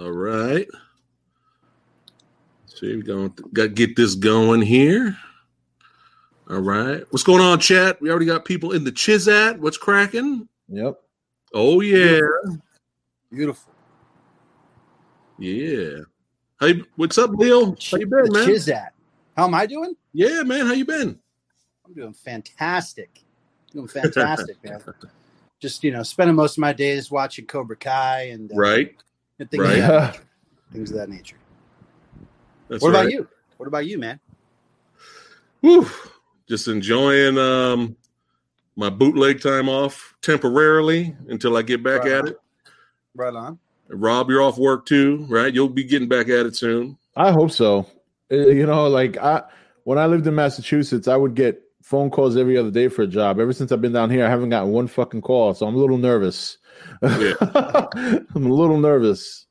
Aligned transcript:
All 0.00 0.12
right. 0.12 0.66
See, 2.64 2.96
we're 2.96 3.02
going 3.02 3.32
to 3.32 3.42
got 3.52 3.62
to 3.64 3.68
get 3.68 3.96
this 3.96 4.14
going 4.14 4.62
here. 4.62 5.14
All 6.48 6.60
right. 6.60 7.04
What's 7.10 7.22
going 7.22 7.42
on, 7.42 7.60
chat? 7.60 8.00
We 8.00 8.08
already 8.08 8.24
got 8.24 8.46
people 8.46 8.72
in 8.72 8.82
the 8.82 8.92
Chizat. 8.92 9.58
What's 9.58 9.76
cracking? 9.76 10.48
Yep. 10.70 10.98
Oh 11.52 11.82
yeah. 11.82 12.20
Beautiful. 13.30 13.74
Yeah. 15.38 15.98
Hey, 16.60 16.82
what's 16.96 17.18
up, 17.18 17.32
Leo? 17.34 17.76
How 17.90 17.98
you 17.98 18.06
been, 18.06 18.24
the 18.24 18.30
man? 18.32 18.48
Chizat. 18.48 18.88
How 19.36 19.44
am 19.44 19.54
I 19.54 19.66
doing? 19.66 19.94
Yeah, 20.14 20.44
man. 20.44 20.64
How 20.64 20.72
you 20.72 20.86
been? 20.86 21.18
I'm 21.84 21.92
doing 21.92 22.14
fantastic. 22.14 23.22
Doing 23.70 23.88
fantastic, 23.88 24.56
man. 24.64 24.80
Just 25.60 25.84
you 25.84 25.90
know, 25.90 26.02
spending 26.02 26.36
most 26.36 26.56
of 26.56 26.62
my 26.62 26.72
days 26.72 27.10
watching 27.10 27.44
Cobra 27.44 27.76
Kai 27.76 28.30
and 28.32 28.50
uh, 28.50 28.54
Right. 28.56 28.96
And 29.40 29.50
things, 29.50 29.62
Right. 29.64 29.78
of 29.78 29.88
that 29.88 30.12
nature. 30.12 30.24
things 30.72 30.90
of 30.92 30.96
that 30.98 31.08
nature. 31.08 31.36
That's 32.68 32.82
what 32.82 32.92
right. 32.92 33.00
about 33.00 33.12
you? 33.12 33.28
What 33.56 33.66
about 33.66 33.86
you, 33.86 33.98
man? 33.98 34.20
Whew. 35.60 35.88
Just 36.48 36.68
enjoying 36.68 37.36
um 37.38 37.96
my 38.76 38.88
bootleg 38.90 39.40
time 39.42 39.68
off 39.68 40.14
temporarily 40.22 41.14
until 41.28 41.56
I 41.56 41.62
get 41.62 41.82
back 41.82 42.02
Right 42.04 42.12
at 42.12 42.20
on. 42.22 42.28
it. 42.28 42.36
Right 43.14 43.34
on. 43.34 43.58
Rob, 43.88 44.30
you're 44.30 44.40
off 44.42 44.56
work 44.56 44.86
too, 44.86 45.26
right? 45.28 45.52
You'll 45.52 45.68
be 45.68 45.84
getting 45.84 46.08
back 46.08 46.28
at 46.28 46.46
it 46.46 46.56
soon. 46.56 46.96
I 47.16 47.32
hope 47.32 47.50
so. 47.50 47.86
Uh, 48.32 48.36
You 48.36 48.66
know, 48.66 48.88
like 48.88 49.16
I 49.18 49.42
when 49.84 49.98
I 49.98 50.06
lived 50.06 50.26
in 50.26 50.34
Massachusetts, 50.34 51.08
I 51.08 51.16
would 51.16 51.34
get 51.34 51.60
phone 51.90 52.08
calls 52.08 52.36
every 52.36 52.56
other 52.56 52.70
day 52.70 52.86
for 52.86 53.02
a 53.02 53.06
job. 53.06 53.40
Ever 53.40 53.52
since 53.52 53.72
I've 53.72 53.80
been 53.80 53.92
down 53.92 54.10
here, 54.10 54.24
I 54.24 54.30
haven't 54.30 54.50
gotten 54.50 54.70
one 54.70 54.86
fucking 54.86 55.22
call, 55.22 55.52
so 55.54 55.66
I'm 55.66 55.74
a 55.74 55.78
little 55.78 55.98
nervous. 55.98 56.58
Yeah. 57.02 57.34
I'm 57.42 58.46
a 58.46 58.54
little 58.54 58.78
nervous. 58.78 59.46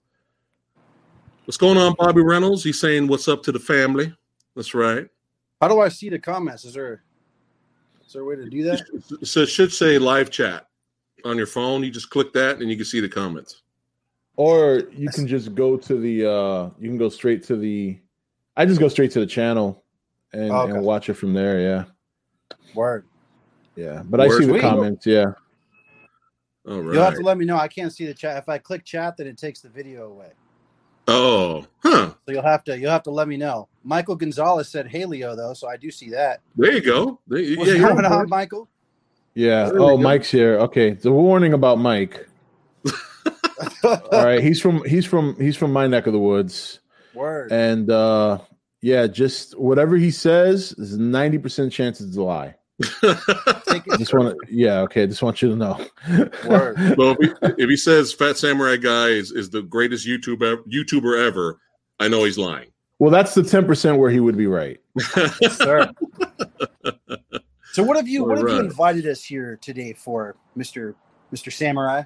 What's 1.43 1.57
going 1.57 1.77
on, 1.77 1.95
Bobby 1.99 2.21
Reynolds? 2.21 2.63
He's 2.63 2.79
saying 2.79 3.07
what's 3.07 3.27
up 3.27 3.43
to 3.43 3.51
the 3.51 3.59
family. 3.59 4.13
That's 4.55 4.73
right. 4.73 5.05
How 5.59 5.67
do 5.67 5.81
I 5.81 5.89
see 5.89 6.07
the 6.07 6.17
comments? 6.17 6.63
Is 6.63 6.73
there 6.73 7.03
is 8.07 8.13
there 8.13 8.21
a 8.21 8.25
way 8.25 8.37
to 8.37 8.49
do 8.49 8.63
that? 8.63 9.27
So 9.27 9.41
it 9.41 9.49
should 9.49 9.73
say 9.73 9.97
live 9.97 10.29
chat 10.29 10.67
on 11.25 11.35
your 11.35 11.45
phone. 11.47 11.83
You 11.83 11.91
just 11.91 12.09
click 12.09 12.31
that 12.33 12.59
and 12.61 12.69
you 12.71 12.77
can 12.77 12.85
see 12.85 13.01
the 13.01 13.09
comments. 13.09 13.63
Or 14.37 14.83
you 14.93 15.09
can 15.09 15.27
just 15.27 15.53
go 15.55 15.75
to 15.75 15.99
the 15.99 16.25
uh 16.25 16.69
you 16.79 16.87
can 16.87 16.97
go 16.97 17.09
straight 17.09 17.43
to 17.47 17.57
the 17.57 17.99
I 18.55 18.65
just 18.65 18.79
go 18.79 18.87
straight 18.87 19.11
to 19.11 19.19
the 19.19 19.27
channel 19.27 19.83
and, 20.31 20.51
Okay. 20.51 20.71
and 20.71 20.83
watch 20.83 21.09
it 21.09 21.15
from 21.15 21.33
there, 21.33 21.59
yeah. 21.59 21.83
Word. 22.73 23.05
Yeah. 23.75 24.03
But 24.05 24.21
I 24.21 24.27
see 24.29 24.45
the 24.45 24.59
comments, 24.59 25.05
yeah. 25.05 25.33
All 26.67 26.81
right. 26.81 26.93
You'll 26.93 27.03
have 27.03 27.15
to 27.15 27.21
let 27.21 27.37
me 27.37 27.45
know. 27.45 27.57
I 27.57 27.67
can't 27.67 27.93
see 27.93 28.05
the 28.05 28.13
chat. 28.13 28.37
If 28.37 28.49
I 28.49 28.57
click 28.57 28.83
chat, 28.85 29.17
then 29.17 29.27
it 29.27 29.37
takes 29.37 29.61
the 29.61 29.69
video 29.69 30.09
away. 30.09 30.31
oh, 31.07 31.65
huh. 31.83 32.13
So 32.25 32.33
you'll 32.33 32.43
have 32.43 32.63
to 32.65 32.77
you'll 32.77 32.91
have 32.91 33.03
to 33.03 33.11
let 33.11 33.27
me 33.27 33.37
know. 33.37 33.67
Michael 33.83 34.15
Gonzalez 34.15 34.69
said 34.69 34.87
hey 34.87 35.05
Leo 35.05 35.35
though, 35.35 35.53
so 35.53 35.67
I 35.67 35.77
do 35.77 35.89
see 35.89 36.09
that. 36.11 36.41
There 36.55 36.71
you 36.73 36.81
go. 36.81 37.19
There, 37.27 37.39
yeah, 37.39 37.57
What's 37.57 37.71
you're 37.71 37.79
going 37.79 38.05
on 38.05 38.11
on. 38.11 38.29
Michael? 38.29 38.67
Yeah. 39.33 39.69
There 39.69 39.79
Oh. 39.79 39.97
Mike's 39.97 40.29
here. 40.29 40.59
Okay. 40.59 40.91
The 40.91 41.11
warning 41.11 41.53
about 41.53 41.79
Mike. 41.79 42.27
All 43.83 43.99
right. 44.11 44.43
He's 44.43 44.61
from 44.61 44.83
he's 44.83 45.05
from 45.05 45.35
he's 45.39 45.55
from 45.55 45.71
my 45.73 45.87
neck 45.87 46.05
of 46.05 46.13
the 46.13 46.19
woods. 46.19 46.79
Word. 47.15 47.51
And 47.51 47.89
uh 47.89 48.39
yeah, 48.81 49.07
just 49.07 49.57
whatever 49.59 49.97
he 49.97 50.11
says 50.11 50.73
is 50.73 50.97
ninety 50.97 51.37
percent 51.37 51.71
chance 51.71 51.99
it's 52.01 52.17
a 52.17 52.23
lie. 52.23 52.55
Take 52.81 52.93
I 53.03 53.95
it. 53.95 53.99
just 53.99 54.13
want 54.13 54.35
to 54.35 54.37
yeah, 54.49 54.79
okay, 54.81 55.05
just 55.05 55.21
want 55.21 55.41
you 55.41 55.49
to 55.49 55.55
know. 55.55 55.85
Word. 56.47 56.77
so 56.97 57.11
if 57.11 57.17
he, 57.19 57.33
if 57.63 57.69
he 57.69 57.75
says 57.75 58.13
Phat 58.13 58.37
Samurai 58.37 58.77
Guy 58.77 59.07
is, 59.07 59.31
is 59.31 59.49
the 59.49 59.61
greatest 59.61 60.07
YouTuber 60.07 60.63
YouTuber 60.71 61.27
ever, 61.27 61.59
I 61.99 62.07
know 62.07 62.23
he's 62.23 62.37
lying. 62.37 62.71
well, 62.99 63.11
that's 63.11 63.33
the 63.33 63.43
ten 63.43 63.65
percent 63.65 63.97
where 63.97 64.09
he 64.09 64.19
would 64.19 64.37
be 64.37 64.47
right. 64.47 64.79
Yes, 65.41 65.57
sir. 65.57 65.91
So 67.71 67.83
what 67.83 67.97
have 67.97 68.07
you 68.07 68.25
what 68.25 68.39
have 68.39 68.49
you 68.49 68.59
invited 68.59 69.05
us 69.05 69.23
here 69.23 69.57
today 69.61 69.93
for, 69.93 70.35
Mister 70.55 70.95
Mister 71.31 71.51
Samurai? 71.51 72.01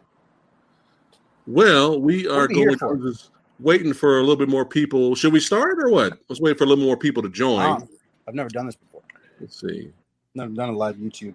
well, 1.47 1.99
we 2.01 2.27
are 2.27 2.31
What 2.31 2.43
are 2.43 2.47
we 2.49 2.55
here 2.55 2.75
going 2.75 2.99
for? 3.01 3.13
Just 3.63 3.79
waiting 3.79 3.93
for 3.93 4.17
a 4.17 4.21
little 4.21 4.35
bit 4.35 4.49
more 4.49 4.65
people. 4.65 5.15
Should 5.15 5.33
we 5.33 5.39
start 5.39 5.77
or 5.81 5.89
what? 5.89 6.19
Let's 6.29 6.41
wait 6.41 6.57
for 6.57 6.63
a 6.63 6.67
little 6.67 6.83
more 6.83 6.97
people 6.97 7.23
to 7.23 7.29
join. 7.29 7.65
Um, 7.65 7.89
I've 8.27 8.35
never 8.35 8.49
done 8.49 8.65
this 8.65 8.75
before. 8.75 9.01
Let's 9.39 9.59
see. 9.59 9.91
Never 10.35 10.51
done 10.51 10.69
a 10.69 10.77
live 10.77 10.95
YouTube. 10.95 11.33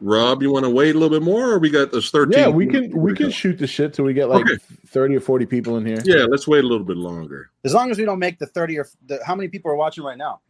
Rob, 0.00 0.42
you 0.42 0.50
want 0.50 0.64
to 0.64 0.70
wait 0.70 0.94
a 0.94 0.98
little 0.98 1.16
bit 1.18 1.22
more, 1.24 1.52
or 1.52 1.58
we 1.58 1.70
got 1.70 1.92
those 1.92 2.10
thirteen? 2.10 2.38
Yeah, 2.38 2.48
we 2.48 2.66
can 2.66 2.90
we 2.90 3.14
can 3.14 3.30
shoot 3.30 3.58
the 3.58 3.66
shit 3.66 3.94
till 3.94 4.04
we 4.04 4.12
get 4.12 4.28
like 4.28 4.44
Okay. 4.44 4.58
thirty 4.88 5.16
or 5.16 5.20
forty 5.20 5.46
people 5.46 5.76
in 5.78 5.86
here. 5.86 6.02
Yeah, 6.04 6.24
let's 6.28 6.48
wait 6.48 6.64
a 6.64 6.66
little 6.66 6.84
bit 6.84 6.96
longer. 6.96 7.50
As 7.64 7.72
long 7.72 7.90
as 7.90 7.98
we 7.98 8.04
don't 8.04 8.18
make 8.18 8.38
the 8.38 8.46
thirty 8.46 8.78
or 8.78 8.86
the, 9.06 9.20
how 9.24 9.34
many 9.34 9.48
people 9.48 9.70
are 9.70 9.76
watching 9.76 10.04
right 10.04 10.18
now? 10.18 10.40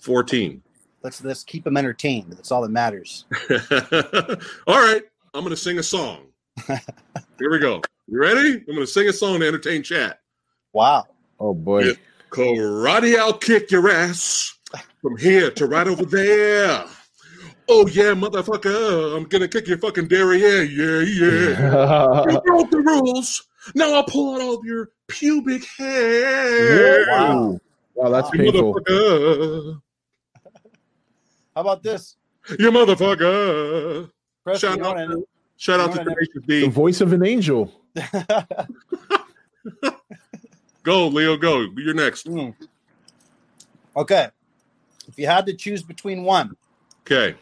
Fourteen. 0.00 0.62
Let's 1.02 1.22
let's 1.22 1.44
keep 1.44 1.62
them 1.62 1.76
entertained. 1.76 2.32
That's 2.32 2.50
all 2.50 2.62
that 2.62 2.70
matters. 2.70 3.26
All 4.66 4.80
right, 4.80 5.02
I'm 5.34 5.42
going 5.42 5.50
to 5.50 5.56
sing 5.56 5.78
a 5.78 5.82
song. 5.82 6.28
Here 6.66 7.50
we 7.50 7.58
go. 7.60 7.82
You 8.08 8.18
ready? 8.18 8.54
I'm 8.54 8.64
going 8.64 8.78
to 8.78 8.86
sing 8.86 9.08
a 9.08 9.12
song 9.12 9.40
to 9.40 9.46
entertain 9.46 9.82
chat. 9.82 10.20
Wow. 10.76 11.06
Oh 11.40 11.54
boy. 11.54 11.84
Yeah. 11.84 11.92
Karate, 12.28 13.16
I'll 13.16 13.38
kick 13.38 13.70
your 13.70 13.88
ass 13.88 14.58
from 15.00 15.16
here 15.16 15.50
to 15.52 15.66
right 15.66 15.88
over 15.88 16.04
there. 16.04 16.84
Oh 17.66 17.86
yeah, 17.86 18.12
motherfucker! 18.12 19.16
I'm 19.16 19.24
gonna 19.24 19.48
kick 19.48 19.68
your 19.68 19.78
fucking 19.78 20.08
derriere. 20.08 20.64
Yeah, 20.64 21.00
yeah. 21.00 22.24
You 22.30 22.40
broke 22.44 22.70
the 22.70 22.82
rules. 22.82 23.42
Now 23.74 23.94
I'll 23.94 24.04
pull 24.04 24.34
out 24.34 24.42
all 24.42 24.58
of 24.58 24.66
your 24.66 24.90
pubic 25.06 25.64
hair. 25.78 27.06
wow. 27.08 27.58
Wow, 27.94 28.10
that's 28.10 28.30
You 28.34 28.38
painful. 28.38 29.80
How 31.54 31.62
about 31.62 31.82
this? 31.82 32.16
You 32.58 32.70
motherfucker! 32.70 34.10
Preston, 34.44 34.76
Shout 34.76 34.86
out, 34.86 35.08
what 35.08 35.24
shout 35.56 35.80
out 35.80 35.88
you 35.88 35.94
to 36.00 36.04
know 36.04 36.14
what 36.34 36.46
The 36.46 36.68
voice 36.68 37.00
of 37.00 37.14
an 37.14 37.24
angel. 37.24 37.72
Go, 40.86 41.08
Leo. 41.08 41.36
Go. 41.36 41.66
You're 41.76 41.94
next. 41.94 42.28
Hmm. 42.28 42.50
Okay. 43.96 44.28
If 45.08 45.18
you 45.18 45.26
had 45.26 45.44
to 45.46 45.52
choose 45.54 45.82
between 45.82 46.22
one, 46.22 46.56
Okay. 47.04 47.34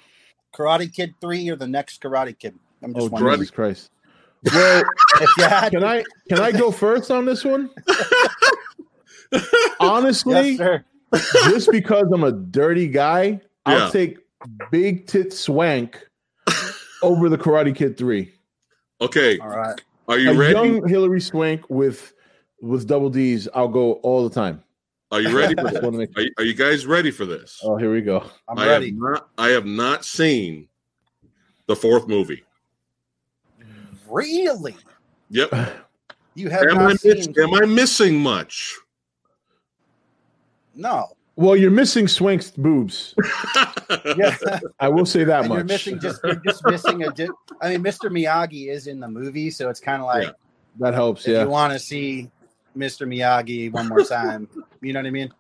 Karate 0.55 0.91
Kid 0.93 1.15
3 1.21 1.51
or 1.51 1.57
the 1.57 1.67
next 1.67 2.01
Karate 2.03 2.39
Kid. 2.39 2.55
I'm 2.83 2.95
just 2.95 3.07
Oh 3.07 3.11
wondering. 3.11 3.35
Jesus 3.39 3.51
Christ. 3.51 3.91
Well, 4.53 4.85
If 5.21 5.31
you 5.39 5.45
had 5.45 5.71
can 5.71 5.85
I 5.85 6.05
can 6.29 6.39
I 6.41 6.53
go 6.53 6.71
first 6.71 7.11
on 7.11 7.25
this 7.27 7.45
one? 7.45 7.71
Honestly, 9.81 10.53
Yes, 10.53 10.57
sir. 10.59 10.85
just 11.51 11.71
because 11.71 12.07
I'm 12.13 12.25
a 12.25 12.33
dirty 12.33 12.89
guy, 12.89 13.41
I'll 13.67 13.91
take 13.91 14.19
Big 14.71 15.07
Tit 15.07 15.33
Swank 15.35 15.99
over 17.03 17.29
the 17.29 17.37
Karate 17.39 17.75
Kid 17.75 17.97
3. 17.99 18.33
Okay. 19.03 19.39
All 19.39 19.49
right. 19.49 19.81
Are 20.09 20.19
you 20.19 20.31
a 20.31 20.35
ready? 20.35 20.53
young 20.55 20.89
Hilary 20.89 21.21
Swank 21.21 21.69
with 21.69 22.14
with 22.65 22.87
double 22.87 23.11
D's, 23.11 23.49
I'll 23.55 23.69
go 23.69 23.95
all 23.95 24.27
the 24.29 24.35
time. 24.35 24.63
Are 25.11 25.21
you 25.21 25.37
ready 25.37 25.55
for 25.55 25.71
this? 25.71 25.83
make- 25.93 26.17
Are 26.19 26.23
you, 26.23 26.31
are 26.39 26.45
you 26.45 26.55
guys 26.55 26.87
ready 26.87 27.11
for 27.11 27.25
this? 27.27 27.61
oh, 27.63 27.77
here 27.77 27.93
we 27.93 28.01
go. 28.01 28.25
I'm 28.49 28.59
I 28.59 28.67
ready. 28.67 28.87
have 28.91 28.97
not. 28.99 29.29
I 29.39 29.49
have 29.49 29.67
not 29.67 30.05
seen 30.05 30.69
the 31.67 31.77
fourth 31.77 32.09
movie. 32.09 32.43
Really? 34.09 34.77
Yep. 35.31 35.55
You 36.37 36.49
have 36.51 36.63
Am 36.65 36.79
I, 36.81 36.83
not 36.95 37.05
miss, 37.05 37.29
am 37.39 37.55
I 37.55 37.61
missing 37.65 38.19
much? 38.19 38.75
No. 40.75 41.11
Well, 41.37 41.55
you're 41.57 41.71
missing 41.71 42.09
Swank's 42.09 42.51
boobs. 42.51 43.15
Yeah. 44.17 44.35
I 44.81 44.89
will 44.89 45.07
say 45.07 45.23
that 45.25 45.41
and 45.43 45.49
much. 45.51 45.57
you're 45.59 45.65
missing 45.65 46.01
just 46.01 46.21
you're 46.25 46.35
just 46.45 46.65
missing 46.67 47.05
a. 47.05 47.11
Di- 47.13 47.29
I 47.63 47.71
mean, 47.71 47.85
Mr. 47.85 48.11
Miyagi 48.11 48.69
is 48.69 48.87
in 48.89 48.99
the 48.99 49.07
movie, 49.09 49.51
so 49.51 49.69
it's 49.69 49.79
kind 49.79 50.01
of 50.03 50.07
like 50.07 50.25
Yeah. 50.27 50.33
that 50.81 50.95
helps, 50.95 51.27
if 51.29 51.35
yeah. 51.35 51.43
you 51.45 51.49
want 51.51 51.73
to 51.73 51.79
see 51.79 52.31
Mr. 52.77 53.07
Miyagi 53.07 53.71
one 53.73 53.89
more 53.89 54.03
time, 54.05 54.49
you 54.81 54.93
know 54.93 55.01
what 55.01 55.07
I 55.07 55.11
mean. 55.11 55.33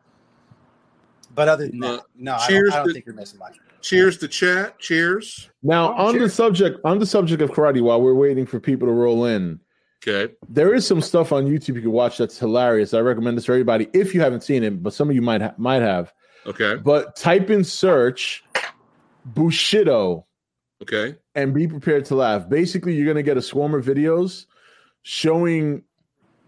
But 1.34 1.48
other 1.48 1.66
than 1.68 1.80
that, 1.80 2.02
no, 2.16 2.34
I 2.34 2.46
cheers 2.46 2.70
don't, 2.70 2.72
I 2.72 2.76
don't 2.78 2.86
to- 2.88 2.92
think 2.94 3.06
you're 3.06 3.14
missing 3.14 3.38
much. 3.38 3.56
Cheers 3.80 4.16
to 4.18 4.28
chat. 4.28 4.78
Cheers. 4.78 5.50
Now, 5.62 5.92
Oh, 5.98 6.06
on 6.06 6.18
the 6.18 6.28
subject 6.30 6.78
on 6.84 6.98
the 7.00 7.06
subject 7.06 7.42
of 7.42 7.50
karate, 7.50 7.82
while 7.82 8.00
we're 8.00 8.14
waiting 8.14 8.46
for 8.46 8.58
people 8.58 8.88
to 8.88 8.92
roll 8.92 9.26
in, 9.26 9.60
Okay. 10.06 10.32
there 10.48 10.72
is 10.74 10.86
some 10.86 11.00
stuff 11.02 11.32
on 11.32 11.44
YouTube 11.46 11.74
you 11.74 11.82
can 11.82 11.92
watch 11.92 12.16
that's 12.16 12.38
hilarious. 12.38 12.94
I 12.94 13.00
recommend 13.00 13.36
this 13.36 13.44
for 13.44 13.52
everybody 13.52 13.88
if 13.92 14.14
you 14.14 14.20
haven't 14.22 14.42
seen 14.42 14.62
it, 14.62 14.82
but 14.82 14.94
some 14.94 15.10
of 15.10 15.14
you 15.14 15.20
might 15.22 15.42
ha- 15.42 15.54
might 15.58 15.82
have. 15.82 16.12
Okay. 16.46 16.76
But 16.76 17.14
type 17.16 17.50
in 17.50 17.62
search 17.64 18.42
Bushido 19.26 20.26
Okay. 20.82 21.16
and 21.34 21.52
be 21.54 21.66
prepared 21.66 22.04
to 22.06 22.14
laugh. 22.14 22.48
Basically, 22.48 22.94
you're 22.94 23.06
going 23.06 23.16
to 23.16 23.22
get 23.22 23.36
a 23.36 23.42
swarm 23.42 23.74
of 23.74 23.84
videos 23.84 24.46
showing 25.02 25.82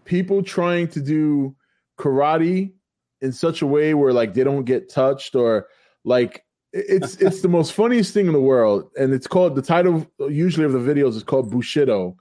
people 0.07 0.41
trying 0.41 0.87
to 0.87 1.01
do 1.01 1.55
karate 1.99 2.71
in 3.21 3.31
such 3.31 3.61
a 3.61 3.67
way 3.67 3.93
where 3.93 4.13
like 4.13 4.33
they 4.33 4.43
don't 4.43 4.63
get 4.65 4.89
touched 4.89 5.35
or 5.35 5.67
like 6.03 6.43
it's 6.73 7.15
it's 7.21 7.41
the 7.41 7.47
most 7.47 7.73
funniest 7.73 8.13
thing 8.13 8.27
in 8.27 8.33
the 8.33 8.41
world 8.41 8.89
and 8.97 9.13
it's 9.13 9.27
called 9.27 9.55
the 9.55 9.61
title 9.61 10.05
usually 10.29 10.65
of 10.65 10.71
the 10.73 10.79
videos 10.79 11.15
is 11.15 11.23
called 11.23 11.49
bushido 11.51 12.15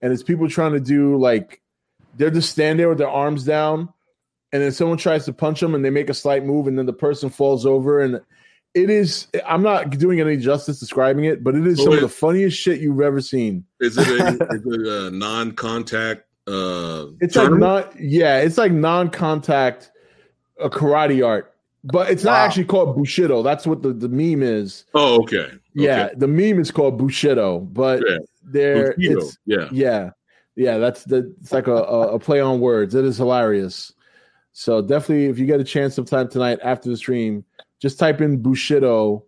and 0.00 0.12
it's 0.12 0.22
people 0.22 0.48
trying 0.48 0.72
to 0.72 0.80
do 0.80 1.16
like 1.18 1.60
they're 2.16 2.30
just 2.30 2.50
stand 2.50 2.78
there 2.78 2.88
with 2.90 2.98
their 2.98 3.08
arms 3.08 3.42
down, 3.44 3.88
and 4.52 4.62
then 4.62 4.70
someone 4.72 4.98
tries 4.98 5.24
to 5.24 5.32
punch 5.32 5.60
them, 5.60 5.74
and 5.74 5.82
they 5.82 5.88
make 5.88 6.10
a 6.10 6.14
slight 6.14 6.44
move, 6.44 6.66
and 6.66 6.76
then 6.76 6.84
the 6.84 6.92
person 6.92 7.30
falls 7.30 7.64
over, 7.64 8.00
and 8.00 8.20
it 8.74 8.90
is. 8.90 9.28
I'm 9.46 9.62
not 9.62 9.88
doing 9.96 10.20
any 10.20 10.36
justice 10.36 10.78
describing 10.78 11.24
it, 11.24 11.42
but 11.42 11.54
it 11.54 11.66
is 11.66 11.80
Oh, 11.80 11.84
some 11.84 11.92
it- 11.94 11.96
of 11.96 12.02
the 12.02 12.08
funniest 12.14 12.58
shit 12.58 12.80
you've 12.80 13.00
ever 13.00 13.22
seen. 13.22 13.64
Is 13.80 13.96
it 13.96 14.06
a, 14.08 14.26
is 14.50 14.62
it 14.66 14.86
a 14.86 15.10
non-contact? 15.10 16.24
Uh, 16.46 17.06
It's 17.20 17.36
like 17.36 17.52
not, 17.52 17.98
yeah, 18.00 18.38
it's 18.38 18.58
like 18.58 18.72
non-contact 18.72 19.90
a 20.58 20.68
karate 20.68 21.24
art, 21.26 21.54
but 21.84 22.10
it's 22.10 22.24
not 22.24 22.32
Wow. 22.32 22.44
actually 22.46 22.64
called 22.64 22.96
bushido. 22.96 23.42
That's 23.42 23.66
what 23.66 23.82
the, 23.82 23.92
the 23.92 24.08
meme 24.08 24.42
is. 24.42 24.84
Oh, 24.94 25.22
okay. 25.22 25.50
Yeah, 25.74 26.10
the 26.16 26.28
meme 26.28 26.60
is 26.60 26.70
called 26.70 26.98
bushido, 26.98 27.60
but 27.60 28.02
Yeah. 28.06 28.18
there, 28.42 28.94
it's 28.98 29.38
yeah. 29.46 29.68
yeah, 29.72 30.10
yeah. 30.56 30.78
That's 30.78 31.04
the 31.04 31.34
it's 31.40 31.52
like 31.52 31.66
a, 31.66 31.76
a, 31.76 32.14
a 32.14 32.18
play 32.18 32.40
on 32.40 32.60
words. 32.60 32.94
It 32.94 33.04
is 33.04 33.16
hilarious. 33.16 33.92
So 34.52 34.82
definitely, 34.82 35.26
if 35.26 35.38
you 35.38 35.46
get 35.46 35.60
a 35.60 35.64
chance 35.64 35.94
sometime 35.94 36.28
tonight 36.28 36.58
after 36.62 36.90
the 36.90 36.96
stream, 36.96 37.44
just 37.80 37.98
type 37.98 38.20
in 38.20 38.42
bushido 38.42 39.24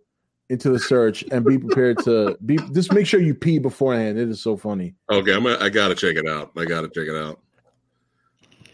into 0.49 0.69
the 0.69 0.79
search 0.79 1.23
and 1.31 1.43
be 1.43 1.57
prepared 1.57 1.97
to 2.03 2.37
be. 2.45 2.57
Just 2.73 2.93
make 2.93 3.07
sure 3.07 3.19
you 3.19 3.33
pee 3.33 3.59
beforehand. 3.59 4.17
It 4.19 4.29
is 4.29 4.41
so 4.41 4.55
funny. 4.57 4.93
Okay, 5.11 5.33
I'm. 5.33 5.43
Gonna, 5.43 5.57
I 5.63 5.69
gotta 5.69 5.95
check 5.95 6.15
it 6.15 6.27
out. 6.27 6.51
I 6.57 6.65
gotta 6.65 6.87
check 6.89 7.07
it 7.07 7.15
out. 7.15 7.39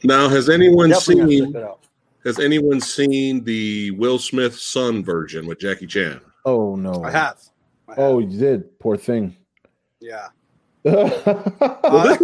Now, 0.04 0.28
has 0.30 0.50
anyone 0.50 0.94
seen? 0.96 1.28
check 1.46 1.56
it 1.56 1.64
out. 1.64 1.80
Has 2.26 2.40
anyone 2.40 2.80
seen 2.82 3.44
the 3.44 3.92
Will 3.92 4.20
Smith 4.20 4.58
son 4.60 5.04
version 5.04 5.48
with 5.48 5.60
Jackie 5.60 5.88
Chan? 5.88 6.20
Oh 6.46 6.76
no! 6.76 7.04
I 7.04 7.12
have. 7.12 7.40
I 7.88 7.92
have. 7.92 8.00
Oh, 8.00 8.20
you 8.20 8.38
did. 8.38 8.80
Poor 8.80 8.98
thing. 8.98 9.36
yeah. 10.00 10.28
yeah, 10.84 10.94
Uh, 11.84 12.18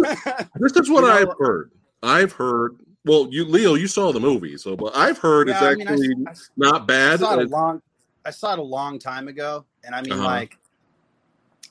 This 0.56 0.72
is 0.76 0.90
what 0.90 1.02
You 1.04 1.08
know- 1.08 1.30
I've 1.30 1.38
heard. 1.38 1.70
I've 2.02 2.32
heard. 2.32 2.76
Well, 3.04 3.28
you, 3.30 3.44
Leo, 3.44 3.74
you 3.74 3.86
saw 3.86 4.12
the 4.12 4.18
movie, 4.20 4.56
so 4.56 4.76
but 4.76 4.96
I've 4.96 5.16
heard 5.18 5.48
yeah, 5.48 5.60
I 5.62 5.70
it's 5.70 5.78
mean, 5.78 5.88
I- 5.88 5.92
actually 5.92 6.14
I, 6.26 6.32
not 6.56 6.82
I 6.82 6.84
bad. 6.84 7.20
saw 7.20 7.78
it 8.26 8.26
a 8.26 8.26
long. 8.26 8.26
I 8.26 8.30
saw 8.30 8.52
it 8.52 8.58
a 8.58 8.62
long 8.62 8.98
time 8.98 9.28
ago, 9.28 9.64
and 9.84 9.94
I 9.94 10.02
mean, 10.02 10.12
Uh-huh. 10.12 10.24
like, 10.24 10.58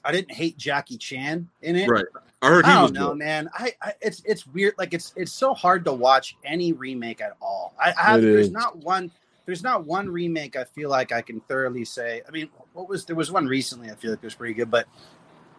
I 0.03 0.11
didn't 0.11 0.31
hate 0.31 0.57
Jackie 0.57 0.97
Chan 0.97 1.47
in 1.61 1.75
it. 1.75 1.89
Right. 1.89 2.05
I 2.41 2.49
heard 2.49 2.65
he 2.65 2.71
I 2.71 2.81
was 2.81 2.91
don't 2.91 2.93
know, 2.93 3.09
good. 3.09 3.17
man. 3.17 3.49
I, 3.53 3.73
I 3.81 3.93
it's 4.01 4.21
it's 4.25 4.45
weird. 4.47 4.75
Like 4.77 4.93
it's 4.93 5.13
it's 5.15 5.31
so 5.31 5.53
hard 5.53 5.83
to 5.85 5.93
watch 5.93 6.37
any 6.45 6.71
remake 6.73 7.19
at 7.19 7.35
all. 7.41 7.73
I, 7.79 7.93
I 7.97 8.03
have 8.03 8.21
there's 8.21 8.51
not 8.51 8.77
one 8.77 9.11
there's 9.45 9.63
not 9.63 9.85
one 9.85 10.07
remake 10.09 10.55
I 10.55 10.63
feel 10.63 10.89
like 10.89 11.11
I 11.11 11.21
can 11.21 11.39
thoroughly 11.41 11.83
say. 11.83 12.21
I 12.27 12.31
mean, 12.31 12.49
what 12.73 12.87
was 12.87 13.05
there 13.05 13.15
was 13.15 13.31
one 13.31 13.47
recently 13.47 13.89
I 13.89 13.95
feel 13.95 14.11
like 14.11 14.21
was 14.21 14.35
pretty 14.35 14.53
good, 14.53 14.69
but 14.69 14.87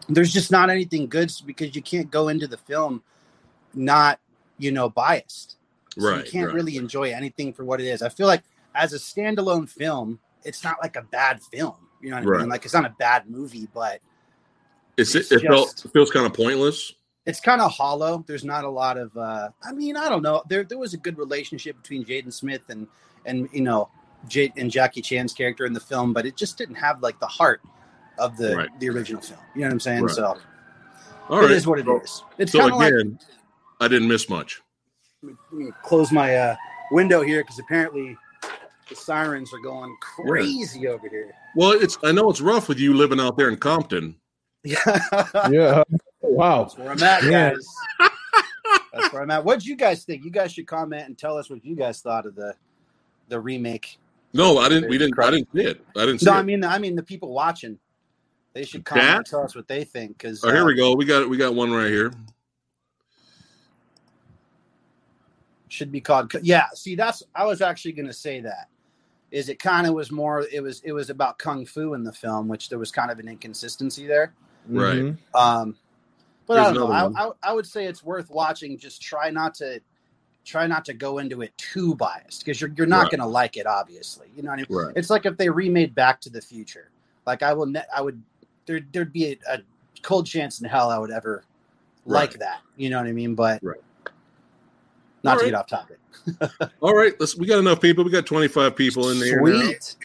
there's 0.07 0.31
just 0.33 0.51
not 0.51 0.69
anything 0.69 1.07
good 1.07 1.31
because 1.45 1.75
you 1.75 1.81
can't 1.81 2.09
go 2.09 2.29
into 2.29 2.47
the 2.47 2.57
film 2.57 3.03
not 3.73 4.19
you 4.57 4.71
know 4.71 4.89
biased. 4.89 5.57
So 5.97 6.09
Right, 6.09 6.25
you 6.25 6.31
can't 6.31 6.47
right. 6.47 6.55
really 6.55 6.77
enjoy 6.77 7.11
anything 7.11 7.51
for 7.53 7.65
what 7.65 7.81
it 7.81 7.87
is. 7.87 8.01
I 8.01 8.09
feel 8.09 8.27
like 8.27 8.43
as 8.73 8.93
a 8.93 8.97
standalone 8.97 9.69
film, 9.69 10.19
it's 10.49 10.63
not 10.63 10.75
like 10.83 10.95
a 10.97 11.01
bad 11.03 11.41
film. 11.41 11.75
You 12.01 12.09
know 12.11 12.17
what 12.21 12.35
I 12.35 12.39
mean? 12.41 12.49
Like 12.49 12.65
it's 12.65 12.73
not 12.73 12.85
a 12.85 12.95
bad 12.99 13.29
movie, 13.29 13.69
but 13.73 14.01
It's, 14.97 15.15
it's 15.15 15.31
it 15.31 15.41
felt 15.41 15.71
just- 15.71 15.85
it 15.85 15.91
feels 15.93 16.11
kind 16.11 16.25
of 16.25 16.33
pointless. 16.33 16.93
it's 17.25 17.39
kind 17.39 17.61
of 17.61 17.71
hollow. 17.71 18.23
There's 18.27 18.43
not 18.43 18.63
a 18.65 18.69
lot 18.69 18.97
of. 18.97 19.15
uh 19.15 19.49
I 19.63 19.71
mean, 19.71 19.95
I 19.95 20.09
don't 20.09 20.21
know. 20.23 20.43
There 20.49 20.63
there 20.63 20.77
was 20.79 20.93
a 20.93 20.97
good 20.97 21.17
relationship 21.17 21.77
between 21.81 22.03
Jaden 22.03 22.33
Smith 22.33 22.63
and 22.69 22.87
and 23.25 23.47
you 23.53 23.61
know 23.61 23.89
Jade 24.27 24.53
and 24.57 24.69
Jackie 24.71 25.01
Chan's 25.01 25.33
character 25.33 25.65
in 25.65 25.73
the 25.73 25.79
film, 25.79 26.11
but 26.13 26.25
it 26.25 26.35
just 26.35 26.57
didn't 26.57 26.75
have 26.75 27.01
like 27.01 27.19
the 27.19 27.27
heart 27.27 27.61
of 28.17 28.35
the 28.37 28.55
Right. 28.57 28.79
the 28.79 28.89
original 28.89 29.21
film. 29.21 29.39
You 29.55 29.61
know 29.61 29.67
what 29.67 29.73
I'm 29.73 29.79
saying? 29.79 30.03
Right. 30.03 30.15
So 30.15 30.37
All 31.29 31.39
it 31.39 31.43
right. 31.43 31.51
is 31.51 31.67
what 31.67 31.79
it 31.79 31.87
is. 31.87 32.23
It's 32.37 32.51
So 32.53 32.65
of 32.65 32.71
like 32.75 32.91
again, 32.93 33.19
I 33.79 33.87
didn't 33.87 34.07
miss 34.07 34.27
much. 34.29 34.61
let 35.21 35.35
me 35.51 35.71
close 35.83 36.11
my 36.11 36.35
uh, 36.35 36.55
window 36.91 37.21
here 37.21 37.41
because 37.43 37.59
apparently 37.59 38.17
the 38.89 38.95
sirens 38.95 39.53
are 39.53 39.59
going 39.59 39.95
crazy 40.01 40.87
over 40.87 41.07
here. 41.07 41.31
Well, 41.55 41.71
it's 41.71 41.97
I 42.03 42.11
know 42.11 42.29
it's 42.29 42.41
rough 42.41 42.67
with 42.67 42.79
you 42.79 42.93
living 42.93 43.19
out 43.19 43.37
there 43.37 43.49
in 43.49 43.57
Compton. 43.57 44.15
Yeah, 44.63 44.77
yeah. 45.49 45.83
Wow. 46.21 46.63
that's 46.63 46.77
where 46.77 46.91
I'm 46.91 47.01
at, 47.01 47.23
Yeah. 47.23 47.51
guys. 47.51 47.67
That's 48.93 49.13
where 49.13 49.21
I'm 49.21 49.31
at. 49.31 49.45
What 49.45 49.61
do 49.61 49.69
you 49.69 49.77
guys 49.77 50.03
think? 50.03 50.25
You 50.25 50.31
guys 50.31 50.51
should 50.51 50.67
comment 50.67 51.05
and 51.05 51.17
tell 51.17 51.37
us 51.37 51.49
what 51.49 51.63
you 51.63 51.75
guys 51.75 52.01
thought 52.01 52.25
of 52.25 52.35
the 52.35 52.53
the 53.29 53.39
remake. 53.39 53.97
No, 54.33 54.57
I 54.57 54.67
didn't. 54.67 54.89
We 54.89 54.97
didn't. 54.97 55.17
I 55.17 55.31
didn't 55.31 55.47
see 55.55 55.61
it. 55.63 55.85
I 55.95 56.01
didn't 56.01 56.19
see 56.19 56.25
No, 56.25 56.33
it. 56.33 56.39
I 56.39 56.43
mean, 56.43 56.63
I 56.63 56.77
mean 56.77 56.95
the 56.95 57.03
people 57.03 57.31
watching. 57.33 57.79
They 58.53 58.65
should 58.65 58.83
comment 58.83 59.07
Chat? 59.07 59.17
and 59.17 59.25
tell 59.25 59.43
us 59.43 59.55
what 59.55 59.67
they 59.67 59.83
think 59.83 60.17
because 60.17 60.43
oh, 60.43 60.51
here 60.51 60.65
we 60.65 60.73
uh, 60.73 60.77
go. 60.77 60.95
We 60.95 61.05
got 61.05 61.29
we 61.29 61.37
got 61.37 61.55
one 61.55 61.71
right 61.71 61.89
here. 61.89 62.11
should 65.69 65.91
be 65.91 66.01
called. 66.01 66.33
Yeah, 66.41 66.65
see, 66.73 66.95
that's 66.95 67.23
I 67.33 67.45
was 67.45 67.61
actually 67.61 67.93
going 67.93 68.07
to 68.07 68.13
say 68.13 68.41
that. 68.41 68.68
Is 69.31 69.49
it 69.49 69.59
kind 69.59 69.85
of 69.85 69.93
was 69.93 70.11
more? 70.11 70.45
It 70.51 70.61
was 70.61 70.81
it 70.83 70.91
was 70.91 71.09
about 71.09 71.37
kung 71.37 71.65
fu 71.65 71.93
in 71.93 72.03
the 72.03 72.11
film, 72.11 72.47
which 72.47 72.69
there 72.69 72.79
was 72.79 72.91
kind 72.91 73.11
of 73.11 73.19
an 73.19 73.27
inconsistency 73.27 74.07
there. 74.07 74.33
Right. 74.67 75.13
Um, 75.35 75.75
but 76.47 76.57
I 76.57 76.63
don't 76.73 76.75
know. 76.75 76.91
I, 76.91 77.27
I, 77.27 77.31
I 77.43 77.53
would 77.53 77.67
say 77.67 77.85
it's 77.85 78.03
worth 78.03 78.29
watching. 78.31 78.77
Just 78.77 79.01
try 79.01 79.29
not 79.29 79.53
to 79.55 79.79
try 80.45 80.65
not 80.65 80.83
to 80.85 80.93
go 80.93 81.19
into 81.19 81.43
it 81.43 81.55
too 81.57 81.93
biased 81.95 82.43
because 82.43 82.59
you're 82.59 82.71
you're 82.75 82.87
not 82.87 83.03
Right. 83.03 83.11
going 83.11 83.19
to 83.19 83.27
like 83.27 83.55
it. 83.57 83.67
Obviously, 83.67 84.27
you 84.35 84.41
know 84.41 84.49
what 84.49 84.59
I 84.59 84.65
mean. 84.67 84.77
Right. 84.87 84.93
It's 84.95 85.11
like 85.11 85.25
if 85.27 85.37
they 85.37 85.49
remade 85.49 85.93
Back 85.93 86.19
to 86.21 86.29
the 86.29 86.41
Future. 86.41 86.89
Like 87.27 87.43
I 87.43 87.53
will, 87.53 87.67
ne- 87.67 87.85
I 87.95 88.01
would. 88.01 88.19
There, 88.65 88.79
there'd 88.91 89.13
be 89.13 89.33
a, 89.47 89.53
a 89.53 89.59
cold 90.01 90.25
chance 90.25 90.59
in 90.61 90.67
hell 90.67 90.89
I 90.89 90.97
would 90.97 91.11
ever 91.11 91.43
like 92.05 92.33
that. 92.39 92.61
You 92.77 92.89
know 92.89 92.97
what 92.97 93.05
I 93.07 93.11
mean? 93.11 93.35
But 93.35 93.61
Right. 93.63 93.79
Not 95.23 95.39
to 95.39 95.45
get 95.45 95.53
off 95.53 95.67
topic. 95.67 95.99
All 96.81 96.93
right. 96.95 97.13
Let's. 97.19 97.35
We 97.37 97.45
got 97.47 97.59
enough 97.59 97.81
people. 97.81 98.03
We 98.03 98.11
got 98.11 98.25
twenty 98.25 98.47
five 98.47 98.75
people 98.75 99.09
in 99.09 99.19
there. 99.19 99.41
now. 99.41 99.61
Sweet. 99.61 99.95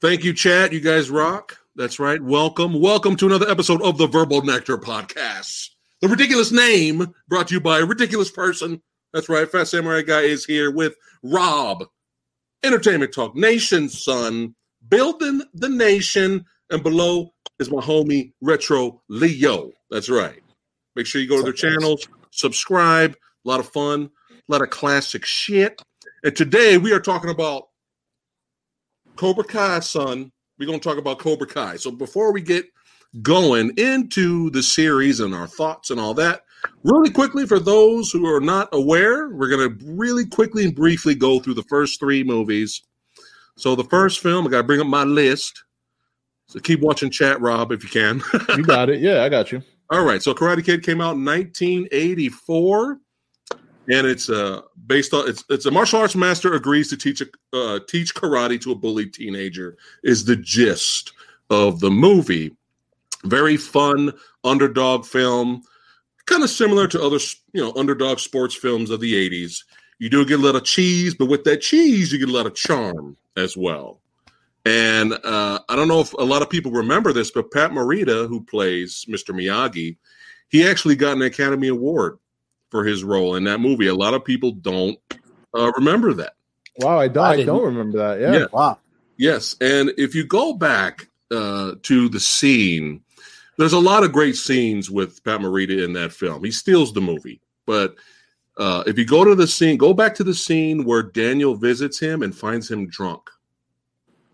Thank 0.00 0.24
you, 0.24 0.32
chat. 0.32 0.72
You 0.72 0.80
guys 0.80 1.10
rock. 1.10 1.58
That's 1.76 1.98
right. 1.98 2.22
Welcome. 2.22 2.80
Welcome 2.80 3.16
to 3.16 3.26
another 3.26 3.48
episode 3.48 3.82
of 3.82 3.98
the 3.98 4.06
Verbal 4.06 4.42
Nectar 4.42 4.78
Podcast. 4.78 5.70
The 6.00 6.08
ridiculous 6.08 6.52
name 6.52 7.14
brought 7.28 7.48
to 7.48 7.54
you 7.54 7.60
by 7.60 7.80
a 7.80 7.84
ridiculous 7.86 8.30
person. 8.30 8.82
That's 9.12 9.28
right. 9.28 9.50
Phat 9.50 9.68
Samurai 9.68 10.02
Guy 10.02 10.22
is 10.22 10.44
here 10.44 10.70
with 10.70 10.94
Rob. 11.22 11.84
Entertainment 12.62 13.12
Talk, 13.12 13.36
Nation, 13.36 13.88
son, 13.88 14.54
building 14.88 15.42
the 15.54 15.68
nation. 15.68 16.44
And 16.70 16.82
below 16.82 17.32
is 17.58 17.70
my 17.70 17.80
homie 17.82 18.32
Retro 18.40 19.02
Leo. 19.08 19.70
That's 19.90 20.08
right. 20.08 20.40
Make 20.96 21.06
sure 21.06 21.20
you 21.20 21.28
go 21.28 21.36
to 21.36 21.42
their 21.42 21.52
What's 21.52 21.62
up, 21.64 21.68
guys? 21.70 21.78
channels, 21.80 22.08
subscribe. 22.30 23.16
A 23.44 23.48
lot 23.48 23.60
of 23.60 23.68
fun, 23.68 24.10
a 24.48 24.52
lot 24.52 24.62
of 24.62 24.70
classic 24.70 25.24
shit. 25.24 25.80
And 26.22 26.36
today 26.36 26.78
we 26.78 26.92
are 26.92 27.00
talking 27.00 27.30
about 27.30 27.68
Cobra 29.16 29.44
Kai, 29.44 29.80
son. 29.80 30.30
We're 30.58 30.66
going 30.66 30.80
to 30.80 30.88
talk 30.88 30.98
about 30.98 31.18
Cobra 31.18 31.46
Kai. 31.46 31.76
So 31.76 31.90
before 31.90 32.32
we 32.32 32.40
get 32.40 32.66
going 33.22 33.72
into 33.78 34.50
the 34.50 34.62
series 34.62 35.20
and 35.20 35.34
our 35.34 35.46
thoughts 35.46 35.90
and 35.90 35.98
all 35.98 36.14
that, 36.14 36.42
really 36.82 37.10
quickly, 37.10 37.46
for 37.46 37.58
those 37.58 38.10
who 38.10 38.26
are 38.26 38.40
not 38.40 38.68
aware, 38.72 39.30
we're 39.30 39.48
going 39.48 39.68
to 39.68 39.84
really 39.86 40.26
quickly 40.26 40.64
and 40.64 40.74
briefly 40.74 41.14
go 41.14 41.40
through 41.40 41.54
the 41.54 41.62
first 41.64 41.98
three 41.98 42.22
movies. 42.22 42.82
So 43.56 43.74
the 43.74 43.84
first 43.84 44.20
film, 44.20 44.46
I 44.46 44.50
got 44.50 44.58
to 44.58 44.64
bring 44.64 44.80
up 44.80 44.86
my 44.86 45.04
list. 45.04 45.64
So 46.48 46.60
keep 46.60 46.80
watching 46.80 47.10
chat, 47.10 47.40
Rob, 47.40 47.72
if 47.72 47.82
you 47.82 47.88
can. 47.88 48.22
You 48.56 48.64
got 48.64 48.90
it. 48.90 49.00
Yeah, 49.00 49.22
I 49.22 49.28
got 49.28 49.52
you. 49.52 49.62
All 49.90 50.04
right, 50.04 50.22
so 50.22 50.34
Karate 50.34 50.64
Kid 50.64 50.82
came 50.82 51.00
out 51.00 51.14
in 51.14 51.24
1984, 51.24 52.98
and 53.88 54.06
it's 54.06 54.30
uh 54.30 54.62
based 54.86 55.12
on 55.12 55.28
it's 55.28 55.44
it's 55.50 55.66
a 55.66 55.70
martial 55.70 56.00
arts 56.00 56.16
master 56.16 56.54
agrees 56.54 56.88
to 56.88 56.96
teach 56.96 57.20
a, 57.20 57.26
uh, 57.56 57.78
teach 57.88 58.14
karate 58.14 58.60
to 58.60 58.72
a 58.72 58.74
bullied 58.74 59.12
teenager 59.12 59.76
is 60.02 60.24
the 60.24 60.36
gist 60.36 61.12
of 61.50 61.80
the 61.80 61.90
movie. 61.90 62.54
Very 63.24 63.56
fun 63.56 64.12
underdog 64.42 65.06
film, 65.06 65.62
kind 66.26 66.42
of 66.42 66.50
similar 66.50 66.86
to 66.88 67.02
other 67.02 67.18
you 67.52 67.62
know 67.62 67.72
underdog 67.76 68.18
sports 68.18 68.54
films 68.54 68.90
of 68.90 69.00
the 69.00 69.30
80s. 69.30 69.64
You 69.98 70.10
do 70.10 70.24
get 70.26 70.40
a 70.40 70.42
lot 70.42 70.56
of 70.56 70.64
cheese, 70.64 71.14
but 71.14 71.26
with 71.26 71.44
that 71.44 71.60
cheese, 71.60 72.12
you 72.12 72.18
get 72.18 72.28
a 72.28 72.32
lot 72.32 72.46
of 72.46 72.54
charm 72.54 73.16
as 73.36 73.56
well. 73.56 74.00
And 74.66 75.12
uh, 75.12 75.60
I 75.68 75.76
don't 75.76 75.88
know 75.88 76.00
if 76.00 76.12
a 76.14 76.24
lot 76.24 76.42
of 76.42 76.50
people 76.50 76.72
remember 76.72 77.12
this, 77.12 77.30
but 77.30 77.50
Pat 77.52 77.70
Morita, 77.70 78.28
who 78.28 78.42
plays 78.42 79.04
Mr. 79.08 79.34
Miyagi, 79.34 79.96
he 80.48 80.66
actually 80.66 80.96
got 80.96 81.16
an 81.16 81.22
Academy 81.22 81.68
Award 81.68 82.18
for 82.74 82.84
his 82.84 83.04
role 83.04 83.36
in 83.36 83.44
that 83.44 83.60
movie. 83.60 83.86
A 83.86 83.94
lot 83.94 84.14
of 84.14 84.24
people 84.24 84.50
don't 84.50 84.98
uh, 85.56 85.70
remember 85.76 86.12
that. 86.14 86.34
Wow, 86.78 86.98
I 86.98 87.06
don't. 87.06 87.24
I 87.24 87.32
I, 87.34 87.44
don't 87.44 87.62
remember 87.62 87.98
that. 87.98 88.20
Yeah. 88.20 88.32
Yeah. 88.40 88.46
Wow. 88.52 88.78
Yes, 89.16 89.54
and 89.60 89.92
if 89.96 90.12
you 90.16 90.26
go 90.26 90.54
back 90.54 91.06
uh, 91.30 91.74
to 91.82 92.08
the 92.08 92.18
scene, 92.18 93.00
there's 93.58 93.74
a 93.74 93.78
lot 93.78 94.02
of 94.02 94.10
great 94.10 94.34
scenes 94.34 94.90
with 94.90 95.22
Pat 95.22 95.38
Morita 95.38 95.84
in 95.84 95.92
that 95.92 96.12
film. 96.12 96.42
He 96.42 96.50
steals 96.50 96.92
the 96.92 97.00
movie, 97.00 97.40
but 97.64 97.94
uh, 98.56 98.82
if 98.88 98.98
you 98.98 99.04
go 99.04 99.24
to 99.24 99.36
the 99.36 99.46
scene, 99.46 99.76
go 99.76 99.94
back 99.94 100.16
to 100.16 100.24
the 100.24 100.34
scene 100.34 100.82
where 100.84 101.04
Daniel 101.04 101.54
visits 101.54 102.00
him 102.00 102.24
and 102.24 102.36
finds 102.36 102.68
him 102.68 102.88
drunk, 102.88 103.30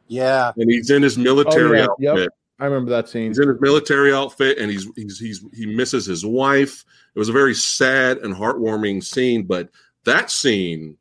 Yeah. 0.09 0.53
and 0.57 0.71
he's 0.71 0.89
in 0.89 1.03
his 1.03 1.19
military 1.19 1.83
Oh, 1.83 1.95
yeah. 1.99 2.15
Yep. 2.15 2.29
I 2.61 2.67
remember 2.67 2.91
that 2.91 3.09
scene. 3.09 3.29
He's 3.29 3.39
in 3.39 3.49
his 3.49 3.61
military 3.61 4.13
outfit 4.13 4.59
and 4.59 4.71
he's 4.71 4.87
he's 4.95 5.19
he's 5.19 5.45
he 5.55 5.67
misses 5.67 6.07
his 6.07 6.25
wife. 6.25 6.85
It 7.15 7.19
was 7.19 7.29
a 7.29 7.33
very 7.33 7.55
sad 7.55 8.19
and 8.19 8.35
heartwarming 8.35 9.03
scene, 9.03 9.45
but 9.45 9.71
that 10.05 10.31
scene 10.31 10.97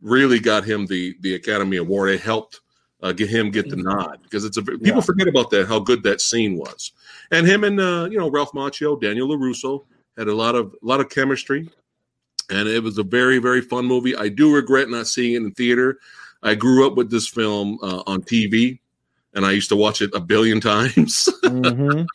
really 0.00 0.38
got 0.38 0.64
him 0.64 0.86
the 0.86 1.16
the 1.20 1.34
Academy 1.34 1.76
Award. 1.78 2.10
It 2.10 2.20
helped 2.20 2.60
uh, 3.02 3.12
get 3.12 3.28
him 3.28 3.50
get 3.50 3.68
the 3.68 3.76
nod 3.76 4.20
because 4.22 4.44
it's 4.44 4.56
a 4.56 4.62
people 4.62 4.86
Yeah. 4.86 5.00
forget 5.00 5.28
about 5.28 5.50
that 5.50 5.66
how 5.66 5.78
good 5.80 6.02
that 6.04 6.20
scene 6.20 6.56
was. 6.56 6.92
And 7.30 7.46
him 7.46 7.64
and 7.64 7.80
uh, 7.80 8.08
you 8.10 8.18
know 8.18 8.30
Ralph 8.30 8.52
Macchio, 8.52 9.00
Daniel 9.00 9.28
LaRusso 9.28 9.84
had 10.16 10.28
a 10.28 10.34
lot 10.34 10.54
of 10.54 10.74
a 10.80 10.86
lot 10.86 11.00
of 11.00 11.08
chemistry, 11.10 11.68
and 12.50 12.68
it 12.68 12.82
was 12.82 12.98
a 12.98 13.02
very 13.02 13.38
very 13.38 13.60
fun 13.60 13.84
movie. 13.84 14.14
I 14.16 14.28
do 14.28 14.54
regret 14.54 14.88
not 14.88 15.06
seeing 15.06 15.34
it 15.34 15.38
in 15.38 15.52
theater. 15.52 15.98
I 16.42 16.54
grew 16.54 16.86
up 16.86 16.94
with 16.94 17.10
this 17.10 17.26
film 17.26 17.78
uh, 17.82 18.02
on 18.06 18.22
TV, 18.22 18.78
and 19.34 19.44
I 19.44 19.52
used 19.52 19.68
to 19.70 19.76
watch 19.76 20.00
it 20.02 20.10
a 20.14 20.20
billion 20.20 20.60
times. 20.60 21.28
Mhm. 21.44 22.06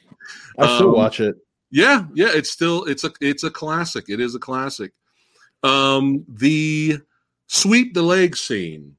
I 0.57 0.75
still 0.75 0.89
Um, 0.89 0.95
watch 0.95 1.19
it. 1.19 1.35
Yeah, 1.71 2.05
yeah, 2.13 2.29
it's 2.33 2.49
still 2.51 2.83
it's 2.85 3.03
a 3.03 3.11
it's 3.21 3.43
a 3.43 3.49
classic. 3.51 4.05
It 4.09 4.19
is 4.19 4.35
a 4.35 4.39
classic. 4.39 4.91
Um 5.63 6.25
the 6.27 6.99
sweep 7.47 7.93
the 7.93 8.01
leg 8.01 8.35
scene 8.35 8.95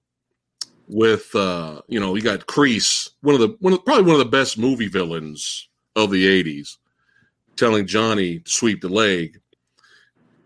with 0.87 1.35
uh 1.35 1.83
you 1.89 2.01
know, 2.01 2.15
you 2.15 2.23
got 2.23 2.47
Kreese, 2.47 3.11
one 3.23 3.35
of 3.35 3.41
the 3.41 3.57
one 3.61 3.73
of 3.73 3.85
probably 3.85 4.05
one 4.05 4.15
of 4.15 4.19
the 4.21 4.25
best 4.39 4.57
movie 4.59 4.89
villains 4.89 5.69
of 5.97 6.11
the 6.11 6.25
80s, 6.43 6.77
telling 7.57 7.87
Johnny 7.87 8.39
to 8.41 8.51
sweep 8.51 8.81
the 8.81 8.89
leg. 8.89 9.41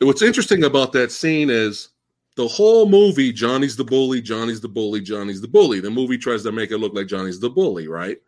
What's 0.01 0.23
interesting 0.23 0.65
about 0.65 0.93
that 0.93 1.13
scene 1.13 1.51
is 1.51 1.91
the 2.37 2.49
whole 2.49 2.89
movie 2.89 3.33
Johnny's 3.33 3.77
the 3.77 3.85
bully, 3.85 4.21
Johnny's 4.21 4.61
the 4.61 4.69
bully, 4.69 5.01
Johnny's 5.01 5.41
the 5.41 5.49
bully. 5.49 5.81
The 5.81 5.91
movie 5.91 6.19
tries 6.19 6.43
to 6.43 6.53
make 6.53 6.71
it 6.71 6.79
look 6.79 6.95
like 6.95 7.07
Johnny's 7.07 7.41
the 7.41 7.51
bully, 7.51 7.89
right? 7.89 8.19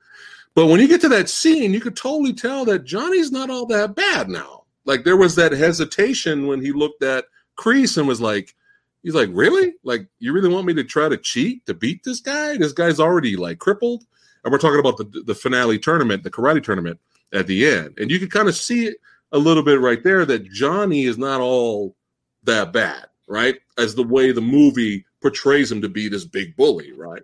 But 0.55 0.67
when 0.67 0.81
you 0.81 0.89
get 0.89 1.01
to 1.03 1.09
that 1.11 1.29
scene, 1.29 1.75
you 1.75 1.81
could 1.81 1.97
totally 1.97 2.33
tell 2.33 2.65
that 2.65 2.85
Johnny's 2.85 3.33
not 3.33 3.51
all 3.51 3.67
that 3.67 3.95
bad 3.95 4.29
now. 4.29 4.65
Like 4.85 5.05
there 5.05 5.17
was 5.17 5.35
that 5.35 5.53
hesitation 5.53 6.47
when 6.47 6.63
he 6.63 6.73
looked 6.73 7.03
at 7.03 7.27
Kreese 7.59 7.99
and 7.99 8.09
was 8.09 8.21
like, 8.21 8.55
he's 9.03 9.15
like, 9.15 9.29
really? 9.33 9.75
Like, 9.83 10.07
you 10.19 10.33
really 10.33 10.49
want 10.49 10.67
me 10.67 10.75
to 10.75 10.85
try 10.85 11.09
to 11.09 11.17
cheat 11.17 11.67
to 11.67 11.75
beat 11.75 12.05
this 12.05 12.21
guy? 12.21 12.57
This 12.57 12.73
guy's 12.73 13.01
already 13.01 13.37
like 13.37 13.59
crippled. 13.59 14.05
And 14.45 14.53
we're 14.53 14.59
talking 14.59 14.79
about 14.79 14.97
the 14.97 15.23
the 15.27 15.35
finale 15.35 15.79
tournament, 15.79 16.23
the 16.23 16.31
karate 16.31 16.63
tournament 16.63 17.01
at 17.33 17.47
the 17.47 17.67
end. 17.67 17.99
And 17.99 18.11
you 18.11 18.19
can 18.19 18.31
kind 18.31 18.49
of 18.49 18.57
see 18.57 18.87
it 18.87 18.97
a 19.33 19.39
little 19.39 19.63
bit 19.63 19.81
right 19.81 20.03
there 20.03 20.25
that 20.25 20.51
Johnny 20.51 21.05
is 21.05 21.19
not 21.19 21.41
all 21.41 21.97
that 22.45 22.73
bad, 22.73 23.07
right? 23.27 23.57
As 23.79 23.95
the 23.95 24.03
way 24.03 24.33
the 24.33 24.41
movie 24.41 25.05
portrays 25.21 25.71
him 25.71 25.81
to 25.83 25.89
be 25.89 26.09
this 26.09 26.25
big 26.25 26.57
bully, 26.57 26.93
right? 26.93 27.23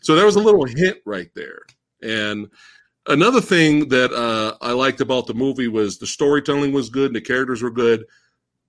So 0.00 0.14
there 0.14 0.26
was 0.26 0.36
a 0.36 0.40
little 0.40 0.64
hint 0.64 0.98
right 1.04 1.30
there. 1.34 1.62
And 2.02 2.48
another 3.06 3.40
thing 3.40 3.88
that 3.88 4.12
uh, 4.12 4.56
I 4.60 4.72
liked 4.72 5.00
about 5.00 5.26
the 5.26 5.34
movie 5.34 5.68
was 5.68 5.98
the 5.98 6.06
storytelling 6.06 6.72
was 6.72 6.90
good 6.90 7.06
and 7.06 7.16
the 7.16 7.20
characters 7.20 7.62
were 7.62 7.70
good. 7.70 8.04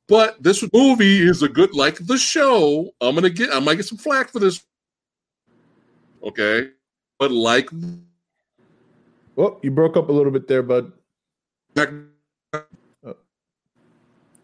But 0.07 0.41
this 0.41 0.67
movie 0.73 1.21
is 1.21 1.43
a 1.43 1.49
good, 1.49 1.75
like 1.75 1.97
the 2.07 2.17
show. 2.17 2.89
I'm 2.99 3.13
gonna 3.13 3.29
get, 3.29 3.53
I 3.53 3.59
might 3.59 3.75
get 3.75 3.85
some 3.85 3.99
flack 3.99 4.31
for 4.31 4.39
this. 4.39 4.63
Okay, 6.23 6.69
but 7.19 7.31
like, 7.31 7.69
Oh, 9.39 9.57
you 9.61 9.71
broke 9.71 9.95
up 9.95 10.09
a 10.09 10.11
little 10.11 10.33
bit 10.33 10.49
there, 10.49 10.61
bud. 10.61 10.91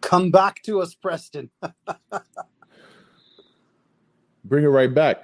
Come 0.06 0.30
back 0.30 0.62
to 0.64 0.82
us, 0.82 0.94
Preston. 0.94 1.50
Bring 4.46 4.64
it 4.64 4.68
right 4.68 4.94
back. 4.94 5.24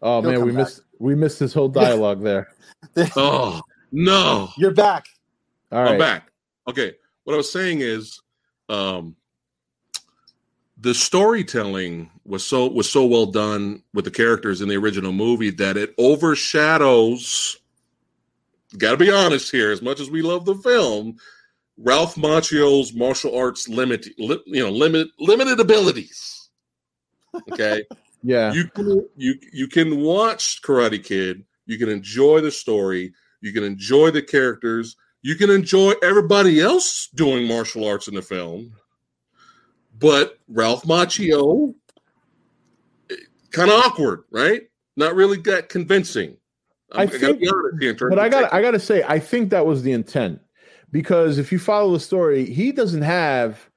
Oh 0.00 0.22
He'll 0.22 0.30
man, 0.30 0.44
we 0.44 0.52
back. 0.52 0.58
missed 0.58 0.82
we 1.00 1.16
missed 1.16 1.40
this 1.40 1.52
whole 1.52 1.68
dialogue 1.82 2.22
there. 2.22 2.48
oh 3.16 3.60
no, 3.90 4.48
You're 4.56 4.70
back. 4.70 5.06
All 5.72 5.88
I'm 5.88 5.98
back. 5.98 6.30
Okay. 6.68 6.94
What 7.24 7.34
I 7.34 7.36
was 7.36 7.50
saying 7.52 7.80
is 7.80 8.20
um 8.68 9.16
the 10.78 10.94
storytelling 10.94 12.10
was 12.24 12.46
so 12.46 12.68
was 12.68 12.88
so 12.88 13.04
well 13.06 13.26
done 13.26 13.82
with 13.92 14.04
the 14.04 14.12
characters 14.12 14.60
in 14.60 14.68
the 14.68 14.76
original 14.76 15.10
movie 15.10 15.50
that 15.50 15.76
it 15.76 15.94
overshadows 15.98 17.56
got 18.78 18.92
to 18.92 18.96
be 18.96 19.10
honest 19.10 19.50
here 19.50 19.72
as 19.72 19.82
much 19.82 19.98
as 19.98 20.08
we 20.08 20.22
love 20.22 20.44
the 20.44 20.54
film 20.54 21.16
Ralph 21.82 22.14
Macchio's 22.16 22.92
martial 22.92 23.34
arts 23.36 23.68
limit 23.68 24.06
li, 24.18 24.38
you 24.46 24.62
know 24.62 24.70
limit 24.70 25.08
limited 25.18 25.58
abilities 25.60 26.50
okay 27.52 27.82
Yeah. 28.22 28.52
you 28.52 28.68
can 28.68 29.08
you 29.16 29.34
you 29.52 29.66
can 29.66 30.00
watch 30.00 30.60
Karate 30.62 31.02
Kid. 31.02 31.42
You 31.64 31.78
can 31.78 31.88
enjoy 31.88 32.42
the 32.42 32.50
story. 32.50 33.14
You 33.40 33.52
can 33.54 33.64
enjoy 33.64 34.10
the 34.10 34.20
characters. 34.20 34.96
You 35.22 35.36
can 35.36 35.48
enjoy 35.48 35.92
everybody 36.02 36.60
else 36.60 37.08
doing 37.14 37.48
martial 37.48 37.86
arts 37.88 38.08
in 38.08 38.14
the 38.14 38.20
film. 38.22 38.74
But 39.98 40.38
Ralph 40.48 40.82
Macchio, 40.84 41.74
eh, 43.10 43.14
kind 43.52 43.70
of 43.70 43.78
awkward, 43.86 44.24
right? 44.30 44.62
Not 44.96 45.14
really 45.14 45.38
that 45.42 45.70
convincing. 45.70 46.36
I 46.92 47.06
gotta 47.06 47.18
think- 47.18 47.40
be 47.40 47.48
honest 47.48 47.80
here 47.80 47.90
in 47.92 47.96
terms 47.96 48.10
but 48.10 48.18
I 48.18 48.28
got. 48.28 48.52
I 48.52 48.60
got 48.60 48.72
to 48.72 48.80
say 48.80 49.02
I 49.08 49.18
think 49.18 49.48
that 49.50 49.64
was 49.64 49.82
the 49.82 49.92
intent 49.92 50.40
because 50.92 51.38
if 51.38 51.52
you 51.52 51.58
follow 51.58 51.92
the 51.92 52.00
story, 52.00 52.44
he 52.46 52.72
doesn't 52.72 53.02
have 53.02 53.68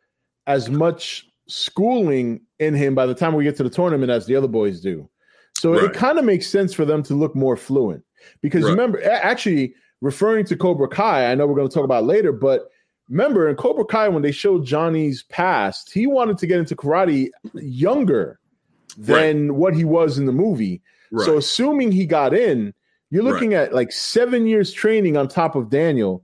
as 0.48 0.70
much 0.70 1.26
schooling 1.48 2.42
in 2.60 2.74
him 2.74 2.96
by 2.96 3.06
the 3.06 3.16
time 3.16 3.34
we 3.34 3.44
get 3.44 3.56
to 3.58 3.64
the 3.64 3.70
tournament 3.70 4.12
as 4.12 4.26
the 4.26 4.36
other 4.36 4.48
boys 4.48 4.82
do. 4.82 5.08
So 5.56 5.74
Right. 5.74 5.84
it 5.86 5.94
kind 5.94 6.18
of 6.20 6.26
makes 6.26 6.48
sense 6.48 6.74
for 6.74 6.86
them 6.86 7.04
to 7.04 7.14
look 7.14 7.36
more 7.36 7.56
fluent 7.56 8.04
because 8.42 8.64
Right. 8.64 8.72
remember 8.72 9.04
actually 9.04 9.76
referring 10.02 10.46
to 10.46 10.56
Cobra 10.58 10.88
Kai, 10.88 11.32
I 11.32 11.36
know 11.36 11.48
we're 11.48 11.56
going 11.56 11.70
to 11.70 11.74
talk 11.74 11.86
about 11.86 12.06
later, 12.06 12.32
but 12.32 12.70
remember 13.10 13.48
in 13.48 13.56
Cobra 13.56 13.86
Kai 13.86 14.10
when 14.10 14.22
they 14.24 14.32
showed 14.32 14.66
Johnny's 14.66 15.24
past, 15.24 15.92
he 15.94 16.08
wanted 16.08 16.38
to 16.40 16.48
get 16.48 16.60
into 16.60 16.76
karate 16.76 17.30
younger 17.54 18.40
than 18.98 19.56
what 19.56 19.74
he 19.76 19.84
was 19.86 20.18
in 20.18 20.26
the 20.26 20.32
movie. 20.32 20.82
right. 21.12 21.26
So 21.26 21.38
assuming 21.38 21.92
he 21.92 22.06
got 22.06 22.34
in, 22.34 22.74
you're 23.10 23.24
looking 23.24 23.54
at 23.54 23.74
like 23.74 23.92
seven 23.92 24.48
years 24.48 24.74
training 24.74 25.18
on 25.18 25.28
top 25.28 25.56
of 25.56 25.70
Daniel. 25.70 26.24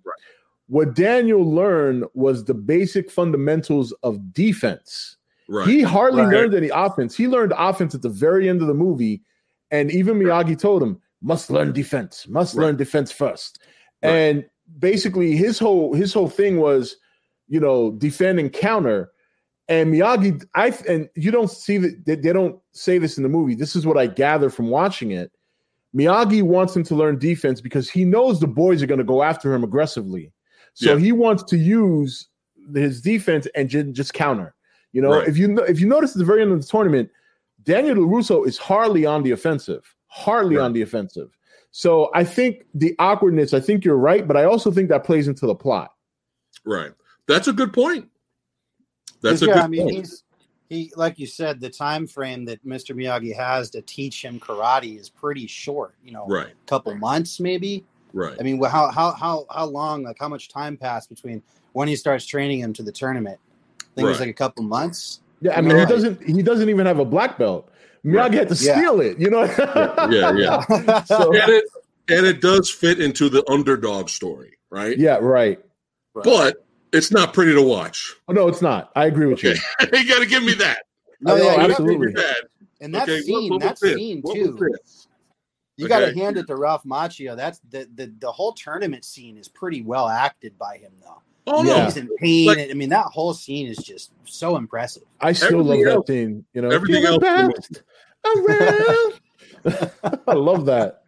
What 0.70 0.94
Daniel 0.94 1.44
learned 1.44 2.06
was 2.14 2.46
the 2.46 2.54
basic 2.54 3.10
fundamentals 3.10 3.92
of 4.04 4.32
defense. 4.34 5.18
right. 5.48 5.68
He 5.68 5.82
hardly 5.82 6.22
Right. 6.22 6.32
learned 6.34 6.54
any 6.54 6.70
offense. 6.70 7.18
He 7.18 7.28
learned 7.28 7.54
offense 7.58 7.96
at 7.96 8.04
the 8.04 8.10
very 8.10 8.48
end 8.48 8.62
of 8.62 8.68
the 8.68 8.76
movie, 8.76 9.24
and 9.72 9.90
even 9.92 10.20
Miyagi 10.20 10.58
told 10.60 10.84
him, 10.84 11.02
"Must 11.24 11.50
learn 11.50 11.72
defense. 11.74 12.28
Must 12.28 12.56
Right. 12.56 12.66
learn 12.66 12.76
defense 12.78 13.12
first. 13.12 13.60
And 14.04 14.46
basically, 14.78 15.36
his 15.36 15.58
whole 15.58 15.94
his 15.96 16.14
whole 16.14 16.30
thing 16.30 16.58
was, 16.60 16.98
you 17.48 17.60
know, 17.60 17.92
defend 17.94 18.40
and 18.40 18.54
counter. 18.54 19.10
And 19.68 19.92
Miyagi, 19.92 20.46
I 20.54 20.72
and 20.88 21.10
you 21.16 21.32
don't 21.32 21.50
see 21.50 21.80
that 21.80 22.06
they, 22.06 22.16
they 22.16 22.32
don't 22.32 22.60
say 22.74 23.00
this 23.00 23.18
in 23.18 23.24
the 23.24 23.30
movie. 23.30 23.56
This 23.56 23.76
is 23.76 23.88
what 23.88 23.98
I 23.98 24.06
gather 24.06 24.52
from 24.52 24.70
watching 24.70 25.10
it. 25.12 25.32
Miyagi 25.96 26.44
wants 26.44 26.76
him 26.76 26.84
to 26.84 26.96
learn 26.96 27.18
defense 27.18 27.60
because 27.60 27.90
he 27.90 28.06
knows 28.06 28.40
the 28.40 28.48
boys 28.48 28.84
are 28.84 28.88
going 28.88 29.00
to 29.00 29.04
go 29.04 29.24
after 29.24 29.52
him 29.54 29.64
aggressively. 29.64 30.32
So 30.74 30.94
Yeah. 30.94 31.00
he 31.00 31.12
wants 31.12 31.44
to 31.44 31.58
use 31.58 32.28
his 32.74 33.02
defense 33.02 33.48
and 33.56 33.70
just 33.70 34.14
counter. 34.14 34.54
You 34.94 35.02
know, 35.02 35.12
Right. 35.12 35.28
if 35.28 35.38
you 35.38 35.60
if 35.66 35.80
you 35.80 35.88
notice 35.88 36.12
at 36.12 36.18
the 36.20 36.26
very 36.26 36.42
end 36.42 36.52
of 36.52 36.62
the 36.62 36.68
tournament, 36.68 37.10
Daniel 37.64 37.96
LaRusso 37.98 38.48
is 38.48 38.58
hardly 38.58 39.06
on 39.06 39.24
the 39.24 39.32
offensive, 39.32 39.84
hardly 40.08 40.56
Right. 40.56 40.64
on 40.66 40.74
the 40.74 40.82
offensive. 40.82 41.30
So 41.72 42.10
I 42.16 42.24
think 42.24 42.66
the 42.74 42.96
awkwardness. 42.98 43.54
I 43.54 43.60
think 43.60 43.86
you're 43.86 43.98
right, 43.98 44.28
but 44.28 44.36
I 44.38 44.46
also 44.46 44.72
think 44.72 44.90
that 44.90 45.04
plays 45.04 45.28
into 45.28 45.46
the 45.46 45.56
plot. 45.56 45.94
right. 46.66 46.92
That's 47.28 47.48
a 47.48 47.54
good 47.54 47.72
point. 47.74 48.10
That's 49.22 49.42
a 49.44 49.46
yeah, 49.48 49.54
good 49.54 49.64
I 49.64 49.68
mean, 49.68 49.82
point. 49.84 49.96
he's 49.98 50.24
he 50.70 50.92
like 50.96 51.18
you 51.20 51.28
said, 51.28 51.60
the 51.60 51.70
time 51.70 52.08
frame 52.08 52.46
that 52.46 52.64
Mr. 52.66 52.96
Miyagi 52.96 53.36
has 53.36 53.70
to 53.72 53.82
teach 53.84 54.24
him 54.24 54.40
karate 54.40 55.00
is 55.00 55.10
pretty 55.10 55.46
short. 55.48 55.96
You 56.04 56.12
know, 56.12 56.26
Right. 56.28 56.48
a 56.48 56.66
couple 56.68 56.94
months 56.96 57.40
maybe. 57.40 57.86
Right. 58.14 58.36
I 58.40 58.44
mean, 58.44 58.62
wh- 58.62 58.70
how 58.72 58.90
how 58.92 59.12
how 59.14 59.46
how 59.54 59.66
long? 59.66 60.04
Like, 60.04 60.18
how 60.20 60.28
much 60.30 60.50
time 60.50 60.78
passed 60.78 61.10
between 61.10 61.42
when 61.74 61.88
he 61.88 61.96
starts 61.96 62.26
training 62.26 62.60
him 62.60 62.74
to 62.74 62.84
the 62.84 62.92
tournament? 62.92 63.40
I 63.82 63.86
think 63.96 64.06
it 64.06 64.10
was 64.10 64.20
like 64.20 64.30
a 64.30 64.34
couple 64.34 64.64
months. 64.64 65.20
Yeah, 65.42 65.58
I 65.58 65.62
mean, 65.62 65.74
Right. 65.76 65.88
he 65.88 65.94
doesn't. 65.94 66.24
He 66.24 66.42
doesn't 66.42 66.70
even 66.70 66.86
have 66.86 67.00
a 67.00 67.06
black 67.06 67.38
belt. 67.38 67.70
Miyagi 68.06 68.16
Right. 68.16 68.34
had 68.34 68.50
to 68.50 68.56
Yeah. 68.56 68.78
steal 68.78 69.02
it. 69.02 69.20
You 69.20 69.30
know. 69.30 69.44
Yeah, 70.10 70.34
yeah. 70.36 71.04
so 71.06 71.34
and 71.34 71.50
it 71.50 71.64
and 72.10 72.26
it 72.26 72.42
does 72.42 72.70
fit 72.70 73.00
into 73.00 73.30
the 73.30 73.44
underdog 73.50 74.10
story, 74.10 74.58
right? 74.70 74.98
yeah, 74.98 75.18
right. 75.18 75.60
Right. 76.16 76.24
But 76.26 76.66
it's 76.92 77.12
not 77.12 77.34
pretty 77.36 77.54
to 77.54 77.62
watch. 77.62 78.16
Oh, 78.28 78.34
no, 78.34 78.48
it's 78.48 78.62
not. 78.64 78.92
I 78.96 79.06
agree 79.06 79.28
with 79.28 79.38
Okay, 79.40 79.56
you. 79.82 79.88
you 80.00 80.08
got 80.10 80.20
to 80.20 80.26
give 80.26 80.42
me 80.44 80.54
that. 80.56 80.80
no, 81.22 81.36
I 81.36 81.40
yeah, 81.40 81.56
absolutely. 81.66 82.14
got- 82.14 82.24
That. 82.26 82.36
and 82.82 82.96
that 82.96 83.04
Okay, 83.04 83.18
what- 83.18 83.24
scene, 83.26 83.50
what 83.52 83.62
that 83.62 83.78
scene 83.78 84.24
too. 84.34 84.58
Was 85.84 85.90
this? 85.90 85.98
You 86.00 86.06
got 86.06 86.12
to 86.14 86.20
hand 86.20 86.38
it 86.38 86.48
to 86.48 86.56
Ralph 86.56 86.84
Macchio. 86.84 87.36
That's 87.36 87.60
the, 87.70 87.88
the 87.96 88.14
the 88.20 88.32
whole 88.32 88.54
tournament 88.54 89.06
scene 89.06 89.38
is 89.38 89.48
pretty 89.48 89.82
well 89.82 90.08
acted 90.08 90.58
by 90.58 90.78
him, 90.78 90.92
though. 91.02 91.22
Oh 91.48 91.64
Yeah. 91.64 91.78
no, 91.78 91.86
He's 91.86 91.98
in 91.98 92.10
pain. 92.18 92.48
Like- 92.48 92.70
I 92.70 92.74
mean, 92.74 92.90
that 92.90 93.06
whole 93.08 93.34
scene 93.34 93.68
is 93.68 93.78
just 93.78 94.12
so 94.26 94.56
impressive. 94.58 95.04
I 95.20 95.32
still 95.34 95.64
love 95.64 95.80
Everything 95.80 95.86
that 95.86 95.92
else- 95.96 96.08
scene. 96.08 96.46
You 96.54 96.62
know, 96.62 96.70
everything 96.70 97.06
else- 97.06 97.18
best 97.20 97.82
around." 98.26 99.20
I 100.28 100.34
love 100.34 100.66
that. 100.66 101.04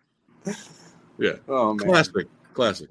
Yeah. 1.18 1.34
Oh 1.48 1.74
man. 1.74 1.88
Classic. 1.88 2.28
Classic. 2.54 2.90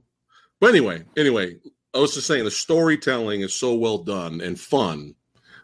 But 0.61 0.69
anyway, 0.71 1.03
anyway, 1.17 1.57
I 1.95 1.99
was 1.99 2.15
just 2.15 2.27
saying 2.27 2.45
the 2.45 2.51
storytelling 2.51 3.41
is 3.41 3.55
so 3.55 3.75
well 3.75 3.99
done 3.99 4.41
and 4.41 4.59
fun. 4.59 5.15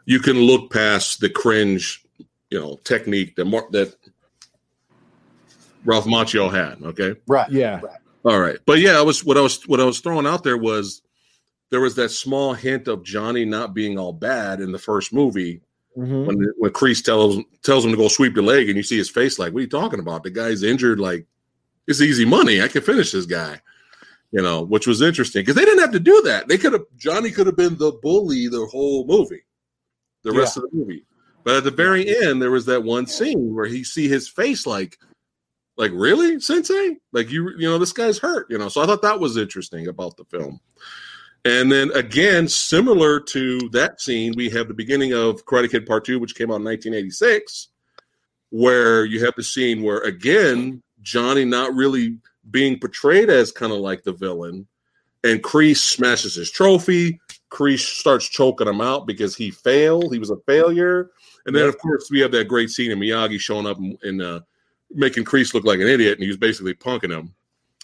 You 0.07 0.21
can 0.21 0.39
look 0.41 0.73
past 0.73 1.21
the 1.21 1.29
cringe, 1.29 2.05
you 2.51 2.61
know, 2.61 2.79
technique 2.85 3.37
that 3.37 3.45
Mar- 3.45 3.69
that 3.73 3.95
Ralph 5.87 6.05
Macchio 6.07 6.53
had. 6.53 6.83
Okay. 6.83 7.15
Right. 7.27 7.51
Yeah. 7.51 7.81
Right. 7.81 7.99
All 8.25 8.41
right. 8.41 8.59
But 8.67 8.81
yeah, 8.81 8.99
I 8.99 9.03
was 9.03 9.25
what 9.25 9.37
I 9.39 9.41
was 9.41 9.67
what 9.69 9.81
I 9.81 9.85
was 9.85 10.01
throwing 10.01 10.27
out 10.27 10.43
there 10.45 10.57
was 10.59 11.03
there 11.71 11.81
was 11.81 11.95
that 11.97 12.11
small 12.11 12.55
hint 12.55 12.89
of 12.89 13.03
Johnny 13.05 13.45
not 13.45 13.75
being 13.75 13.99
all 13.99 14.13
bad 14.13 14.61
in 14.61 14.73
the 14.73 14.79
first 14.79 15.13
movie 15.13 15.61
Mhm. 15.97 16.27
when 16.27 16.53
when 16.59 16.71
Kreese 16.73 17.03
tells 17.03 17.39
tells 17.63 17.85
him 17.85 17.91
to 17.93 17.97
go 17.97 18.09
sweep 18.09 18.35
the 18.35 18.43
leg 18.43 18.69
and 18.69 18.77
you 18.77 18.83
see 18.83 18.99
his 18.99 19.09
face 19.09 19.39
like, 19.39 19.53
what 19.53 19.61
are 19.61 19.63
you 19.63 19.69
talking 19.69 20.01
about? 20.01 20.25
The 20.25 20.31
guy's 20.31 20.63
injured, 20.63 21.01
like 21.01 21.27
it's 21.87 22.01
easy 22.01 22.25
money. 22.25 22.61
I 22.61 22.69
can 22.69 22.83
finish 22.83 23.13
this 23.13 23.27
guy. 23.27 23.61
You 24.33 24.43
know, 24.43 24.63
which 24.63 24.89
was 24.89 25.01
interesting 25.03 25.43
because 25.43 25.55
they 25.55 25.65
didn't 25.65 25.81
have 25.81 25.93
to 25.93 26.01
do 26.01 26.21
that. 26.23 26.49
They 26.49 26.59
could 26.59 26.73
have 26.73 26.85
Johnny 26.99 27.31
could 27.31 27.47
have 27.47 27.57
been 27.57 27.77
the 27.79 27.93
bully 28.03 28.49
the 28.49 28.67
whole 28.67 29.07
movie, 29.07 29.45
the 30.25 30.33
rest 30.33 30.57
of 30.57 30.65
the 30.65 30.71
movie. 30.73 31.05
But 31.45 31.57
at 31.57 31.65
the 31.65 31.71
very 31.71 32.09
end, 32.25 32.43
there 32.43 32.51
was 32.51 32.67
that 32.67 32.83
one 32.83 33.07
scene 33.07 33.55
where 33.55 33.67
he 33.67 33.85
see 33.85 34.09
his 34.09 34.29
face 34.29 34.67
like, 34.67 34.99
like 35.77 35.93
really, 35.95 36.41
Sensei? 36.41 36.97
Like 37.13 37.31
you, 37.31 37.51
you 37.59 37.69
know, 37.69 37.79
this 37.79 37.93
guy's 37.93 38.19
hurt. 38.19 38.47
You 38.51 38.59
know, 38.59 38.69
so 38.69 38.83
I 38.83 38.87
thought 38.87 39.03
that 39.03 39.21
was 39.21 39.37
interesting 39.37 39.89
about 39.89 40.17
the 40.17 40.25
film. 40.25 40.61
And 41.45 41.71
then 41.71 41.93
again, 41.93 42.49
similar 42.49 43.21
to 43.21 43.69
that 43.71 44.01
scene, 44.01 44.35
we 44.37 44.51
have 44.51 44.69
the 44.69 44.75
beginning 44.75 45.13
of 45.13 45.45
Karate 45.45 45.71
Kid 45.71 45.87
Part 45.87 46.05
Two, 46.05 46.19
which 46.19 46.35
came 46.35 46.51
out 46.51 46.57
in 46.57 46.65
1986, 46.65 47.69
where 48.51 49.05
you 49.05 49.25
have 49.25 49.35
the 49.37 49.43
scene 49.43 49.83
where 49.83 50.01
again 50.01 50.83
Johnny 51.03 51.45
not 51.45 51.75
really 51.75 52.19
being 52.51 52.79
portrayed 52.79 53.31
as 53.31 53.53
kind 53.53 53.73
of 53.73 53.79
like 53.79 54.03
the 54.03 54.13
villain, 54.13 54.67
and 55.23 55.43
Kreese 55.43 55.79
smashes 55.79 56.35
his 56.35 56.51
trophy. 56.51 57.21
Kreese 57.51 57.81
starts 57.81 58.29
choking 58.29 58.67
him 58.67 58.81
out 58.81 59.07
because 59.07 59.37
he 59.37 59.51
failed. 59.51 60.13
He 60.13 60.19
was 60.19 60.31
a 60.31 60.37
failure. 60.47 61.11
And 61.47 61.55
then, 61.55 61.69
of 61.69 61.79
course, 61.79 62.09
we 62.11 62.19
have 62.21 62.33
that 62.33 62.49
great 62.49 62.71
scene 62.71 62.91
of 62.91 62.99
Miyagi 62.99 63.39
showing 63.39 63.67
up 63.67 63.79
and, 63.79 63.97
and 64.03 64.21
uh, 64.21 64.41
making 64.93 65.25
Kreese 65.25 65.55
look 65.55 65.65
like 65.65 65.81
an 65.81 65.89
idiot, 65.89 66.15
and 66.15 66.23
he 66.23 66.29
was 66.29 66.37
basically 66.37 66.75
punking 66.75 67.11
him. 67.11 67.35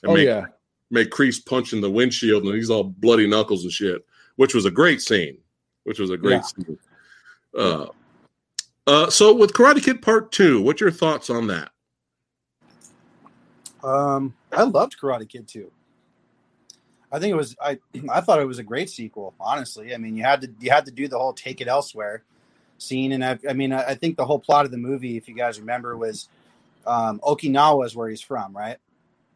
And 0.02 0.12
Oh 0.12 0.14
make, 0.14 0.26
yeah. 0.26 0.46
make 0.90 1.10
Kreese 1.10 1.44
punch 1.44 1.72
in 1.72 1.80
the 1.80 1.90
windshield, 1.90 2.44
and 2.44 2.54
he's 2.54 2.70
all 2.70 2.84
bloody 2.84 3.26
knuckles 3.26 3.64
and 3.64 3.72
shit, 3.72 4.04
which 4.36 4.54
was 4.54 4.64
a 4.64 4.70
great 4.70 5.00
scene. 5.02 5.38
Which 5.84 5.98
was 5.98 6.10
a 6.10 6.16
great 6.16 6.36
Yeah. 6.36 6.42
scene. 6.42 6.78
Uh, 7.56 7.86
uh, 8.86 9.10
so 9.10 9.34
with 9.34 9.52
Karate 9.52 9.82
Kid 9.82 10.00
Part 10.00 10.32
Two, 10.32 10.62
what's 10.62 10.80
your 10.80 10.90
thoughts 10.92 11.28
on 11.28 11.48
that? 11.48 11.70
Um, 13.82 14.34
I 14.52 14.62
loved 14.62 14.96
Karate 15.00 15.28
Kid 15.28 15.48
too. 15.48 15.70
I 17.10 17.18
think 17.18 17.32
it 17.32 17.36
was 17.36 17.56
I 17.60 17.78
I 18.10 18.20
thought 18.20 18.40
it 18.40 18.46
was 18.46 18.58
a 18.58 18.62
great 18.64 18.90
sequel. 18.90 19.34
Honestly, 19.40 19.94
I 19.94 19.98
mean, 19.98 20.16
you 20.16 20.22
had 20.22 20.40
to 20.42 20.50
you 20.60 20.70
had 20.70 20.86
to 20.86 20.92
do 20.92 21.08
the 21.08 21.18
whole 21.18 21.32
take 21.32 21.60
it 21.60 21.68
elsewhere 21.68 22.22
scene, 22.78 23.12
and 23.12 23.24
I, 23.24 23.38
I 23.48 23.52
mean, 23.52 23.72
I, 23.72 23.90
I 23.90 23.94
think 23.94 24.16
the 24.16 24.24
whole 24.24 24.38
plot 24.40 24.64
of 24.64 24.70
the 24.70 24.78
movie, 24.78 25.16
if 25.16 25.28
you 25.28 25.34
guys 25.34 25.60
remember, 25.60 25.96
was 25.96 26.28
um, 26.86 27.20
Okinawa 27.20 27.86
is 27.86 27.94
where 27.96 28.08
he's 28.08 28.20
from, 28.20 28.56
right, 28.56 28.78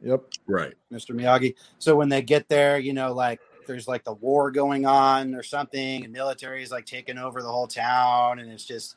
Yep. 0.03 0.23
Right. 0.47 0.75
Mr. 0.93 1.15
Miyagi. 1.15 1.55
So 1.79 1.97
when 1.97 2.09
they 2.09 2.23
get 2.23 2.49
there, 2.49 2.79
you 2.79 2.93
know, 2.93 3.13
like 3.13 3.41
there's 3.67 3.89
like 3.89 4.05
the 4.05 4.13
war 4.13 4.51
going 4.51 4.87
on 4.87 5.35
or 5.35 5.43
something, 5.43 6.05
and 6.05 6.13
military 6.13 6.63
is 6.63 6.71
like 6.71 6.87
taking 6.87 7.19
over 7.19 7.43
the 7.43 7.49
whole 7.49 7.67
town, 7.67 8.39
and 8.39 8.51
it's 8.53 8.65
just 8.65 8.97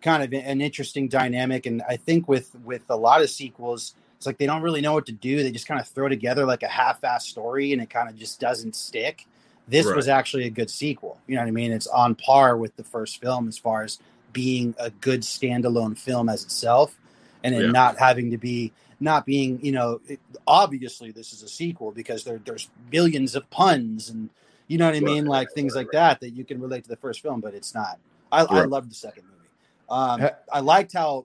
kind 0.00 0.22
of 0.22 0.32
an 0.32 0.60
interesting 0.60 1.08
dynamic. 1.08 1.66
And 1.66 1.82
I 1.88 1.96
think 1.96 2.28
with 2.28 2.54
with 2.64 2.82
a 2.88 2.96
lot 2.96 3.20
of 3.22 3.30
sequels, 3.30 3.94
it's 4.16 4.26
like 4.26 4.38
they 4.38 4.46
don't 4.46 4.62
really 4.62 4.80
know 4.80 4.92
what 4.94 5.06
to 5.06 5.12
do. 5.12 5.42
They 5.42 5.50
just 5.50 5.66
kind 5.66 5.80
of 5.80 5.88
throw 5.88 6.08
together 6.08 6.46
like 6.46 6.62
a 6.62 6.68
half-ass 6.68 7.26
story, 7.26 7.72
and 7.72 7.82
it 7.82 7.90
kind 7.90 8.08
of 8.08 8.16
just 8.16 8.40
doesn't 8.40 8.76
stick. 8.76 9.26
This 9.66 9.86
Right. 9.86 9.96
was 9.96 10.08
actually 10.08 10.44
a 10.46 10.50
good 10.50 10.70
sequel. 10.70 11.20
You 11.26 11.34
know 11.34 11.42
what 11.42 11.48
I 11.48 11.52
mean? 11.52 11.72
It's 11.72 11.86
on 11.88 12.14
par 12.14 12.56
with 12.56 12.74
the 12.76 12.84
first 12.84 13.20
film 13.20 13.48
as 13.48 13.58
far 13.58 13.82
as 13.82 13.98
being 14.32 14.74
a 14.78 14.90
good 14.90 15.20
standalone 15.22 15.98
film 15.98 16.28
as 16.28 16.44
itself, 16.44 16.96
and 17.44 17.54
it 17.54 17.64
Yeah. 17.66 17.70
not 17.70 17.96
having 17.98 18.30
to 18.30 18.38
be 18.38 18.72
not 19.00 19.24
being 19.24 19.58
you 19.64 19.72
know 19.72 20.00
it, 20.08 20.20
obviously 20.46 21.10
this 21.12 21.32
is 21.32 21.42
a 21.42 21.48
sequel 21.48 21.92
because 21.92 22.24
there 22.24 22.40
there's 22.44 22.68
billions 22.90 23.34
of 23.34 23.48
puns 23.50 24.10
and 24.10 24.28
you 24.66 24.76
know 24.76 24.86
what 24.86 24.94
I 24.94 25.00
mean 25.00 25.24
Right, 25.24 25.40
like 25.40 25.52
things 25.52 25.74
like 25.74 25.90
that 25.92 26.20
that 26.20 26.30
you 26.30 26.44
can 26.44 26.60
relate 26.60 26.82
to 26.84 26.90
the 26.90 26.96
first 26.96 27.22
film, 27.22 27.40
but 27.40 27.54
it's 27.54 27.74
not. 27.74 27.98
I, 28.30 28.44
I 28.44 28.60
Right. 28.60 28.68
loved 28.68 28.90
the 28.90 28.94
second 28.94 29.24
movie. 29.24 29.48
Um, 29.88 30.28
I 30.52 30.60
liked 30.60 30.92
how 30.92 31.24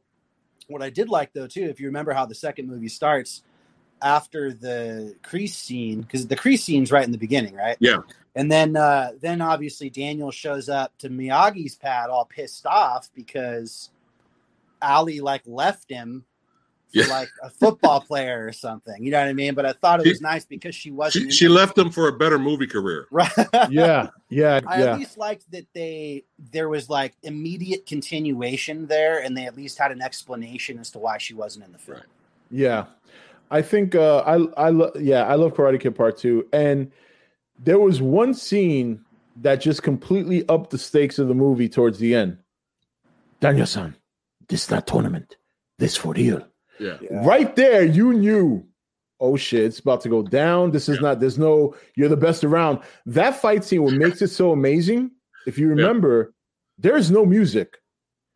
what 0.68 0.82
I 0.82 0.90
did 0.90 1.10
like 1.10 1.34
though 1.34 1.48
too, 1.48 1.64
if 1.66 1.80
you 1.80 1.88
remember 1.88 2.14
how 2.14 2.26
the 2.26 2.36
second 2.36 2.68
movie 2.68 2.88
starts 2.88 3.44
after 4.02 4.54
the 4.54 5.16
Kreese 5.24 5.54
scene, 5.56 6.02
because 6.02 6.28
the 6.28 6.36
Kreese 6.38 6.60
scene's 6.60 6.92
right 6.92 7.04
in 7.06 7.12
the 7.12 7.18
beginning, 7.18 7.56
right? 7.56 7.78
Yeah. 7.80 8.00
And 8.36 8.52
then 8.52 8.76
uh 8.76 9.12
then 9.20 9.42
obviously 9.42 9.90
Daniel 9.90 10.32
shows 10.32 10.70
up 10.70 10.98
to 11.00 11.10
Miyagi's 11.10 11.76
pad 11.76 12.10
all 12.10 12.26
pissed 12.26 12.66
off 12.66 13.10
because 13.14 13.90
Ali 14.84 15.20
like 15.22 15.42
left 15.46 15.90
him 15.90 16.26
for 16.94 17.00
Yeah. 17.00 17.08
like 17.08 17.30
a 17.42 17.50
football 17.50 18.02
player 18.08 18.46
or 18.46 18.52
something. 18.52 19.04
You 19.04 19.12
know 19.12 19.20
what 19.20 19.28
I 19.30 19.34
mean? 19.34 19.56
But 19.56 19.66
I 19.66 19.74
thought 19.74 20.06
it 20.06 20.08
was 20.10 20.22
nice 20.22 20.46
because 20.46 20.76
she 20.76 20.92
wasn't 20.92 21.32
She, 21.32 21.32
she 21.32 21.48
left 21.48 21.78
him 21.78 21.90
for 21.90 22.08
a 22.08 22.14
better 22.14 22.38
movie 22.38 22.68
career. 22.68 23.08
right. 23.12 23.32
Yeah. 23.70 24.10
Yeah. 24.30 24.60
I 24.68 24.80
yeah. 24.80 24.94
at 24.94 25.00
least 25.00 25.18
liked 25.18 25.50
that 25.52 25.66
they 25.74 26.26
there 26.52 26.70
was 26.70 26.90
like 26.90 27.16
immediate 27.24 27.86
continuation 27.86 28.86
there, 28.88 29.20
and 29.24 29.36
they 29.36 29.46
at 29.46 29.56
least 29.58 29.80
had 29.80 29.92
an 29.92 30.02
explanation 30.02 30.78
as 30.80 30.92
to 30.92 31.00
why 31.00 31.18
she 31.18 31.34
wasn't 31.34 31.66
in 31.66 31.72
the 31.72 31.80
film. 31.80 31.98
Right. 31.98 32.08
Yeah, 32.52 32.86
I 33.50 33.64
think 33.64 33.96
uh, 33.96 34.18
I 34.20 34.68
I 34.68 34.70
lo- 34.70 34.92
yeah 35.00 35.24
I 35.24 35.34
love 35.34 35.54
Karate 35.56 35.80
Kid 35.80 35.96
Part 35.96 36.18
Two, 36.20 36.48
and 36.54 36.92
there 37.58 37.80
was 37.80 38.00
one 38.00 38.36
scene 38.36 39.04
that 39.38 39.56
just 39.56 39.82
completely 39.82 40.48
upped 40.48 40.70
the 40.70 40.78
stakes 40.78 41.18
of 41.18 41.28
the 41.28 41.34
movie 41.34 41.68
towards 41.68 41.98
the 41.98 42.14
end. 42.14 42.38
Daniel-san, 43.40 43.96
this 44.54 44.70
not 44.70 44.86
tournament. 44.86 45.36
This 45.80 45.98
for 45.98 46.14
real. 46.14 46.48
Yeah. 46.80 46.98
Right 47.10 47.56
there, 47.56 47.84
you 47.84 48.14
knew. 48.14 48.64
Oh 49.20 49.36
shit, 49.36 49.66
it's 49.66 49.80
about 49.80 50.02
to 50.02 50.10
go 50.10 50.22
down. 50.22 50.70
This 50.70 50.88
is 50.88 50.98
Yeah. 50.98 51.10
not. 51.10 51.20
There's 51.20 51.40
no. 51.40 51.76
You're 51.96 52.10
the 52.10 52.16
best 52.18 52.44
around. 52.44 52.80
That 53.08 53.36
fight 53.42 53.64
scene, 53.64 53.82
what 53.82 53.96
makes 53.96 54.22
it 54.22 54.28
so 54.28 54.52
amazing, 54.52 55.10
if 55.48 55.58
you 55.58 55.68
remember, 55.70 56.36
there 56.78 56.96
is 56.96 57.10
no 57.10 57.26
music. 57.26 57.78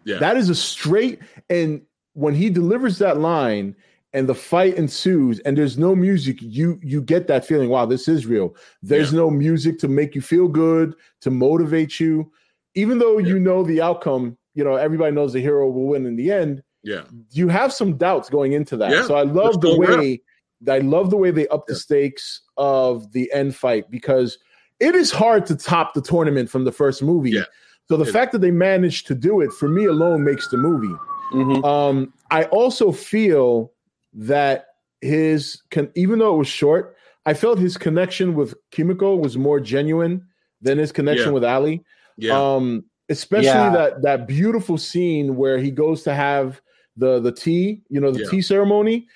Yeah. 0.06 0.17
That 0.17 0.38
is 0.38 0.49
a 0.49 0.56
straight 0.56 1.19
and 1.51 1.82
when 2.13 2.34
he 2.34 2.49
delivers 2.49 2.97
that 2.97 3.19
line 3.19 3.75
and 4.13 4.27
the 4.27 4.34
fight 4.34 4.75
ensues 4.75 5.39
and 5.41 5.56
there's 5.56 5.77
no 5.77 5.95
music, 5.95 6.38
you 6.41 6.80
you 6.82 6.99
get 6.99 7.27
that 7.27 7.45
feeling, 7.45 7.69
wow, 7.69 7.86
this 7.86 8.08
is 8.08 8.25
real. 8.25 8.56
There's 8.82 9.13
no 9.13 9.30
music 9.30 9.77
to 9.80 9.88
make 9.88 10.15
you 10.15 10.21
feel 10.21 10.47
good, 10.47 10.95
to 11.21 11.30
motivate 11.30 11.99
you. 11.99 12.32
Even 12.73 12.97
though 12.97 13.19
you 13.19 13.38
know 13.38 13.62
the 13.63 13.82
outcome, 13.82 14.36
you 14.58 14.63
know, 14.63 14.76
everybody 14.76 15.13
knows 15.13 15.34
the 15.34 15.39
hero 15.39 15.70
will 15.70 15.86
win 15.88 16.06
in 16.08 16.15
the 16.15 16.32
end, 16.32 16.63
Yeah. 16.84 17.04
you 17.32 17.48
have 17.48 17.72
some 17.72 17.96
doubts 17.96 18.28
going 18.30 18.54
into 18.54 18.76
that. 18.78 18.91
Yeah, 18.91 19.04
so 19.06 19.13
I 19.15 19.22
love 19.22 19.62
the 19.62 19.76
go 19.76 19.82
around. 19.84 20.00
way 20.00 20.22
I 20.67 20.80
love 20.80 21.12
the 21.12 21.17
way 21.17 21.30
they 21.30 21.48
up 21.50 21.67
the 21.67 21.76
stakes 21.76 22.41
of 22.58 23.12
the 23.12 23.32
end 23.32 23.56
fight 23.56 23.91
because 23.91 24.39
it 24.80 24.96
is 24.96 25.12
hard 25.12 25.46
to 25.46 25.56
top 25.56 25.93
the 25.93 26.02
tournament 26.02 26.50
from 26.50 26.63
the 26.65 26.72
first 26.72 27.04
movie. 27.04 27.30
Yeah. 27.30 27.43
So 27.88 27.96
the 27.98 28.06
It- 28.06 28.12
fact 28.12 28.32
that 28.32 28.39
they 28.41 28.50
managed 28.50 29.06
to 29.08 29.15
do 29.15 29.39
it 29.41 29.52
for 29.54 29.70
me 29.70 29.86
alone 29.86 30.24
makes 30.24 30.48
the 30.50 30.58
movie. 30.58 30.96
Mhm. 31.34 31.63
Um, 31.63 32.12
I 32.32 32.46
also 32.46 32.91
feel 32.91 33.72
that 34.15 34.65
his 35.02 35.62
con- 35.70 35.91
even 35.93 36.17
though 36.17 36.34
it 36.34 36.38
was 36.39 36.48
short, 36.48 36.96
I 37.28 37.36
felt 37.36 37.60
his 37.60 37.78
connection 37.78 38.34
with 38.34 38.56
Kimiko 38.72 39.15
was 39.15 39.38
more 39.38 39.60
genuine 39.60 40.24
than 40.62 40.80
his 40.80 40.91
connection 40.91 41.28
Yeah. 41.28 41.34
with 41.34 41.43
Ali. 41.43 41.84
Yeah. 42.17 42.34
Um, 42.56 42.86
especially 43.10 43.46
Yeah. 43.48 43.70
that 43.72 44.02
that 44.02 44.28
beautiful 44.28 44.78
scene 44.78 45.36
where 45.36 45.58
he 45.58 45.72
goes 45.72 46.04
to 46.04 46.13
have 46.13 46.62
the 46.96 47.20
the 47.20 47.32
tea, 47.32 47.82
you 47.89 48.00
know, 48.02 48.12
the 48.12 48.22
Yeah. 48.22 48.30
tea 48.30 48.41
ceremony, 48.41 49.08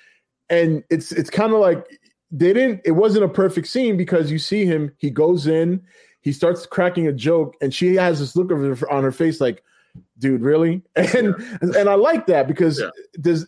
and 0.50 0.82
it's 0.90 1.12
it's 1.12 1.30
kind 1.30 1.52
of 1.52 1.58
like 1.60 1.86
they 2.30 2.52
didn't. 2.52 2.80
It 2.84 2.92
wasn't 2.92 3.24
a 3.24 3.28
perfect 3.28 3.66
scene 3.68 3.96
because 3.96 4.30
you 4.30 4.38
see 4.38 4.64
him. 4.64 4.92
He 4.98 5.10
goes 5.10 5.46
in, 5.46 5.82
he 6.22 6.32
starts 6.32 6.64
cracking 6.66 7.06
a 7.08 7.12
joke, 7.12 7.56
and 7.60 7.74
she 7.74 7.94
has 7.96 8.20
this 8.20 8.34
look 8.36 8.50
of 8.50 8.78
her, 8.78 8.90
on 8.90 9.02
her 9.02 9.12
face 9.12 9.40
like, 9.40 9.62
"Dude, 10.18 10.40
really?" 10.40 10.82
And 10.96 11.34
and 11.76 11.88
I 11.88 11.94
like 11.94 12.26
that 12.26 12.48
because 12.48 12.80
Yeah. 12.80 12.90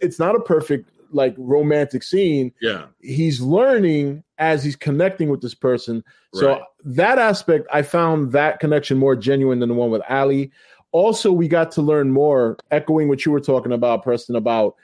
it's 0.01 0.19
not 0.19 0.35
a 0.37 0.41
perfect 0.41 0.91
like 1.15 1.35
romantic 1.39 2.03
scene 2.03 2.53
yeah. 2.61 2.87
he's 3.01 3.41
learning 3.41 4.23
as 4.39 4.65
he's 4.65 4.77
connecting 4.77 5.29
with 5.29 5.41
this 5.41 5.55
person. 5.55 6.03
So 6.35 6.61
that 6.85 7.19
aspect, 7.19 7.67
I 7.73 7.83
found 7.83 8.33
that 8.33 8.59
connection 8.59 8.99
more 8.99 9.15
genuine 9.15 9.61
than 9.61 9.69
the 9.69 9.75
one 9.75 9.91
with 9.91 10.03
Ali. 10.09 10.51
Also, 10.91 11.33
we 11.33 11.49
got 11.49 11.71
to 11.73 11.83
learn 11.83 12.11
more, 12.11 12.57
echoing 12.71 13.09
what 13.09 13.25
you 13.25 13.33
were 13.33 13.41
talking 13.41 13.73
about, 13.73 14.03
Preston, 14.03 14.37
about 14.37 14.75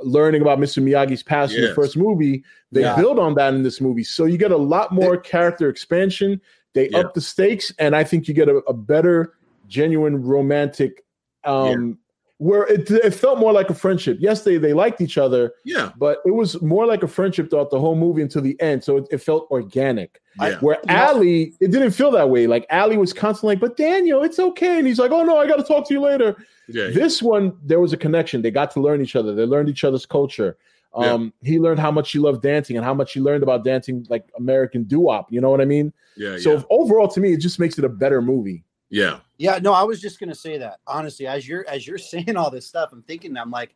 learning 0.00 0.42
about 0.42 0.58
Mr. 0.58 0.82
Miyagi's 0.82 1.22
past 1.22 1.54
in 1.54 1.62
the 1.62 1.74
first 1.74 1.96
movie. 1.96 2.44
They 2.70 2.82
Yeah. 2.82 2.96
build 2.96 3.18
on 3.18 3.34
that 3.34 3.54
in 3.54 3.62
this 3.62 3.80
movie. 3.80 4.04
So 4.04 4.26
you 4.26 4.38
get 4.38 4.50
a 4.52 4.56
lot 4.56 4.92
more 4.92 5.16
character 5.16 5.68
expansion. 5.68 6.40
They 6.74 6.88
Yeah. 6.90 6.98
up 6.98 7.14
the 7.14 7.20
stakes, 7.20 7.72
and 7.78 7.96
I 7.96 8.04
think 8.04 8.28
you 8.28 8.34
get 8.34 8.48
a, 8.48 8.56
a 8.68 8.74
better, 8.74 9.34
genuine, 9.66 10.22
romantic 10.22 11.04
um, 11.44 11.98
where 12.38 12.66
it, 12.68 12.90
it 12.90 13.12
felt 13.14 13.38
more 13.38 13.52
like 13.52 13.68
a 13.68 13.74
friendship. 13.74 14.16
Yes, 14.20 14.42
they 14.42 14.58
they 14.58 14.72
liked 14.72 15.00
each 15.00 15.18
other, 15.18 15.52
Yeah, 15.64 15.90
but 15.98 16.18
it 16.24 16.30
was 16.30 16.60
more 16.62 16.86
like 16.86 17.02
a 17.02 17.08
friendship 17.08 17.50
throughout 17.50 17.70
the 17.70 17.80
whole 17.80 17.96
movie 17.96 18.22
until 18.22 18.42
the 18.42 18.60
end. 18.60 18.82
So 18.84 18.96
it, 18.98 19.08
it 19.10 19.18
felt 19.18 19.48
organic. 19.50 20.20
yeah, 20.40 20.58
Where 20.60 20.78
You 20.88 20.94
know- 20.94 21.02
Ali, 21.06 21.54
it 21.60 21.70
didn't 21.72 21.90
feel 21.90 22.10
that 22.12 22.30
way. 22.30 22.46
Like 22.46 22.64
Ali 22.70 22.96
was 22.96 23.12
constantly 23.12 23.56
like, 23.56 23.60
"But 23.60 23.76
Daniel, 23.76 24.22
it's 24.22 24.38
okay," 24.38 24.78
and 24.78 24.86
he's 24.86 24.98
like, 25.00 25.10
"Oh 25.10 25.24
no, 25.24 25.36
I 25.36 25.46
got 25.46 25.56
to 25.56 25.64
talk 25.64 25.86
to 25.88 25.94
you 25.94 26.00
later." 26.00 26.36
yeah. 26.68 26.90
This 26.90 27.22
one, 27.22 27.56
there 27.64 27.80
was 27.80 27.92
a 27.92 27.96
connection. 27.96 28.42
They 28.42 28.50
got 28.52 28.70
to 28.72 28.80
learn 28.80 29.00
each 29.02 29.16
other. 29.16 29.34
They 29.34 29.44
learned 29.44 29.68
each 29.68 29.84
other's 29.84 30.06
culture. 30.06 30.56
Um, 30.94 31.32
He 31.42 31.58
learned 31.60 31.78
how 31.80 31.90
much 31.90 32.08
she 32.08 32.18
loved 32.18 32.42
dancing 32.42 32.76
and 32.76 32.84
how 32.84 32.94
much 32.94 33.10
she 33.12 33.20
learned 33.20 33.42
about 33.42 33.62
dancing, 33.64 34.06
like 34.08 34.24
American 34.38 34.82
doo-wop. 34.84 35.30
You 35.30 35.40
know 35.40 35.50
what 35.50 35.60
I 35.60 35.64
mean? 35.64 35.92
yeah, 36.16 36.38
So 36.38 36.54
yeah, 36.54 36.62
overall, 36.70 37.08
to 37.08 37.20
me, 37.20 37.32
it 37.34 37.40
just 37.40 37.58
makes 37.60 37.78
it 37.78 37.84
a 37.84 37.88
better 37.88 38.20
movie. 38.22 38.64
Yeah. 38.90 39.20
Yeah, 39.36 39.58
no, 39.62 39.72
I 39.72 39.82
was 39.84 40.00
just 40.00 40.18
gonna 40.18 40.34
say 40.34 40.58
that 40.58 40.80
honestly. 40.86 41.26
As 41.26 41.46
you're 41.46 41.68
as 41.68 41.86
you're 41.86 41.98
saying 42.12 42.36
all 42.36 42.50
this 42.50 42.66
stuff, 42.66 42.90
I'm 42.92 43.02
thinking, 43.02 43.36
I'm 43.36 43.50
like, 43.50 43.74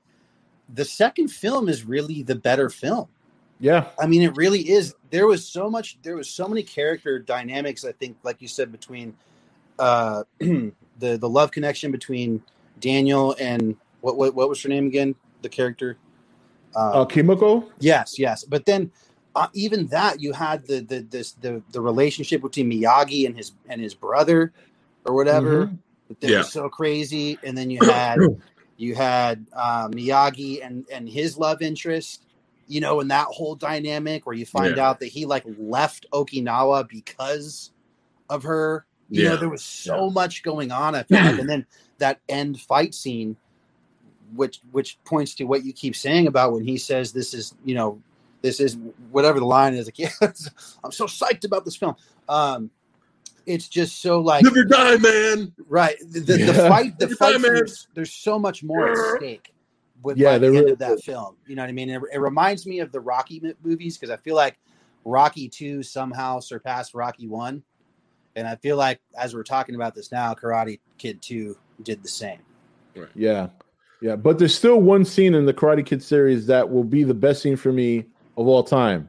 the 0.74 0.84
second 0.84 1.28
film 1.28 1.68
is 1.68 1.84
really 1.84 2.22
the 2.22 2.34
better 2.34 2.70
film. 2.70 3.08
Yeah, 3.60 3.86
I 3.98 4.06
mean, 4.06 4.22
it 4.22 4.34
really 4.36 4.68
is. 4.68 4.94
There 5.10 5.26
was 5.26 5.46
so 5.46 5.70
much. 5.70 5.98
There 6.02 6.16
was 6.16 6.28
so 6.28 6.48
many 6.48 6.62
character 6.64 7.18
dynamics. 7.20 7.84
I 7.84 7.92
think, 7.92 8.16
like 8.24 8.42
you 8.42 8.48
said, 8.48 8.72
between 8.72 9.14
uh, 9.78 10.24
the 10.38 10.72
the 10.98 11.28
love 11.28 11.52
connection 11.52 11.92
between 11.92 12.42
Daniel 12.80 13.36
and 13.38 13.76
what 14.00 14.16
what 14.16 14.34
what 14.34 14.48
was 14.48 14.60
her 14.62 14.68
name 14.68 14.86
again? 14.86 15.14
The 15.42 15.48
character. 15.48 15.96
uh, 16.74 17.04
Kimiko. 17.04 17.70
Yes, 17.78 18.18
yes. 18.18 18.42
But 18.44 18.66
then 18.66 18.90
uh, 19.34 19.48
even 19.54 19.86
that 19.88 20.20
you 20.20 20.32
had 20.32 20.66
the 20.66 20.80
the 20.80 21.00
this 21.00 21.32
the 21.32 21.62
the 21.70 21.80
relationship 21.80 22.42
between 22.42 22.70
Miyagi 22.70 23.26
and 23.26 23.36
his 23.36 23.52
and 23.68 23.80
his 23.80 23.94
brother 23.94 24.52
or 25.06 25.14
whatever 25.14 25.70
Mhm. 25.70 25.78
that 26.20 26.34
Yeah. 26.34 26.36
was 26.36 26.50
so 26.50 26.68
crazy. 26.68 27.40
And 27.44 27.56
then 27.58 27.70
you 27.70 27.80
had 27.80 28.28
you 28.76 28.94
had 28.96 29.46
uh, 29.54 29.88
Miyagi 29.90 30.64
and 30.66 30.86
and 30.92 31.08
his 31.08 31.38
love 31.38 31.62
interest. 31.62 32.26
You 32.68 32.80
know, 32.80 33.00
and 33.00 33.10
that 33.10 33.26
whole 33.28 33.56
dynamic 33.56 34.26
where 34.26 34.36
you 34.36 34.46
find 34.46 34.78
Yeah. 34.78 34.78
out 34.78 35.00
that 35.00 35.08
he 35.08 35.26
like 35.26 35.44
left 35.46 36.06
Okinawa 36.12 36.88
because 36.88 37.72
of 38.30 38.44
her. 38.44 38.86
You 39.10 39.22
know, 39.22 39.36
Yeah. 39.36 39.38
there 39.38 39.50
was 39.50 39.64
so 39.64 40.10
much 40.10 40.42
going 40.42 40.72
on. 40.72 40.94
I 40.96 41.04
feel 41.04 41.22
like, 41.22 41.38
and 41.38 41.48
then 41.50 41.66
that 41.98 42.20
end 42.28 42.60
fight 42.60 42.94
scene, 42.94 43.36
which 44.34 44.60
which 44.72 44.98
points 45.04 45.34
to 45.36 45.44
what 45.44 45.64
you 45.64 45.72
keep 45.72 45.96
saying 45.96 46.26
about 46.28 46.52
when 46.52 46.64
he 46.64 46.78
says 46.78 47.12
this 47.12 47.34
is 47.34 47.54
you 47.64 47.74
know 47.74 48.02
this 48.42 48.60
is 48.60 48.76
whatever 49.10 49.40
the 49.40 49.46
line 49.46 49.74
is. 49.74 49.86
Like, 49.88 49.98
yeah, 49.98 50.28
I'm 50.84 50.92
so 50.92 51.06
psyched 51.06 51.44
about 51.44 51.64
this 51.64 51.76
film. 51.76 51.96
Um, 52.28 52.70
it's 53.46 53.68
just 53.68 54.00
so 54.02 54.20
like 54.20 54.44
Live 54.44 54.56
or 54.56 54.64
die, 54.64 54.96
man. 54.98 55.52
right. 55.68 55.96
The, 56.00 56.20
the, 56.20 56.32
the 56.34 56.38
Yeah. 56.38 56.68
fight, 56.68 56.98
the 56.98 57.04
Every 57.06 57.16
fight. 57.16 57.32
time, 57.32 57.42
man. 57.42 57.54
There's, 57.54 57.88
there's 57.94 58.12
so 58.12 58.38
much 58.38 58.62
more 58.62 58.88
at 58.90 59.18
stake. 59.20 59.52
With 60.02 60.16
Yeah, 60.18 60.32
by 60.32 60.38
the 60.38 60.40
there 60.40 60.48
end 60.50 60.58
really 60.60 60.72
of 60.72 60.78
that 60.80 61.00
film, 61.02 61.36
you 61.46 61.54
know 61.54 61.62
what 61.62 61.68
I 61.68 61.72
mean. 61.72 61.88
It, 61.88 62.02
it 62.12 62.18
reminds 62.18 62.66
me 62.66 62.80
of 62.80 62.90
the 62.90 62.98
Rocky 63.00 63.40
movies 63.62 63.96
because 63.96 64.10
I 64.10 64.16
feel 64.16 64.34
like 64.34 64.58
Rocky 65.04 65.48
Two 65.48 65.82
somehow 65.84 66.40
surpassed 66.40 66.92
Rocky 66.94 67.28
One, 67.28 67.62
and 68.34 68.48
I 68.48 68.56
feel 68.56 68.76
like 68.76 69.00
as 69.16 69.32
we're 69.32 69.44
talking 69.44 69.76
about 69.76 69.94
this 69.94 70.10
now, 70.10 70.34
Karate 70.34 70.80
Kid 70.98 71.22
Two 71.22 71.56
did 71.84 72.02
the 72.02 72.08
same. 72.08 72.40
Yeah, 73.14 73.48
yeah. 74.00 74.16
But 74.16 74.40
there's 74.40 74.54
still 74.56 74.80
one 74.80 75.04
scene 75.04 75.34
in 75.34 75.46
the 75.46 75.54
Karate 75.54 75.86
Kid 75.86 76.02
series 76.02 76.46
that 76.46 76.68
will 76.68 76.82
be 76.84 77.04
the 77.04 77.14
best 77.14 77.40
scene 77.42 77.56
for 77.56 77.72
me 77.72 78.04
of 78.36 78.48
all 78.48 78.64
time. 78.64 79.08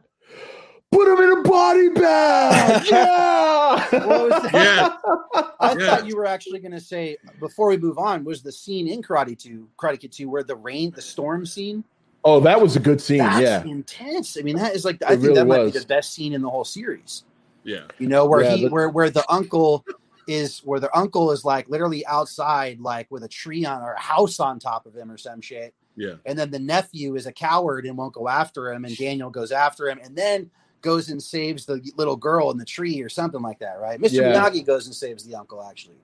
Put 0.91 1.08
him 1.12 1.24
in 1.24 1.39
a 1.39 1.41
body 1.41 1.89
bag. 1.89 2.86
Yeah. 2.91 3.53
What 3.78 4.30
was 4.30 4.44
that? 4.44 4.54
Yeah, 4.54 5.42
I 5.60 5.76
Yeah. 5.78 5.90
thought 5.90 6.08
you 6.08 6.16
were 6.16 6.26
actually 6.26 6.60
going 6.60 6.72
to 6.74 6.80
say 6.80 7.18
before 7.40 7.68
we 7.70 7.78
move 7.78 7.98
on 7.98 8.24
was 8.24 8.42
the 8.42 8.52
scene 8.52 8.88
in 8.88 9.02
Karate 9.02 9.38
Two, 9.38 9.68
Karate 9.78 10.00
Kid 10.00 10.12
Two, 10.12 10.30
where 10.30 10.44
the 10.44 10.56
rain, 10.56 10.92
the 10.96 11.02
storm 11.02 11.46
scene. 11.46 11.84
Oh, 12.26 12.40
that 12.42 12.62
was 12.62 12.76
a 12.76 12.80
good 12.80 13.02
scene. 13.02 13.18
That's 13.20 13.42
yeah. 13.42 13.64
intense. 13.66 14.38
I 14.38 14.42
mean, 14.44 14.56
that 14.56 14.74
is 14.76 14.86
like 14.86 15.02
I 15.04 15.10
think 15.10 15.24
really 15.24 15.36
that 15.36 15.46
might 15.46 15.60
was. 15.64 15.74
be 15.74 15.80
the 15.80 15.86
best 15.86 16.14
scene 16.14 16.34
in 16.34 16.42
the 16.42 16.50
whole 16.50 16.64
series. 16.66 17.24
yeah, 17.64 17.82
You 18.00 18.08
know, 18.08 18.26
where 18.26 18.44
Yeah, 18.44 18.56
he 18.56 18.64
but- 18.64 18.72
where 18.72 18.90
where 18.90 19.10
the 19.10 19.26
uncle 19.32 19.86
is 20.26 20.60
where 20.60 20.80
the 20.80 20.96
uncle 20.98 21.32
is 21.32 21.44
like 21.44 21.68
literally 21.70 22.06
outside, 22.06 22.80
like 22.80 23.12
with 23.12 23.24
a 23.24 23.28
tree 23.28 23.66
on 23.66 23.82
or 23.82 23.92
a 23.94 24.00
house 24.00 24.40
on 24.40 24.58
top 24.58 24.86
of 24.86 24.96
him 24.96 25.12
or 25.12 25.18
some 25.18 25.42
shit. 25.42 25.74
yeah, 25.98 26.14
And 26.26 26.40
then 26.40 26.50
the 26.50 26.60
nephew 26.60 27.16
is 27.18 27.26
a 27.28 27.32
coward 27.34 27.86
and 27.86 27.98
won't 27.98 28.14
go 28.14 28.30
after 28.30 28.72
him, 28.72 28.86
and 28.86 28.96
Daniel 28.98 29.30
goes 29.30 29.52
after 29.52 29.90
him, 29.90 30.00
and 30.02 30.16
then 30.16 30.50
goes 30.84 31.10
and 31.10 31.22
saves 31.22 31.65
the 31.65 31.82
little 31.98 32.15
girl 32.15 32.52
in 32.52 32.58
the 32.60 32.65
tree 32.65 33.02
or 33.02 33.10
something 33.10 33.41
like 33.41 33.58
that, 33.58 33.80
right? 33.80 34.00
Mr. 34.00 34.12
Yeah. 34.13 34.34
Miyagi 34.34 34.63
goes 34.63 34.86
and 34.86 34.93
saves 34.96 35.24
the 35.26 35.34
uncle 35.34 35.63
actually, 35.63 35.98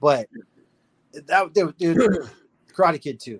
but 0.00 0.26
that 1.26 1.52
dude, 1.54 1.76
dude 1.78 1.96
Karate 2.74 3.00
Kid 3.00 3.20
too. 3.20 3.38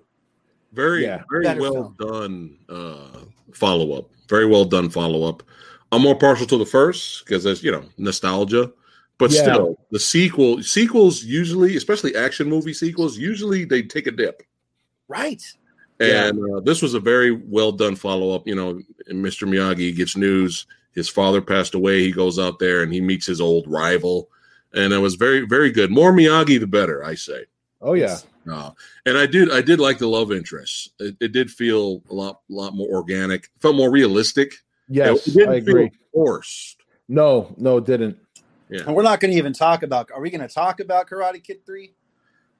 very, 0.71 1.03
Yeah. 1.03 1.23
very 1.29 1.43
Better 1.43 1.59
well 1.61 1.93
done 1.99 2.57
uh, 2.69 3.19
follow 3.53 3.97
up. 3.97 4.09
Very 4.29 4.45
well 4.45 4.63
done 4.63 4.89
follow 4.89 5.27
up. 5.27 5.43
I'm 5.91 6.01
more 6.01 6.17
partial 6.17 6.47
to 6.47 6.57
the 6.57 6.65
first 6.65 7.25
because 7.25 7.43
there's 7.43 7.63
you 7.63 7.71
know 7.71 7.83
nostalgia, 7.97 8.71
but 9.17 9.31
Yeah. 9.31 9.41
still 9.41 9.77
the 9.91 9.99
sequel 9.99 10.63
sequels 10.63 11.23
usually, 11.23 11.75
especially 11.75 12.15
action 12.15 12.47
movie 12.49 12.73
sequels, 12.73 13.17
usually 13.17 13.65
they 13.65 13.81
take 13.81 14.07
a 14.07 14.11
dip. 14.11 14.43
Right. 15.07 15.41
Yeah. 15.99 16.27
And 16.27 16.39
uh, 16.55 16.59
this 16.61 16.81
was 16.81 16.93
a 16.95 16.99
very 16.99 17.31
well 17.31 17.71
done 17.71 17.95
follow 17.95 18.33
up. 18.35 18.47
You 18.47 18.55
know, 18.55 18.81
Mr. 19.09 19.47
Miyagi 19.47 19.95
gets 19.95 20.17
news 20.17 20.65
his 20.93 21.09
father 21.09 21.41
passed 21.41 21.73
away. 21.75 21.99
He 22.01 22.11
goes 22.11 22.37
out 22.39 22.59
there 22.59 22.83
and 22.83 22.93
he 22.93 23.01
meets 23.01 23.25
his 23.25 23.41
old 23.41 23.65
rival, 23.67 24.29
and 24.73 24.93
it 24.93 24.97
was 24.99 25.15
very, 25.15 25.41
very 25.41 25.71
good. 25.71 25.91
More 25.91 26.11
Miyagi, 26.13 26.59
the 26.59 26.67
better, 26.67 27.03
I 27.03 27.15
say. 27.15 27.45
Oh 27.81 27.93
yeah. 27.93 28.17
Uh, 28.49 28.71
and 29.05 29.17
I 29.17 29.25
did, 29.25 29.51
I 29.51 29.61
did 29.61 29.79
like 29.79 29.97
the 29.99 30.07
love 30.07 30.31
interest. 30.31 30.91
It, 30.99 31.15
it 31.21 31.31
did 31.31 31.49
feel 31.49 32.01
a 32.09 32.13
lot, 32.13 32.41
lot 32.49 32.75
more 32.75 32.89
organic. 32.89 33.49
Felt 33.61 33.75
more 33.75 33.89
realistic. 33.89 34.53
Yes, 34.89 35.27
it 35.27 35.33
didn't 35.33 35.53
I 35.53 35.55
agree. 35.55 35.89
feel 35.89 35.99
forced. 36.13 36.77
No, 37.07 37.53
no, 37.57 37.77
it 37.77 37.85
didn't. 37.85 38.17
Yeah. 38.69 38.81
And 38.85 38.95
we're 38.95 39.03
not 39.03 39.19
going 39.21 39.31
to 39.31 39.37
even 39.37 39.53
talk 39.53 39.83
about. 39.83 40.11
Are 40.13 40.19
we 40.21 40.29
going 40.29 40.45
to 40.45 40.53
talk 40.53 40.79
about 40.81 41.09
Karate 41.09 41.41
Kid 41.43 41.65
Three? 41.65 41.93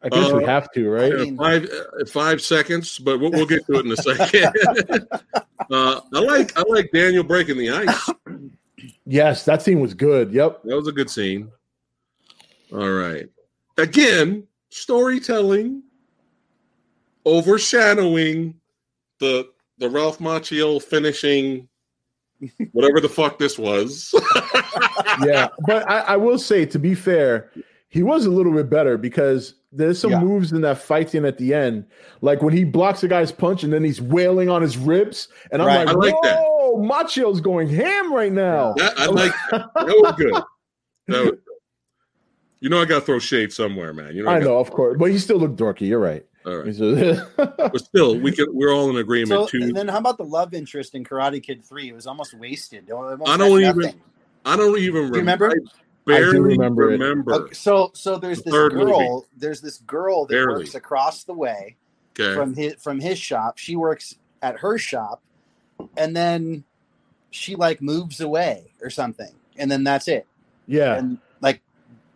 I 0.02 0.10
guess 0.10 0.32
we 0.34 0.44
Uh, 0.44 0.48
have 0.48 0.70
to, 0.74 0.90
right? 0.90 1.14
I 1.14 1.16
mean- 1.18 1.38
five 1.38 1.70
uh, 1.70 2.06
five 2.08 2.42
seconds, 2.42 3.00
but 3.00 3.20
we'll, 3.20 3.32
we'll 3.32 3.46
get 3.46 3.66
to 3.68 3.74
it 3.80 3.86
in 3.86 3.92
a 3.92 3.98
second. 3.98 4.54
uh, 5.72 6.02
I 6.14 6.20
like 6.20 6.58
I 6.58 6.64
like 6.68 6.92
Daniel 6.94 7.24
breaking 7.24 7.58
the 7.58 7.70
ice. 7.72 8.10
Yes, 9.06 9.46
that 9.46 9.62
scene 9.62 9.80
was 9.80 9.94
good. 9.94 10.32
Yep. 10.34 10.64
That 10.64 10.76
was 10.76 10.88
a 10.88 10.92
good 10.92 11.10
scene. 11.10 11.52
All 12.72 12.90
right. 12.92 13.28
Again, 13.78 14.48
storytelling 14.70 15.84
overshadowing 17.26 18.56
the 19.20 19.48
the 19.78 19.90
Ralph 19.90 20.20
Macchio 20.20 20.82
finishing 20.82 21.68
whatever 22.74 23.00
the 23.00 23.10
fuck 23.10 23.40
this 23.40 23.58
was. 23.58 24.14
yeah, 25.26 25.48
but 25.66 25.90
I, 25.90 26.00
I 26.00 26.18
will 26.18 26.38
say, 26.38 26.66
to 26.66 26.78
be 26.80 26.94
fair, 26.94 27.50
he 27.90 28.04
was 28.04 28.26
a 28.26 28.30
little 28.30 28.54
bit 28.54 28.70
better 28.70 28.98
because 28.98 29.56
there's 29.72 29.98
some 30.00 30.12
Yeah. 30.12 30.20
moves 30.22 30.52
in 30.52 30.62
that 30.62 30.78
fight 30.78 31.10
scene 31.10 31.26
at 31.26 31.38
the 31.38 31.54
end, 31.54 31.86
like 32.22 32.42
when 32.42 32.54
he 32.54 32.64
blocks 32.66 33.02
a 33.04 33.08
guy's 33.08 33.32
punch 33.32 33.64
and 33.64 33.72
then 33.74 33.84
he's 33.84 34.02
wailing 34.02 34.50
on 34.50 34.62
his 34.62 34.78
ribs, 34.78 35.28
and 35.52 35.62
I'm 35.62 35.68
Right. 35.68 35.88
like, 35.88 35.96
I 35.96 36.00
like 36.00 36.16
that. 36.24 36.46
Whoa, 36.78 37.04
Macchio's 37.04 37.42
going 37.42 37.70
ham 37.70 38.14
right 38.14 38.32
now. 38.32 38.74
That, 38.74 38.98
I 38.98 39.06
like 39.08 39.32
that. 39.52 39.70
That 39.76 39.86
was 39.88 40.14
good. 40.18 40.34
That 41.08 41.20
was 41.22 41.30
good. 41.32 41.40
You 42.60 42.70
know 42.70 42.82
I 42.82 42.86
gotta 42.86 43.02
throw 43.02 43.20
shade 43.20 43.52
somewhere, 43.52 43.94
man. 43.94 44.16
You 44.16 44.24
know 44.24 44.30
I 44.30 44.36
gotta- 44.36 44.46
know, 44.46 44.58
of 44.60 44.72
course, 44.72 44.96
but 44.98 45.12
he 45.12 45.18
still 45.20 45.38
looked 45.38 45.58
dorky. 45.58 45.82
You're 45.88 46.00
right. 46.00 46.26
All 46.46 46.58
right. 46.58 46.76
But 47.38 47.78
still, 47.80 48.18
we 48.20 48.32
can 48.32 48.48
we're 48.54 48.74
all 48.74 48.90
in 48.90 48.98
agreement 48.98 49.30
So, 49.42 49.48
too. 49.48 49.64
and 49.64 49.76
then 49.76 49.88
how 49.88 49.98
about 49.98 50.18
the 50.18 50.24
love 50.26 50.54
interest 50.54 50.96
in 50.96 51.04
Karate 51.04 51.42
Kid 51.44 51.64
Three? 51.66 51.90
It 51.90 51.94
was 51.96 52.08
almost 52.08 52.34
wasted. 52.34 52.86
It 52.88 52.92
almost 52.92 53.30
I 53.30 53.38
don't 53.38 53.60
even- 53.62 53.78
nothing. 53.80 54.02
I 54.46 54.56
don't 54.58 54.78
even 54.78 55.04
you 55.08 55.12
remember? 55.12 55.50
I 55.52 55.56
barely 56.06 56.40
remember 56.40 56.88
remember. 56.88 57.34
Okay, 57.34 57.54
so, 57.54 57.92
so 57.94 58.18
there's 58.18 58.40
The 58.40 58.52
this 58.52 58.52
girl. 58.54 58.74
movie. 59.14 59.26
There's 59.38 59.62
this 59.62 59.78
girl 59.80 60.26
that 60.26 60.34
Barely. 60.34 60.56
works 60.64 60.76
across 60.76 61.24
the 61.24 61.34
way 61.34 61.78
Okay. 62.20 62.36
from 62.36 62.54
his 62.54 62.76
from 62.76 63.00
his 63.00 63.18
shop. 63.18 63.58
She 63.58 63.76
works 63.78 64.16
at 64.42 64.60
her 64.60 64.78
shop, 64.78 65.22
and 65.98 66.16
then 66.16 66.64
she 67.32 67.56
like 67.56 67.82
moves 67.82 68.20
away 68.22 68.72
or 68.82 68.90
something, 68.90 69.32
and 69.58 69.70
then 69.72 69.84
that's 69.84 70.08
it. 70.08 70.28
yeah, 70.68 70.96
And 70.96 71.18
like 71.42 71.62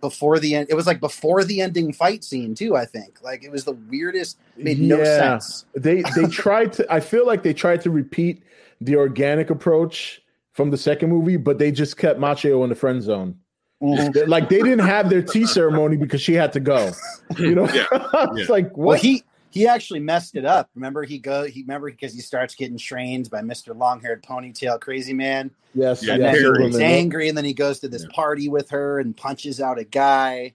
before 0.01 0.39
the 0.39 0.55
end, 0.55 0.67
it 0.69 0.75
was 0.75 0.85
like 0.87 0.99
before 0.99 1.43
the 1.43 1.61
ending 1.61 1.91
fight 1.93 2.23
scene 2.23 2.53
too. 2.55 2.75
I 2.75 2.85
think 2.85 3.19
like 3.23 3.43
it 3.43 3.51
was 3.51 3.63
the 3.65 3.73
weirdest. 3.73 4.37
Made 4.55 4.79
no 4.79 5.03
sense. 5.03 5.65
they 5.75 6.03
they 6.15 6.25
tried 6.31 6.73
to. 6.73 6.91
I 6.91 6.99
feel 6.99 7.25
like 7.25 7.43
they 7.43 7.53
tried 7.53 7.81
to 7.81 7.89
repeat 7.91 8.43
the 8.79 8.95
organic 8.95 9.49
approach 9.49 10.21
from 10.53 10.69
the 10.71 10.77
second 10.77 11.09
movie, 11.09 11.37
but 11.37 11.57
they 11.59 11.71
just 11.71 11.97
kept 11.97 12.19
Macchio 12.19 12.63
in 12.63 12.69
the 12.69 12.75
friend 12.75 13.01
zone. 13.01 13.35
Mhm. 13.81 14.27
Like 14.27 14.49
they 14.49 14.57
didn't 14.61 14.79
have 14.87 15.09
their 15.09 15.21
tea 15.21 15.45
ceremony 15.45 15.97
because 15.97 16.19
she 16.21 16.33
had 16.33 16.51
to 16.53 16.59
go. 16.59 16.91
You 17.37 17.53
know, 17.53 17.67
Yeah, 17.69 17.85
it's 17.91 18.39
yeah. 18.41 18.45
like 18.49 18.75
what? 18.77 18.85
Well, 18.87 18.97
he 18.99 19.23
he 19.57 19.67
actually 19.67 19.99
messed 19.99 20.35
it 20.35 20.45
up. 20.45 20.69
Remember, 20.75 21.03
he 21.03 21.17
go 21.17 21.45
he 21.45 21.61
remember 21.61 21.89
because 21.91 22.13
he 22.13 22.21
starts 22.21 22.55
getting 22.55 22.77
trained 22.77 23.29
by 23.29 23.41
Mister 23.41 23.73
Long 23.73 23.99
Haired 24.01 24.23
Ponytail 24.23 24.79
Crazy 24.79 25.13
Man, 25.13 25.51
yes, 25.73 26.03
Yeah, 26.03 26.13
and 26.15 26.23
yes, 26.23 26.35
then 26.35 26.43
Harry. 26.43 26.67
he's 26.67 26.79
angry, 26.79 27.29
and 27.29 27.37
then 27.37 27.45
he 27.45 27.53
goes 27.53 27.79
to 27.79 27.87
this 27.87 28.03
Yeah. 28.03 28.09
party 28.13 28.49
with 28.49 28.69
her 28.69 28.99
and 28.99 29.15
punches 29.15 29.59
out 29.59 29.79
a 29.79 29.83
guy, 29.83 30.53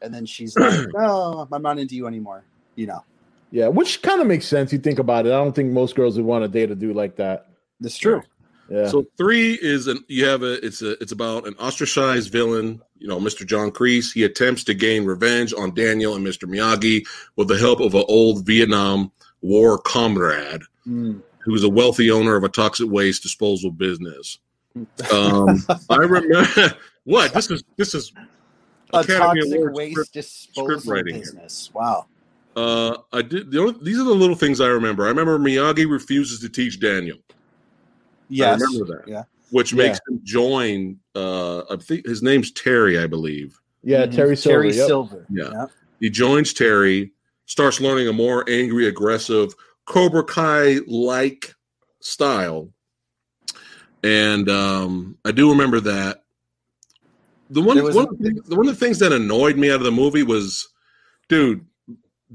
and 0.00 0.12
then 0.12 0.26
she's 0.26 0.56
like, 0.56 0.88
"No, 0.94 1.46
I'm 1.52 1.62
not 1.62 1.78
into 1.78 1.94
you 1.94 2.06
anymore." 2.06 2.44
You 2.74 2.86
know, 2.86 3.04
Yeah, 3.50 3.68
which 3.68 4.00
kind 4.02 4.20
of 4.20 4.26
makes 4.26 4.46
sense. 4.46 4.72
You 4.72 4.78
think 4.78 4.98
about 4.98 5.26
it. 5.26 5.28
I 5.28 5.36
don't 5.36 5.54
think 5.54 5.72
most 5.72 5.94
girls 5.94 6.16
would 6.16 6.24
want 6.24 6.42
to 6.42 6.48
date 6.48 6.70
a 6.70 6.74
dude 6.74 6.96
like 6.96 7.16
that. 7.16 7.48
That's 7.80 7.98
true. 7.98 8.22
Yeah. 8.68 8.88
So 8.88 9.06
three 9.18 9.54
is 9.60 9.86
an 9.86 10.02
you 10.08 10.24
have 10.26 10.42
a 10.42 10.64
it's 10.64 10.80
a 10.82 10.92
it's 11.02 11.12
about 11.12 11.46
an 11.46 11.54
ostracized 11.54 12.30
villain, 12.32 12.80
you 12.98 13.06
know, 13.08 13.18
Mr. 13.18 13.46
John 13.46 13.70
Kreese. 13.70 14.12
He 14.12 14.24
attempts 14.24 14.64
to 14.64 14.74
gain 14.74 15.04
revenge 15.04 15.52
on 15.52 15.74
Daniel 15.74 16.14
and 16.14 16.26
Mr. 16.26 16.48
Miyagi 16.48 17.06
with 17.36 17.48
the 17.48 17.58
help 17.58 17.80
of 17.80 17.94
an 17.94 18.04
old 18.08 18.46
Vietnam 18.46 19.10
War 19.40 19.78
comrade 19.78 20.62
Mm. 20.88 21.22
who 21.44 21.54
is 21.54 21.62
a 21.64 21.68
wealthy 21.68 22.10
owner 22.10 22.34
of 22.34 22.42
a 22.44 22.48
toxic 22.48 22.88
waste 22.90 23.22
disposal 23.22 23.70
business. 23.70 24.38
Um, 25.12 25.64
I 25.90 25.96
remember 25.96 26.74
what 27.04 27.32
this 27.34 27.50
is. 27.50 27.62
This 27.76 27.94
is 27.94 28.12
A 28.92 28.98
Academy 28.98 29.40
toxic 29.42 29.54
Awards 29.58 29.76
waste 29.76 29.92
script- 29.92 30.12
disposal 30.12 30.92
writing 30.92 31.14
here. 31.14 31.22
business. 31.24 31.70
Wow. 31.74 32.06
uh, 32.56 32.96
I 33.12 33.22
did. 33.22 33.50
The 33.52 33.60
only, 33.60 33.74
these 33.82 33.98
are 34.00 34.04
the 34.04 34.10
little 34.14 34.34
things 34.34 34.60
I 34.60 34.66
remember. 34.68 35.04
I 35.04 35.08
remember 35.08 35.38
Miyagi 35.38 35.88
refuses 35.90 36.40
to 36.40 36.48
teach 36.48 36.80
Daniel. 36.80 37.18
Yes. 38.32 38.62
I 38.62 38.64
remember 38.64 38.96
that. 38.96 39.08
Yeah. 39.08 39.22
Which 39.50 39.72
Yeah. 39.72 39.78
makes 39.88 40.00
him 40.08 40.20
join. 40.24 40.98
Uh, 41.14 41.60
I 41.70 41.76
think 41.76 42.06
his 42.06 42.22
name's 42.22 42.50
Terry, 42.50 42.98
I 42.98 43.06
believe. 43.06 43.60
yeah, 43.84 44.06
Mhm. 44.06 44.14
Terry 44.14 44.36
Silver. 44.36 44.62
Terry 44.62 44.76
yep. 44.76 44.86
Silver. 44.86 45.26
Yeah. 45.30 45.66
He 46.00 46.08
joins 46.10 46.52
Terry, 46.52 47.12
starts 47.46 47.80
learning 47.80 48.08
a 48.08 48.12
more 48.12 48.44
angry, 48.48 48.86
aggressive 48.86 49.54
Cobra 49.86 50.24
Kai 50.24 50.78
like 50.86 51.54
style. 52.00 52.72
And 54.02 54.48
um, 54.48 55.18
I 55.24 55.32
do 55.32 55.50
remember 55.50 55.80
that. 55.80 56.24
The 57.50 57.60
one, 57.60 57.76
one, 57.82 57.94
a- 57.94 57.98
of 58.10 58.18
the 58.18 58.24
things, 58.24 58.48
one 58.48 58.66
of 58.68 58.78
the 58.78 58.84
things 58.86 58.98
that 59.00 59.12
annoyed 59.12 59.56
me 59.58 59.70
out 59.70 59.76
of 59.76 59.84
the 59.84 59.92
movie 59.92 60.22
was, 60.22 60.68
dude, 61.28 61.66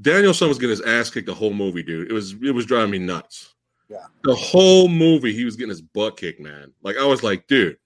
Daniel-san 0.00 0.48
was 0.48 0.58
getting 0.58 0.70
his 0.70 0.80
ass 0.82 1.10
kicked 1.10 1.26
the 1.26 1.34
whole 1.34 1.52
movie, 1.52 1.82
dude. 1.82 2.08
It 2.08 2.14
was 2.14 2.34
it 2.42 2.52
was 2.52 2.66
driving 2.66 2.92
me 2.92 2.98
nuts. 3.00 3.54
Yeah. 3.88 4.04
The 4.24 4.34
whole 4.34 4.88
movie, 4.88 5.32
he 5.32 5.44
was 5.44 5.56
getting 5.56 5.70
his 5.70 5.80
butt 5.82 6.16
kicked, 6.18 6.40
man. 6.40 6.72
Like 6.82 6.96
I 6.96 7.04
was 7.06 7.22
like, 7.22 7.46
dude. 7.46 7.76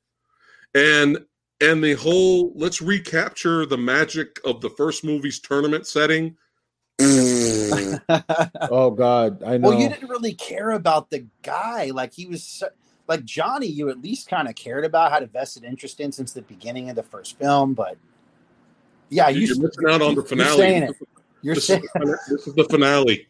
And 0.75 1.19
and 1.61 1.83
the 1.83 1.95
whole 1.95 2.53
let's 2.57 2.83
recapture 2.83 3.67
the 3.67 3.79
magic 3.79 4.41
of 4.45 4.61
the 4.61 4.71
first 4.71 5.05
movie's 5.05 5.39
tournament 5.39 5.87
setting. 5.87 6.37
Oh 8.71 8.91
God, 8.91 9.43
I 9.43 9.57
know. 9.57 9.71
well, 9.71 9.79
you 9.81 9.89
didn't 9.89 10.09
really 10.09 10.35
care 10.35 10.71
about 10.73 11.11
the 11.11 11.27
guy. 11.43 11.87
Like 11.91 12.13
he 12.13 12.27
was 12.27 12.43
so, 12.43 12.69
like 13.09 13.25
Johnny. 13.25 13.67
You 13.67 13.89
at 13.91 14.01
least 14.01 14.29
kind 14.29 14.49
of 14.49 14.55
cared 14.55 14.85
about, 14.85 15.13
had 15.13 15.23
a 15.23 15.27
vested 15.27 15.65
interest 15.65 16.01
in 16.01 16.11
since 16.13 16.33
the 16.33 16.43
beginning 16.43 16.91
of 16.91 16.97
the 16.97 17.03
first 17.03 17.39
film. 17.39 17.75
But 17.75 17.97
yeah, 19.09 19.29
you, 19.29 19.47
You're 19.47 19.59
missing 19.61 19.89
out 19.89 20.03
on 20.03 20.15
the 20.15 20.21
you're 20.21 20.25
finale. 20.25 20.57
saying 20.57 20.83
it. 20.85 20.97
You're 21.43 21.55
This, 21.57 21.67
saying 21.67 21.83
is, 21.83 21.91
the 21.95 22.19
this 22.31 22.47
is 22.47 22.55
the 22.55 22.65
finale. 22.65 23.27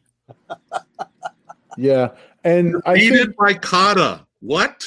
yeah, 1.76 2.11
and 2.44 2.76
I 2.87 2.94
Defeated 2.94 3.26
think 3.26 3.37
by 3.37 3.55
Kata. 3.55 4.26
What? 4.40 4.87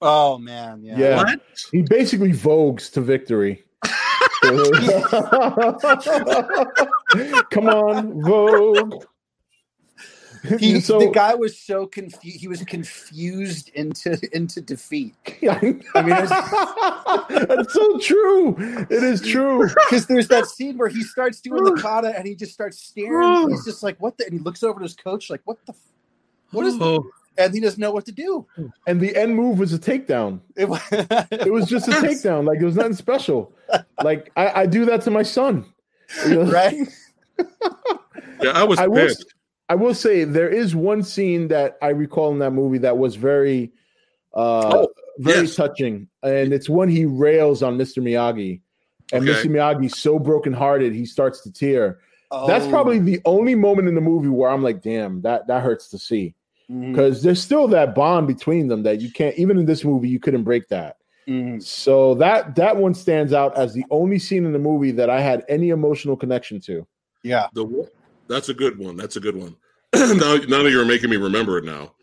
Oh 0.00 0.38
man, 0.38 0.82
yeah. 0.82 0.98
Yeah. 0.98 1.16
What? 1.16 1.40
he 1.72 1.82
basically 1.82 2.32
vogues 2.32 2.90
to 2.92 3.00
victory. 3.00 3.64
Come 7.50 7.68
on, 7.68 8.22
Vogue. 8.22 9.04
He, 10.58 10.80
so, 10.80 10.98
the 10.98 11.10
guy 11.10 11.34
was 11.34 11.58
so 11.58 11.86
confused. 11.86 12.40
He 12.40 12.48
was 12.48 12.62
confused 12.64 13.70
into 13.74 14.18
into 14.32 14.60
defeat 14.60 15.14
I 15.48 15.60
mean, 15.62 15.82
that's 16.08 17.72
so 17.72 17.98
true. 17.98 18.54
It 18.90 19.02
is 19.02 19.22
true. 19.22 19.68
because 19.88 20.06
there's 20.06 20.28
that 20.28 20.46
scene 20.46 20.76
where 20.76 20.88
he 20.88 21.02
starts 21.02 21.40
doing 21.40 21.64
the 21.64 21.80
kata 21.80 22.16
and 22.16 22.26
he 22.26 22.34
just 22.34 22.52
starts 22.52 22.82
staring. 22.82 23.48
He's 23.50 23.64
just 23.64 23.82
like, 23.82 23.96
"What 24.00 24.18
the?" 24.18 24.26
And 24.26 24.34
he 24.34 24.40
looks 24.40 24.62
over 24.62 24.80
at 24.80 24.82
his 24.82 24.94
coach 24.94 25.30
like, 25.30 25.40
"What 25.44 25.58
the?" 25.66 25.72
f-" 25.72 25.78
What 26.54 26.66
is? 26.66 26.76
Oh, 26.80 27.04
And 27.36 27.52
he 27.52 27.60
doesn't 27.60 27.80
know 27.80 27.90
what 27.92 28.06
to 28.06 28.12
do. 28.12 28.46
And 28.86 29.00
the 29.00 29.14
end 29.16 29.34
move 29.34 29.58
was 29.58 29.72
a 29.72 29.78
takedown. 29.78 30.40
It, 30.56 30.68
wa- 30.68 30.78
It 30.90 31.52
was 31.52 31.66
just 31.66 31.88
a 31.88 31.90
takedown. 32.06 32.46
Like 32.46 32.60
it 32.60 32.64
was 32.64 32.76
nothing 32.76 32.94
special. 32.94 33.52
Like 34.02 34.30
I, 34.36 34.62
I 34.62 34.66
do 34.66 34.84
that 34.86 35.02
to 35.02 35.10
my 35.10 35.22
son. 35.24 35.64
You 36.26 36.44
know? 36.44 36.50
right. 36.52 36.76
yeah, 38.42 38.50
I 38.52 38.64
was 38.64 38.78
I 38.78 38.86
will. 38.86 39.08
I 39.68 39.74
will 39.74 39.94
say 39.94 40.24
there 40.24 40.48
is 40.50 40.76
one 40.76 41.02
scene 41.02 41.48
that 41.48 41.78
I 41.80 41.88
recall 41.88 42.30
in 42.32 42.38
that 42.40 42.50
movie 42.50 42.78
that 42.78 42.98
was 42.98 43.16
very, 43.16 43.72
uh, 44.34 44.70
Oh, 44.74 44.88
very 45.18 45.46
yes. 45.46 45.54
touching, 45.56 46.06
and 46.22 46.52
it's 46.52 46.68
when 46.68 46.90
he 46.90 47.06
rails 47.06 47.62
on 47.62 47.78
Mr. 47.78 48.02
Miyagi, 48.02 48.60
and 49.12 49.26
Okay. 49.26 49.40
Mr. 49.48 49.50
Miyagi's 49.50 49.98
so 49.98 50.18
brokenhearted 50.18 50.92
he 50.92 51.06
starts 51.06 51.40
to 51.42 51.50
tear. 51.52 51.98
That's 52.46 52.66
Oh. 52.66 52.70
probably 52.70 52.98
the 52.98 53.20
only 53.24 53.54
moment 53.54 53.88
in 53.88 53.94
the 53.94 54.00
movie 54.02 54.28
where 54.28 54.50
I'm 54.50 54.62
like, 54.62 54.82
damn, 54.82 55.22
that 55.22 55.46
that 55.46 55.62
hurts 55.62 55.88
to 55.90 55.98
see 55.98 56.34
Because 56.68 57.22
there's 57.22 57.42
still 57.42 57.68
that 57.68 57.94
bond 57.94 58.26
between 58.26 58.68
them 58.68 58.82
that 58.84 59.00
you 59.00 59.10
can't 59.10 59.36
even 59.36 59.58
in 59.58 59.66
this 59.66 59.84
movie 59.84 60.08
you 60.08 60.18
couldn't 60.18 60.44
break 60.44 60.68
that. 60.68 60.96
mhm. 61.28 61.62
So 61.62 62.14
that 62.14 62.56
that 62.56 62.76
one 62.76 62.94
stands 62.94 63.32
out 63.32 63.56
as 63.56 63.74
the 63.74 63.84
only 63.90 64.18
scene 64.18 64.44
in 64.46 64.52
the 64.52 64.58
movie 64.58 64.90
that 64.92 65.10
I 65.10 65.20
had 65.20 65.44
any 65.48 65.70
emotional 65.70 66.16
connection 66.16 66.60
to. 66.62 66.86
Yeah. 67.22 67.48
The 67.52 67.88
that's 68.28 68.48
a 68.48 68.54
good 68.54 68.78
one. 68.78 68.96
That's 68.96 69.16
a 69.16 69.20
good 69.20 69.36
one. 69.36 69.56
now, 69.94 70.36
now 70.36 70.62
that 70.62 70.70
you're 70.70 70.84
making 70.84 71.10
me 71.10 71.16
remember 71.16 71.58
it 71.58 71.64
now, 71.64 71.94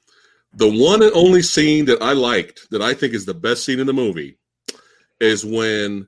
the 0.53 0.69
one 0.69 1.01
and 1.01 1.11
only 1.13 1.41
scene 1.41 1.85
that 1.85 2.01
I 2.01 2.13
liked, 2.13 2.69
that 2.71 2.81
I 2.81 2.93
think 2.93 3.13
is 3.13 3.25
the 3.25 3.33
best 3.33 3.63
scene 3.63 3.79
in 3.79 3.87
the 3.87 3.93
movie, 3.93 4.37
is 5.19 5.45
when 5.45 6.07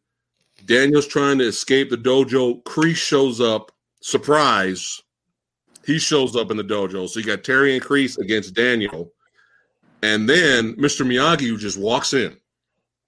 Daniel's 0.66 1.08
trying 1.08 1.40
to 1.40 1.48
escape 1.48 1.90
the 1.90 1.98
dojo. 1.98 2.64
Kreese 2.64 2.96
shows 2.96 3.40
up, 3.40 3.72
surprise. 4.02 5.02
He 5.86 6.00
shows 6.00 6.36
up 6.36 6.52
in 6.52 6.58
the 6.58 6.64
dojo. 6.64 7.10
So 7.10 7.20
you 7.20 7.26
got 7.26 7.44
Terry 7.44 7.76
and 7.76 7.84
Kreese 7.84 8.18
against 8.18 8.54
Daniel, 8.54 9.12
and 10.02 10.30
then 10.30 10.76
Mr. 10.76 11.06
Miyagi 11.06 11.48
who 11.48 11.58
just 11.58 11.78
walks 11.78 12.14
in. 12.14 12.36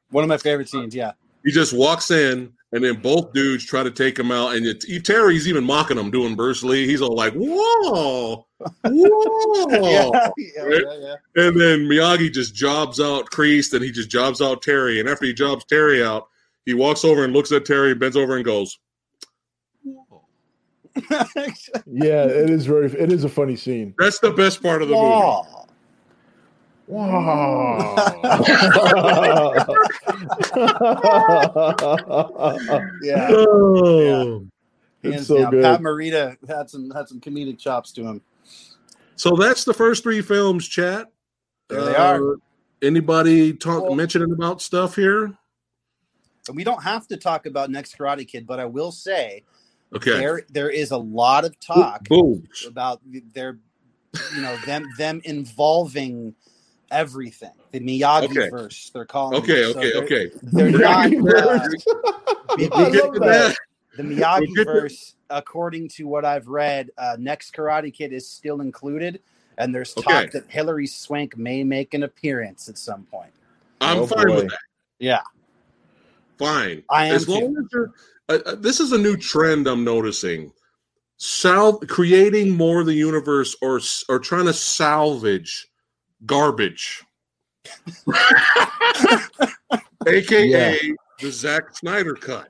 One 0.10 0.24
of 0.24 0.28
my 0.28 0.38
favorite 0.38 0.70
scenes. 0.70 0.96
Yeah. 0.96 1.14
He 1.44 1.52
just 1.52 1.74
walks 1.74 2.10
in, 2.12 2.52
and 2.72 2.84
then 2.84 2.96
both 3.02 3.32
dudes 3.34 3.66
try 3.66 3.84
to 3.84 3.92
take 3.92 4.18
him 4.18 4.32
out. 4.32 4.56
And 4.56 4.66
it's, 4.66 4.86
Terry's 5.04 5.48
even 5.48 5.64
mocking 5.64 5.98
him, 5.98 6.10
doing 6.10 6.36
Bruce 6.36 6.64
Lee. 6.64 6.88
He's 6.88 7.02
all 7.02 7.16
like, 7.16 7.34
"Whoa, 7.34 8.46
whoa!" 8.84 9.70
yeah. 9.72 10.30
Yeah. 10.38 10.62
right? 10.64 10.84
Yeah. 11.00 11.16
And 11.36 11.60
then 11.60 11.80
Miyagi 11.88 12.32
just 12.34 12.56
jobs 12.56 13.00
out 13.00 13.30
Kreese, 13.30 13.74
and 13.74 13.84
he 13.84 13.92
just 13.92 14.10
jobs 14.10 14.42
out 14.42 14.62
Terry. 14.62 15.00
And 15.00 15.08
after 15.08 15.26
he 15.26 15.34
jobs 15.34 15.66
Terry 15.66 16.04
out, 16.04 16.28
he 16.66 16.74
walks 16.74 17.06
over 17.06 17.24
and 17.24 17.34
looks 17.34 17.52
at 17.52 17.66
Terry, 17.66 17.94
bends 17.94 18.18
over 18.18 18.36
and 18.36 18.44
goes. 18.44 18.80
Yeah, 21.88 22.24
it 22.26 22.50
is 22.50 22.66
very 22.66 22.88
it 22.92 23.12
is 23.12 23.24
a 23.26 23.30
funny 23.30 23.56
scene. 23.56 23.94
"That's 24.00 24.18
the 24.20 24.32
best 24.32 24.64
part 24.64 24.82
of 24.82 24.88
the 24.90 24.96
movie." 24.96 25.06
Aw. 25.06 25.44
Yeah. 33.02 33.28
Oh. 33.32 34.46
It's 35.04 35.14
Hands 35.16 35.28
so 35.28 35.38
down. 35.38 35.52
good. 35.52 35.64
Pat 35.64 35.82
Morita 35.82 36.36
had 36.48 36.70
some 36.70 36.90
had 36.92 37.08
some 37.08 37.20
comedic 37.20 37.60
chops 37.60 37.92
to 37.94 38.04
him. 38.04 38.22
So 39.16 39.36
that's 39.36 39.64
the 39.64 39.74
first 39.74 40.04
three 40.04 40.22
films, 40.22 40.68
chat. 40.68 41.08
There 41.70 41.84
they 41.84 41.96
are. 41.96 42.34
Uh, 42.34 42.36
Anybody 42.82 43.54
talk 43.54 43.84
Well- 43.84 43.96
mentioning 43.96 44.32
about 44.32 44.62
stuff 44.62 44.96
here? 44.96 45.34
And 46.48 46.56
we 46.56 46.64
don't 46.64 46.84
have 46.84 47.08
to 47.08 47.18
talk 47.18 47.48
about 47.48 47.72
Next 47.72 47.98
Karate 47.98 48.28
Kid, 48.28 48.46
but 48.46 48.60
I 48.60 48.66
will 48.66 48.92
say 48.92 49.44
Okay. 49.96 50.18
there 50.18 50.42
there 50.50 50.70
is 50.70 50.92
a 50.92 50.98
lot 50.98 51.46
of 51.46 51.60
talk 51.60 52.08
Boobs. 52.08 52.66
about 52.66 53.02
their 53.34 53.58
you 54.36 54.42
know 54.42 54.56
them 54.66 54.86
them 54.98 55.22
involving 55.24 56.36
everything. 56.92 57.52
The 57.72 57.80
Miyagi 57.80 58.26
Okay. 58.26 58.50
verse, 58.50 58.90
they're 58.94 59.06
calling. 59.06 59.38
Okay, 59.42 59.70
it. 59.70 59.74
So 59.74 59.80
okay, 59.80 59.92
they're- 59.92 60.04
okay. 60.04 60.32
They're 60.44 60.72
not 60.72 61.08
uh, 61.08 61.60
We'll 62.58 62.74
I 62.74 62.90
get 62.92 63.14
to 63.14 63.20
that. 63.20 63.20
that. 63.20 63.56
the 63.98 64.04
We'll 64.04 64.18
Miyagi 64.18 64.56
to- 64.56 64.64
verse. 64.66 65.12
According 65.32 65.88
to 65.90 66.04
what 66.08 66.24
I've 66.24 66.48
read, 66.48 66.92
uh, 67.00 67.18
Next 67.20 67.52
Karate 67.56 67.92
Kid 67.92 68.14
is 68.14 68.30
still 68.30 68.62
included, 68.62 69.20
and 69.58 69.74
there's 69.74 69.92
talk 69.96 70.06
Okay. 70.08 70.30
that 70.34 70.44
Hilary 70.50 70.86
Swank 70.86 71.36
may 71.36 71.64
make 71.64 71.96
an 71.96 72.04
appearance 72.04 72.70
at 72.70 72.78
some 72.78 73.06
point. 73.06 73.32
I'm 73.82 74.00
Oh, 74.02 74.06
fine 74.08 74.28
boy. 74.28 74.36
with 74.36 74.50
that. 74.50 74.60
Yeah, 75.00 75.22
Fine. 76.38 76.84
I 76.90 77.08
am 77.08 77.16
as 77.16 77.26
too. 77.26 77.34
as 77.60 77.66
you're, 77.74 77.92
uh, 78.30 78.40
uh, 78.46 78.56
this 78.56 78.80
is 78.80 78.92
a 78.92 78.98
new 78.98 79.18
trend 79.18 79.68
I'm 79.68 79.84
noticing. 79.84 80.52
Sal 81.18 81.80
creating 81.80 82.52
more 82.52 82.82
of 82.82 82.88
the 82.88 82.94
universe 82.94 83.56
or 83.62 83.80
or 84.10 84.20
trying 84.20 84.46
to 84.46 84.54
salvage 84.54 85.68
garbage. 86.26 87.04
AKA 90.08 90.46
Yeah. 90.46 90.76
the 91.20 91.32
Zack 91.32 91.76
Snyder 91.76 92.14
cut. 92.16 92.48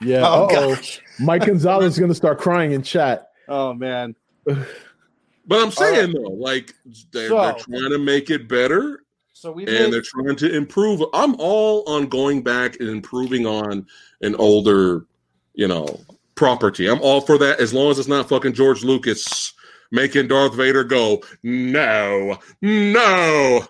Yeah. 0.00 0.22
Oh 0.24 0.46
uh-oh. 0.46 0.76
Mike 1.20 1.46
Gonzalez 1.46 1.92
is 1.94 1.98
gonna 1.98 2.14
start 2.14 2.38
crying 2.38 2.72
in 2.72 2.82
chat. 2.82 3.28
Oh 3.48 3.74
man. 3.74 4.14
But 4.44 5.62
I'm 5.62 5.70
saying 5.70 6.12
though, 6.12 6.30
like 6.30 6.74
they're, 7.12 7.28
they're 7.28 7.54
trying 7.54 7.90
to 7.90 7.98
make 7.98 8.30
it 8.30 8.48
better 8.48 9.02
So 9.40 9.50
we 9.50 9.64
and 9.64 9.72
made, 9.72 9.92
they're 9.94 10.02
trying 10.02 10.36
to 10.36 10.54
improve. 10.54 11.02
I'm 11.14 11.34
all 11.38 11.82
on 11.88 12.08
going 12.08 12.42
back 12.42 12.78
and 12.78 12.90
improving 12.90 13.46
on 13.46 13.86
an 14.20 14.34
older, 14.34 15.06
you 15.54 15.66
know, 15.66 15.98
property. 16.34 16.86
I'm 16.86 17.00
all 17.00 17.22
for 17.22 17.38
that 17.38 17.58
as 17.58 17.72
long 17.72 17.90
as 17.90 17.98
it's 17.98 18.06
not 18.06 18.28
fucking 18.28 18.52
George 18.52 18.84
Lucas 18.84 19.54
making 19.90 20.28
Darth 20.28 20.52
Vader 20.52 20.84
go, 20.84 21.22
no, 21.42 22.36
no. 22.60 23.64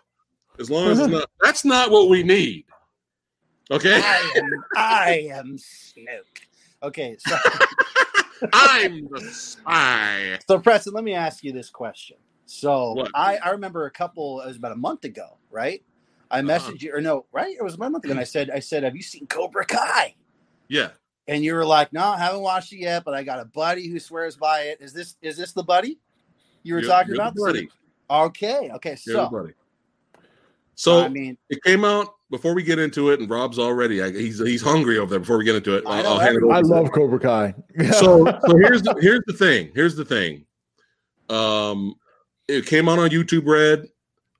As 0.58 0.72
long 0.72 0.88
as 0.88 0.98
it's 0.98 1.08
not, 1.12 1.30
that's 1.40 1.64
not 1.64 1.92
what 1.92 2.08
we 2.08 2.24
need. 2.24 2.64
Okay? 3.70 4.00
I 4.02 4.32
am, 4.38 4.64
I 4.74 5.28
am 5.30 5.56
Snoke. 5.56 6.48
Okay, 6.82 7.16
so 7.16 7.36
I'm 8.52 9.06
the 9.08 9.20
spy. 9.30 10.36
so 10.48 10.58
Preston, 10.58 10.94
let 10.94 11.04
me 11.04 11.14
ask 11.14 11.44
you 11.44 11.52
this 11.52 11.70
question. 11.70 12.16
So 12.50 12.94
What? 12.94 13.10
I 13.14 13.36
I 13.36 13.50
remember 13.50 13.86
a 13.86 13.90
couple. 13.92 14.40
It 14.40 14.46
was 14.48 14.56
about 14.56 14.72
a 14.72 14.76
month 14.76 15.04
ago, 15.04 15.38
right? 15.52 15.82
I 16.32 16.40
Uh-huh. 16.40 16.48
messaged 16.48 16.82
you, 16.82 16.92
or 16.94 17.00
no, 17.00 17.26
right? 17.32 17.54
It 17.56 17.62
was 17.62 17.74
about 17.74 17.86
a 17.86 17.90
month 17.90 18.04
ago. 18.04 18.10
And 18.10 18.20
I 18.20 18.24
said, 18.24 18.50
I 18.50 18.58
said, 18.58 18.82
have 18.82 18.96
you 18.96 19.02
seen 19.02 19.26
Cobra 19.28 19.64
Kai? 19.64 20.14
Yeah. 20.68 20.90
And 21.28 21.44
you 21.44 21.54
were 21.54 21.64
like, 21.64 21.92
no, 21.92 22.02
I 22.04 22.18
haven't 22.18 22.40
watched 22.40 22.72
it 22.72 22.78
yet, 22.78 23.04
but 23.04 23.14
I 23.14 23.22
got 23.22 23.38
a 23.38 23.44
buddy 23.44 23.86
who 23.88 24.00
swears 24.00 24.36
by 24.36 24.62
it. 24.62 24.80
Is 24.80 24.92
this 24.92 25.16
is 25.22 25.36
this 25.36 25.52
the 25.52 25.62
buddy 25.62 25.98
you 26.64 26.74
were 26.74 26.80
You're- 26.80 26.90
talking 26.90 27.14
you're 27.14 27.22
about? 27.22 27.34
the 27.36 27.40
buddy. 27.44 27.68
Okay, 28.10 28.70
okay. 28.74 28.96
You're 29.06 29.16
the 29.16 29.24
So 29.26 29.30
buddy. 29.30 29.52
So 30.74 31.04
I 31.04 31.08
mean, 31.08 31.36
it 31.50 31.62
came 31.62 31.84
out 31.84 32.14
before 32.30 32.54
we 32.54 32.62
get 32.64 32.78
into 32.80 33.10
it, 33.10 33.20
and 33.20 33.30
Rob's 33.30 33.58
already 33.60 34.02
I, 34.02 34.10
he's 34.10 34.38
he's 34.40 34.62
hungry 34.62 34.98
over 34.98 35.10
there. 35.10 35.20
Before 35.20 35.38
we 35.38 35.44
get 35.44 35.54
into 35.54 35.76
it, 35.76 35.84
I 35.86 35.98
I'll, 35.98 36.02
know 36.02 36.08
I'll 36.14 36.18
hand 36.18 36.36
it 36.36 36.42
over. 36.42 36.52
I 36.52 36.62
to 36.62 36.66
love 36.66 36.86
him. 36.86 36.90
Cobra 36.92 37.20
Kai. 37.20 37.54
so 37.92 38.24
so 38.46 38.56
here's 38.56 38.82
the 38.82 38.96
here's 39.00 39.22
the 39.26 39.34
thing. 39.34 39.70
Here's 39.74 39.94
the 39.94 40.04
thing. 40.04 40.46
Um, 41.28 41.94
it 42.50 42.66
came 42.66 42.88
out 42.88 42.98
on 42.98 43.10
YouTube 43.10 43.46
Red. 43.46 43.88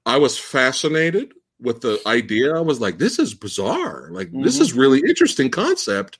I 0.07 0.17
was 0.19 0.39
fascinated 0.39 1.33
with 1.61 1.81
the 1.81 2.01
idea. 2.07 2.55
I 2.57 2.61
was 2.61 2.81
like, 2.81 2.99
this 2.99 3.19
is 3.19 3.35
bizarre. 3.35 4.09
Like 4.11 4.31
this 4.33 4.59
Mhm. 4.59 4.61
is 4.63 4.73
really 4.73 5.01
interesting 5.01 5.51
concept. 5.51 6.19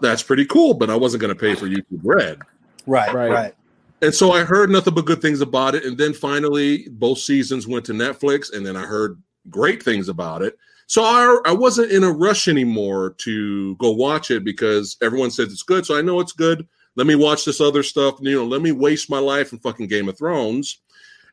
That's 0.00 0.22
pretty 0.22 0.44
cool. 0.44 0.74
But 0.74 0.90
I 0.90 0.96
wasn't 0.96 1.20
going 1.22 1.34
to 1.34 1.40
pay 1.40 1.54
for 1.54 1.66
YouTube 1.66 2.00
Red. 2.02 2.40
right, 2.86 3.12
Right. 3.14 3.30
right. 3.30 3.54
And 4.00 4.14
so 4.14 4.30
I 4.32 4.44
heard 4.44 4.70
nothing 4.70 4.94
but 4.94 5.06
good 5.06 5.20
things 5.20 5.40
about 5.40 5.74
it. 5.74 5.84
And 5.84 5.98
then 5.98 6.14
finally, 6.14 6.86
both 6.90 7.18
seasons 7.18 7.66
went 7.66 7.84
to 7.86 7.92
Netflix, 7.92 8.52
and 8.52 8.64
then 8.64 8.76
I 8.76 8.82
heard 8.82 9.20
great 9.50 9.82
things 9.82 10.08
about 10.08 10.40
it. 10.42 10.56
So 10.86 11.02
I, 11.02 11.40
I 11.46 11.52
wasn't 11.52 11.90
in 11.90 12.04
a 12.04 12.10
rush 12.12 12.46
anymore 12.48 13.14
to 13.18 13.74
go 13.76 13.90
watch 13.90 14.30
it 14.30 14.44
because 14.44 14.96
everyone 15.02 15.30
says 15.32 15.52
it's 15.52 15.64
good. 15.64 15.84
So 15.84 15.98
I 15.98 16.02
know 16.02 16.20
it's 16.20 16.32
good. 16.32 16.66
Let 16.96 17.06
me 17.08 17.14
watch 17.16 17.44
this 17.44 17.60
other 17.60 17.82
stuff. 17.82 18.18
You 18.20 18.36
know, 18.36 18.46
let 18.46 18.62
me 18.62 18.72
waste 18.72 19.10
my 19.10 19.18
life 19.18 19.52
in 19.52 19.58
fucking 19.58 19.88
Game 19.88 20.08
of 20.08 20.16
Thrones, 20.16 20.78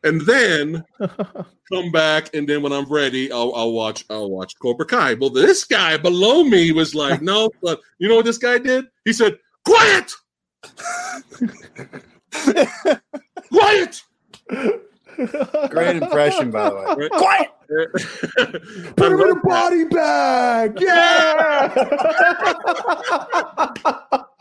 and 0.06 0.22
then 0.22 0.86
come 1.72 1.92
back. 1.92 2.34
And 2.34 2.48
then 2.48 2.62
when 2.62 2.72
I'm 2.72 2.86
ready, 2.86 3.30
I'll, 3.32 3.54
I'll 3.56 3.74
watch. 3.74 4.06
I'll 4.10 4.30
watch 4.30 4.58
Cobra 4.60 4.86
Kai. 4.86 5.16
Well, 5.16 5.32
this 5.32 5.66
guy 5.66 5.98
below 5.98 6.44
me 6.44 6.72
was 6.72 6.94
like, 6.96 7.22
no. 7.22 7.50
But 7.62 7.82
you 7.98 8.08
know 8.08 8.16
what 8.18 8.26
this 8.26 8.38
guy 8.38 8.60
did? 8.60 8.86
He 9.06 9.14
said, 9.14 9.40
"Quiet, 9.66 10.14
quiet." 13.50 14.04
Great 15.70 15.96
impression, 15.96 16.52
by 16.52 16.70
the 16.70 16.76
way. 16.76 16.84
Right? 16.98 17.12
Quiet. 17.12 17.50
Put 18.96 19.12
him 19.12 19.20
in 19.20 19.32
a 19.32 19.36
body 19.42 19.86
bag. 19.86 20.78
Yeah. 20.80 21.74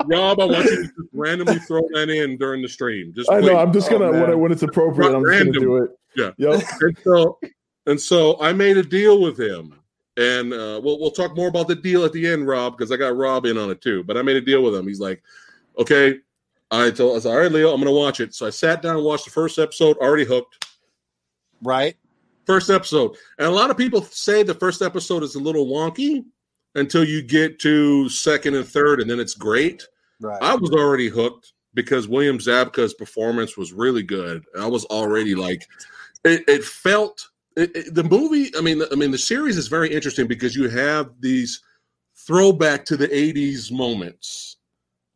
Rob, 0.07 0.41
I 0.41 0.45
want 0.45 0.65
you 0.65 0.77
to 0.77 0.83
just 0.83 0.95
randomly 1.13 1.59
throw 1.61 1.83
that 1.95 2.09
in 2.11 2.37
during 2.39 2.63
the 2.63 2.69
stream. 2.69 3.13
Just 3.15 3.31
I 3.31 3.41
know. 3.41 3.57
I'm 3.59 3.73
just 3.73 3.91
Oh, 3.91 3.99
gonna 3.99 4.13
when, 4.13 4.31
man. 4.31 4.39
when 4.41 4.53
it's 4.53 4.63
appropriate. 4.63 5.09
I'm 5.15 5.23
just 5.23 5.31
Random. 5.31 5.53
gonna 5.53 5.67
do 5.67 5.77
it. 5.85 5.91
Yeah. 6.17 6.31
Yep. 6.37 6.63
and 6.81 6.99
so 7.03 7.39
and 7.87 8.01
so 8.01 8.41
I 8.41 8.53
made 8.53 8.77
a 8.77 8.83
deal 8.83 9.21
with 9.21 9.39
him, 9.39 9.75
and 10.17 10.53
uh, 10.53 10.81
we'll 10.83 10.99
we'll 11.01 11.11
talk 11.11 11.37
more 11.37 11.49
about 11.49 11.69
the 11.69 11.75
deal 11.77 12.05
at 12.05 12.13
the 12.13 12.27
end, 12.27 12.47
Rob, 12.47 12.77
because 12.77 12.91
I 12.93 12.97
got 12.97 13.17
Rob 13.17 13.47
in 13.47 13.59
on 13.59 13.71
it 13.71 13.81
too. 13.81 14.05
But 14.05 14.17
I 14.17 14.23
made 14.23 14.37
a 14.37 14.41
deal 14.41 14.63
with 14.63 14.75
him. 14.75 14.87
He's 14.87 15.01
like, 15.01 15.23
okay. 15.79 16.17
I 16.71 16.91
told 16.91 17.17
I 17.17 17.21
said, 17.21 17.31
all 17.31 17.39
right, 17.39 17.53
Leo, 17.53 17.73
I'm 17.73 17.81
gonna 17.81 17.93
watch 17.93 18.21
it. 18.21 18.35
So 18.35 18.47
I 18.47 18.51
sat 18.51 18.83
down, 18.83 18.97
and 18.97 19.05
watched 19.05 19.27
the 19.27 19.31
first 19.31 19.59
episode, 19.59 19.97
already 19.99 20.25
hooked. 20.25 20.67
Right. 21.63 21.97
First 22.47 22.69
episode, 22.69 23.17
and 23.39 23.47
a 23.47 23.51
lot 23.51 23.71
of 23.71 23.77
people 23.79 24.03
say 24.03 24.43
the 24.43 24.55
first 24.55 24.83
episode 24.83 25.23
is 25.23 25.35
a 25.35 25.39
little 25.41 25.67
wonky 25.67 26.25
until 26.75 27.03
you 27.05 27.23
get 27.23 27.59
to 27.61 28.09
second 28.11 28.55
and 28.55 28.67
third, 28.69 29.01
and 29.01 29.09
then 29.09 29.19
it's 29.21 29.35
great. 29.35 29.87
Right. 30.21 30.43
I 30.43 30.55
was 30.55 30.71
already 30.71 31.09
hooked 31.09 31.53
because 31.75 32.07
William 32.09 32.39
Zabka's 32.39 32.95
performance 32.95 33.57
was 33.57 33.73
really 33.73 34.03
good. 34.03 34.45
I 34.59 34.67
was 34.67 34.85
already 34.87 35.35
like, 35.35 35.67
it, 36.25 36.45
it 36.49 36.65
felt 36.65 37.29
it, 37.57 37.75
it- 37.77 37.95
the 37.95 38.05
movie. 38.05 38.51
I 38.57 38.61
mean, 38.61 38.83
I 38.91 38.95
mean, 38.95 39.11
the 39.11 39.19
series 39.19 39.57
is 39.57 39.69
very 39.69 39.93
interesting 39.93 40.27
because 40.27 40.57
you 40.57 40.69
have 40.69 41.11
these 41.21 41.63
throwback 42.17 42.85
to 42.87 42.97
the 42.97 43.09
'80s 43.09 43.71
moments, 43.73 44.57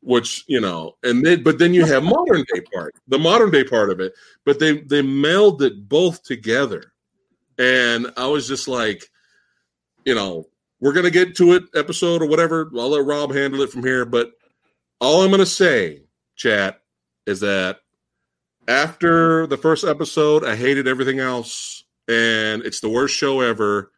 which 0.03 0.45
you 0.49 0.61
know, 0.61 0.97
and 1.05 1.25
then 1.25 1.43
but 1.43 1.59
then 1.59 1.73
you 1.75 1.85
have 1.87 2.03
modern 2.03 2.45
day 2.53 2.61
part, 2.73 2.95
the 3.09 3.19
modern 3.19 3.51
day 3.51 3.65
part 3.65 3.91
of 3.91 4.01
it. 4.01 4.13
But 4.45 4.59
they 4.59 4.79
they 4.79 5.03
meld 5.03 5.63
it 5.63 5.89
both 5.89 6.23
together, 6.25 6.93
and 7.59 8.13
I 8.17 8.27
was 8.27 8.47
just 8.47 8.69
like, 8.69 9.09
you 10.05 10.15
know, 10.15 10.49
we're 10.81 10.93
gonna 10.93 11.11
get 11.11 11.37
to 11.37 11.55
it 11.55 11.65
episode 11.75 12.23
or 12.23 12.27
whatever. 12.27 12.71
I'll 12.77 12.91
let 12.91 13.05
Rob 13.05 13.33
handle 13.33 13.63
it 13.63 13.71
from 13.71 13.83
here, 13.85 14.05
but 14.05 14.33
all 15.01 15.23
I'm 15.23 15.29
going 15.31 15.39
to 15.41 15.47
say, 15.47 16.03
chat, 16.37 16.81
is 17.27 17.41
that 17.41 17.79
after 18.67 19.47
the 19.47 19.57
first 19.57 19.85
episode, 19.85 20.45
I 20.45 20.57
hated 20.57 20.87
everything 20.89 21.19
else, 21.21 21.85
and 22.09 22.63
it's 22.63 22.81
the 22.81 22.89
worst 22.89 23.15
show 23.15 23.41
ever. 23.41 23.93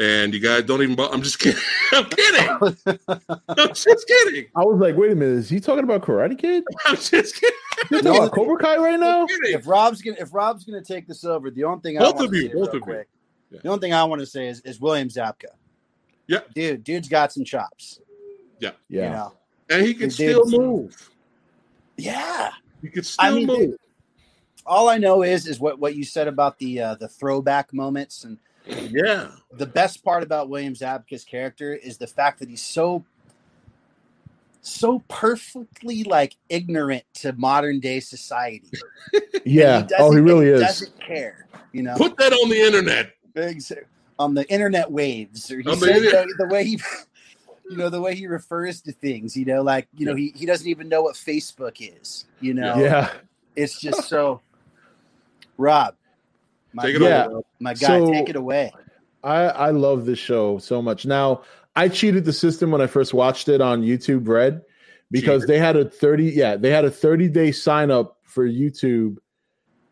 And 0.00 0.32
you 0.32 0.38
guys 0.38 0.62
don't 0.62 0.80
even. 0.80 0.94
bo- 0.94 1.10
I'm 1.10 1.22
just 1.22 1.38
kidding. 1.40 1.60
I'm 1.92 2.04
kidding. 2.04 2.48
I'm 3.48 3.74
just 3.74 4.06
kidding. 4.06 4.46
I 4.54 4.60
was 4.64 4.78
like, 4.80 4.96
wait 4.96 5.10
a 5.10 5.14
minute, 5.16 5.38
is 5.38 5.48
he 5.50 5.58
talking 5.58 5.82
about 5.82 6.02
Karate 6.02 6.38
Kid? 6.38 6.62
I'm 6.86 6.94
just 6.94 7.34
kidding. 7.34 7.56
He's 7.90 8.02
talking 8.02 8.16
about 8.16 8.30
Cobra 8.32 8.58
Kai 8.58 8.76
right 8.76 8.98
now? 9.00 9.26
If 9.28 9.66
Rob's 9.66 10.00
gonna 10.02 10.16
if 10.20 10.32
Rob's 10.32 10.62
gonna 10.64 10.84
take 10.84 11.08
this 11.08 11.24
over, 11.24 11.50
the 11.50 11.64
only 11.64 11.80
thing 11.80 11.98
I 11.98 12.02
Both 12.02 12.14
want 12.14 12.26
of 12.26 12.30
to 12.32 12.36
you, 12.36 12.42
say 12.44 12.48
both 12.54 12.54
real 12.54 12.68
of 12.68 12.74
you. 12.74 12.80
quick, 12.80 13.08
Yeah. 13.50 13.58
the 13.64 13.68
only 13.70 13.80
thing 13.80 13.92
I 13.92 14.04
want 14.04 14.20
to 14.20 14.26
say 14.26 14.46
is, 14.46 14.60
is 14.60 14.80
William 14.80 15.08
Zabka. 15.08 15.46
Yeah. 16.28 16.40
dude, 16.54 16.84
dude's 16.84 17.08
got 17.08 17.32
some 17.32 17.44
chops. 17.44 18.00
Yeah. 18.60 18.70
You 18.88 19.00
know, 19.00 19.32
And 19.70 19.84
he 19.86 19.94
can 19.94 20.06
It 20.08 20.12
still 20.12 20.44
did. 20.44 20.60
move. 20.60 21.10
yeah. 21.96 22.50
He 22.82 22.88
can 22.88 23.02
still 23.02 23.24
I 23.26 23.30
mean, 23.32 23.46
move. 23.46 23.58
dude, 23.58 23.76
all 24.64 24.88
I 24.88 24.98
know 24.98 25.22
is 25.22 25.46
is 25.46 25.58
what 25.60 25.78
what 25.78 25.94
you 25.96 26.04
said 26.04 26.28
about 26.28 26.58
the 26.58 26.80
uh, 26.80 26.94
the 26.94 27.08
throwback 27.08 27.72
moments, 27.74 28.24
and 28.24 28.38
Yeah. 28.66 29.30
the 29.52 29.66
best 29.66 30.04
part 30.04 30.22
about 30.22 30.48
William 30.48 30.74
Zabka's 30.74 31.24
character 31.24 31.74
is 31.74 31.96
the 31.98 32.06
fact 32.06 32.38
that 32.40 32.48
he's 32.48 32.62
so 32.62 33.04
so 34.60 35.02
perfectly 35.08 36.04
like 36.04 36.36
ignorant 36.48 37.04
to 37.14 37.32
modern 37.32 37.80
day 37.80 38.00
society. 38.00 38.70
Yeah. 39.44 39.78
And 39.80 39.92
oh, 39.98 40.12
he 40.12 40.20
really 40.20 40.46
and 40.48 40.56
is. 40.56 40.60
Doesn't 40.62 41.00
care, 41.00 41.46
you 41.72 41.82
know. 41.82 41.94
Put 41.96 42.16
that 42.18 42.32
on 42.32 42.48
the 42.50 42.60
internet. 42.60 43.12
Ex- 43.36 43.72
on 44.18 44.34
the 44.34 44.44
internet 44.52 44.90
waves 44.90 45.50
or 45.50 45.60
he 45.60 45.68
On 45.68 45.78
the 45.78 45.86
said, 45.86 45.96
you 45.96 46.02
know, 46.02 46.06
internet. 46.22 46.36
the 46.38 46.46
way 46.48 46.64
he 46.64 46.80
you 47.70 47.76
know 47.76 47.88
the 47.90 48.00
way 48.00 48.14
he 48.14 48.26
refers 48.26 48.80
to 48.82 48.92
things 48.92 49.36
you 49.36 49.44
know 49.44 49.62
like 49.62 49.86
you 49.96 50.06
know 50.06 50.14
he, 50.14 50.32
he 50.34 50.46
doesn't 50.46 50.68
even 50.68 50.88
know 50.88 51.02
what 51.02 51.14
facebook 51.14 51.76
is 52.00 52.24
you 52.40 52.54
know 52.54 52.76
Yeah. 52.76 53.10
it's 53.56 53.80
just 53.80 54.08
so 54.08 54.40
rob 55.56 55.94
my, 56.72 56.84
Take 56.84 56.96
it 56.96 57.02
Yeah. 57.02 57.26
over. 57.26 57.34
Rob. 57.36 57.44
my 57.60 57.74
guy 57.74 57.86
So- 57.86 58.12
take 58.12 58.28
it 58.28 58.36
away 58.36 58.72
I 59.24 59.44
I 59.46 59.70
love 59.70 60.06
this 60.06 60.18
show 60.20 60.58
so 60.58 60.80
much. 60.80 61.04
Now, 61.04 61.42
I 61.74 61.88
cheated 61.88 62.24
the 62.24 62.32
system 62.32 62.70
when 62.70 62.80
I 62.80 62.86
first 62.86 63.12
watched 63.12 63.48
it 63.48 63.60
on 63.60 63.82
YouTube 63.82 64.28
Red 64.28 64.62
because 65.10 65.42
Cheated. 65.42 65.48
they 65.48 65.58
had 65.58 65.76
a 65.76 65.84
30 65.90 66.24
yeah, 66.26 66.54
they 66.54 66.70
had 66.70 66.84
a 66.84 66.90
30 66.90 67.28
day 67.28 67.50
sign 67.50 67.90
up 67.90 68.18
for 68.22 68.46
YouTube 68.48 69.16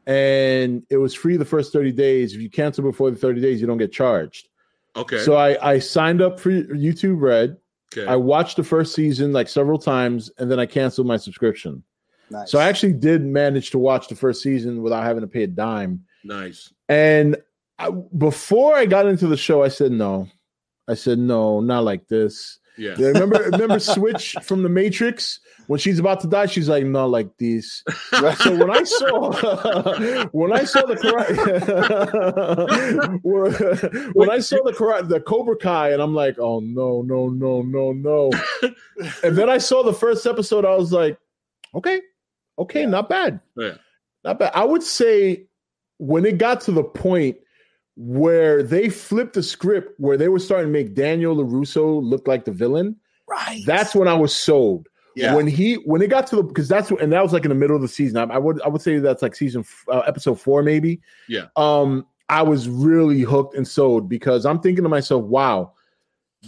and 0.07 0.85
it 0.91 0.99
was 0.99 1.13
free 1.13 1.37
the 1.37 1.45
first 1.45 1.73
30 1.73 1.91
days. 1.91 2.35
If 2.35 2.41
you 2.41 2.49
cancel 2.49 2.85
before 2.85 3.11
the 3.11 3.17
30 3.17 3.41
days, 3.41 3.61
you 3.61 3.67
don't 3.67 3.79
get 3.79 3.91
charged. 3.93 4.49
Okay. 4.95 5.19
So 5.19 5.35
I 5.35 5.73
I 5.73 5.79
signed 5.81 6.23
up 6.23 6.39
for 6.39 6.51
YouTube 6.53 7.21
Red. 7.21 7.57
Okay. 7.97 8.07
I 8.07 8.17
watched 8.17 8.57
the 8.57 8.65
first 8.65 8.95
season 8.95 9.33
like 9.33 9.49
several 9.49 9.79
times 9.79 10.31
and 10.39 10.51
then 10.51 10.59
I 10.61 10.67
canceled 10.67 11.07
my 11.07 11.17
subscription. 11.17 11.83
nice 12.31 12.51
So 12.51 12.59
I 12.59 12.69
actually 12.69 12.95
did 12.95 13.25
manage 13.25 13.71
to 13.71 13.79
watch 13.79 14.09
the 14.09 14.17
first 14.17 14.43
season 14.43 14.83
without 14.83 15.05
having 15.05 15.23
to 15.23 15.29
pay 15.29 15.45
a 15.45 15.47
dime. 15.47 16.05
nice. 16.25 16.73
And 16.89 17.37
I, 17.79 17.91
before 17.91 18.75
I 18.75 18.87
got 18.87 19.07
into 19.07 19.27
the 19.27 19.37
show, 19.37 19.63
I 19.63 19.69
said 19.69 19.93
no. 19.93 20.29
I 20.89 20.95
said 20.95 21.19
no, 21.19 21.61
not 21.61 21.85
like 21.85 22.09
this. 22.09 22.59
Yeah. 22.79 22.95
Yeah, 22.99 23.09
remember, 23.09 23.39
remember 23.53 23.79
Switch 23.79 24.37
from 24.43 24.63
the 24.63 24.69
Matrix 24.69 25.41
when 25.67 25.79
she's 25.81 25.99
about 25.99 26.21
to 26.21 26.27
die. 26.29 26.47
She's 26.47 26.69
like, 26.69 26.85
not 26.85 27.11
like 27.11 27.37
this. 27.39 27.83
So 28.13 28.57
when 28.57 28.71
I 28.71 28.83
saw 28.85 29.33
when 30.33 30.53
I 30.53 30.65
saw 30.65 30.83
the 30.87 30.95
karate, 30.97 31.37
when, 33.23 34.13
when 34.13 34.31
I 34.31 34.39
saw 34.41 34.63
the 34.63 34.73
karate, 34.73 35.09
the 35.09 35.21
Cobra 35.21 35.57
Kai, 35.57 35.91
and 35.91 36.03
I'm 36.03 36.15
like, 36.15 36.39
oh 36.39 36.61
no, 36.61 37.03
no, 37.03 37.29
no, 37.29 37.63
no, 37.63 37.93
no. 37.93 38.31
and 39.25 39.37
then 39.37 39.49
I 39.49 39.59
saw 39.59 39.83
the 39.83 39.93
first 39.95 40.27
episode. 40.27 40.65
I 40.65 40.77
was 40.77 40.93
like, 40.93 41.19
okay, 41.75 42.01
okay, 42.59 42.81
Yeah. 42.81 42.87
not 42.87 43.09
bad, 43.09 43.41
Yeah. 43.57 43.75
not 44.25 44.39
bad. 44.39 44.53
I 44.55 44.65
would 44.65 44.83
say 44.83 45.47
when 45.99 46.27
it 46.27 46.39
got 46.39 46.61
to 46.63 46.73
the 46.73 46.85
point 46.85 47.39
where 47.97 48.63
they 48.63 48.89
flipped 48.89 49.35
the 49.35 49.43
script, 49.43 49.99
where 49.99 50.17
they 50.17 50.29
were 50.29 50.39
starting 50.39 50.69
to 50.69 50.73
make 50.73 50.95
Daniel 50.95 51.37
LaRusso 51.37 52.03
look 52.03 52.29
like 52.29 52.45
the 52.45 52.53
villain. 52.53 52.97
right 53.27 53.63
That's 53.67 53.95
when 53.95 54.09
I 54.09 54.15
was 54.15 54.35
sold. 54.35 54.89
Yeah. 55.15 55.35
When 55.35 55.47
he 55.47 55.75
when 55.77 56.03
it 56.03 56.11
got 56.11 56.27
to 56.29 56.37
the 56.37 56.43
because 56.43 56.69
that's 56.69 56.91
and 56.91 57.11
that 57.11 57.23
was 57.23 57.33
like 57.33 57.47
in 57.47 57.49
the 57.49 57.55
middle 57.55 57.75
of 57.75 57.81
the 57.81 57.89
season. 57.89 58.19
I, 58.19 58.35
I 58.35 58.39
would 58.39 58.61
I 58.61 58.69
would 58.69 58.83
say 58.83 58.99
that's 58.99 59.23
like 59.23 59.35
season 59.35 59.63
f- 59.63 59.85
uh, 59.91 60.01
episode 60.01 60.39
four 60.39 60.63
maybe. 60.63 61.01
Yeah. 61.27 61.47
Um, 61.57 62.07
I 62.29 62.43
was 62.43 62.69
really 62.69 63.23
hooked 63.23 63.55
and 63.55 63.67
sold 63.67 64.11
because 64.11 64.45
I'm 64.45 64.61
thinking 64.61 64.83
to 64.83 64.91
myself, 64.91 65.25
wow, 65.25 65.73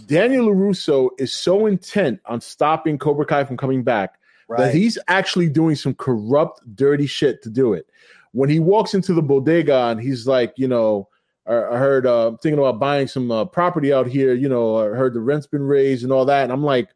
Daniel 0.05 0.47
LaRusso 0.47 1.09
is 1.17 1.33
so 1.33 1.65
intent 1.65 2.19
on 2.25 2.41
stopping 2.41 2.99
Cobra 2.99 3.25
Kai 3.25 3.43
from 3.43 3.57
coming 3.57 3.83
back 3.83 4.19
that 4.57 4.73
he's 4.73 4.97
actually 5.07 5.49
doing 5.49 5.75
some 5.75 5.93
corrupt, 5.93 6.61
dirty 6.75 7.07
shit 7.07 7.41
to 7.43 7.49
do 7.49 7.73
it. 7.73 7.87
When 8.33 8.49
he 8.49 8.59
walks 8.59 8.93
into 8.93 9.13
the 9.13 9.21
bodega 9.21 9.87
and 9.87 9.99
he's 9.99 10.27
like, 10.27 10.53
you 10.57 10.67
know, 10.67 11.08
I, 11.49 11.75
I 11.75 11.77
heard 11.77 12.05
uh, 12.05 12.27
I'm 12.27 12.37
thinking 12.37 12.59
about 12.59 12.79
buying 12.79 13.07
some 13.07 13.31
uh, 13.31 13.43
property 13.45 13.91
out 13.91 14.07
here. 14.07 14.33
You 14.33 14.47
know, 14.49 14.77
I 14.77 14.95
heard 14.95 15.13
the 15.13 15.19
rent's 15.19 15.47
been 15.47 15.63
raised 15.63 16.03
and 16.03 16.11
all 16.11 16.25
that, 16.25 16.43
and 16.43 16.51
I'm 16.53 16.63
like, 16.63 16.89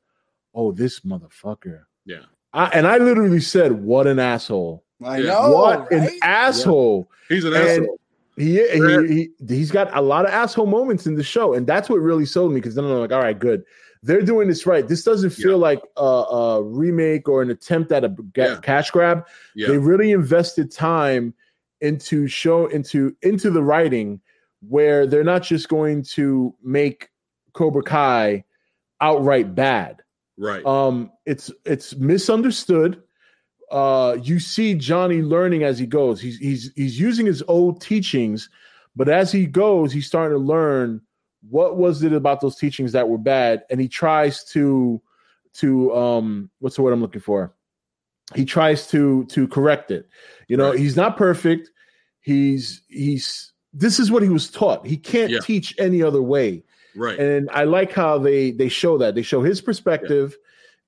oh, 0.56 0.72
this 0.72 1.00
motherfucker. 1.02 1.82
Yeah. 2.06 2.22
I, 2.54 2.66
and 2.68 2.86
I 2.86 3.00
literally 3.00 3.40
said, 3.42 3.72
"What 3.84 4.06
an 4.06 4.20
asshole! 4.20 4.84
I 5.04 5.20
know. 5.22 5.52
what 5.52 5.92
an 5.92 6.02
right? 6.02 6.20
asshole!" 6.22 7.10
He's 7.28 7.44
an 7.46 7.54
And 7.56 7.64
asshole. 7.66 8.00
he, 8.38 8.58
he, 8.70 9.08
he 9.08 9.30
he's 9.56 9.72
got 9.72 9.96
a 9.98 10.02
lot 10.02 10.26
of 10.26 10.32
asshole 10.32 10.68
moments 10.68 11.08
in 11.08 11.16
the 11.16 11.24
show, 11.24 11.54
and 11.56 11.66
that's 11.66 11.90
what 11.90 11.96
really 11.98 12.26
sold 12.28 12.52
me. 12.52 12.60
Because 12.60 12.76
then 12.76 12.86
I'm 12.86 12.92
like, 13.00 13.12
all 13.12 13.22
right, 13.22 13.38
good. 13.40 13.64
They're 14.04 14.22
doing 14.22 14.50
this 14.50 14.68
right. 14.68 14.88
This 14.88 15.04
doesn't 15.04 15.30
feel 15.32 15.52
Yeah. 15.52 15.56
like 15.56 15.82
a, 15.98 16.02
a 16.04 16.62
remake 16.62 17.28
or 17.30 17.42
an 17.42 17.50
attempt 17.50 17.92
at 17.92 18.04
a 18.04 18.10
ga- 18.10 18.44
Yeah. 18.54 18.60
cash 18.62 18.92
grab. 18.92 19.26
Yeah. 19.56 19.70
They 19.70 19.78
really 19.80 20.12
invested 20.12 20.72
time 20.72 21.34
into 21.82 22.28
show 22.28 22.68
into 22.68 23.16
into 23.24 23.50
the 23.50 23.64
writing, 23.64 24.22
where 24.68 25.06
they're 25.08 25.24
not 25.24 25.44
just 25.44 25.70
going 25.70 26.04
to 26.04 26.54
make 26.64 27.10
Cobra 27.54 27.84
Kai 27.84 28.44
outright 29.02 29.54
bad. 29.56 30.02
Right. 30.38 30.66
um 30.66 31.12
it's 31.26 31.52
it's 31.66 31.96
misunderstood. 31.96 33.02
Uh 33.72 34.18
you 34.22 34.40
see 34.40 34.74
johnny 34.76 35.22
learning 35.22 35.64
as 35.64 35.78
he 35.80 35.86
goes. 35.86 36.20
He's 36.22 36.38
he's 36.38 36.72
he's 36.76 37.00
using 37.00 37.26
his 37.26 37.44
old 37.48 37.82
teachings 37.82 38.50
but 38.96 39.10
as 39.10 39.32
he 39.32 39.46
goes 39.48 39.92
he's 39.92 40.06
starting 40.08 40.38
to 40.38 40.44
learn 40.44 41.02
what 41.50 41.78
was 41.78 42.04
it 42.04 42.14
about 42.14 42.42
those 42.42 42.56
teachings 42.56 42.92
that 42.94 43.10
were 43.10 43.18
bad 43.18 43.64
and 43.70 43.80
he 43.82 43.88
tries 43.88 44.44
to 44.46 45.02
to 45.54 45.94
um 45.96 46.50
what's 46.60 46.76
the 46.76 46.82
word 46.82 46.94
i'm 46.94 47.02
looking 47.02 47.22
for? 47.22 47.54
He 48.36 48.46
tries 48.46 48.88
to 48.88 49.26
to 49.26 49.48
correct 49.48 49.92
it. 49.92 50.08
You 50.48 50.58
know 50.58 50.72
Right. 50.72 50.80
he's 50.80 50.96
not 50.96 51.18
perfect. 51.18 51.70
He's 52.22 52.82
he's 52.88 53.53
this 53.74 54.00
is 54.00 54.12
what 54.12 54.22
he 54.24 54.30
was 54.30 54.50
taught 54.50 54.86
he 54.86 54.98
can't 54.98 55.32
Yeah. 55.32 55.40
teach 55.40 55.74
any 55.80 56.04
other 56.04 56.22
way 56.22 56.64
right. 56.96 57.18
and 57.20 57.50
I 57.52 57.64
like 57.64 57.92
how 57.92 58.18
they 58.18 58.52
they 58.52 58.70
show 58.70 58.98
that 59.00 59.16
they 59.16 59.22
show 59.24 59.42
his 59.42 59.62
perspective, 59.62 60.38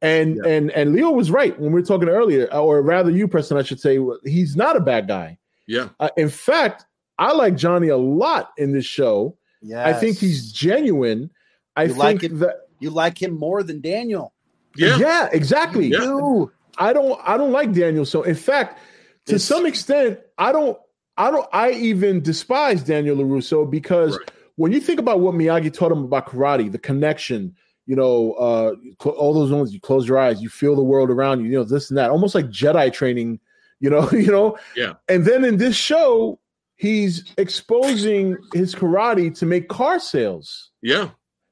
and 0.01 0.35
Yeah. 0.43 0.51
and 0.51 0.71
and 0.71 0.93
Leo 0.93 1.09
was 1.11 1.31
right 1.31 1.57
when 1.59 1.71
we 1.71 1.81
were 1.81 1.85
talking 1.85 2.09
earlier, 2.09 2.47
or 2.53 2.81
rather, 2.81 3.09
you, 3.11 3.27
Preston, 3.27 3.57
I 3.57 3.63
should 3.63 3.79
say, 3.79 3.97
he's 4.23 4.55
not 4.55 4.75
a 4.75 4.79
bad 4.81 5.07
guy. 5.07 5.37
yeah. 5.67 5.89
Uh, 5.99 6.09
in 6.17 6.29
fact, 6.29 6.85
I 7.17 7.31
like 7.33 7.55
Johnny 7.55 7.87
a 7.87 7.97
lot 7.97 8.51
in 8.57 8.71
this 8.73 8.85
show. 8.85 9.37
Yeah. 9.61 9.87
I 9.87 9.93
think 9.93 10.17
he's 10.17 10.51
genuine. 10.51 11.31
I 11.75 11.83
You 11.83 11.89
think 11.89 11.99
like 12.03 12.23
it? 12.23 12.39
that 12.39 12.55
you 12.79 12.89
like 12.91 13.19
him 13.21 13.33
more 13.39 13.63
than 13.63 13.81
Daniel. 13.81 14.33
Yeah. 14.77 14.97
yeah, 14.97 15.29
exactly. 15.31 15.87
Yeah. 15.87 16.45
I 16.77 16.93
don't 16.93 17.19
I 17.23 17.37
don't 17.37 17.51
like 17.53 17.71
Daniel. 17.73 18.05
So 18.05 18.21
in 18.23 18.35
fact, 18.35 18.77
to 19.25 19.35
It's- 19.35 19.43
some 19.43 19.65
extent, 19.65 20.19
I 20.37 20.51
don't 20.51 20.77
I 21.17 21.31
don't 21.31 21.47
I 21.53 21.71
even 21.71 22.21
despise 22.21 22.83
Daniel 22.83 23.17
LaRusso 23.17 23.69
because 23.69 24.17
Right. 24.17 24.31
when 24.55 24.71
you 24.71 24.79
think 24.81 24.99
about 24.99 25.19
what 25.21 25.33
Miyagi 25.35 25.73
taught 25.73 25.91
him 25.91 26.03
about 26.03 26.27
karate, 26.27 26.71
the 26.71 26.77
connection, 26.77 27.55
you 27.85 27.95
know, 27.95 28.33
uh 28.33 28.75
cl- 29.01 29.15
all 29.15 29.33
those 29.33 29.49
moments 29.51 29.71
you 29.73 29.79
close 29.79 30.07
your 30.07 30.17
eyes, 30.17 30.41
you 30.41 30.49
feel 30.49 30.75
the 30.75 30.83
world 30.83 31.09
around 31.09 31.39
you, 31.41 31.45
you 31.51 31.57
know, 31.57 31.63
this 31.63 31.89
and 31.89 31.97
that, 31.97 32.09
almost 32.11 32.35
like 32.35 32.47
Jedi 32.47 32.91
training, 32.91 33.39
you 33.79 33.89
know, 33.89 34.09
you 34.11 34.31
know. 34.31 34.57
Yeah. 34.75 34.93
And 35.07 35.25
then 35.25 35.45
in 35.45 35.57
this 35.57 35.75
show, 35.75 36.39
he's 36.75 37.23
exposing 37.37 38.37
his 38.53 38.75
karate 38.75 39.37
to 39.39 39.45
make 39.45 39.69
car 39.69 39.99
sales. 39.99 40.71
Yeah. 40.81 41.11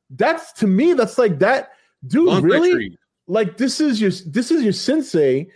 That's 0.10 0.52
to 0.54 0.68
me, 0.68 0.94
that's 0.94 1.18
like 1.18 1.40
that 1.40 1.72
dude 2.06 2.28
Bonsai 2.28 2.44
really 2.44 2.98
like 3.28 3.56
this 3.58 3.80
is 3.80 4.02
your 4.02 4.12
this 4.28 4.52
is 4.52 4.62
your 4.64 4.74
sensei. 4.74 5.48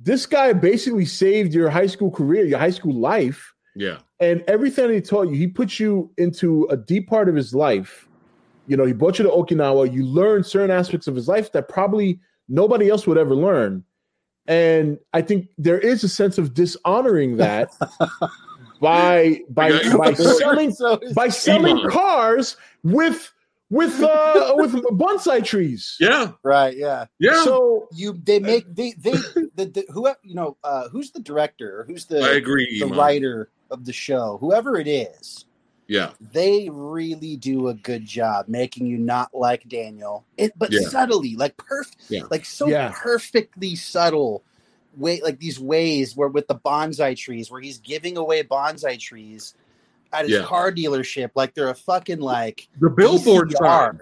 This 0.00 0.26
guy 0.26 0.52
basically 0.54 1.04
saved 1.04 1.52
your 1.52 1.68
high 1.70 1.86
school 1.86 2.10
career, 2.10 2.44
your 2.46 2.58
high 2.58 2.70
school 2.70 2.94
life, 2.94 3.54
Yeah. 3.76 3.98
and 4.18 4.42
everything 4.48 4.90
he 4.90 5.00
taught 5.00 5.28
you. 5.28 5.34
He 5.34 5.46
put 5.46 5.78
you 5.78 6.10
into 6.16 6.64
a 6.70 6.76
deep 6.76 7.08
part 7.08 7.28
of 7.28 7.34
his 7.34 7.54
life. 7.54 8.08
You 8.66 8.76
know, 8.76 8.84
he 8.86 8.92
brought 8.92 9.18
you 9.18 9.24
to 9.24 9.30
Okinawa. 9.30 9.92
You 9.92 10.04
learned 10.06 10.46
certain 10.46 10.70
aspects 10.70 11.06
of 11.06 11.14
his 11.14 11.28
life 11.28 11.52
that 11.52 11.68
probably 11.68 12.18
nobody 12.48 12.88
else 12.88 13.06
would 13.06 13.18
ever 13.18 13.34
learn. 13.34 13.84
And 14.46 14.98
I 15.12 15.22
think 15.22 15.48
there 15.58 15.78
is 15.78 16.02
a 16.02 16.08
sense 16.08 16.38
of 16.38 16.54
dishonoring 16.54 17.36
that 17.36 17.70
by 18.80 19.40
by 19.50 19.70
by 19.96 20.14
selling 20.14 20.72
So 20.72 20.98
by 21.14 21.28
selling 21.28 21.88
cars 21.90 22.56
with 22.82 23.32
with 23.70 24.00
uh 24.02 24.52
with 24.56 24.72
bonsai 24.74 25.44
trees. 25.44 25.96
Yeah. 26.00 26.32
right. 26.42 26.76
Yeah. 26.76 27.06
Yeah. 27.18 27.42
So 27.44 27.88
You. 27.92 28.12
They 28.22 28.38
make. 28.40 28.66
They. 28.74 28.92
They. 28.92 29.12
the, 29.12 29.50
the 29.66 29.84
whoever 29.90 30.18
you 30.22 30.34
know. 30.34 30.56
Uh, 30.62 30.88
who's 30.88 31.12
the 31.12 31.20
director? 31.20 31.80
or 31.80 31.84
Who's 31.84 32.06
the 32.06 32.20
I 32.20 32.32
agree. 32.34 32.78
the 32.80 32.86
Iman. 32.86 32.98
writer 32.98 33.50
of 33.70 33.84
the 33.84 33.92
show? 33.92 34.36
Whoever 34.40 34.76
it 34.78 34.88
is. 34.88 35.46
Yeah. 35.88 36.10
they 36.20 36.68
really 36.70 37.36
do 37.36 37.66
a 37.66 37.74
good 37.74 38.04
job 38.06 38.46
making 38.46 38.86
you 38.86 38.96
not 38.96 39.34
like 39.34 39.68
Daniel, 39.68 40.24
it, 40.38 40.52
but 40.56 40.70
Yeah. 40.70 40.82
subtly, 40.88 41.34
like 41.34 41.56
perfect, 41.56 41.96
Yeah. 42.08 42.22
like 42.30 42.44
so 42.44 42.68
Yeah. 42.68 42.92
perfectly 42.94 43.74
subtle 43.74 44.44
way, 44.96 45.20
like 45.20 45.40
these 45.40 45.58
ways 45.58 46.14
where 46.14 46.28
with 46.28 46.46
the 46.46 46.54
bonsai 46.54 47.16
trees, 47.16 47.50
where 47.50 47.60
he's 47.60 47.78
giving 47.78 48.16
away 48.16 48.44
bonsai 48.44 49.00
trees 49.00 49.54
at 50.12 50.22
his 50.26 50.32
Yeah. 50.38 50.42
car 50.44 50.72
dealership, 50.72 51.30
like 51.34 51.54
they're 51.54 51.70
a 51.70 51.74
fucking 51.74 52.20
like 52.20 52.68
The 52.80 52.90
billboard 52.90 53.50
VCR. 53.50 53.58
sign. 53.98 54.00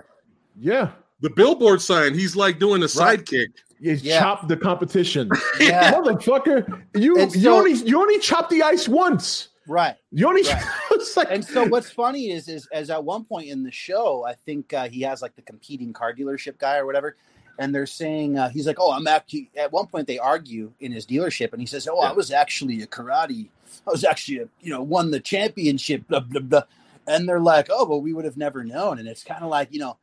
yeah, 0.61 0.90
The 1.20 1.30
billboard 1.30 1.80
sign. 1.82 2.14
He's 2.14 2.36
like 2.36 2.59
doing 2.59 2.82
a 2.82 2.86
Right. 2.98 3.20
sidekick. 3.24 3.48
you 3.80 3.92
Yeah. 4.02 4.18
chop 4.20 4.48
the 4.48 4.56
competition, 4.56 5.30
Yeah, 5.61 5.92
motherfucker. 5.94 6.82
You 6.94 7.16
And 7.18 7.32
you 7.34 7.42
so- 7.42 7.56
only 7.59 7.72
you 7.74 8.00
only 8.00 8.18
chop 8.18 8.50
the 8.50 8.62
ice 8.62 8.88
once. 8.88 9.48
right. 9.68 9.94
You 10.11 10.26
only 10.26 10.42
Right. 10.42 10.64
it's 10.92 11.16
like 11.16 11.28
And 11.30 11.44
so 11.44 11.64
what's 11.68 11.88
funny 11.90 12.30
is 12.32 12.48
is 12.48 12.66
as 12.72 12.90
at 12.90 13.04
one 13.04 13.24
point 13.24 13.48
in 13.48 13.62
the 13.62 13.70
show, 13.70 14.24
I 14.24 14.34
think 14.34 14.72
uh, 14.74 14.88
he 14.88 15.02
has 15.02 15.22
like 15.22 15.36
the 15.36 15.42
competing 15.42 15.92
car 15.92 16.12
dealership 16.12 16.59
guy 16.59 16.78
or 16.78 16.86
whatever, 16.86 17.16
and 17.61 17.72
they're 17.72 17.86
saying 17.86 18.36
uh, 18.36 18.48
he's 18.48 18.66
like, 18.66 18.78
"Oh, 18.80 18.90
I'm 18.90 19.06
actually." 19.06 19.50
At 19.56 19.70
one 19.72 19.86
point, 19.86 20.06
they 20.09 20.18
argue 20.18 20.72
in 20.80 20.90
his 20.90 21.06
dealership, 21.06 21.52
and 21.52 21.61
he 21.61 21.66
says, 21.66 21.86
"Oh, 21.86 22.00
I 22.00 22.11
was 22.12 22.32
actually 22.32 22.82
a 22.82 22.86
karate. 22.88 23.48
I 23.86 23.90
was 23.90 24.04
actually, 24.04 24.48
you 24.60 24.70
know, 24.70 24.82
won 24.82 25.10
the 25.10 25.20
championship." 25.20 26.06
Blah 26.08 26.20
blah 26.20 26.40
blah. 26.40 26.62
And 27.06 27.28
they're 27.28 27.40
like, 27.40 27.68
"Oh, 27.70 27.86
well, 27.86 28.00
we 28.00 28.12
would 28.12 28.24
have 28.24 28.36
never 28.36 28.64
known." 28.64 28.98
And 28.98 29.08
it's 29.08 29.24
kind 29.24 29.42
of 29.42 29.50
like, 29.50 29.68
you 29.72 29.80
know, 29.80 29.96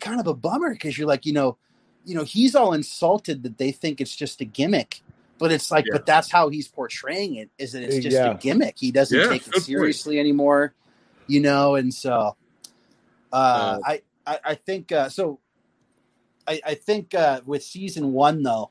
kind 0.00 0.20
of 0.20 0.26
a 0.26 0.34
bummer 0.34 0.72
because 0.72 0.98
you're 0.98 1.08
like, 1.08 1.26
you 1.26 1.32
know, 1.32 1.56
you 2.04 2.14
know, 2.14 2.24
he's 2.24 2.54
all 2.54 2.72
insulted 2.72 3.42
that 3.44 3.58
they 3.58 3.72
think 3.72 4.00
it's 4.00 4.16
just 4.16 4.40
a 4.40 4.44
gimmick. 4.44 5.02
But 5.38 5.52
it's 5.52 5.70
like, 5.70 5.86
Yeah. 5.86 5.92
but 5.92 6.06
that's 6.06 6.32
how 6.32 6.48
he's 6.48 6.68
portraying 6.68 7.36
it. 7.36 7.50
Is 7.58 7.72
that 7.72 7.82
it's 7.82 7.98
just 7.98 8.16
Yeah. 8.16 8.32
a 8.32 8.34
gimmick? 8.34 8.76
He 8.78 8.90
doesn't 8.90 9.18
Yeah, 9.18 9.28
take 9.28 9.46
it 9.46 9.52
point. 9.52 9.64
seriously 9.64 10.18
anymore 10.18 10.74
you 11.28 11.40
know 11.40 11.76
and 11.76 11.92
so 11.94 12.36
uh, 13.32 13.36
Uh, 13.36 13.78
I, 13.84 14.02
I 14.26 14.38
i 14.44 14.54
think 14.54 14.92
uh 14.92 15.08
so 15.10 15.40
i 16.46 16.60
i 16.66 16.74
think 16.74 17.14
uh 17.14 17.40
with 17.46 17.62
season 17.62 18.12
one 18.12 18.42
though 18.42 18.70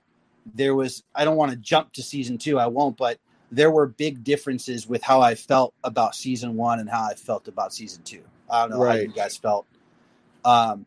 there 0.55 0.75
was 0.75 1.03
i 1.15 1.25
don't 1.25 1.37
want 1.37 1.51
to 1.51 1.57
jump 1.57 1.93
to 1.93 2.03
season 2.03 2.37
two 2.37 2.59
i 2.59 2.67
won't 2.67 2.97
but 2.97 3.19
there 3.51 3.71
were 3.71 3.87
big 3.87 4.23
differences 4.23 4.87
with 4.87 5.01
how 5.01 5.21
i 5.21 5.35
felt 5.35 5.73
about 5.83 6.15
season 6.15 6.55
one 6.55 6.79
and 6.79 6.89
how 6.89 7.03
i 7.03 7.13
felt 7.13 7.47
about 7.47 7.73
season 7.73 8.03
two. 8.03 8.21
I 8.49 8.61
don't 8.67 8.71
know 8.77 8.85
how 8.85 8.93
you 8.95 9.07
guys 9.07 9.37
felt. 9.37 9.65
Um 10.43 10.85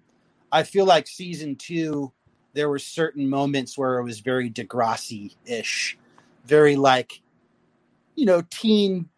i 0.52 0.62
feel 0.62 0.84
like 0.84 1.06
season 1.06 1.56
two 1.56 2.12
there 2.52 2.68
were 2.68 2.78
certain 2.78 3.28
moments 3.28 3.78
where 3.78 3.98
it 3.98 4.02
was 4.02 4.20
very 4.20 4.50
degrassi-ish 4.50 5.96
very 6.44 6.76
like 6.76 7.20
you 8.16 8.26
know 8.26 8.42
teen 8.50 9.08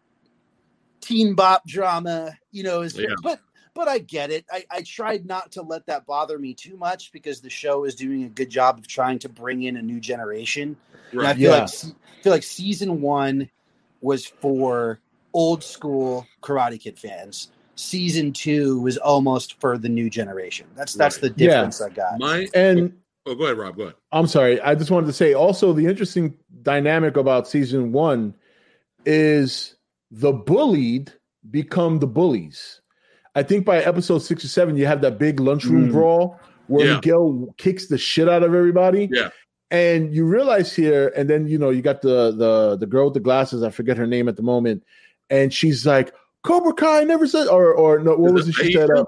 teen 1.01 1.33
bop 1.33 1.65
drama 1.67 2.37
you 2.51 2.63
know 2.63 2.81
is 2.81 2.97
Yeah. 2.97 3.15
but 3.21 3.39
but 3.73 3.87
i 3.87 3.97
get 3.97 4.31
it 4.31 4.45
I, 4.51 4.65
I 4.71 4.81
tried 4.81 5.25
not 5.25 5.51
to 5.53 5.61
let 5.61 5.85
that 5.87 6.05
bother 6.05 6.37
me 6.39 6.53
too 6.53 6.77
much 6.77 7.11
because 7.11 7.41
the 7.41 7.49
show 7.49 7.83
is 7.85 7.95
doing 7.95 8.23
a 8.23 8.29
good 8.29 8.49
job 8.49 8.77
of 8.77 8.87
trying 8.87 9.19
to 9.19 9.29
bring 9.29 9.63
in 9.63 9.77
a 9.77 9.81
new 9.81 9.99
generation 9.99 10.75
and 11.11 11.21
i 11.27 11.33
feel 11.33 11.51
Yeah. 11.51 11.59
like 11.59 11.69
se- 11.69 11.95
feel 12.21 12.31
like 12.33 12.43
season 12.43 13.01
one 13.01 13.49
was 14.01 14.25
for 14.25 14.99
old 15.33 15.63
school 15.63 16.27
karate 16.41 16.79
kid 16.79 16.97
fans 16.99 17.51
season 17.75 18.31
two 18.33 18.79
was 18.81 18.97
almost 18.97 19.59
for 19.59 19.77
the 19.77 19.89
new 19.89 20.09
generation 20.09 20.67
that's 20.75 20.93
that's 20.93 21.17
the 21.17 21.29
Right. 21.29 21.37
Yeah. 21.39 21.47
difference 21.47 21.81
i 21.81 21.89
got 21.89 22.19
My. 22.19 22.47
and 22.53 22.93
oh, 23.25 23.31
oh, 23.31 23.35
go 23.35 23.45
ahead, 23.45 23.57
Rob. 23.57 23.75
Go 23.77 23.83
ahead. 23.83 23.95
I'm 24.11 24.27
sorry. 24.27 24.61
I 24.61 24.75
just 24.75 24.91
wanted 24.91 25.07
to 25.07 25.13
say 25.13 25.33
also 25.33 25.73
the 25.73 25.85
interesting 25.87 26.37
dynamic 26.61 27.17
about 27.17 27.47
season 27.47 27.91
one 27.93 28.35
is 29.05 29.75
the 30.11 30.31
bullied 30.31 31.11
become 31.49 31.97
the 31.99 32.05
bullies. 32.07 32.81
I 33.35 33.43
think 33.43 33.65
by 33.65 33.79
episode 33.79 34.19
six 34.19 34.43
or 34.45 34.47
seven, 34.47 34.77
you 34.77 34.85
have 34.85 35.01
that 35.01 35.17
big 35.17 35.39
lunchroom 35.39 35.89
Mm. 35.89 35.91
brawl 35.91 36.39
where 36.67 36.85
Yeah. 36.87 36.95
Miguel 36.95 37.53
kicks 37.57 37.87
the 37.87 37.97
shit 37.97 38.29
out 38.29 38.43
of 38.43 38.53
everybody. 38.53 39.09
Yeah. 39.11 39.29
And 39.71 40.13
you 40.13 40.25
realize 40.25 40.73
here, 40.75 41.11
and 41.15 41.27
then 41.29 41.47
you 41.47 41.57
know 41.57 41.71
you 41.71 41.81
got 41.81 42.01
the 42.03 42.31
the 42.31 42.77
the 42.77 42.85
girl 42.85 43.05
with 43.05 43.15
the 43.15 43.19
glasses. 43.19 43.63
I 43.63 43.69
forget 43.71 43.97
her 43.97 44.05
name 44.05 44.27
at 44.29 44.35
the 44.35 44.43
moment, 44.43 44.83
and 45.31 45.51
she's 45.51 45.85
like 45.85 46.13
Cobra 46.43 46.73
Kai 46.73 47.03
never 47.05 47.25
said, 47.25 47.47
or 47.47 47.73
or 47.73 47.97
no, 47.99 48.15
what 48.15 48.33
was 48.33 48.47
it 48.47 48.53
she 48.53 48.73
said? 48.73 48.89
Aisha? 48.89 48.99
Uh, 49.01 49.05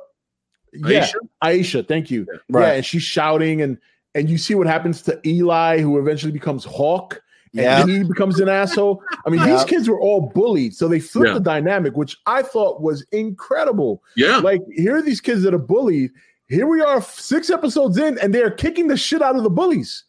yeah, 0.90 1.06
Aisha? 1.06 1.16
Aisha. 1.44 1.88
Thank 1.88 2.10
you. 2.10 2.26
Yeah. 2.32 2.40
Right. 2.50 2.68
Yeah, 2.68 2.74
and 2.74 2.86
she's 2.86 3.04
shouting, 3.04 3.62
and 3.62 3.78
and 4.16 4.28
you 4.28 4.40
see 4.40 4.56
what 4.56 4.66
happens 4.66 5.04
to 5.04 5.20
Eli, 5.28 5.82
who 5.82 6.00
eventually 6.00 6.32
becomes 6.32 6.66
Hawk. 6.66 7.22
And 7.58 7.90
Yeah. 7.90 7.98
he 8.00 8.04
becomes 8.04 8.40
an 8.40 8.50
asshole. 8.50 9.02
I 9.26 9.30
mean, 9.30 9.40
Yeah. 9.40 9.56
these 9.56 9.64
kids 9.64 9.88
were 9.90 10.00
all 10.00 10.22
bullied, 10.34 10.76
so 10.76 10.88
they 10.88 11.00
flipped 11.00 11.28
Yeah. 11.30 11.34
the 11.36 11.40
dynamic, 11.40 11.96
which 11.96 12.18
I 12.26 12.42
thought 12.42 12.82
was 12.82 13.06
incredible. 13.12 14.04
Yeah. 14.18 14.38
Like, 14.38 14.62
here 14.74 14.98
are 14.98 15.02
these 15.02 15.22
kids 15.22 15.44
that 15.44 15.54
are 15.54 15.58
bullied. 15.60 16.12
Here 16.48 16.68
we 16.68 16.82
are, 16.82 17.02
six 17.02 17.50
episodes 17.50 17.98
in, 17.98 18.18
and 18.20 18.34
they're 18.36 18.52
kicking 18.52 18.88
the 18.88 18.98
shit 18.98 19.22
out 19.22 19.36
of 19.36 19.44
the 19.44 19.50
bullies. 19.50 20.04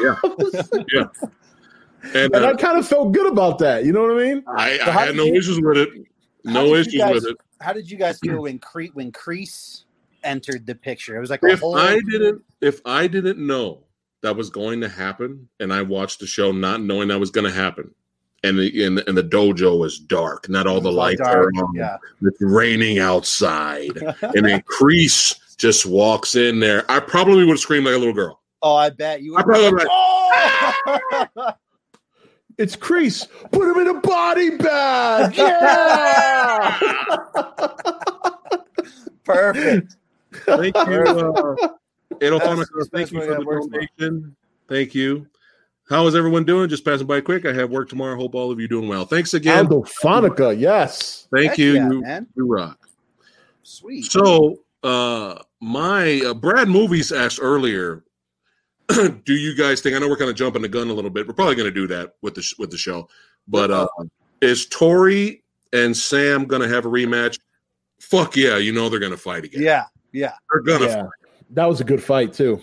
Yeah. 0.00 0.16
And, 2.14 2.34
And 2.34 2.44
I 2.44 2.50
uh, 2.50 2.56
kind 2.56 2.78
of 2.78 2.86
felt 2.86 3.12
good 3.12 3.26
about 3.32 3.58
that. 3.60 3.84
You 3.86 3.92
know 3.92 4.02
what 4.02 4.10
I 4.10 4.24
mean? 4.34 4.44
I, 4.46 4.76
So 4.76 4.82
I 4.84 4.90
had 5.06 5.16
no 5.16 5.24
you- 5.24 5.36
issues 5.36 5.58
with 5.60 5.78
it. 5.78 5.88
No 6.44 6.74
issues 6.74 6.96
guys- 6.96 7.14
with 7.14 7.26
it. 7.28 7.36
How 7.62 7.72
did 7.72 7.90
you 7.90 7.96
guys 7.96 8.18
feel 8.18 8.42
when 8.42 8.58
Cre- 8.58 8.92
when 8.92 9.10
Kreese 9.10 9.84
entered 10.22 10.66
the 10.66 10.74
picture? 10.74 11.16
It 11.16 11.20
was 11.20 11.30
like 11.30 11.42
a 11.42 11.46
If 11.46 11.60
whole. 11.60 11.76
I 11.76 11.98
didn't, 12.10 12.42
if 12.60 12.82
I 12.84 13.06
didn't 13.06 13.38
know 13.38 13.83
that 14.24 14.34
was 14.34 14.50
going 14.50 14.80
to 14.80 14.88
happen, 14.88 15.48
and 15.60 15.72
I 15.72 15.82
watched 15.82 16.18
the 16.18 16.26
show 16.26 16.50
not 16.50 16.80
knowing 16.80 17.08
that 17.08 17.20
was 17.20 17.30
going 17.30 17.46
to 17.46 17.52
happen, 17.52 17.94
and 18.42 18.58
the 18.58 18.84
and, 18.84 18.98
and 19.06 19.16
the 19.16 19.22
dojo 19.22 19.78
was 19.78 19.98
dark, 19.98 20.48
not 20.48 20.66
all 20.66 20.80
the 20.80 20.90
lights 20.90 21.20
are 21.20 21.48
on, 21.48 21.74
yeah. 21.74 21.98
it's 22.22 22.40
raining 22.40 22.98
outside, 22.98 23.90
and 24.22 24.46
then 24.46 24.62
Kreese 24.62 25.56
just 25.58 25.84
walks 25.84 26.36
in 26.36 26.58
there. 26.58 26.90
I 26.90 27.00
probably 27.00 27.44
would 27.44 27.52
have 27.52 27.60
screamed 27.60 27.84
like 27.84 27.94
a 27.94 27.98
little 27.98 28.14
girl. 28.14 28.40
Oh, 28.62 28.74
I 28.74 28.88
bet 28.88 29.20
you. 29.22 29.36
I 29.36 29.42
probably 29.42 29.72
would 29.72 29.88
oh! 29.90 31.52
It's 32.56 32.76
Kreese. 32.76 33.26
Put 33.50 33.68
him 33.68 33.80
in 33.80 33.96
a 33.96 34.00
body 34.00 34.50
bag. 34.56 35.36
Yeah. 35.36 36.78
Perfect. 39.24 39.96
Thank 40.32 40.76
you, 40.76 41.02
uh, 41.02 41.68
Adolf 42.22 42.42
That's- 42.42 42.58
Hanukkah. 42.58 42.90
Thank 42.92 43.10
you 43.12 43.18
what 43.18 43.28
for 43.28 43.34
the 43.34 43.44
work 43.46 43.62
for. 43.64 43.70
donation. 43.70 44.36
Thank 44.68 44.94
you. 44.94 45.26
How 45.90 46.06
is 46.06 46.14
everyone 46.16 46.44
doing? 46.44 46.68
Just 46.70 46.84
passing 46.84 47.06
by 47.06 47.20
quick. 47.20 47.44
I 47.44 47.52
have 47.52 47.70
work 47.70 47.90
tomorrow. 47.90 48.16
Hope 48.16 48.34
all 48.34 48.50
of 48.50 48.58
you 48.58 48.66
doing 48.68 48.88
well. 48.88 49.04
Thanks 49.04 49.34
again. 49.34 49.66
Aldo 49.66 49.82
Fonica. 49.82 50.58
Yes. 50.58 51.28
Thank 51.34 51.50
Heck 51.50 51.58
you. 51.58 51.74
yeah, 51.74 51.90
you, 51.90 52.00
man. 52.00 52.26
you 52.34 52.46
rock. 52.50 52.78
Sweet. 53.62 54.10
So, 54.10 54.60
uh, 54.82 55.38
my 55.60 56.22
uh, 56.24 56.34
Brad 56.34 56.68
Movies 56.68 57.12
asked 57.12 57.38
earlier, 57.42 58.02
do 58.88 59.34
you 59.34 59.54
guys 59.54 59.82
think? 59.82 59.94
I 59.94 59.98
know 59.98 60.08
we're 60.08 60.16
kind 60.16 60.30
of 60.30 60.36
jumping 60.36 60.62
the 60.62 60.68
gun 60.68 60.88
a 60.88 60.92
little 60.94 61.10
bit. 61.10 61.26
We're 61.28 61.34
probably 61.34 61.54
going 61.54 61.68
to 61.68 61.74
do 61.74 61.86
that 61.88 62.14
with 62.22 62.34
the 62.34 62.42
sh- 62.42 62.54
with 62.58 62.70
the 62.70 62.78
show. 62.78 63.08
But 63.48 63.70
uh, 63.70 63.86
is 64.40 64.66
Tori 64.66 65.42
and 65.74 65.94
Sam 65.96 66.46
going 66.46 66.62
to 66.62 66.68
have 66.68 66.86
a 66.86 66.88
rematch? 66.88 67.38
Fuck 68.00 68.36
yeah! 68.36 68.56
You 68.58 68.72
know 68.72 68.88
they're 68.88 69.00
going 69.00 69.12
to 69.12 69.18
fight 69.18 69.44
again. 69.44 69.62
yeah, 69.62 69.84
yeah. 70.12 70.32
they're 70.52 70.62
going 70.62 70.80
to. 70.80 70.86
Yeah. 70.88 71.06
That 71.50 71.66
was 71.66 71.80
a 71.80 71.84
good 71.84 72.02
fight 72.02 72.32
too. 72.32 72.60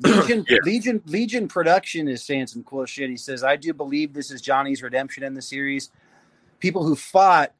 Legion, 0.00 0.46
Yeah. 0.48 0.58
Legion, 0.62 1.02
Legion 1.06 1.48
Production 1.48 2.06
is 2.06 2.22
saying 2.22 2.46
some 2.46 2.62
cool 2.62 2.86
shit. 2.86 3.10
He 3.10 3.16
says, 3.16 3.42
"I 3.42 3.56
do 3.56 3.72
believe 3.72 4.12
this 4.12 4.30
is 4.30 4.40
Johnny's 4.40 4.82
redemption 4.82 5.24
in 5.24 5.34
the 5.34 5.42
series. 5.42 5.90
People 6.60 6.84
who 6.84 6.94
fought 6.94 7.52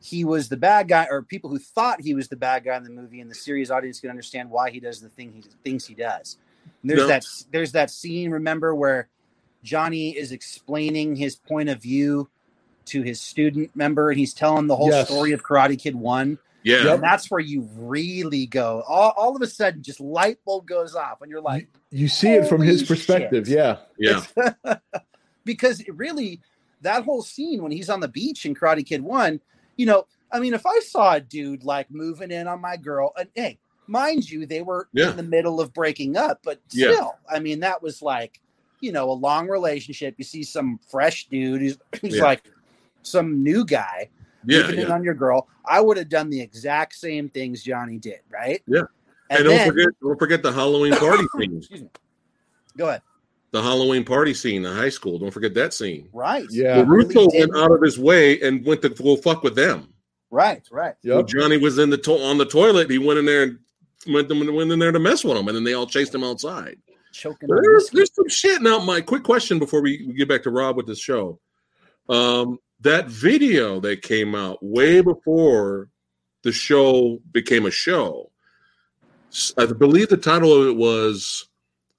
he 0.00 0.24
was 0.24 0.48
the 0.48 0.56
bad 0.56 0.88
guy, 0.88 1.06
or 1.10 1.22
people 1.22 1.50
who 1.50 1.58
thought 1.58 2.02
he 2.02 2.14
was 2.14 2.28
the 2.28 2.36
bad 2.36 2.64
guy 2.64 2.76
in 2.76 2.84
the 2.84 2.90
movie, 2.90 3.20
in 3.20 3.28
the 3.28 3.34
series 3.34 3.70
audience 3.70 4.00
can 4.00 4.10
understand 4.10 4.50
why 4.50 4.70
he 4.70 4.80
does 4.80 5.00
the 5.00 5.08
thing 5.08 5.32
he 5.32 5.42
thinks 5.64 5.86
he 5.86 5.94
does. 5.94 6.36
And 6.82 6.90
there's 6.90 7.00
No. 7.00 7.08
that 7.08 7.24
there's 7.52 7.72
that 7.72 7.90
scene, 7.90 8.30
remember, 8.30 8.74
where 8.74 9.08
Johnny 9.64 10.16
is 10.16 10.30
explaining 10.30 11.16
his 11.16 11.36
point 11.36 11.68
of 11.68 11.80
view 11.80 12.28
to 12.86 13.02
his 13.02 13.20
student 13.20 13.74
member, 13.74 14.10
and 14.10 14.18
he's 14.18 14.34
telling 14.34 14.66
the 14.66 14.76
whole 14.76 14.90
Yes. 14.90 15.08
story 15.08 15.32
of 15.32 15.42
Karate 15.42 15.78
Kid 15.78 15.94
One. 15.94 16.38
Yeah. 16.64 16.84
Yep. 16.84 16.94
And 16.96 17.02
that's 17.02 17.30
where 17.30 17.40
you 17.40 17.68
really 17.76 18.46
go. 18.46 18.82
All, 18.86 19.12
all 19.16 19.36
of 19.36 19.42
a 19.42 19.46
sudden, 19.46 19.82
just 19.82 20.00
light 20.00 20.38
bulb 20.44 20.66
goes 20.66 20.94
off, 20.94 21.22
and 21.22 21.30
you're 21.30 21.40
like, 21.40 21.68
You 21.90 22.08
see 22.08 22.30
it 22.30 22.48
from 22.48 22.60
his 22.60 22.82
perspective. 22.82 23.46
shit. 23.46 23.56
Yeah. 23.56 24.24
Yeah. 24.64 24.74
because 25.44 25.80
it 25.80 25.94
really 25.96 26.40
that 26.82 27.04
whole 27.04 27.22
scene 27.22 27.62
when 27.62 27.72
he's 27.72 27.90
on 27.90 28.00
the 28.00 28.08
beach 28.08 28.46
in 28.46 28.54
Karate 28.54 28.84
Kid 28.86 29.02
One, 29.02 29.40
you 29.76 29.86
know, 29.86 30.06
I 30.32 30.38
mean, 30.40 30.54
if 30.54 30.64
I 30.66 30.78
saw 30.80 31.14
a 31.14 31.20
dude 31.20 31.64
like 31.64 31.90
moving 31.90 32.30
in 32.30 32.46
on 32.46 32.60
my 32.60 32.76
girl, 32.76 33.12
and 33.18 33.28
hey, 33.34 33.58
mind 33.86 34.28
you, 34.30 34.46
they 34.46 34.62
were 34.62 34.88
Yeah. 34.92 35.10
in 35.10 35.16
the 35.16 35.22
middle 35.22 35.60
of 35.60 35.72
breaking 35.72 36.16
up, 36.16 36.40
but 36.44 36.60
Yeah. 36.70 36.92
still, 36.92 37.14
I 37.28 37.38
mean, 37.40 37.60
that 37.60 37.82
was 37.82 38.02
like, 38.02 38.40
you 38.80 38.92
know, 38.92 39.10
a 39.10 39.12
long 39.12 39.48
relationship. 39.48 40.14
You 40.18 40.24
see 40.24 40.42
some 40.44 40.78
fresh 40.88 41.26
dude 41.28 41.60
who's, 41.62 41.78
who's 42.00 42.14
Yeah. 42.16 42.22
like 42.22 42.42
some 43.02 43.42
new 43.42 43.64
guy 43.64 44.10
Yeah. 44.46 44.62
moving 44.62 44.80
in 44.80 44.86
yeah. 44.88 44.94
on 44.94 45.04
your 45.04 45.14
girl. 45.14 45.48
I 45.66 45.80
would 45.80 45.96
have 45.96 46.08
done 46.08 46.30
the 46.30 46.40
exact 46.40 46.94
same 46.94 47.28
things 47.28 47.62
Johnny 47.62 47.98
did, 47.98 48.20
right? 48.30 48.62
Yeah. 48.66 48.82
And, 49.30 49.40
And, 49.40 49.44
don't 49.44 49.56
then, 49.56 49.68
forget, 49.68 49.88
don't 50.02 50.18
forget 50.18 50.42
the 50.42 50.52
Halloween 50.52 50.92
party 50.96 51.24
scene. 51.38 51.58
excuse 51.58 51.82
me. 51.82 51.88
Go 52.76 52.88
ahead. 52.88 53.02
The 53.50 53.62
Halloween 53.62 54.04
party 54.04 54.34
scene 54.34 54.62
the 54.62 54.72
high 54.72 54.88
school. 54.90 55.18
Don't 55.18 55.30
forget 55.30 55.54
that 55.54 55.72
scene. 55.74 56.08
Right. 56.12 56.46
Yeah. 56.50 56.76
Well, 56.78 56.86
really 56.86 57.06
Russo 57.06 57.28
did. 57.30 57.50
went 57.50 57.56
out 57.62 57.72
of 57.72 57.82
his 57.82 57.98
way 57.98 58.40
and 58.42 58.64
went 58.64 58.82
to 58.82 58.90
go 58.90 59.16
fuck 59.16 59.42
with 59.42 59.54
them. 59.54 59.88
Right. 60.30 60.62
Right. 60.70 60.94
When 61.02 61.16
Yep. 61.18 61.26
Johnny 61.28 61.56
was 61.56 61.78
in 61.78 61.88
the 61.90 61.96
to- 61.98 62.12
on 62.22 62.36
the 62.38 62.44
toilet. 62.44 62.90
He 62.90 62.98
went 62.98 63.18
in 63.18 63.24
there 63.24 63.42
and 63.44 63.58
went, 64.06 64.28
went 64.28 64.70
in 64.70 64.78
there 64.78 64.92
to 64.92 64.98
mess 64.98 65.24
with 65.24 65.36
him, 65.38 65.48
and 65.48 65.56
then 65.56 65.64
they 65.64 65.72
all 65.74 65.86
chased 65.86 66.14
him 66.14 66.22
outside. 66.24 66.76
Choking 67.12 67.48
There's, 67.48 67.88
there's 67.90 68.14
some 68.14 68.28
shit. 68.28 68.60
Now, 68.60 68.78
my 68.80 69.00
quick 69.00 69.22
question 69.24 69.58
before 69.58 69.80
we, 69.80 70.04
we 70.06 70.12
get 70.12 70.28
back 70.28 70.42
to 70.42 70.50
Rob 70.50 70.76
with 70.76 70.86
this 70.86 71.00
show. 71.00 71.40
Um, 72.08 72.58
that 72.80 73.06
video 73.08 73.80
that 73.80 74.02
came 74.02 74.34
out 74.34 74.58
way 74.62 75.00
before 75.00 75.88
the 76.42 76.52
show 76.52 77.18
became 77.32 77.66
a 77.66 77.70
show. 77.70 78.30
I 79.58 79.66
believe 79.66 80.08
the 80.08 80.16
title 80.16 80.52
of 80.52 80.68
it 80.68 80.76
was 80.76 81.48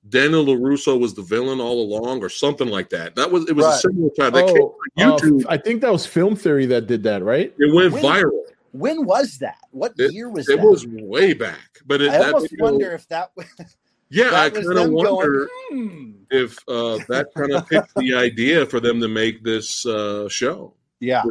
Daniel 0.07 0.45
LaRusso 0.45 0.99
was 0.99 1.13
the 1.13 1.21
villain 1.21 1.59
all 1.59 1.81
along, 1.81 2.23
or 2.23 2.29
something 2.29 2.67
like 2.67 2.89
that. 2.89 3.15
That 3.15 3.31
was 3.31 3.47
it 3.49 3.55
was 3.55 3.65
a 3.65 3.77
similar 3.79 4.09
title. 4.17 4.31
That 4.31 4.47
came 4.47 4.63
Oh, 4.63 4.75
on 4.97 5.11
uh, 5.11 5.17
YouTube. 5.17 5.45
I 5.49 5.57
think 5.57 5.81
that 5.81 5.91
was 5.91 6.05
Film 6.05 6.35
Theory 6.35 6.65
that 6.67 6.87
did 6.87 7.03
that, 7.03 7.23
right? 7.23 7.53
it 7.59 7.73
went 7.75 7.93
When- 7.93 8.03
viral. 8.03 8.31
When 8.71 9.05
was 9.05 9.39
that? 9.39 9.57
What 9.71 9.93
It- 9.97 10.13
year 10.13 10.29
was 10.29 10.47
It 10.47 10.57
that? 10.57 10.65
was 10.65 10.85
way 10.87 11.33
back, 11.33 11.79
but 11.87 12.01
it, 12.01 12.09
I 12.11 12.19
that 12.19 12.33
almost 12.35 12.51
video- 12.51 12.65
wonder 12.65 12.91
if 12.93 13.07
that, 13.09 13.31
yeah, 14.09 14.31
I 14.33 14.49
that 14.49 14.53
was 14.57 14.67
kind 14.67 14.79
of 14.79 14.91
wonder. 14.91 15.49
going. 15.69 15.79
Hmm. 15.87 16.11
if 16.31 16.57
uh, 16.67 16.97
that 17.07 17.27
kind 17.35 17.51
of 17.53 17.67
picked 17.67 17.93
the 17.95 18.13
idea 18.15 18.65
for 18.65 18.79
them 18.79 18.99
to 19.01 19.07
make 19.07 19.43
this 19.43 19.85
uh, 19.85 20.27
show. 20.29 20.73
Yeah, 20.99 21.23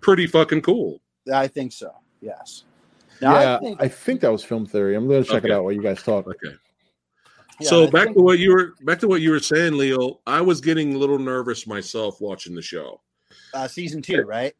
Pretty 0.00 0.26
fucking 0.26 0.62
cool. 0.62 1.00
I 1.32 1.48
think 1.48 1.72
so. 1.72 1.90
Yes. 2.20 2.64
Now, 3.20 3.40
yeah, 3.60 3.74
I 3.80 3.88
think, 3.88 4.20
that 4.20 4.30
was 4.30 4.44
Film 4.44 4.66
Theory. 4.66 4.94
I'm 4.94 5.08
going 5.08 5.24
to 5.24 5.28
check 5.28 5.44
it 5.44 5.50
out 5.50 5.64
while 5.64 5.72
you 5.72 5.82
guys 5.82 6.02
talk. 6.02 6.26
Okay. 6.26 6.54
yeah, 7.60 7.68
so 7.68 7.84
I 7.84 7.90
back 7.90 8.04
think- 8.04 8.16
to 8.18 8.22
what 8.22 8.38
you 8.38 8.52
were 8.52 8.74
back 8.82 8.98
to 9.00 9.08
what 9.08 9.22
you 9.22 9.30
were 9.30 9.40
saying, 9.40 9.76
Leo. 9.76 10.20
I 10.26 10.40
was 10.42 10.60
getting 10.60 10.94
a 10.94 10.98
little 10.98 11.18
nervous 11.18 11.66
myself 11.66 12.20
watching 12.20 12.54
the 12.54 12.62
show. 12.62 13.00
uh, 13.54 13.66
season 13.66 14.02
two, 14.02 14.22
right? 14.22 14.52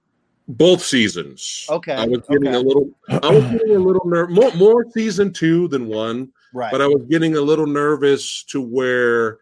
Both 0.49 0.83
seasons. 0.83 1.67
Okay, 1.69 1.93
I 1.93 2.07
was 2.07 2.21
getting 2.31 2.49
okay. 2.49 2.57
a 2.57 2.61
little. 2.61 2.91
I 3.11 3.31
was 3.31 3.45
getting 3.45 3.77
a 3.77 3.79
little 3.79 4.07
nervous. 4.07 4.35
More, 4.35 4.53
more 4.55 4.91
season 4.93 5.33
two 5.33 5.69
than 5.69 5.87
one, 5.87 6.33
Right. 6.57 6.73
but 6.73 6.81
I 6.81 6.87
was 6.87 7.03
getting 7.11 7.37
a 7.37 7.43
little 7.43 7.67
nervous 7.67 8.43
to 8.45 8.63
where 8.63 9.41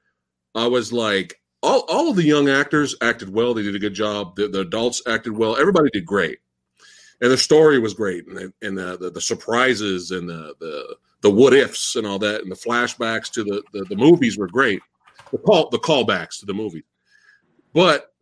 I 0.52 0.66
was 0.66 0.92
like, 0.92 1.40
all, 1.62 1.84
all 1.88 2.10
of 2.10 2.16
the 2.16 2.24
young 2.24 2.48
actors 2.48 2.96
acted 3.00 3.32
well. 3.32 3.54
They 3.54 3.62
did 3.62 3.76
a 3.76 3.78
good 3.78 3.94
job. 3.94 4.34
The, 4.34 4.48
the 4.48 4.62
adults 4.62 5.00
acted 5.06 5.30
well. 5.30 5.56
Everybody 5.56 5.90
did 5.92 6.04
great, 6.04 6.40
and 7.20 7.30
the 7.30 7.38
story 7.38 7.78
was 7.78 7.94
great, 7.94 8.26
and, 8.26 8.36
the, 8.36 8.52
and 8.62 8.76
the, 8.76 8.98
the 8.98 9.10
the 9.10 9.20
surprises 9.20 10.10
and 10.10 10.28
the 10.28 10.56
the 10.58 10.96
the 11.20 11.30
what 11.30 11.54
ifs 11.54 11.94
and 11.94 12.04
all 12.04 12.18
that, 12.18 12.42
and 12.42 12.50
the 12.50 12.56
flashbacks 12.56 13.30
to 13.34 13.44
the 13.44 13.62
the, 13.72 13.84
the 13.84 13.96
movies 13.96 14.36
were 14.36 14.48
great. 14.48 14.82
The 15.30 15.38
call 15.38 15.70
the 15.70 15.78
callbacks 15.78 16.40
to 16.40 16.46
the 16.46 16.52
movie, 16.52 16.82
but 17.72 18.12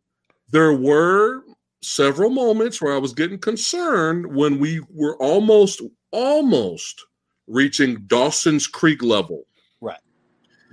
there 0.51 0.75
were 0.75 1.45
several 1.81 2.29
moments 2.29 2.83
where 2.83 2.95
I 2.95 2.99
was 2.99 3.15
getting 3.15 3.39
concerned 3.39 4.27
when 4.27 4.59
we 4.59 4.83
were 4.91 5.17
almost 5.17 5.81
almost 6.11 7.07
reaching 7.47 7.97
Dawson's 8.07 8.67
Creek 8.67 9.03
level. 9.03 9.45
Right. 9.81 9.99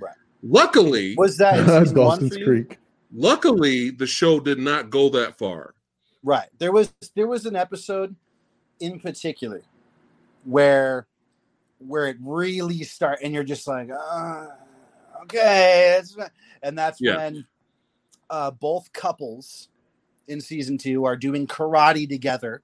Right. 0.00 0.14
Luckily, 0.42 1.14
was 1.16 1.36
that 1.38 1.58
in 1.58 1.66
season 1.66 1.98
one 2.02 2.18
Dawson's? 2.20 2.36
Creek. 2.44 2.78
luckily 3.14 3.90
the 3.90 4.06
show 4.06 4.40
did 4.40 4.58
not 4.58 4.90
go 4.90 5.08
that 5.10 5.36
far. 5.38 5.74
Right. 6.22 6.48
There 6.58 6.72
was 6.72 6.92
there 7.16 7.26
was 7.26 7.46
an 7.46 7.56
episode 7.56 8.14
in 8.80 9.00
particular 9.00 9.62
where 10.44 11.06
where 11.78 12.06
it 12.08 12.16
really 12.20 12.82
start 12.84 13.20
and 13.22 13.32
you're 13.34 13.42
just 13.44 13.66
like, 13.66 13.88
uh, 13.90 14.46
okay, 15.22 15.96
it's, 15.98 16.16
and 16.62 16.78
that's 16.78 17.00
Yeah. 17.00 17.16
when 17.16 17.46
uh, 18.28 18.50
both 18.50 18.92
couples 18.92 19.68
in 20.28 20.40
season 20.40 20.78
two 20.78 21.04
are 21.04 21.16
doing 21.16 21.46
karate 21.46 22.08
together, 22.08 22.62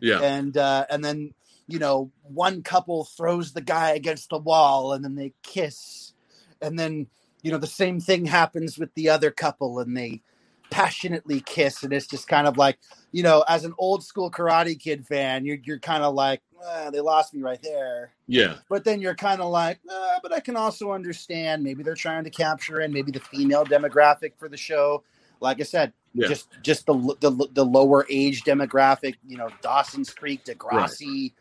Yeah. 0.00 0.20
and 0.20 0.56
uh, 0.56 0.86
and 0.88 1.04
then 1.04 1.34
you 1.70 1.78
know 1.78 2.10
one 2.22 2.62
couple 2.62 3.04
throws 3.04 3.52
the 3.52 3.60
guy 3.60 3.90
against 3.90 4.30
the 4.30 4.38
wall, 4.38 4.92
and 4.92 5.04
then 5.04 5.14
they 5.14 5.32
kiss, 5.42 6.12
and 6.60 6.78
then 6.78 7.06
you 7.42 7.50
know, 7.50 7.58
the 7.58 7.66
same 7.66 8.00
thing 8.00 8.26
happens 8.26 8.78
with 8.78 8.92
the 8.94 9.08
other 9.08 9.30
couple 9.30 9.78
and 9.80 9.96
they 9.96 10.22
passionately 10.70 11.40
kiss. 11.40 11.82
And 11.82 11.92
it's 11.92 12.06
just 12.06 12.28
kind 12.28 12.46
of 12.46 12.56
like, 12.56 12.78
you 13.12 13.22
know, 13.22 13.44
as 13.48 13.64
an 13.64 13.74
old 13.78 14.04
school 14.04 14.30
Karate 14.30 14.78
Kid 14.78 15.06
fan, 15.06 15.44
you're, 15.44 15.58
you're 15.64 15.78
kind 15.78 16.02
of 16.02 16.14
like, 16.14 16.42
ah, 16.64 16.90
they 16.90 17.00
lost 17.00 17.34
me 17.34 17.42
right 17.42 17.60
there. 17.62 18.12
Yeah. 18.26 18.56
But 18.68 18.84
then 18.84 19.00
you're 19.00 19.14
kind 19.14 19.40
of 19.40 19.50
like, 19.50 19.80
ah, 19.90 20.18
but 20.22 20.32
I 20.32 20.40
can 20.40 20.56
also 20.56 20.92
understand 20.92 21.62
maybe 21.62 21.82
they're 21.82 21.94
trying 21.94 22.24
to 22.24 22.30
capture 22.30 22.80
and 22.80 22.92
maybe 22.92 23.10
the 23.10 23.20
female 23.20 23.64
demographic 23.64 24.32
for 24.38 24.48
the 24.48 24.56
show. 24.56 25.02
Like 25.40 25.60
I 25.60 25.64
said, 25.64 25.92
Yeah. 26.12 26.28
just 26.28 26.48
just 26.62 26.86
the, 26.86 27.16
the 27.20 27.48
the 27.52 27.64
lower 27.64 28.06
age 28.10 28.42
demographic, 28.42 29.16
you 29.26 29.38
know, 29.38 29.48
Dawson's 29.62 30.10
Creek, 30.10 30.44
Degrassi, 30.44 31.22
Right. 31.22 31.32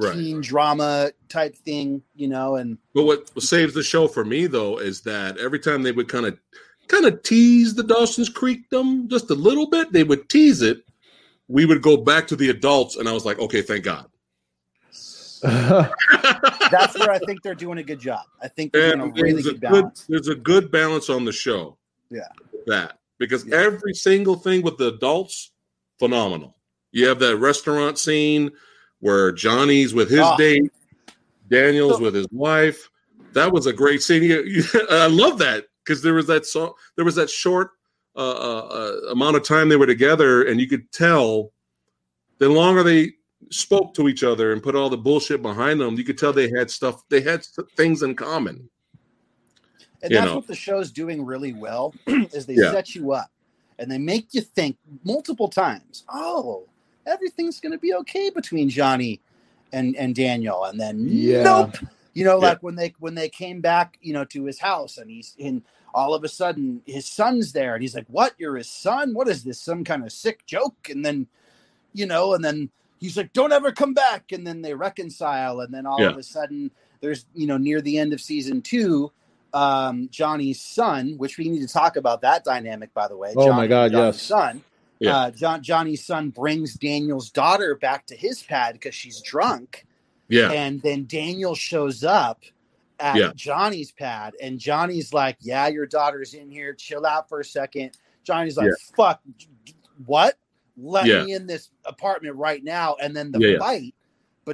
Teen 0.00 0.40
drama 0.40 1.10
type 1.28 1.56
thing, 1.56 2.02
you 2.14 2.28
know, 2.28 2.56
and 2.56 2.78
But 2.94 3.04
what 3.04 3.42
saves 3.42 3.74
the 3.74 3.82
show 3.82 4.08
for 4.08 4.24
me 4.24 4.46
though 4.46 4.78
is 4.78 5.00
that 5.02 5.38
every 5.38 5.58
time 5.58 5.82
they 5.82 5.92
would 5.92 6.08
kind 6.08 6.26
of 6.26 6.38
kind 6.88 7.04
of 7.06 7.22
tease 7.22 7.74
the 7.74 7.82
Dawson's 7.82 8.28
Creek 8.28 8.68
them 8.70 9.08
just 9.08 9.30
a 9.30 9.34
little 9.34 9.66
bit, 9.68 9.92
they 9.92 10.04
would 10.04 10.28
tease 10.28 10.62
it. 10.62 10.84
We 11.48 11.64
would 11.66 11.82
go 11.82 11.96
back 11.96 12.26
to 12.28 12.36
the 12.36 12.50
adults, 12.50 12.96
and 12.96 13.08
I 13.08 13.12
was 13.12 13.24
like, 13.24 13.38
okay, 13.38 13.62
thank 13.62 13.84
God. 13.84 14.06
that's 15.42 16.98
where 16.98 17.10
I 17.12 17.18
think 17.20 17.42
they're 17.42 17.54
doing 17.54 17.78
a 17.78 17.82
good 17.82 18.00
job. 18.00 18.22
I 18.42 18.48
think 18.48 18.72
they're 18.72 18.96
doing 18.96 19.10
a 19.10 19.12
really 19.12 19.34
there's 19.42 19.46
a 19.46 19.50
good 19.52 19.60
good 19.60 19.70
balance. 19.70 20.06
there's 20.08 20.28
a 20.28 20.34
good 20.34 20.70
balance 20.70 21.08
on 21.08 21.24
the 21.24 21.32
show. 21.32 21.76
Yeah. 22.10 22.28
that 22.66 22.98
because 23.18 23.46
Yeah. 23.46 23.56
every 23.56 23.94
single 23.94 24.34
thing 24.36 24.62
with 24.62 24.78
the 24.78 24.88
adults, 24.88 25.52
phenomenal. 25.98 26.56
You 26.90 27.06
have 27.06 27.18
that 27.20 27.36
restaurant 27.36 27.98
scene 27.98 28.50
where 29.00 29.32
Johnny's 29.32 29.94
with 29.94 30.10
his 30.10 30.20
Ah. 30.20 30.36
date, 30.36 30.70
Daniel's 31.48 32.00
with 32.00 32.14
his 32.14 32.26
wife. 32.30 32.90
That 33.32 33.52
was 33.52 33.66
a 33.66 33.72
great 33.72 34.02
scene. 34.02 34.22
You- 34.22 34.62
I 34.90 35.06
love 35.06 35.38
that 35.38 35.66
because 35.84 36.02
there 36.02 36.14
was 36.14 36.26
that 36.26 36.46
song. 36.46 36.72
There 36.96 37.04
was 37.04 37.14
that 37.16 37.30
short 37.30 37.70
uh, 38.16 38.20
uh, 38.20 38.68
uh, 39.06 39.10
amount 39.12 39.36
of 39.36 39.44
time 39.44 39.68
they 39.68 39.76
were 39.76 39.86
together, 39.86 40.42
and 40.44 40.60
you 40.60 40.66
could 40.66 40.90
tell 40.90 41.52
the 42.38 42.48
longer 42.48 42.82
they 42.82 43.12
spoke 43.50 43.94
to 43.94 44.08
each 44.08 44.24
other 44.24 44.52
and 44.52 44.62
put 44.62 44.74
all 44.74 44.90
the 44.90 44.96
bullshit 44.98 45.40
behind 45.42 45.80
them, 45.80 45.96
you 45.96 46.02
could 46.04 46.18
tell 46.18 46.32
they 46.32 46.50
had 46.50 46.70
stuff. 46.70 47.02
They 47.08 47.20
had 47.20 47.44
things 47.76 48.02
in 48.02 48.14
common. 48.16 48.68
And 50.02 50.10
you 50.10 50.16
that's 50.18 50.26
know. 50.30 50.36
what 50.36 50.46
the 50.46 50.54
show's 50.54 50.90
doing 50.92 51.24
really 51.24 51.52
well 51.52 51.94
is 52.06 52.46
they 52.46 52.54
Yeah. 52.54 52.72
set 52.72 52.94
you 52.94 53.12
up 53.12 53.30
and 53.78 53.90
they 53.90 53.98
make 53.98 54.28
you 54.32 54.40
think 54.40 54.76
multiple 55.04 55.48
times, 55.48 56.04
oh, 56.12 56.66
everything's 57.08 57.60
gonna 57.60 57.78
be 57.78 57.94
okay 57.94 58.30
between 58.30 58.70
Johnny 58.70 59.20
and 59.72 59.96
and 59.96 60.14
Daniel. 60.14 60.64
And 60.64 60.80
then 60.80 61.06
Yeah. 61.08 61.42
nope. 61.42 61.76
You 62.14 62.24
know, 62.24 62.38
Yeah. 62.38 62.40
like 62.40 62.62
when 62.62 62.76
they 62.76 62.94
when 63.00 63.16
they 63.16 63.30
came 63.30 63.60
back, 63.62 63.98
you 64.02 64.14
know, 64.14 64.24
to 64.26 64.44
his 64.46 64.60
house 64.60 64.98
and 64.98 65.10
he's 65.10 65.34
in 65.38 65.64
all 65.94 66.14
of 66.14 66.24
a 66.24 66.28
sudden 66.28 66.82
his 66.86 67.06
son's 67.06 67.52
there 67.52 67.74
and 67.74 67.82
he's 67.82 67.94
like, 67.96 68.06
What? 68.08 68.34
You're 68.38 68.56
his 68.56 68.70
son? 68.70 69.14
What 69.14 69.28
is 69.28 69.44
this? 69.44 69.60
Some 69.62 69.84
kind 69.84 70.04
of 70.04 70.12
sick 70.12 70.46
joke? 70.46 70.88
And 70.90 71.04
then, 71.04 71.28
you 71.94 72.06
know, 72.06 72.34
and 72.34 72.44
then 72.44 72.70
he's 73.00 73.16
like, 73.16 73.32
Don't 73.34 73.52
ever 73.52 73.72
come 73.72 73.94
back. 73.94 74.32
And 74.32 74.46
then 74.46 74.62
they 74.62 74.74
reconcile, 74.74 75.60
and 75.60 75.74
then 75.74 75.86
all 75.86 76.04
Yeah. 76.04 76.08
of 76.08 76.16
a 76.18 76.22
sudden 76.24 76.70
there's 77.00 77.26
you 77.34 77.46
know, 77.46 77.58
near 77.58 77.80
the 77.82 77.98
end 77.98 78.12
of 78.14 78.20
season 78.20 78.62
two, 78.62 79.12
um, 79.54 80.08
Johnny's 80.10 80.60
son, 80.62 81.14
which 81.18 81.38
we 81.38 81.48
need 81.48 81.60
to 81.66 81.72
talk 81.72 81.96
about 81.96 82.22
that 82.22 82.44
dynamic, 82.44 82.94
by 82.94 83.08
the 83.08 83.16
way. 83.16 83.36
Oh 83.36 83.52
my 83.52 83.66
God, 83.68 83.92
Johnny's 83.92 84.18
yes. 84.18 84.22
son. 84.22 84.64
Yeah. 85.00 85.16
Uh, 85.16 85.30
John, 85.30 85.62
Johnny's 85.62 86.04
son 86.04 86.30
brings 86.30 86.74
Daniel's 86.74 87.30
daughter 87.30 87.76
back 87.76 88.06
to 88.06 88.16
his 88.16 88.42
pad 88.42 88.74
because 88.74 88.94
she's 88.94 89.20
drunk, 89.20 89.86
Yeah, 90.28 90.50
and 90.50 90.82
then 90.82 91.06
Daniel 91.06 91.54
shows 91.54 92.02
up 92.04 92.42
at 93.00 93.16
Yeah. 93.16 93.32
Johnny's 93.34 93.92
pad, 93.92 94.34
and 94.42 94.58
Johnny's 94.58 95.12
like, 95.12 95.36
"Yeah, 95.40 95.68
your 95.68 95.86
daughter's 95.86 96.34
in 96.34 96.50
here. 96.50 96.74
Chill 96.74 97.06
out 97.06 97.28
for 97.28 97.40
a 97.40 97.44
second. 97.44 97.96
Johnny's 98.24 98.56
like, 98.56 98.66
Yeah. 98.66 98.94
"Fuck, 98.96 99.22
what? 100.04 100.36
Let 100.76 101.06
Yeah. 101.06 101.24
me 101.24 101.32
in 101.32 101.46
this 101.46 101.70
apartment 101.84 102.34
right 102.36 102.62
now." 102.62 102.96
And 103.00 103.16
then 103.16 103.30
the 103.30 103.56
fight 103.58 103.94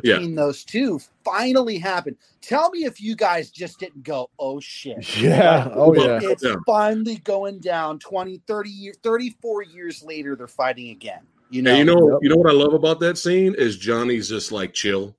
between 0.03 0.35
those 0.35 0.65
two 0.65 1.01
finally 1.25 1.79
happened. 1.79 2.17
Tell 2.41 2.71
me 2.71 2.85
if 2.85 3.01
you 3.01 3.17
guys 3.17 3.51
just 3.51 3.79
didn't 3.81 4.03
go, 4.05 4.29
"Oh 4.39 4.61
shit." 4.61 5.17
yeah. 5.19 5.69
Oh 5.75 5.95
yeah. 5.95 6.19
It's 6.23 6.43
Yeah. 6.45 6.57
finally 6.67 7.17
going 7.17 7.59
down 7.61 7.99
20, 7.99 8.41
30 8.47 8.71
years, 8.71 8.97
34 9.03 9.63
years 9.63 10.03
later, 10.03 10.37
they're 10.37 10.47
fighting 10.47 10.91
again. 10.91 11.21
You 11.51 11.63
know, 11.63 11.71
and 11.71 11.79
you 11.79 11.85
know, 11.95 12.11
Yep. 12.13 12.19
you 12.23 12.29
know 12.31 12.37
what 12.37 12.51
I 12.51 12.55
love 12.55 12.75
about 12.75 13.01
that 13.01 13.17
scene 13.19 13.55
is 13.57 13.77
Johnny's 13.77 14.29
just 14.29 14.51
like 14.53 14.73
chill. 14.75 15.15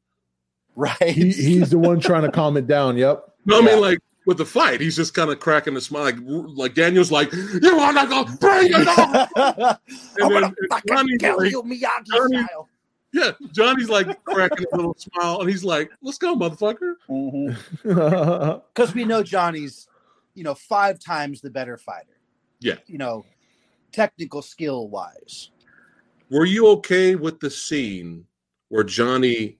right? 0.76 0.98
He, 1.02 1.32
he's 1.32 1.70
the 1.70 1.78
one 1.80 2.00
trying 2.02 2.24
to 2.24 2.32
calm 2.32 2.58
it 2.58 2.68
down. 2.68 2.98
Yep. 2.98 3.24
No, 3.46 3.58
I 3.58 3.60
Yeah. 3.60 3.66
mean 3.68 3.80
like 3.82 4.00
with 4.26 4.38
the 4.40 4.46
fight, 4.46 4.82
he's 4.82 4.96
just 4.96 5.14
kind 5.14 5.30
of 5.30 5.40
cracking 5.40 5.78
a 5.78 5.82
smile. 5.82 6.04
Like, 6.04 6.16
like 6.26 6.74
Daniel's 6.74 7.12
like, 7.12 7.32
"You 7.32 7.78
want 7.78 7.98
to 7.98 8.08
go 8.08 8.26
bring 8.42 8.72
it 8.74 8.88
on?" 8.88 9.28
I'm 9.38 9.78
And 10.18 10.30
gonna 10.34 10.42
then 10.42 10.56
fucking 10.70 10.94
Johnny's 10.96 11.18
kill 11.20 11.38
like- 11.38 11.52
you, 11.52 11.64
Miyagi 11.64 12.06
Johnny- 12.14 12.44
style. 12.44 12.68
Yeah, 13.16 13.32
Johnny's 13.54 13.88
like 13.88 14.22
cracking 14.26 14.66
a 14.74 14.76
little 14.76 14.98
smile, 15.00 15.40
and 15.40 15.50
he's 15.50 15.64
like, 15.64 15.90
"Let's 16.02 16.18
go, 16.18 16.36
motherfucker." 16.36 16.96
Mm-hmm. 17.10 18.60
Because 18.74 18.94
we 18.94 19.06
know 19.06 19.24
Johnny's, 19.24 19.88
you 20.34 20.44
know, 20.44 20.54
five 20.54 21.00
times 21.00 21.40
the 21.40 21.50
better 21.50 21.78
fighter. 21.78 22.20
Yeah. 22.60 22.76
You 22.88 22.98
know, 22.98 23.26
technical 23.94 24.42
skill 24.42 24.90
wise. 24.90 25.50
Were 26.30 26.44
you 26.44 26.68
okay 26.72 27.16
with 27.16 27.40
the 27.40 27.50
scene 27.50 28.26
where 28.68 28.84
Johnny 28.84 29.60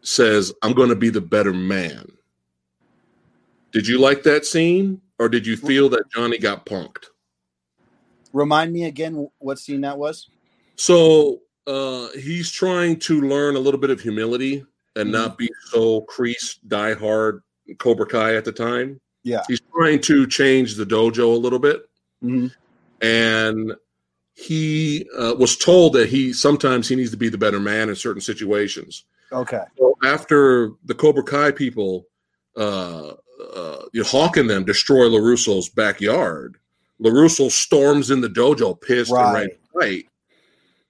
says, 0.00 0.52
"I'm 0.60 0.72
going 0.72 0.88
to 0.88 0.96
be 0.96 1.10
the 1.10 1.20
better 1.20 1.52
man"? 1.52 2.10
Did 3.70 3.86
you 3.86 4.00
like 4.00 4.24
that 4.24 4.44
scene, 4.44 5.00
or 5.20 5.28
did 5.28 5.46
you 5.46 5.56
feel 5.56 5.88
that 5.90 6.10
Johnny 6.12 6.38
got 6.38 6.66
punked? 6.66 7.10
Remind 8.32 8.72
me 8.72 8.86
again 8.86 9.28
what 9.38 9.60
scene 9.60 9.82
that 9.82 9.98
was. 9.98 10.28
So 10.74 11.42
uh, 11.66 12.08
he's 12.12 12.50
trying 12.50 12.98
to 13.00 13.20
learn 13.20 13.56
a 13.56 13.60
little 13.60 13.80
bit 13.80 13.90
of 13.90 14.00
humility 14.00 14.64
and 14.94 15.12
not 15.12 15.36
be 15.36 15.50
so 15.70 16.02
Kreese, 16.02 16.58
die 16.66 16.94
hard 16.94 17.42
Cobra 17.78 18.06
Kai 18.06 18.34
at 18.34 18.44
the 18.44 18.52
time. 18.52 19.00
Yeah. 19.24 19.42
He's 19.48 19.60
trying 19.74 20.00
to 20.02 20.26
change 20.26 20.76
the 20.76 20.86
dojo 20.86 21.34
a 21.34 21.38
little 21.38 21.58
bit. 21.58 21.88
Mhm. 22.22 22.52
And 23.02 23.74
he 24.34 25.08
uh, 25.16 25.34
was 25.38 25.56
told 25.56 25.94
that 25.94 26.08
he 26.08 26.32
sometimes 26.32 26.88
he 26.88 26.96
needs 26.96 27.10
to 27.10 27.16
be 27.16 27.28
the 27.28 27.38
better 27.38 27.60
man 27.60 27.88
in 27.88 27.96
certain 27.96 28.20
situations. 28.20 29.04
Okay. 29.32 29.64
So 29.78 29.96
after 30.04 30.72
the 30.84 30.94
Cobra 30.94 31.24
Kai 31.24 31.50
people, 31.50 32.06
uh, 32.56 33.14
uh, 33.54 33.82
you 33.92 34.02
know, 34.02 34.08
Hawk 34.08 34.36
and 34.36 34.48
them 34.48 34.64
destroy 34.64 35.08
LaRusso's 35.08 35.68
backyard, 35.68 36.58
LaRusso 37.02 37.50
storms 37.50 38.10
in 38.10 38.20
the 38.20 38.28
dojo, 38.28 38.80
pissed 38.80 39.12
and 39.12 39.34
ready 39.34 39.48
to 39.48 39.78
fight. 39.78 40.06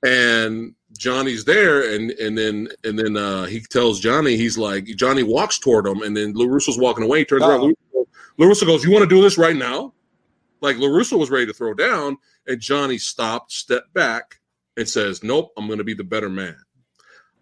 And 0.06 0.74
Johnny's 0.96 1.44
there, 1.44 1.94
and 1.94 2.10
and 2.12 2.36
then 2.38 2.68
and 2.84 2.98
then 2.98 3.16
uh, 3.16 3.44
he 3.44 3.60
tells 3.60 4.00
Johnny, 4.00 4.36
he's 4.36 4.56
like, 4.56 4.84
Johnny 4.96 5.22
walks 5.22 5.58
toward 5.58 5.86
him, 5.86 6.02
and 6.02 6.16
then 6.16 6.34
LaRusso's 6.34 6.78
walking 6.78 7.04
away. 7.04 7.20
He 7.20 7.24
turns 7.24 7.42
Oh. 7.44 7.50
around. 7.50 7.76
LaRusso, 8.38 8.66
goes, 8.66 8.84
"You 8.84 8.90
want 8.92 9.02
to 9.08 9.14
do 9.14 9.22
this 9.22 9.38
right 9.38 9.56
now?" 9.56 9.94
Like 10.60 10.76
LaRusso 10.76 11.18
was 11.18 11.30
ready 11.30 11.46
to 11.46 11.52
throw 11.52 11.72
down, 11.74 12.18
and 12.46 12.60
Johnny 12.60 12.98
stopped, 12.98 13.50
stepped 13.52 13.92
back, 13.94 14.38
and 14.76 14.88
says, 14.88 15.22
"Nope, 15.22 15.52
I'm 15.56 15.66
going 15.66 15.78
to 15.78 15.84
be 15.84 15.94
the 15.94 16.04
better 16.04 16.28
man." 16.28 16.56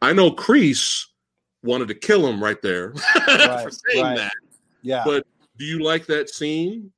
I 0.00 0.12
know 0.12 0.30
Kreese 0.30 1.06
wanted 1.62 1.88
to 1.88 1.94
kill 1.94 2.26
him 2.26 2.42
right 2.42 2.60
there 2.62 2.92
for 3.24 3.70
saying 3.70 4.04
right. 4.04 4.16
that. 4.18 4.32
Yeah. 4.82 5.02
But 5.04 5.26
do 5.58 5.64
you 5.64 5.82
like 5.82 6.06
that 6.06 6.30
scene? 6.30 6.92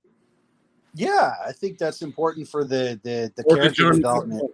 yeah, 0.94 1.32
I 1.46 1.52
think 1.52 1.76
that's 1.78 2.02
important 2.02 2.48
for 2.48 2.64
the 2.64 2.98
the, 3.02 3.32
the 3.36 3.44
Or 3.44 3.56
character 3.56 3.92
development. 3.92 4.50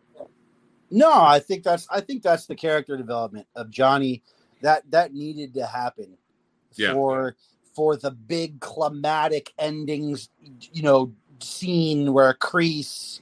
No, 0.92 1.10
I 1.10 1.38
think 1.38 1.64
that's 1.64 1.86
I 1.90 2.00
think 2.00 2.22
that's 2.22 2.44
the 2.46 2.54
character 2.54 2.98
development 2.98 3.46
of 3.56 3.70
Johnny 3.70 4.22
that 4.60 4.88
that 4.90 5.14
needed 5.14 5.54
to 5.54 5.64
happen 5.66 6.18
Yeah. 6.74 6.92
for 6.92 7.36
for 7.74 7.96
the 7.96 8.10
big 8.10 8.60
climatic 8.60 9.54
endings, 9.58 10.28
you 10.72 10.82
know, 10.82 11.14
scene 11.40 12.12
where 12.12 12.34
Kreese 12.34 13.20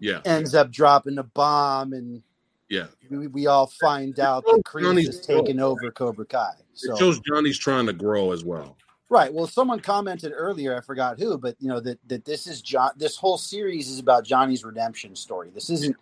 Yeah, 0.00 0.22
ends 0.24 0.54
up 0.54 0.70
dropping 0.70 1.18
a 1.18 1.24
bomb 1.24 1.92
and 1.92 2.22
yeah. 2.70 2.86
we, 3.10 3.26
we 3.26 3.46
all 3.46 3.66
find 3.66 4.18
out 4.18 4.46
that 4.46 4.62
Kreese 4.64 5.06
has 5.06 5.20
taken 5.20 5.60
over 5.60 5.90
Cobra 5.90 6.24
Kai. 6.24 6.54
So 6.72 6.94
It 6.94 6.98
shows 6.98 7.20
Johnny's 7.20 7.58
trying 7.58 7.84
to 7.86 7.92
grow 7.92 8.32
as 8.32 8.44
well. 8.44 8.78
Right. 9.10 9.32
Well, 9.32 9.46
someone 9.46 9.80
commented 9.80 10.32
earlier, 10.34 10.76
I 10.76 10.80
forgot 10.80 11.18
who, 11.18 11.36
but 11.36 11.56
you 11.60 11.68
know 11.68 11.80
that 11.80 11.98
that 12.08 12.24
this 12.24 12.46
is 12.46 12.62
John. 12.62 12.92
This 12.96 13.16
whole 13.16 13.38
series 13.38 13.90
is 13.90 13.98
about 13.98 14.24
Johnny's 14.24 14.64
redemption 14.64 15.14
story. 15.16 15.50
This 15.52 15.68
isn't 15.68 15.96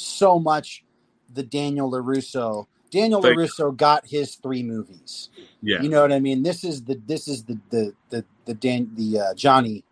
so 0.00 0.38
much 0.38 0.84
the 1.32 1.42
Daniel 1.42 1.90
LaRusso. 1.90 2.66
Daniel 2.90 3.22
Thank- 3.22 3.38
LaRusso 3.38 3.76
got 3.76 4.06
his 4.06 4.34
three 4.36 4.62
movies. 4.62 5.28
Yeah, 5.62 5.80
You 5.82 5.88
know 5.88 6.02
what 6.02 6.12
I 6.12 6.18
mean? 6.20 6.42
This 6.42 6.64
is 6.64 6.82
the 6.82 7.00
this 7.06 7.28
is 7.28 7.44
the 7.44 7.58
the 7.70 7.94
the 8.10 8.24
the 8.46 8.54
Dan, 8.54 8.90
the 8.96 9.20
uh, 9.20 9.34
Johnny 9.34 9.84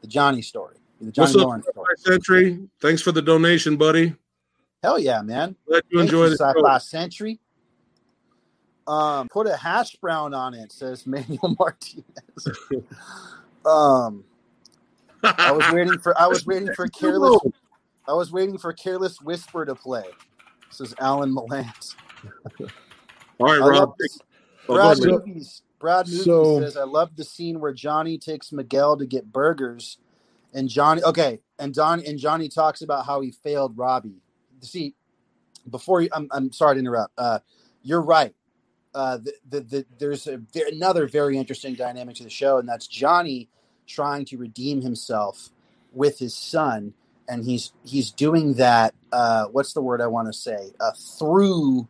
the 0.00 0.06
Johnny 0.08 0.42
story. 0.42 0.76
The 1.00 1.10
Johnny 1.12 1.32
What's 1.34 1.66
up, 1.66 1.72
story. 1.72 1.86
Century. 1.96 2.68
Thanks 2.80 3.00
for 3.02 3.12
the 3.12 3.22
donation, 3.22 3.76
buddy. 3.76 4.14
Hell 4.82 4.98
yeah, 4.98 5.22
man! 5.22 5.56
Glad 5.66 5.82
you 5.90 6.00
enjoy 6.00 6.24
you, 6.24 6.30
the 6.30 6.36
Sci-Fi. 6.36 6.78
Century. 6.78 7.38
Um, 8.86 9.28
put 9.28 9.46
a 9.46 9.56
hash 9.56 9.94
brown 9.96 10.34
on 10.34 10.54
it, 10.54 10.72
says 10.72 11.06
Manuel 11.06 11.56
Martinez. 11.58 12.04
um, 13.64 14.24
I 15.22 15.52
was 15.52 15.64
waiting 15.72 15.98
for 16.00 16.18
I 16.20 16.26
was 16.26 16.44
waiting 16.46 16.72
for 16.74 16.88
careless 16.88 17.40
I 18.08 18.12
was 18.14 18.32
waiting 18.32 18.58
for 18.58 18.72
careless 18.72 19.20
whisper 19.20 19.64
to 19.64 19.74
play. 19.74 20.04
This 20.68 20.80
is 20.80 20.94
Alan 20.98 21.32
Malance. 21.34 21.94
All 22.60 23.46
right, 23.46 23.60
I 23.60 23.66
Rob. 23.68 23.74
love 23.74 23.94
this. 23.98 24.18
Oh, 24.68 24.74
Brad 24.74 24.98
go. 25.00 25.18
Movies. 25.18 25.62
Brad 25.78 26.06
Movies 26.06 26.24
So- 26.24 26.60
says, 26.60 26.76
"I 26.76 26.84
love 26.84 27.16
the 27.16 27.24
scene 27.24 27.60
where 27.60 27.72
Johnny 27.72 28.18
takes 28.18 28.52
Miguel 28.52 28.96
to 28.96 29.06
get 29.06 29.32
burgers, 29.32 29.98
and 30.54 30.68
Johnny. 30.68 31.02
Okay, 31.02 31.40
and 31.58 31.74
Don 31.74 32.00
and 32.04 32.18
Johnny 32.18 32.48
talks 32.48 32.82
about 32.82 33.06
how 33.06 33.20
he 33.20 33.30
failed 33.30 33.76
Robbie. 33.76 34.20
See, 34.60 34.94
before 35.70 36.00
you, 36.02 36.08
I'm 36.12 36.28
I'm 36.30 36.52
sorry 36.52 36.76
to 36.76 36.80
interrupt. 36.80 37.12
Uh, 37.18 37.40
you're 37.82 38.02
right. 38.02 38.34
Uh, 38.94 39.16
the, 39.16 39.32
the, 39.48 39.60
the 39.60 39.86
there's 39.98 40.26
a, 40.26 40.40
there, 40.52 40.68
another 40.68 41.06
very 41.08 41.36
interesting 41.38 41.74
dynamic 41.74 42.14
to 42.16 42.22
the 42.24 42.30
show, 42.30 42.58
and 42.58 42.68
that's 42.68 42.86
Johnny 42.86 43.48
trying 43.86 44.24
to 44.26 44.36
redeem 44.36 44.80
himself 44.82 45.48
with 45.92 46.18
his 46.18 46.34
son, 46.34 46.92
and 47.28 47.44
he's 47.44 47.72
he's 47.84 48.10
doing 48.10 48.54
that. 48.54 48.94
Uh, 49.12 49.46
what's 49.46 49.72
the 49.72 49.82
word 49.82 50.00
I 50.00 50.06
want 50.06 50.28
to 50.28 50.32
say? 50.32 50.70
Uh, 50.80 50.92
through 51.18 51.88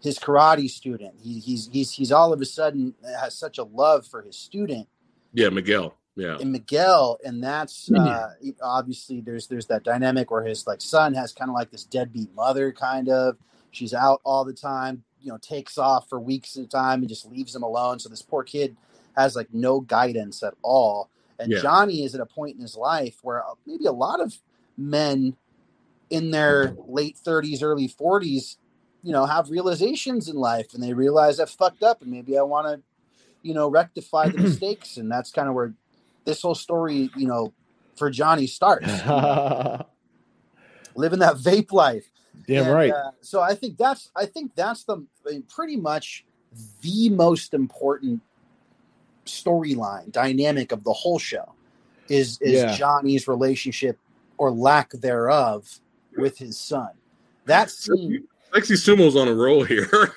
his 0.00 0.18
karate 0.18 0.68
student. 0.70 1.14
He, 1.22 1.40
he's 1.40 1.68
he's 1.72 1.92
he's 1.92 2.12
all 2.12 2.32
of 2.32 2.40
a 2.40 2.44
sudden 2.46 2.94
has 3.20 3.36
such 3.36 3.58
a 3.58 3.64
love 3.64 4.06
for 4.06 4.22
his 4.22 4.36
student 4.36 4.88
Yeah, 5.32 5.48
Miguel. 5.48 5.94
Yeah. 6.14 6.38
and 6.40 6.50
Miguel, 6.52 7.18
and 7.24 7.42
that's 7.42 7.88
Hmm. 7.88 7.96
uh, 7.96 8.28
obviously 8.62 9.20
there's 9.20 9.46
there's 9.46 9.66
that 9.66 9.84
dynamic 9.84 10.30
where 10.30 10.44
his 10.44 10.66
like 10.66 10.80
son 10.80 11.14
has 11.14 11.32
kind 11.32 11.48
of 11.50 11.54
like 11.54 11.70
this 11.70 11.84
deadbeat 11.84 12.34
mother, 12.34 12.72
kind 12.72 13.08
of. 13.08 13.36
She's 13.70 13.92
out 13.94 14.20
all 14.24 14.44
the 14.44 14.52
time, 14.54 15.04
you 15.20 15.30
know, 15.30 15.38
takes 15.38 15.78
off 15.78 16.08
for 16.08 16.18
weeks 16.18 16.56
at 16.56 16.64
a 16.64 16.68
time 16.68 17.00
and 17.00 17.08
just 17.08 17.26
leaves 17.26 17.54
him 17.54 17.62
alone. 17.62 17.98
So 17.98 18.08
this 18.08 18.22
poor 18.22 18.42
kid 18.42 18.76
has 19.16 19.36
like 19.36 19.52
no 19.52 19.80
guidance 19.80 20.42
at 20.42 20.54
all. 20.62 21.10
And 21.38 21.52
Yeah. 21.52 21.60
Johnny 21.60 22.02
is 22.02 22.14
at 22.14 22.20
a 22.20 22.26
point 22.26 22.56
in 22.56 22.62
his 22.62 22.76
life 22.76 23.18
where 23.22 23.44
uh, 23.44 23.54
maybe 23.66 23.84
a 23.86 23.92
lot 23.92 24.20
of 24.20 24.34
men 24.78 25.36
in 26.08 26.30
their 26.30 26.74
late 26.86 27.18
30s, 27.22 27.62
early 27.62 27.88
40s, 27.88 28.56
you 29.02 29.12
know, 29.12 29.26
have 29.26 29.50
realizations 29.50 30.28
in 30.28 30.36
life 30.36 30.72
and 30.74 30.82
they 30.82 30.94
realize 30.94 31.38
I've 31.40 31.50
fucked 31.50 31.82
up 31.82 32.00
and 32.02 32.10
maybe 32.10 32.38
I 32.38 32.42
want 32.42 32.66
to, 32.66 32.82
you 33.42 33.54
know, 33.54 33.68
rectify 33.68 34.28
the 34.28 34.38
mistakes. 34.42 34.96
And 34.96 35.10
that's 35.10 35.30
kind 35.30 35.48
of 35.48 35.54
where 35.54 35.74
this 36.24 36.42
whole 36.42 36.54
story, 36.54 37.10
you 37.16 37.26
know, 37.26 37.52
for 37.96 38.10
Johnny 38.10 38.46
starts. 38.46 38.86
Living 40.94 41.18
that 41.18 41.36
vape 41.36 41.72
life. 41.72 42.10
And, 42.48 42.72
right. 42.72 42.92
uh, 42.92 43.10
so 43.20 43.40
I 43.40 43.54
think 43.54 43.76
that's 43.76 44.10
I 44.16 44.26
think 44.26 44.54
that's 44.54 44.84
the 44.84 45.04
I 45.26 45.30
mean, 45.30 45.42
pretty 45.42 45.76
much 45.76 46.24
the 46.82 47.10
most 47.10 47.52
important 47.54 48.22
storyline 49.26 50.10
dynamic 50.10 50.72
of 50.72 50.84
the 50.84 50.92
whole 50.92 51.18
show 51.18 51.52
is 52.08 52.38
is 52.40 52.62
Yeah. 52.62 52.76
Johnny's 52.76 53.28
relationship 53.28 53.98
or 54.38 54.50
lack 54.50 54.90
thereof 54.92 55.80
with 56.16 56.38
his 56.38 56.58
son. 56.58 56.90
That 57.46 57.70
scene, 57.70 58.26
Lexi 58.54 58.76
Sumo's 58.78 59.16
on 59.16 59.28
a 59.28 59.34
roll 59.34 59.64
here. 59.64 59.88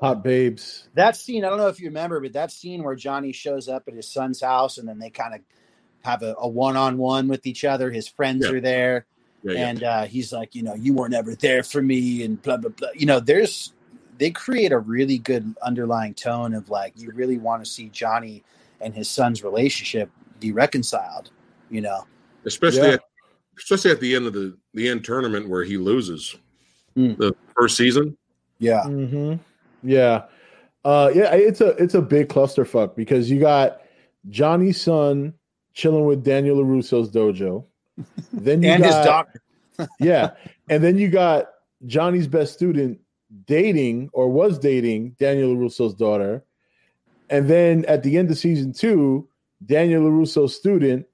Hot 0.00 0.24
babes. 0.24 0.88
that 0.94 1.14
scene. 1.16 1.44
I 1.44 1.48
don't 1.48 1.58
know 1.58 1.68
if 1.68 1.78
you 1.78 1.86
remember, 1.86 2.18
but 2.20 2.32
that 2.32 2.50
scene 2.50 2.82
where 2.82 2.96
Johnny 2.96 3.30
shows 3.32 3.68
up 3.68 3.84
at 3.86 3.94
his 3.94 4.08
son's 4.08 4.40
house 4.40 4.78
and 4.78 4.88
then 4.88 4.98
they 4.98 5.08
kind 5.10 5.34
of 5.34 5.40
have 6.02 6.22
a, 6.22 6.34
a 6.38 6.48
one-on-one 6.48 7.28
with 7.28 7.46
each 7.46 7.64
other. 7.64 7.90
His 7.92 8.08
friends 8.08 8.44
Yeah. 8.44 8.52
are 8.52 8.60
there. 8.60 9.06
yeah, 9.44 9.52
yeah. 9.52 9.68
and 9.68 9.82
uh, 9.84 10.04
he's 10.06 10.32
like, 10.32 10.56
you 10.56 10.64
know, 10.64 10.74
you 10.74 10.94
weren't 10.94 11.14
ever 11.14 11.36
there 11.36 11.62
for 11.62 11.80
me, 11.80 12.24
and 12.24 12.42
blah 12.42 12.56
blah 12.56 12.70
blah. 12.70 12.88
You 12.96 13.06
know, 13.06 13.20
there's 13.20 13.72
they 14.18 14.30
create 14.32 14.72
a 14.72 14.78
really 14.80 15.18
good 15.18 15.54
underlying 15.62 16.14
tone 16.14 16.54
of 16.54 16.68
like 16.68 16.94
you 16.96 17.12
really 17.14 17.38
want 17.38 17.64
to 17.64 17.70
see 17.70 17.88
Johnny 17.88 18.42
and 18.80 18.92
his 18.94 19.08
son's 19.08 19.44
relationship 19.44 20.10
be 20.40 20.50
reconciled. 20.50 21.30
You 21.72 21.80
know, 21.80 22.04
especially 22.44 22.88
Yeah. 22.88 22.94
at, 22.94 23.00
especially 23.58 23.90
at 23.92 24.00
the 24.00 24.14
end 24.14 24.26
of 24.26 24.34
the 24.34 24.56
the 24.74 24.88
end 24.88 25.04
tournament 25.04 25.48
where 25.48 25.64
he 25.64 25.76
loses 25.78 26.36
Mm. 26.96 27.16
the 27.16 27.34
first 27.56 27.76
season. 27.78 28.16
yeah, 28.58 28.84
hmm 28.84 29.34
Yeah. 29.82 30.24
Uh 30.84 31.10
yeah, 31.14 31.34
it's 31.34 31.62
a 31.62 31.68
it's 31.82 31.94
a 31.94 32.02
big 32.02 32.28
clusterfuck 32.28 32.94
because 32.94 33.30
you 33.30 33.40
got 33.40 33.80
Johnny's 34.28 34.80
son 34.80 35.32
chilling 35.72 36.04
with 36.04 36.22
Daniel 36.22 36.58
LaRusso's 36.58 37.10
dojo. 37.10 37.64
Then 38.34 38.62
you 38.62 38.68
and 38.72 38.84
his 38.84 38.94
got, 38.94 39.04
daughter. 39.78 39.88
Yeah. 39.98 40.32
And 40.68 40.84
then 40.84 40.98
you 40.98 41.08
got 41.08 41.46
Johnny's 41.86 42.26
best 42.26 42.52
student 42.52 43.00
dating 43.46 44.10
or 44.12 44.28
was 44.28 44.58
dating 44.58 45.16
Daniel 45.18 45.56
LaRusso's 45.56 45.94
daughter. 45.94 46.44
And 47.30 47.48
then 47.48 47.86
at 47.86 48.02
the 48.02 48.18
end 48.18 48.30
of 48.30 48.36
season 48.36 48.74
two, 48.74 49.26
Daniel 49.64 50.02
LaRusso's 50.02 50.54
student 50.54 51.06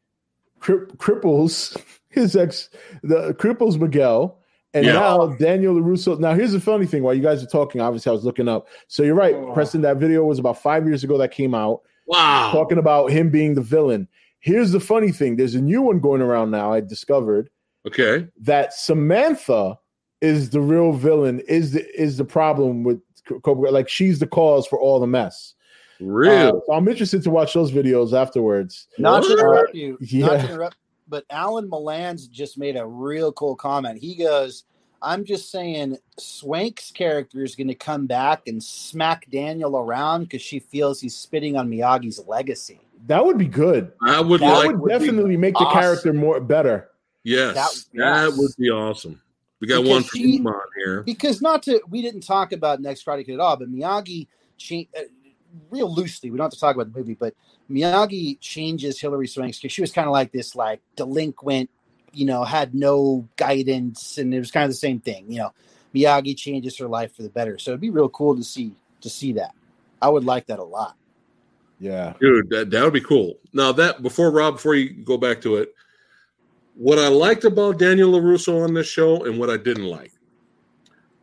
cri- 0.61 0.87
cripples 0.97 1.77
his 2.11 2.37
ex, 2.37 2.71
the 3.03 3.35
cripples 3.35 3.79
Miguel. 3.81 4.39
And 4.75 4.85
Yeah. 4.85 4.93
now 4.95 5.27
Daniel 5.39 5.75
LaRusso. 5.75 6.19
Now, 6.21 6.35
here's 6.35 6.53
the 6.53 6.61
funny 6.61 6.85
thing 6.85 7.03
while 7.03 7.15
you 7.15 7.23
guys 7.23 7.43
are 7.43 7.47
talking, 7.47 7.81
obviously, 7.81 8.11
I 8.11 8.13
was 8.13 8.25
looking 8.25 8.49
up. 8.49 8.69
So 8.87 9.03
you're 9.03 9.15
right, 9.15 9.35
Oh. 9.35 9.53
Preston. 9.55 9.81
That 9.81 9.97
video 9.97 10.25
was 10.25 10.39
about 10.39 10.61
five 10.61 10.87
years 10.87 11.03
ago 11.03 11.17
that 11.19 11.31
came 11.31 11.55
out 11.55 11.81
Wow. 12.07 12.51
talking 12.53 12.77
about 12.77 13.11
him 13.11 13.31
being 13.31 13.55
the 13.55 13.63
villain. 13.63 14.09
Here's 14.41 14.71
the 14.73 14.79
funny 14.81 15.11
thing 15.11 15.37
there's 15.37 15.55
a 15.55 15.61
new 15.61 15.81
one 15.83 16.01
going 16.01 16.21
around 16.21 16.51
now. 16.51 16.71
I 16.73 16.81
discovered 16.81 17.49
Okay. 17.87 18.27
that 18.43 18.75
Samantha 18.75 19.79
is 20.21 20.51
the 20.51 20.61
real 20.61 20.93
villain, 20.93 21.41
is 21.49 21.73
the 21.73 21.85
is 22.01 22.19
the 22.19 22.25
problem 22.25 22.83
with 22.85 23.01
Cobra. 23.43 23.71
Like 23.71 23.89
she's 23.89 24.19
the 24.19 24.27
cause 24.27 24.67
for 24.67 24.79
all 24.79 25.01
the 25.01 25.07
mess. 25.07 25.55
Real. 26.01 26.31
Uh, 26.31 26.61
so 26.67 26.73
I'm 26.73 26.87
interested 26.89 27.23
to 27.25 27.31
watch 27.31 27.55
those 27.55 27.73
videos 27.73 28.13
afterwards. 28.13 28.87
Not 28.99 29.25
to 29.25 29.33
interrupt 29.33 29.75
you, 29.75 29.93
not 30.01 30.09
Yeah. 30.11 30.29
to 30.47 30.53
interrupt, 30.53 30.77
but 31.09 31.25
Alan 31.31 31.69
Milan's 31.69 32.27
just 32.29 32.59
made 32.59 32.77
a 32.77 32.87
real 32.87 33.33
cool 33.33 33.57
comment. 33.57 33.99
He 33.99 34.15
goes, 34.15 34.65
"I'm 35.03 35.25
just 35.25 35.51
saying, 35.51 35.97
Swank's 36.19 36.91
character 36.91 37.43
is 37.43 37.55
going 37.57 37.69
to 37.69 37.75
come 37.75 38.07
back 38.07 38.47
and 38.47 38.63
smack 38.63 39.27
Daniel 39.31 39.77
around 39.77 40.25
because 40.25 40.43
she 40.43 40.59
feels 40.61 41.01
he's 41.01 41.17
spitting 41.17 41.57
on 41.57 41.69
Miyagi's 41.69 42.21
legacy." 42.27 42.81
That 43.07 43.25
would 43.25 43.39
be 43.39 43.47
good. 43.47 43.93
I 44.03 44.21
would 44.21 44.41
That 44.41 44.67
like. 44.67 44.77
would 44.77 44.89
definitely 44.89 45.37
make 45.37 45.55
the 45.55 45.61
awesome. 45.61 45.81
character 45.81 46.13
more 46.13 46.41
better. 46.41 46.91
yes, 47.25 47.55
That- 47.55 47.99
that, 47.99 48.29
yes. 48.31 48.39
would 48.39 48.51
be 48.59 48.71
awesome. 48.71 49.21
We 49.61 49.67
got 49.67 49.83
Because 49.83 49.91
one 49.91 50.03
from 50.05 50.19
she- 50.21 50.39
Iman 50.39 50.55
here. 50.77 51.03
because 51.03 51.43
not 51.43 51.63
to 51.65 51.81
we 51.91 52.01
didn't 52.03 52.21
talk 52.23 52.53
about 52.53 52.81
next 52.81 53.05
Karate 53.05 53.27
Kid 53.27 53.35
at 53.35 53.41
all, 53.41 53.57
but 53.57 53.71
Miyagi 53.71 54.29
cha- 54.57 54.87
uh, 54.97 55.03
real 55.71 55.93
loosely. 55.93 56.31
We 56.31 56.39
don't 56.39 56.47
have 56.47 56.53
to 56.53 56.61
talk 56.61 56.75
about 56.75 56.93
the 56.93 56.99
movie, 56.99 57.15
but 57.15 57.35
Miyagi 57.71 58.39
changes 58.41 59.01
Hilary 59.01 59.29
Swank's 59.29 59.59
because 59.59 59.73
she 59.73 59.81
was 59.81 59.93
kind 59.93 60.07
of 60.07 60.13
like 60.13 60.33
this 60.33 60.55
like 60.55 60.81
delinquent, 60.97 61.71
you 62.13 62.27
know, 62.27 62.45
had 62.45 62.75
no 62.75 63.29
guidance, 63.37 64.19
and 64.19 64.33
it 64.33 64.39
was 64.39 64.51
kind 64.51 64.65
of 64.65 64.71
the 64.71 64.77
same 64.77 65.01
thing. 65.01 65.31
You 65.31 65.39
know, 65.39 65.53
Miyagi 65.95 66.37
changes 66.37 66.79
her 66.79 66.89
life 66.89 67.15
for 67.15 67.23
the 67.23 67.31
better, 67.31 67.59
so 67.59 67.73
it'd 67.73 67.81
be 67.81 67.91
real 67.91 68.09
cool 68.09 68.37
to 68.37 68.45
see 68.45 68.73
to 69.01 69.11
see 69.11 69.35
that. 69.35 69.55
I 70.01 70.09
would 70.09 70.25
like 70.25 70.47
that 70.47 70.59
a 70.59 70.65
lot. 70.65 70.97
Yeah. 71.81 72.15
Dude, 72.21 72.51
that, 72.51 72.71
that 72.71 72.85
would 72.85 72.93
be 72.93 73.01
cool. 73.01 73.39
Now 73.53 73.73
that 73.73 74.03
before 74.03 74.31
Rob, 74.31 74.55
before 74.55 74.75
you 74.75 74.91
go 74.91 75.17
back 75.17 75.41
to 75.43 75.57
it, 75.57 75.75
what 76.75 76.99
I 76.99 77.09
liked 77.09 77.45
about 77.45 77.79
Daniel 77.79 78.13
LaRusso 78.13 78.65
on 78.65 78.75
this 78.75 78.89
show 78.89 79.25
and 79.25 79.39
what 79.39 79.51
I 79.51 79.57
didn't 79.57 79.87
like. 79.87 80.13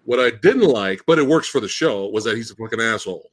What 0.03 0.19
I 0.19 0.29
didn't 0.29 0.67
like, 0.67 1.01
but 1.07 1.17
it 1.17 1.25
works 1.25 1.47
for 1.47 1.59
the 1.59 1.67
show, 1.67 2.07
was 2.07 2.25
that 2.25 2.35
he's 2.35 2.51
a 2.51 2.55
fucking 2.55 2.81
asshole. 2.81 3.31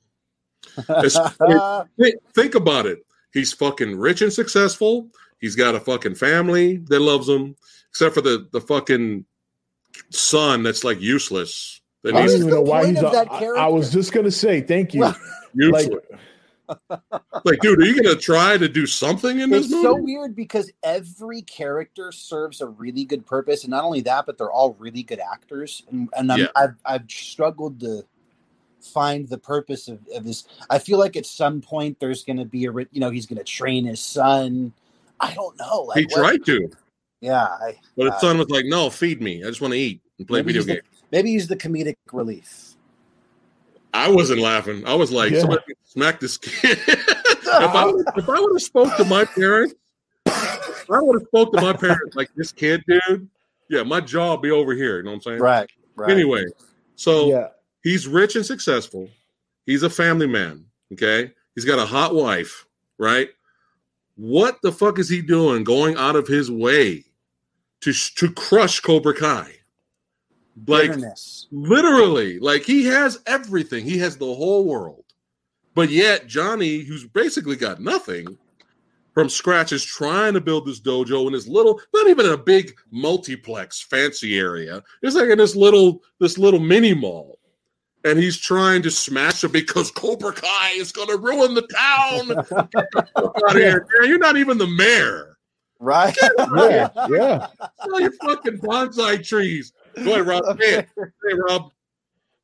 It's- 0.76 1.86
Think, 1.98 2.16
think 2.34 2.54
about 2.54 2.86
it. 2.86 3.04
He's 3.32 3.52
fucking 3.52 3.96
rich 3.98 4.22
and 4.22 4.32
successful. 4.32 5.08
He's 5.40 5.56
got 5.56 5.74
a 5.74 5.80
fucking 5.80 6.14
family 6.14 6.76
that 6.88 7.00
loves 7.00 7.28
him, 7.28 7.56
except 7.90 8.14
for 8.14 8.20
the 8.20 8.46
the 8.52 8.60
fucking 8.60 9.24
son 10.10 10.62
that's 10.62 10.84
like 10.84 11.00
useless. 11.00 11.80
That 12.02 12.14
I 12.14 12.26
don't 12.26 12.36
even 12.36 12.48
know 12.50 12.60
why 12.62 12.86
he's. 12.86 13.02
of 13.02 13.12
that 13.12 13.30
I, 13.30 13.44
I 13.46 13.66
was 13.68 13.92
just 13.92 14.12
gonna 14.12 14.30
say 14.30 14.60
thank 14.60 14.94
you. 14.94 15.00
Well, 15.00 15.16
like. 15.54 15.90
Like, 17.44 17.58
dude, 17.60 17.80
are 17.80 17.84
you 17.84 18.02
gonna 18.02 18.16
try 18.16 18.56
to 18.56 18.68
do 18.68 18.86
something 18.86 19.40
in 19.40 19.50
this 19.50 19.66
it's 19.70 19.82
so 19.82 19.94
weird 19.94 20.34
because 20.34 20.70
every 20.82 21.42
character 21.42 22.12
serves 22.12 22.60
a 22.62 22.66
really 22.66 23.04
good 23.04 23.26
purpose, 23.26 23.64
and 23.64 23.70
not 23.70 23.84
only 23.84 24.00
that, 24.02 24.24
but 24.24 24.38
they're 24.38 24.50
all 24.52 24.74
really 24.78 25.02
good 25.02 25.20
actors. 25.20 25.82
And, 25.90 26.08
and 26.16 26.32
I'm, 26.32 26.38
Yeah. 26.38 26.46
I've 26.56 26.74
I've 26.86 27.10
struggled 27.10 27.80
to 27.80 28.04
find 28.82 29.28
the 29.28 29.38
purpose 29.38 29.88
of, 29.88 29.98
of 30.14 30.24
this. 30.24 30.44
I 30.70 30.78
feel 30.78 30.98
like 30.98 31.16
at 31.16 31.26
some 31.26 31.60
point 31.60 31.98
there's 32.00 32.24
going 32.24 32.36
to 32.38 32.44
be 32.44 32.66
a 32.66 32.72
you 32.72 33.00
know 33.00 33.10
he's 33.10 33.26
going 33.26 33.38
to 33.38 33.44
train 33.44 33.84
his 33.84 34.00
son. 34.00 34.72
I 35.20 35.32
don't 35.34 35.56
know. 35.58 35.82
Like 35.82 35.98
he 35.98 36.04
what- 36.06 36.16
tried 36.18 36.44
to, 36.46 36.70
Yeah, 37.20 37.42
I, 37.44 37.78
but 37.96 38.06
his 38.06 38.14
Uh, 38.14 38.18
son 38.20 38.38
was 38.38 38.50
like, 38.50 38.64
"No, 38.66 38.90
feed 38.90 39.22
me. 39.22 39.44
I 39.44 39.46
just 39.46 39.60
want 39.60 39.72
to 39.74 39.78
eat 39.78 40.00
and 40.18 40.26
play 40.26 40.42
video 40.42 40.60
he's 40.60 40.66
the- 40.66 40.72
games." 40.74 40.84
maybe 41.12 41.30
he's 41.30 41.46
the 41.48 41.56
comedic 41.56 41.94
relief. 42.12 42.74
I 43.94 44.08
wasn't 44.08 44.40
laughing. 44.40 44.86
I 44.86 44.94
was 44.94 45.12
like, 45.12 45.32
Yeah. 45.32 45.40
"Somebody 45.40 45.62
smack 45.84 46.18
this 46.20 46.38
kid." 46.38 46.78
if 46.86 47.46
I 47.48 47.84
would, 47.84 48.06
if 48.16 48.28
I 48.28 48.40
would 48.40 48.52
have 48.54 48.62
spoke 48.62 48.96
to 48.96 49.04
my 49.04 49.24
parents, 49.26 49.74
if 50.26 50.90
I 50.90 51.00
would 51.00 51.20
have 51.20 51.28
spoke 51.28 51.52
to 51.52 51.60
my 51.60 51.72
parents 51.74 52.16
like 52.16 52.30
this 52.34 52.50
kid, 52.52 52.82
dude. 52.88 53.28
Yeah, 53.68 53.82
my 53.84 54.00
jaw 54.00 54.36
be 54.36 54.50
over 54.50 54.74
here. 54.74 54.96
You 54.98 55.02
know 55.04 55.10
what 55.10 55.16
I'm 55.16 55.22
saying? 55.22 55.38
Right. 55.40 55.70
Right. 55.94 56.10
Anyway, 56.10 56.44
so 56.96 57.28
yeah. 57.28 57.48
He's 57.82 58.06
rich 58.06 58.36
and 58.36 58.46
successful. 58.46 59.08
He's 59.66 59.82
a 59.82 59.90
family 59.90 60.26
man. 60.26 60.64
Okay. 60.92 61.32
He's 61.54 61.64
got 61.64 61.78
a 61.78 61.86
hot 61.86 62.14
wife, 62.14 62.66
right? 62.98 63.28
what 64.16 64.60
the 64.62 64.72
fuck 64.72 64.98
is 64.98 65.08
he 65.08 65.22
doing 65.22 65.64
going 65.64 65.96
out 65.96 66.16
of 66.16 66.28
his 66.28 66.50
way 66.50 67.04
to 67.80 67.92
to 67.92 68.30
crush 68.32 68.80
Cobra 68.80 69.14
Kai? 69.14 69.52
Like 70.66 70.90
Bitterness. 70.90 71.46
literally, 71.50 72.38
like 72.38 72.62
he 72.62 72.84
has 72.84 73.18
everything. 73.26 73.84
He 73.84 73.98
has 73.98 74.16
the 74.16 74.26
whole 74.26 74.64
world. 74.64 75.04
But 75.74 75.90
yet 75.90 76.26
Johnny, 76.26 76.80
who's 76.80 77.06
basically 77.06 77.56
got 77.56 77.80
nothing 77.80 78.38
from 79.14 79.30
scratch, 79.30 79.72
is 79.72 79.84
trying 79.84 80.34
to 80.34 80.40
build 80.40 80.66
this 80.66 80.80
dojo 80.80 81.26
in 81.26 81.32
this 81.32 81.48
little, 81.48 81.80
not 81.94 82.08
even 82.08 82.26
a 82.26 82.36
big 82.36 82.74
multiplex 82.90 83.80
fancy 83.80 84.38
area. 84.38 84.82
It's 85.02 85.16
like 85.16 85.30
in 85.30 85.38
this 85.38 85.56
little, 85.56 86.02
this 86.20 86.36
little 86.36 86.60
mini 86.60 86.92
mall. 86.92 87.38
And 88.04 88.18
he's 88.18 88.36
trying 88.36 88.82
to 88.82 88.90
smash 88.90 89.44
it 89.44 89.52
because 89.52 89.90
Cobra 89.90 90.32
Kai 90.32 90.70
is 90.76 90.90
going 90.92 91.08
to 91.08 91.16
ruin 91.18 91.54
the 91.54 91.62
town. 91.62 92.28
Get 92.72 92.90
the 92.92 93.06
fuck 93.14 93.36
out 93.48 93.50
of 93.50 93.56
here, 93.56 93.86
man. 94.00 94.08
You're 94.08 94.18
not 94.18 94.36
even 94.36 94.58
the 94.58 94.66
mayor. 94.66 95.36
Right? 95.78 96.16
Yeah, 96.38 96.88
yeah. 97.08 97.46
Sell 97.84 98.00
your 98.00 98.12
fucking 98.12 98.58
bonsai 98.58 99.26
trees. 99.26 99.72
Go 99.96 100.12
ahead, 100.12 100.26
Rob. 100.26 100.44
Say 100.60 100.74
it. 100.78 100.88
Hey, 100.96 101.34
Rob. 101.48 101.70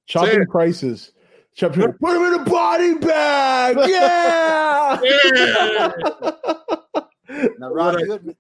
Chopping 0.07 0.43
it. 0.43 0.49
prices. 0.49 1.13
Chop, 1.55 1.73
put 1.73 1.85
him 1.85 2.23
in 2.23 2.35
a 2.41 2.45
body 2.45 2.95
bag. 2.99 3.77
Yeah. 3.89 5.01
Yeah. 5.03 5.93
Now, 7.59 7.71
Rob, 7.73 7.97
What 8.07 8.23
I- 8.27 8.35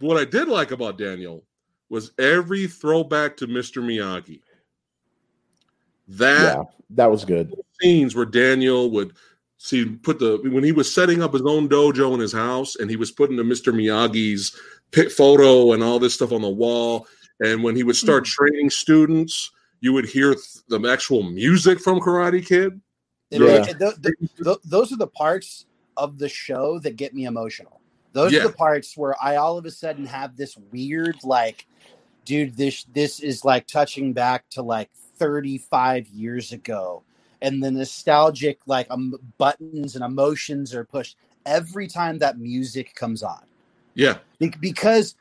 what 0.00 0.16
I 0.16 0.24
did 0.24 0.48
like 0.48 0.70
about 0.70 0.96
Daniel 0.98 1.44
was 1.88 2.12
every 2.18 2.66
throwback 2.66 3.36
to 3.38 3.46
Mr. 3.46 3.82
Miyagi. 3.82 4.40
That 6.08 6.56
yeah, 6.56 6.64
that 6.90 7.10
was 7.10 7.24
good. 7.24 7.54
scenes 7.80 8.14
where 8.14 8.24
Daniel 8.24 8.90
would 8.90 9.14
see 9.58 9.84
put 9.84 10.18
the 10.18 10.40
when 10.50 10.64
he 10.64 10.72
was 10.72 10.92
setting 10.92 11.22
up 11.22 11.32
his 11.32 11.42
own 11.42 11.68
dojo 11.68 12.14
in 12.14 12.20
his 12.20 12.32
house 12.32 12.76
and 12.76 12.88
he 12.88 12.96
was 12.96 13.10
putting 13.10 13.36
the 13.36 13.42
Mr. 13.42 13.72
Miyagi's 13.74 14.56
pic 14.90 15.10
photo 15.10 15.72
and 15.72 15.82
all 15.82 15.98
this 15.98 16.14
stuff 16.14 16.32
on 16.32 16.42
the 16.42 16.48
wall. 16.48 17.06
And 17.40 17.62
when 17.62 17.76
he 17.76 17.82
would 17.82 17.96
start 17.96 18.26
hmm. 18.26 18.30
training 18.30 18.70
students, 18.70 19.50
you 19.80 19.92
would 19.92 20.06
hear 20.06 20.34
th- 20.34 20.64
the 20.68 20.80
actual 20.88 21.22
music 21.22 21.80
from 21.80 22.00
Karate 22.00 22.44
Kid. 22.44 22.80
it- 23.30 23.40
Yeah. 23.40 23.62
th- 23.64 23.94
th- 24.42 24.58
those 24.64 24.92
are 24.92 24.96
the 24.96 25.06
parts 25.06 25.66
of 25.96 26.18
the 26.18 26.28
show 26.28 26.78
that 26.80 26.96
get 26.96 27.14
me 27.14 27.26
emotional. 27.26 27.80
Those 28.12 28.32
Yeah. 28.32 28.40
are 28.40 28.48
the 28.48 28.54
parts 28.54 28.96
where 28.96 29.14
I 29.22 29.36
all 29.36 29.58
of 29.58 29.66
a 29.66 29.70
sudden 29.70 30.06
have 30.06 30.36
this 30.36 30.56
weird, 30.72 31.16
like, 31.22 31.66
dude, 32.24 32.56
this 32.56 32.84
this 32.92 33.20
is 33.20 33.44
like 33.44 33.66
touching 33.66 34.12
back 34.12 34.48
to 34.50 34.62
like 34.62 34.90
35 35.18 36.08
years 36.08 36.52
ago, 36.52 37.02
and 37.42 37.62
the 37.62 37.70
nostalgic 37.70 38.60
like 38.66 38.86
um, 38.90 39.14
buttons 39.38 39.94
and 39.94 40.04
emotions 40.04 40.74
are 40.74 40.84
pushed 40.84 41.16
every 41.46 41.86
time 41.86 42.18
that 42.18 42.38
music 42.38 42.94
comes 42.94 43.22
on. 43.22 43.42
Yeah. 43.94 44.18
Be- 44.38 44.52
because 44.60 45.16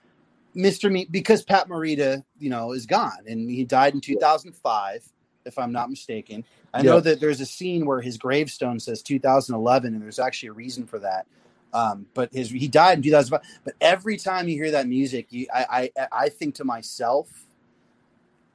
Mr. 0.55 0.91
Me 0.91 1.07
because 1.09 1.43
Pat 1.43 1.69
Morita, 1.69 2.23
you 2.39 2.49
know, 2.49 2.73
is 2.73 2.85
gone 2.85 3.23
and 3.27 3.49
he 3.49 3.63
died 3.63 3.93
in 3.93 4.01
2005, 4.01 5.03
if 5.45 5.57
I'm 5.57 5.71
not 5.71 5.89
mistaken. 5.89 6.43
I 6.73 6.81
know 6.83 6.99
that 6.99 7.19
there's 7.19 7.41
a 7.41 7.45
scene 7.45 7.85
where 7.85 8.01
his 8.01 8.17
gravestone 8.17 8.79
says 8.79 9.01
2011, 9.01 9.93
and 9.93 10.01
there's 10.01 10.19
actually 10.19 10.49
a 10.49 10.53
reason 10.53 10.85
for 10.85 10.99
that. 10.99 11.25
Um, 11.73 12.05
but 12.13 12.31
his 12.33 12.49
he 12.49 12.67
died 12.67 12.97
in 12.97 13.03
2005. 13.03 13.41
But 13.63 13.75
every 13.81 14.17
time 14.17 14.47
you 14.47 14.55
hear 14.55 14.71
that 14.71 14.87
music, 14.87 15.27
you 15.31 15.47
I 15.53 15.91
I, 15.97 16.07
I 16.11 16.29
think 16.29 16.55
to 16.55 16.63
myself 16.63 17.46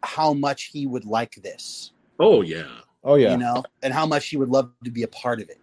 how 0.03 0.32
much 0.34 0.64
he 0.72 0.86
would 0.86 1.05
like 1.05 1.34
this, 1.36 1.92
Oh 2.18 2.42
yeah. 2.42 2.68
Oh 3.05 3.16
yeah. 3.16 3.32
you 3.32 3.36
know, 3.38 3.62
and 3.82 3.92
how 3.92 4.07
much 4.07 4.28
he 4.28 4.36
would 4.36 4.48
love 4.48 4.70
to 4.84 4.90
be 4.90 5.03
a 5.03 5.09
part 5.09 5.40
of 5.40 5.48
it. 5.50 5.59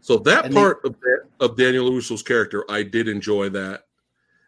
So 0.00 0.16
that 0.18 0.46
And 0.46 0.54
they- 0.54 0.60
part 0.60 0.80
of, 0.84 0.94
of 1.40 1.56
Daniel 1.56 1.90
Russo's 1.92 2.22
character, 2.22 2.64
I 2.70 2.82
did 2.82 3.08
enjoy 3.08 3.48
that. 3.50 3.84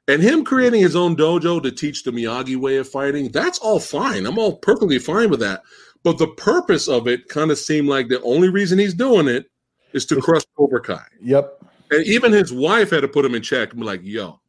And 0.08 0.22
him 0.22 0.44
creating 0.44 0.80
his 0.80 0.96
own 0.96 1.14
dojo 1.16 1.62
to 1.62 1.70
teach 1.70 2.02
the 2.02 2.10
Miyagi 2.10 2.56
way 2.56 2.76
of 2.78 2.88
fighting, 2.88 3.28
that's 3.30 3.58
all 3.58 3.78
fine. 3.78 4.26
I'm 4.26 4.38
all 4.38 4.56
perfectly 4.56 4.98
fine 4.98 5.30
with 5.30 5.40
that. 5.40 5.62
But 6.02 6.18
the 6.18 6.26
purpose 6.28 6.88
of 6.88 7.06
it 7.06 7.28
kind 7.28 7.50
of 7.50 7.58
seemed 7.58 7.86
like 7.88 8.08
the 8.08 8.20
only 8.22 8.48
reason 8.48 8.78
he's 8.78 8.94
doing 8.94 9.28
it 9.28 9.46
is 9.92 10.06
to 10.06 10.20
crush 10.20 10.42
Cobra 10.56 10.80
Kai. 10.80 11.04
Yep. 11.22 11.64
And 11.92 12.04
even 12.06 12.32
his 12.32 12.52
wife 12.52 12.90
had 12.90 13.00
to 13.02 13.08
put 13.08 13.24
him 13.24 13.34
in 13.34 13.42
check 13.42 13.70
and 13.70 13.80
be 13.80 13.86
like, 13.86 14.00
yo, 14.02 14.40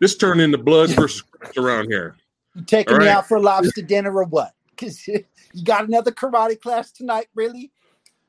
this 0.00 0.16
turned 0.16 0.40
into 0.40 0.58
blood 0.58 0.90
versus 0.90 1.22
Crips 1.22 1.56
around 1.56 1.86
here. 1.90 2.16
You 2.54 2.62
taking 2.62 2.94
All 2.94 3.00
me 3.00 3.08
out 3.08 3.26
for 3.26 3.40
lobster 3.40 3.82
dinner 3.82 4.16
or 4.16 4.24
what? 4.24 4.52
Because 4.76 5.06
you 5.06 5.22
got 5.62 5.86
another 5.86 6.10
karate 6.10 6.60
class 6.60 6.90
tonight, 6.90 7.28
really? 7.36 7.70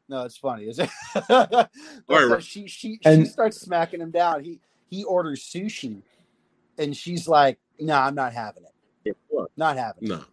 No, 0.07 0.25
it's 0.25 0.37
funny. 0.37 0.65
Is 0.65 0.77
it? 0.77 0.91
but, 1.27 1.71
right, 2.07 2.23
right. 2.25 2.43
she 2.43 2.67
she 2.67 2.99
And- 3.03 3.25
she 3.25 3.31
starts 3.31 3.59
smacking 3.59 3.99
him 3.99 4.11
down. 4.11 4.43
He 4.43 4.59
he 4.87 5.03
orders 5.05 5.41
sushi, 5.43 6.03
and 6.77 6.95
she's 6.95 7.27
like, 7.27 7.57
"No, 7.79 7.95
I'm 7.95 8.13
not 8.13 8.31
having 8.31 8.63
it. 9.03 9.17
Not 9.57 9.75
having 9.77 10.03
it. 10.03 10.09
No. 10.09 10.23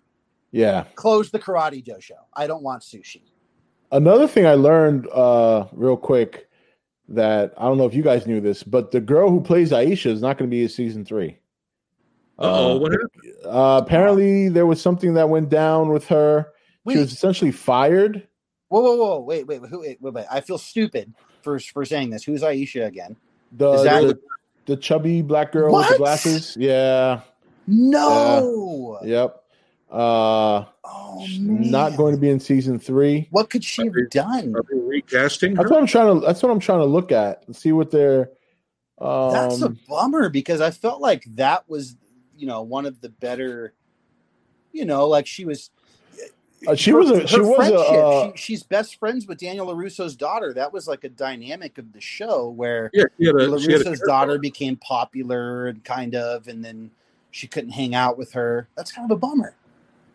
Yeah. 0.51 0.85
Close 0.97 1.31
the 1.31 1.39
karate 1.39 1.83
dojo. 1.83 2.13
I 2.35 2.47
don't 2.47 2.63
want 2.63 2.83
sushi." 2.83 3.23
Another 3.91 4.29
thing 4.29 4.45
I 4.47 4.53
learned 4.55 5.09
uh 5.09 5.65
real 5.73 5.97
quick 5.97 6.51
that 7.09 7.55
I 7.57 7.63
don't 7.65 7.79
know 7.79 7.87
if 7.87 7.95
you 7.95 8.03
guys 8.03 8.27
knew 8.27 8.43
this, 8.43 8.63
but 8.63 8.91
the 8.91 9.01
girl 9.01 9.31
who 9.31 9.41
plays 9.41 9.71
Aisha 9.71 10.11
is 10.11 10.21
not 10.21 10.37
going 10.37 10.51
to 10.51 10.55
be 10.55 10.63
in 10.63 10.69
season 10.69 11.07
three. 11.07 11.39
Uh-oh, 12.43 12.77
Uh, 12.77 12.79
what 12.79 12.93
happened? 12.93 13.33
uh, 13.45 13.81
apparently, 13.85 14.49
there 14.49 14.67
was 14.67 14.81
something 14.81 15.15
that 15.15 15.29
went 15.29 15.49
down 15.49 15.91
with 15.91 16.09
her. 16.09 16.49
Wait, 16.85 16.95
She 16.95 16.99
was 17.01 17.13
essentially 17.13 17.53
fired. 17.53 18.27
whoa, 18.69 18.81
whoa, 18.81 18.97
whoa! 18.97 19.21
Wait, 19.21 19.47
wait, 19.47 19.61
who? 19.67 19.81
Wait, 19.81 19.99
wait, 20.01 20.15
wait. 20.15 20.27
I 20.31 20.41
feel 20.41 20.59
stupid 20.59 21.15
for 21.43 21.59
for 21.59 21.85
saying 21.85 22.11
this. 22.11 22.25
Who's 22.25 22.43
Aisha 22.43 22.87
again? 22.87 23.17
The 23.53 23.73
Is 23.73 23.83
that- 23.85 24.03
the, 24.03 24.19
the 24.67 24.77
chubby 24.77 25.23
black 25.23 25.53
girl 25.53 25.75
with 25.75 25.89
the 25.89 25.99
glasses. 25.99 26.57
Yeah. 26.59 27.21
No. 27.67 28.99
Yep. 29.03 29.43
Uh, 29.91 30.65
Oh 30.85 31.27
man. 31.39 31.71
not 31.71 31.97
going 31.97 32.15
to 32.15 32.21
be 32.21 32.29
in 32.31 32.41
season 32.41 32.79
three. 32.79 33.29
What 33.31 33.51
could 33.51 33.63
she 33.63 33.83
have 33.85 34.11
done? 34.11 34.55
Are 34.57 34.63
they 34.71 34.79
recasting 34.79 35.55
That's 35.55 35.69
her? 35.69 35.75
what 35.75 35.81
I'm 35.81 35.87
trying 35.87 36.21
to. 36.21 36.27
That's 36.27 36.43
what 36.43 36.51
I'm 36.51 36.59
trying 36.61 36.81
to 36.81 36.87
look 36.87 37.13
at 37.13 37.45
and 37.47 37.55
see 37.55 37.71
what 37.73 37.91
they're. 37.91 38.31
Um, 38.99 39.33
That's 39.33 39.63
a 39.63 39.69
bummer 39.89 40.29
because 40.31 40.61
I 40.61 40.71
felt 40.71 41.01
like 41.01 41.25
that 41.37 41.69
was, 41.69 41.97
you 42.43 42.49
know, 42.49 42.61
one 42.63 42.87
of 42.87 43.01
the 43.01 43.09
better, 43.09 43.73
you 44.73 44.85
know, 44.85 45.07
like 45.07 45.29
she 45.29 45.45
was. 45.45 45.71
Uh, 46.67 46.75
she 46.75 46.91
her- 46.91 46.99
was 46.99 47.11
a- 47.11 47.21
her 47.21 47.27
she 47.29 47.41
was 47.41 47.69
a, 47.71 47.77
uh, 47.77 48.33
she, 48.33 48.37
she's 48.37 48.63
best 48.65 48.99
friends 48.99 49.29
with 49.29 49.39
Daniel 49.39 49.69
LaRusso's 49.69 50.17
daughter. 50.17 50.53
That 50.53 50.73
was 50.73 50.89
like 50.89 51.05
a 51.05 51.09
dynamic 51.09 51.79
of 51.79 51.93
the 51.93 52.01
show 52.01 52.49
where 52.51 52.91
Yeah, 52.93 53.05
she 53.17 53.27
had 53.27 53.37
a, 53.37 53.59
she 53.61 53.71
had 53.73 53.81
a 53.81 53.85
LaRusso's 53.85 54.01
daughter 54.01 54.39
became 54.41 54.75
popular 54.77 55.69
and 55.69 55.85
kind 55.85 56.17
of, 56.17 56.49
and 56.49 56.65
then 56.65 56.91
she 57.31 57.47
couldn't 57.47 57.71
hang 57.71 57.95
out 57.95 58.19
with 58.19 58.33
her. 58.33 58.69
That's 58.77 58.91
kind 58.91 59.09
of 59.09 59.17
a 59.17 59.19
bummer. 59.21 59.55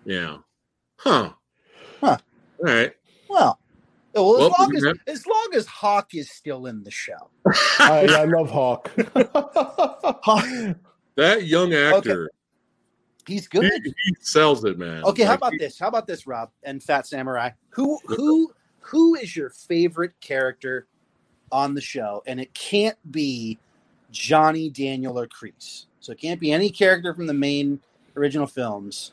Yeah. 0.06 0.38
Huh. 0.98 1.32
Huh. 2.02 2.18
All 2.60 2.66
right. 2.66 2.94
Well, 3.30 3.58
well, 4.14 4.36
as 4.36 4.40
Well, 4.40 4.56
long 4.60 4.76
as 4.76 4.84
yeah. 4.84 4.94
as 5.14 5.28
long 5.28 5.50
as 5.56 5.66
Hawk 5.66 6.14
is 6.14 6.30
still 6.30 6.66
in 6.66 6.84
the 6.84 6.92
show, 6.92 7.30
I, 7.80 8.06
I 8.10 8.24
love 8.26 8.50
Hawk. 8.50 8.92
Hawk, 10.24 10.46
that 11.18 11.46
young 11.46 11.74
actor, 11.74 12.30
he's 13.28 13.48
good. 13.48 13.70
he 13.84 14.16
sells 14.22 14.64
it, 14.64 14.80
man. 14.80 15.04
Okay, 15.04 15.24
how 15.24 15.34
about 15.34 15.52
he- 15.52 15.58
this? 15.58 15.78
How 15.78 15.90
about 15.90 16.08
this, 16.08 16.26
Rob 16.26 16.50
and 16.64 16.82
Phat 16.82 17.06
Samurai? 17.06 17.50
Who 17.72 18.00
who 18.08 18.54
who 18.80 19.16
is 19.16 19.36
your 19.36 19.50
favorite 19.50 20.14
character 20.22 20.88
on 21.52 21.74
the 21.74 21.82
show? 21.82 22.24
And 22.26 22.40
it 22.40 22.54
can't 22.54 22.98
be 23.12 23.60
Johnny, 24.12 24.70
Daniel, 24.70 25.20
or 25.20 25.28
Kreese. 25.28 25.86
So 26.00 26.14
it 26.14 26.20
can't 26.20 26.40
be 26.40 26.54
any 26.54 26.70
character 26.70 27.14
from 27.14 27.28
the 27.28 27.34
main 27.34 27.82
original 28.16 28.48
films. 28.48 29.12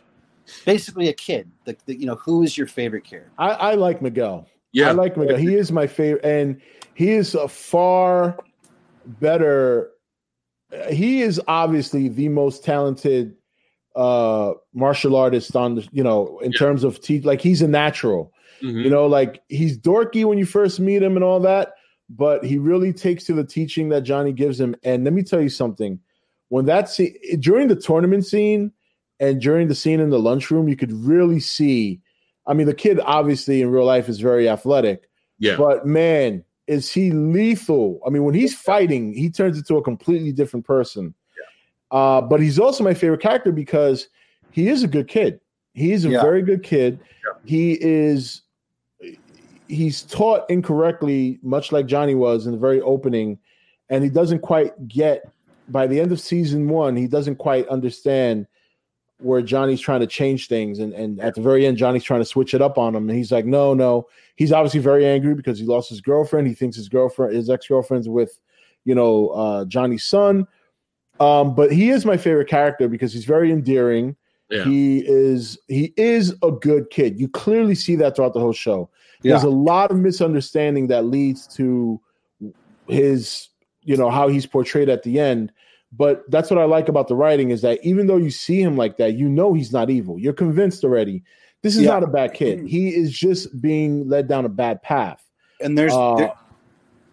Basically, 0.65 1.09
a 1.09 1.13
kid. 1.13 1.51
The, 1.65 1.77
the 1.87 1.99
you 1.99 2.07
know 2.07 2.17
who 2.17 2.43
is 2.43 2.57
your 2.57 2.67
favorite 2.67 3.05
character? 3.05 3.33
I, 3.39 3.51
I 3.51 3.75
like 3.75 4.01
Miguel. 4.01 4.47
Yeah. 4.73 4.91
I 4.91 4.93
like 4.93 5.17
Miguel. 5.17 5.37
He 5.37 5.55
is 5.55 5.73
my 5.73 5.87
favorite, 5.87 6.25
and 6.25 6.61
he 6.95 7.11
is 7.11 7.35
a 7.35 7.49
far 7.49 8.39
better. 9.21 9.91
He 10.91 11.23
is 11.23 11.41
obviously 11.49 12.09
the 12.09 12.29
most 12.29 12.65
talented 12.65 13.35
uh 13.97 14.53
martial 14.73 15.15
artist 15.15 15.55
on 15.55 15.77
the 15.77 15.87
you 15.93 16.03
know 16.03 16.39
in 16.41 16.51
Yeah. 16.51 16.59
terms 16.59 16.83
of 16.83 17.01
teach 17.01 17.25
like 17.25 17.41
he's 17.41 17.63
a 17.63 17.69
natural 17.69 18.33
Mhm. 18.61 18.83
you 18.83 18.91
know 18.91 19.07
like 19.07 19.41
he's 19.49 19.79
dorky 19.79 20.25
when 20.25 20.37
you 20.37 20.47
first 20.47 20.81
meet 20.81 21.01
him 21.01 21.15
and 21.15 21.25
all 21.25 21.39
that 21.41 21.75
but 22.11 22.45
he 22.45 22.59
really 22.59 22.93
takes 22.93 23.23
to 23.27 23.35
the 23.35 23.45
teaching 23.45 23.91
that 23.91 24.01
johnny 24.03 24.33
gives 24.33 24.59
him 24.59 24.75
and 24.83 25.05
let 25.05 25.13
me 25.13 25.23
tell 25.23 25.41
you 25.41 25.49
something 25.49 26.01
when 26.49 26.65
that 26.65 26.89
scene 26.89 27.15
during 27.39 27.69
the 27.69 27.77
tournament 27.77 28.27
scene 28.27 28.73
and 29.21 29.41
during 29.41 29.69
the 29.69 29.77
scene 29.77 30.01
in 30.01 30.11
the 30.11 30.19
lunchroom 30.19 30.67
you 30.69 30.75
could 30.75 30.93
really 30.93 31.39
see 31.39 32.01
i 32.49 32.53
mean 32.53 32.67
the 32.67 32.75
kid 32.75 32.99
obviously 33.05 33.63
in 33.63 33.71
real 33.71 33.85
life 33.85 34.09
is 34.09 34.19
very 34.19 34.49
athletic 34.49 35.09
yeah. 35.39 35.57
but 35.57 35.87
man 35.87 36.43
is 36.67 36.93
he 36.93 37.11
lethal? 37.11 38.01
I 38.07 38.11
mean 38.11 38.25
when 38.25 38.35
he's 38.35 38.55
fighting 38.55 39.13
he 39.13 39.31
turns 39.31 39.59
into 39.59 39.77
a 39.77 39.83
completely 39.83 40.33
different 40.33 40.67
person. 40.67 41.15
Uh, 41.91 42.21
but 42.21 42.41
he's 42.41 42.59
also 42.59 42.83
my 42.83 42.95
favorite 42.95 43.21
character 43.21 43.53
because 43.53 44.09
he 44.51 44.69
is 44.69 44.83
a 44.83 44.89
good 44.89 45.07
kid. 45.07 45.41
He 45.75 45.93
is 45.93 46.05
a 46.05 46.11
Yeah. 46.11 46.23
very 46.23 46.43
good 46.43 46.63
kid. 46.63 46.99
He 47.45 47.79
is 47.81 48.43
he's 49.69 50.03
taught 50.03 50.49
incorrectly 50.51 51.39
much 51.43 51.73
like 51.73 51.87
johnny 51.87 52.15
was 52.15 52.47
in 52.47 52.53
the 52.53 52.59
very 52.59 52.81
opening 52.83 53.39
and 53.89 54.05
he 54.05 54.11
doesn't 54.11 54.41
quite 54.41 54.89
get. 54.89 55.23
By 55.69 55.87
the 55.87 55.99
end 55.99 56.13
of 56.13 56.21
season 56.21 56.69
one, 56.69 56.95
he 56.95 57.07
doesn't 57.07 57.37
quite 57.37 57.67
understand 57.69 58.47
where 59.19 59.43
Johnny's 59.43 59.81
trying 59.81 60.01
to 60.01 60.07
change 60.07 60.49
things, 60.49 60.79
and 60.79 60.93
and 60.93 61.21
at 61.21 61.35
the 61.35 61.41
very 61.41 61.67
end, 61.67 61.77
Johnny's 61.77 62.05
trying 62.05 62.21
to 62.21 62.27
switch 62.27 62.55
it 62.55 62.63
up 62.63 62.79
on 62.79 62.95
him, 62.95 63.09
and 63.09 63.19
he's 63.19 63.33
like, 63.33 63.47
no, 63.47 63.75
no. 63.75 64.07
He's 64.37 64.53
obviously 64.53 64.81
very 64.81 65.07
angry 65.07 65.35
because 65.35 65.59
he 65.59 65.65
lost 65.65 65.89
his 65.89 66.01
girlfriend. 66.01 66.49
He 66.49 66.55
thinks 66.55 66.77
his 66.77 66.89
girlfriend, 66.89 67.35
his 67.35 67.49
ex 67.49 67.69
girlfriend's 67.69 68.09
with, 68.09 68.41
you 68.85 68.95
know, 68.95 69.29
uh, 69.29 69.65
Johnny's 69.67 70.05
son. 70.05 70.47
Um, 71.21 71.55
but 71.55 71.71
he 71.71 71.91
is 71.91 72.05
my 72.05 72.17
favorite 72.17 72.49
character 72.49 72.89
because 72.89 73.13
he's 73.13 73.25
very 73.25 73.53
endearing. 73.53 74.17
Yeah. 74.51 74.65
He 74.65 74.99
is 75.07 75.59
he 75.69 75.95
is 75.97 76.35
a 76.43 76.51
good 76.51 76.91
kid. 76.91 77.19
You 77.19 77.29
clearly 77.29 77.75
see 77.75 77.97
that 77.97 78.17
throughout 78.17 78.35
the 78.35 78.41
whole 78.41 78.53
show. 78.53 78.91
There's 79.23 79.43
a 79.45 79.49
lot 79.49 79.91
of 79.91 79.97
misunderstanding 79.97 80.89
that 80.89 81.07
leads 81.07 81.47
to 81.57 81.99
his, 82.89 83.49
you 83.83 83.97
know, 83.97 84.11
how 84.11 84.29
he's 84.29 84.45
portrayed 84.45 84.91
at 84.91 85.03
the 85.03 85.19
end. 85.19 85.51
But 85.97 86.29
that's 86.31 86.51
what 86.51 86.59
I 86.59 86.65
like 86.65 86.89
about 86.89 87.09
the 87.09 87.15
writing 87.15 87.51
is 87.51 87.63
that 87.63 87.79
even 87.85 88.07
though 88.07 88.17
you 88.17 88.31
see 88.31 88.61
him 88.61 88.77
like 88.77 88.97
that, 88.97 89.15
you 89.15 89.29
know 89.29 89.55
he's 89.55 89.73
not 89.73 89.91
evil. 89.91 90.19
You're 90.19 90.33
convinced 90.33 90.83
already. 90.85 91.23
This 91.63 91.77
is 91.77 91.83
Yeah. 91.83 91.91
not 91.91 92.03
a 92.03 92.07
bad 92.09 92.35
kid. 92.35 92.67
He 92.67 92.95
is 92.95 93.13
just 93.13 93.61
being 93.61 94.09
led 94.09 94.27
down 94.29 94.45
a 94.45 94.49
bad 94.49 94.83
path. 94.83 95.21
and 95.61 95.79
there's 95.79 95.93
Uh, 95.93 96.17
there- 96.17 96.33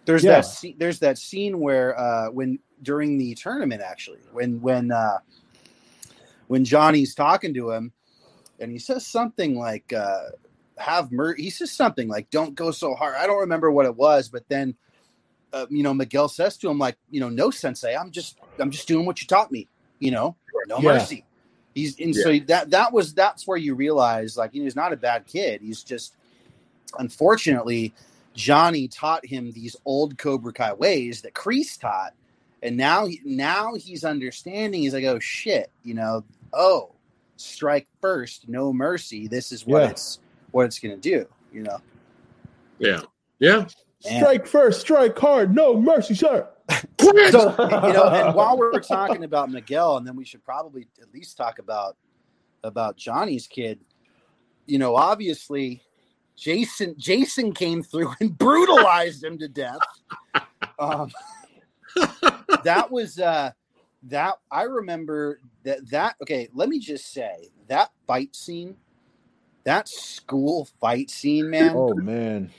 there's 0.05 0.23
yeah. 0.23 0.31
that 0.31 0.41
scene, 0.41 0.75
there's 0.79 0.99
that 0.99 1.17
scene 1.17 1.59
where 1.59 1.97
uh 1.97 2.31
when 2.31 2.57
during 2.81 3.19
the 3.19 3.35
tournament 3.35 3.81
actually 3.83 4.17
when 4.33 4.59
when 4.61 4.91
uh 4.91 5.19
when 6.47 6.65
Johnny's 6.65 7.13
talking 7.13 7.53
to 7.53 7.69
him 7.69 7.91
and 8.59 8.71
he 8.71 8.79
says 8.79 9.05
something 9.05 9.55
like 9.55 9.93
uh 9.93 10.29
have 10.77 11.11
mer 11.11 11.35
he 11.35 11.51
says 11.51 11.71
something 11.71 12.07
like 12.07 12.29
don't 12.31 12.55
go 12.55 12.71
so 12.71 12.95
hard 12.95 13.15
I 13.15 13.27
don't 13.27 13.39
remember 13.41 13.69
what 13.71 13.85
it 13.85 13.95
was 13.95 14.27
but 14.27 14.43
then 14.49 14.75
uh, 15.53 15.65
you 15.69 15.83
know 15.83 15.93
Miguel 15.93 16.27
says 16.27 16.57
to 16.57 16.69
him 16.69 16.77
like 16.79 16.97
you 17.09 17.19
know 17.19 17.29
no 17.29 17.51
sensei 17.51 17.95
I'm 17.95 18.11
just 18.11 18.37
I'm 18.59 18.71
just 18.71 18.87
doing 18.87 19.05
what 19.05 19.21
you 19.21 19.27
taught 19.27 19.51
me 19.51 19.67
you 19.99 20.11
know 20.11 20.35
no 20.67 20.79
Yeah. 20.79 20.93
mercy 20.93 21.25
he's 21.75 21.99
and 21.99 22.15
so 22.15 22.37
that 22.47 22.69
that 22.71 22.91
was 22.93 23.13
that's 23.13 23.47
where 23.47 23.57
you 23.57 23.75
realize 23.75 24.37
like 24.37 24.53
you 24.53 24.61
know, 24.61 24.65
he's 24.65 24.75
not 24.75 24.93
a 24.93 24.97
bad 24.97 25.25
kid 25.27 25.61
he's 25.61 25.83
just 25.83 26.15
unfortunately 26.99 27.93
Johnny 28.33 28.87
taught 28.87 29.25
him 29.25 29.51
these 29.51 29.75
old 29.85 30.17
Cobra 30.17 30.53
Kai 30.53 30.73
ways 30.73 31.21
that 31.23 31.33
Kreese 31.33 31.77
taught, 31.79 32.13
and 32.63 32.77
now 32.77 33.05
he- 33.05 33.21
now 33.25 33.73
he's 33.75 34.05
understanding. 34.05 34.81
He's 34.83 34.93
like, 34.93 35.03
oh 35.03 35.19
shit, 35.19 35.69
you 35.83 35.93
know, 35.93 36.23
oh, 36.53 36.91
strike 37.35 37.87
first, 37.99 38.47
no 38.47 38.71
mercy. 38.71 39.27
This 39.27 39.51
is 39.51 39.65
what 39.67 39.83
Yeah. 39.83 39.89
it's 39.89 40.19
what 40.51 40.65
it's 40.65 40.79
gonna 40.79 40.95
do. 40.95 41.27
You 41.51 41.63
know, 41.63 41.81
Yeah. 42.79 43.01
Yeah. 43.39 43.67
Man. 44.05 44.19
Strike 44.21 44.47
first, 44.47 44.81
strike 44.81 45.17
hard, 45.17 45.53
no 45.53 45.79
mercy, 45.79 46.15
sir. 46.15 46.47
so 46.99 47.55
you 47.59 47.93
know. 47.93 48.09
And 48.09 48.35
while 48.35 48.57
we're 48.57 48.79
talking 48.79 49.23
about 49.23 49.51
Miguel, 49.51 49.97
and 49.97 50.07
then 50.07 50.15
we 50.15 50.25
should 50.25 50.43
probably 50.43 50.87
at 51.01 51.13
least 51.13 51.37
talk 51.37 51.59
about 51.59 51.97
about 52.63 52.97
Johnny's 52.97 53.47
kid. 53.47 53.79
You 54.65 54.79
know, 54.79 54.95
obviously, 54.95 55.83
Jason 56.35 56.95
Jason 56.97 57.53
came 57.53 57.83
through 57.83 58.13
and 58.19 58.37
brutalized 58.37 59.23
him 59.23 59.37
to 59.39 59.47
death. 59.47 59.79
Um, 60.79 61.11
that 62.63 62.87
was 62.89 63.19
uh 63.19 63.51
that 64.03 64.35
I 64.49 64.63
remember 64.63 65.39
that 65.63 65.89
that 65.91 66.15
okay, 66.21 66.49
let 66.53 66.69
me 66.69 66.79
just 66.79 67.11
say 67.11 67.49
that 67.67 67.91
fight 68.07 68.35
scene, 68.35 68.77
that 69.63 69.87
school 69.87 70.67
fight 70.79 71.09
scene, 71.09 71.49
man. 71.49 71.73
Oh 71.75 71.93
man. 71.93 72.51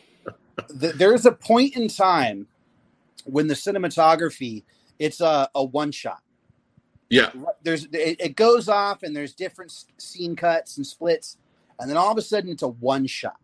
Th- 0.80 0.94
there's 0.94 1.26
a 1.26 1.32
point 1.32 1.76
in 1.76 1.88
time 1.88 2.46
when 3.24 3.46
the 3.46 3.54
cinematography 3.54 4.64
it's 4.98 5.20
a, 5.20 5.48
a 5.54 5.64
one 5.64 5.90
shot. 5.90 6.22
Yeah. 7.10 7.30
There's 7.62 7.84
it, 7.86 8.20
it 8.20 8.36
goes 8.36 8.68
off 8.68 9.02
and 9.02 9.14
there's 9.14 9.34
different 9.34 9.72
scene 9.98 10.36
cuts 10.36 10.76
and 10.76 10.86
splits, 10.86 11.36
and 11.78 11.90
then 11.90 11.96
all 11.96 12.10
of 12.12 12.18
a 12.18 12.22
sudden 12.22 12.50
it's 12.50 12.62
a 12.62 12.68
one 12.68 13.06
shot. 13.06 13.36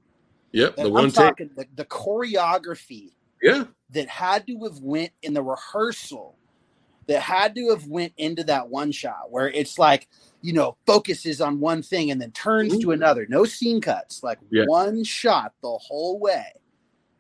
Yep. 0.53 0.75
And 0.79 0.87
The 0.87 0.89
I'm 0.89 0.95
one 0.95 1.11
talking 1.11 1.51
the, 1.57 1.66
the 1.75 1.85
choreography 1.85 3.12
Yeah. 3.43 3.64
that 3.91 4.09
had 4.09 4.47
to 4.47 4.59
have 4.64 4.81
went 4.81 5.12
in 5.23 5.35
the 5.35 5.43
rehearsal 5.43 6.37
that 7.07 7.21
had 7.23 7.55
to 7.55 7.71
have 7.71 7.87
went 7.87 8.12
into 8.19 8.45
that 8.45 8.69
one 8.69 8.93
shot 8.93 9.31
where 9.31 9.49
it's 9.51 9.79
like 9.79 10.09
you 10.43 10.53
know 10.53 10.77
focuses 10.87 11.41
on 11.41 11.59
one 11.59 11.83
thing 11.83 12.11
and 12.11 12.21
then 12.21 12.31
turns 12.33 12.79
to 12.79 12.93
another 12.93 13.27
no 13.29 13.45
scene 13.45 13.81
cuts 13.81 14.23
like 14.23 14.39
Yeah. 14.51 14.64
one 14.66 15.05
shot 15.05 15.55
the 15.62 15.71
whole 15.71 16.19
way 16.19 16.45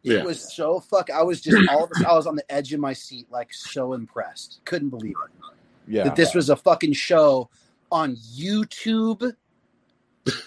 it 0.04 0.12
Yeah. 0.12 0.22
was 0.24 0.52
so 0.54 0.80
fuck 0.80 1.10
i 1.10 1.22
was 1.22 1.40
just 1.40 1.56
all 1.70 1.84
of 1.84 1.90
a 2.02 2.08
i 2.08 2.12
was 2.14 2.26
on 2.26 2.36
the 2.36 2.52
edge 2.52 2.72
of 2.72 2.80
my 2.80 2.92
seat 2.92 3.26
like 3.30 3.52
so 3.52 3.92
impressed 3.94 4.60
couldn't 4.64 4.90
believe 4.90 5.14
it 5.24 5.52
Yeah. 5.88 6.04
that 6.04 6.16
this 6.16 6.34
was 6.34 6.50
a 6.50 6.56
fucking 6.56 6.92
show 6.92 7.50
on 7.90 8.16
youtube 8.16 9.32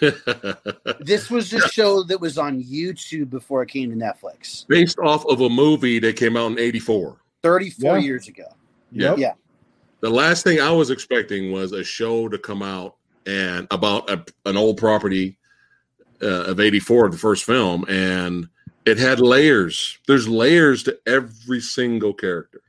this 1.00 1.30
was 1.30 1.52
a 1.52 1.60
show 1.68 2.02
that 2.04 2.20
was 2.20 2.38
on 2.38 2.62
youtube 2.62 3.30
before 3.30 3.62
it 3.62 3.68
came 3.68 3.90
to 3.90 3.96
netflix 3.96 4.66
Based 4.68 4.98
off 4.98 5.26
of 5.26 5.40
a 5.40 5.48
movie 5.48 5.98
that 6.00 6.16
came 6.16 6.36
out 6.36 6.52
in 6.52 6.58
84. 6.58 7.16
34 7.42 7.98
Yeah. 7.98 8.04
years 8.04 8.28
ago 8.28 8.44
Yep. 8.94 9.18
Yeah. 9.18 9.32
The 10.00 10.10
last 10.10 10.44
thing 10.44 10.60
I 10.60 10.70
was 10.70 10.90
expecting 10.90 11.50
was 11.50 11.72
a 11.72 11.82
show 11.82 12.28
to 12.28 12.36
come 12.36 12.62
out 12.62 12.96
and 13.24 13.66
about 13.70 14.10
a, 14.10 14.22
an 14.44 14.56
old 14.58 14.76
property 14.76 15.38
uh, 16.20 16.26
of 16.44 16.60
84, 16.60 17.08
the 17.08 17.16
first 17.16 17.44
film, 17.44 17.86
and 17.88 18.48
it 18.86 18.98
had 18.98 19.20
layers. 19.20 19.98
There's 20.06 20.28
layers 20.28 20.82
to 20.84 20.98
every 21.06 21.60
single 21.60 22.12
character, 22.14 22.60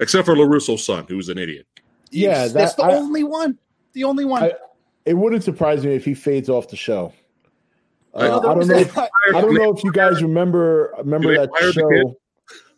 except 0.00 0.26
for 0.26 0.34
LaRusso's 0.34 0.84
son, 0.84 1.06
who's 1.08 1.28
an 1.28 1.38
idiot. 1.38 1.66
Yeah, 2.10 2.48
that's 2.48 2.74
the 2.74 2.84
I- 2.84 2.94
only 2.96 3.24
one. 3.24 3.58
The 3.94 4.04
only 4.04 4.24
one. 4.24 4.42
I- 4.44 4.54
It 5.04 5.14
wouldn't 5.14 5.42
surprise 5.42 5.84
me 5.84 5.94
if 5.94 6.04
he 6.04 6.14
fades 6.14 6.48
off 6.48 6.68
the 6.68 6.76
show. 6.76 7.12
I- 8.14 8.28
Uh, 8.28 8.38
I 8.40 8.54
don't 8.54 8.68
know. 8.68 8.76
If, 8.78 8.96
I 8.96 9.08
don't 9.32 9.54
know 9.54 9.74
if 9.74 9.82
you 9.82 9.90
guys 9.92 10.22
remember 10.22 10.94
remember 10.98 11.34
that 11.36 11.50
show. 11.72 12.16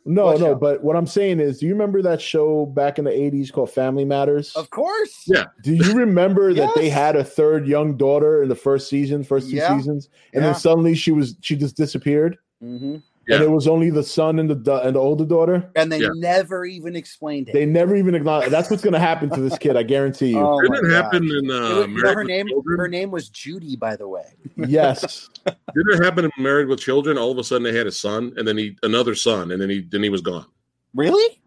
No, 0.06 0.26
What 0.26 0.40
no, 0.40 0.46
show? 0.48 0.54
but 0.54 0.84
what 0.84 0.96
I'm 0.96 1.06
saying 1.06 1.40
is, 1.40 1.60
do 1.60 1.66
you 1.66 1.72
remember 1.72 2.02
that 2.02 2.20
show 2.20 2.66
back 2.66 2.98
in 2.98 3.04
the 3.06 3.10
'80s 3.10 3.50
called 3.50 3.70
Family 3.70 4.04
Matters? 4.04 4.54
of 4.54 4.68
course. 4.70 5.24
Yeah. 5.26 5.46
Do 5.62 5.74
you 5.74 5.94
remember 5.94 6.52
that 6.54 6.70
they 6.76 6.90
had 6.90 7.16
a 7.16 7.24
third 7.24 7.66
young 7.66 7.96
daughter 7.96 8.42
in 8.42 8.48
the 8.50 8.54
first 8.54 8.88
season, 8.90 9.24
first 9.24 9.48
two 9.50 9.56
Yeah. 9.56 9.76
seasons, 9.76 10.10
and 10.34 10.42
Yeah. 10.42 10.50
then 10.50 10.60
suddenly 10.60 10.94
she 10.94 11.10
was 11.10 11.36
she 11.40 11.56
just 11.56 11.74
disappeared, 11.76 12.36
hmm 12.64 12.96
Yeah. 13.28 13.36
and 13.36 13.44
it 13.44 13.50
was 13.50 13.66
only 13.68 13.90
the 13.90 14.02
son 14.02 14.38
and 14.38 14.50
the 14.50 14.74
and 14.86 14.94
the 14.96 15.00
older 15.00 15.24
daughter. 15.24 15.70
And 15.76 15.90
they 15.90 16.00
Yeah. 16.00 16.08
never 16.14 16.64
even 16.66 16.94
explained 16.96 17.48
it. 17.48 17.52
They 17.52 17.64
never 17.66 17.96
even 17.96 18.14
acknowledged. 18.14 18.50
That's 18.50 18.68
what's 18.70 18.82
going 18.82 18.92
to 18.94 18.98
happen 18.98 19.30
to 19.30 19.40
this 19.40 19.56
kid. 19.58 19.76
I 19.76 19.82
guarantee 19.82 20.30
you. 20.30 20.38
Oh 20.46 20.60
Didn't 20.60 20.86
it 20.90 20.94
happen 20.94 21.24
in 21.24 21.44
It 21.46 21.50
uh, 21.50 21.78
was- 21.78 21.88
Married 21.88 22.02
her 22.04 22.16
with 22.16 22.26
name. 22.26 22.48
Children? 22.48 22.78
Her 22.78 22.88
name 22.88 23.10
was 23.10 23.28
Judy, 23.30 23.76
by 23.76 23.96
the 23.96 24.06
way. 24.08 24.34
yes. 24.56 25.28
Didn't 25.46 25.94
it 26.00 26.04
happen 26.04 26.24
in 26.26 26.30
Married 26.38 26.68
with 26.68 26.80
Children? 26.80 27.16
All 27.18 27.30
of 27.32 27.38
a 27.38 27.44
sudden, 27.44 27.62
they 27.62 27.76
had 27.76 27.86
a 27.86 27.92
son, 27.92 28.32
and 28.36 28.46
then 28.46 28.56
he 28.58 28.76
another 28.82 29.14
son, 29.14 29.50
and 29.52 29.60
then 29.60 29.70
he 29.70 29.80
then 29.82 30.02
he 30.02 30.08
was 30.10 30.20
gone. 30.20 30.46
Really? 30.94 31.40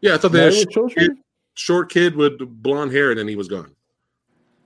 Yeah, 0.00 0.14
I 0.14 0.18
thought 0.18 0.32
they 0.32 0.42
had 0.44 0.52
a 0.52 0.56
with 0.58 0.70
children. 0.70 1.18
short 1.54 1.90
kid 1.90 2.14
with 2.16 2.38
blonde 2.62 2.92
hair, 2.92 3.10
and 3.10 3.18
then 3.18 3.28
he 3.28 3.36
was 3.36 3.48
gone. 3.48 3.72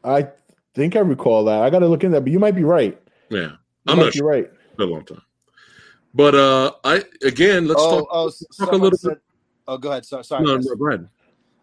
I 0.05 0.29
think 0.75 0.95
I 0.97 1.01
recall 1.01 1.45
that. 1.47 1.63
I 1.63 1.71
got 1.71 1.79
to 1.81 1.87
look 1.89 2.05
in 2.05 2.13
that, 2.13 2.21
but 2.23 2.33
you 2.33 2.39
might 2.39 2.55
be 2.55 2.65
right. 2.65 3.01
Yeah, 3.31 3.41
You 3.41 3.49
I'm 3.89 3.97
might 3.99 4.05
not 4.05 4.13
be 4.13 4.19
sure. 4.19 4.29
right. 4.29 4.51
for 4.77 4.83
a 4.83 4.87
long 4.87 5.05
time. 5.05 5.23
But 6.15 6.35
uh, 6.35 6.73
I 6.85 7.05
again, 7.23 7.67
let's 7.67 7.83
oh, 7.83 8.01
talk. 8.03 8.09
oh, 8.13 8.31
talk 8.59 8.73
a 8.73 8.77
little 8.77 8.99
said, 8.99 9.19
Oh, 9.67 9.79
go 9.79 9.91
ahead. 9.91 10.05
So, 10.05 10.23
sorry. 10.23 10.45
no, 10.45 10.57
no, 10.57 10.75
go 10.75 10.89
ahead. 10.89 11.09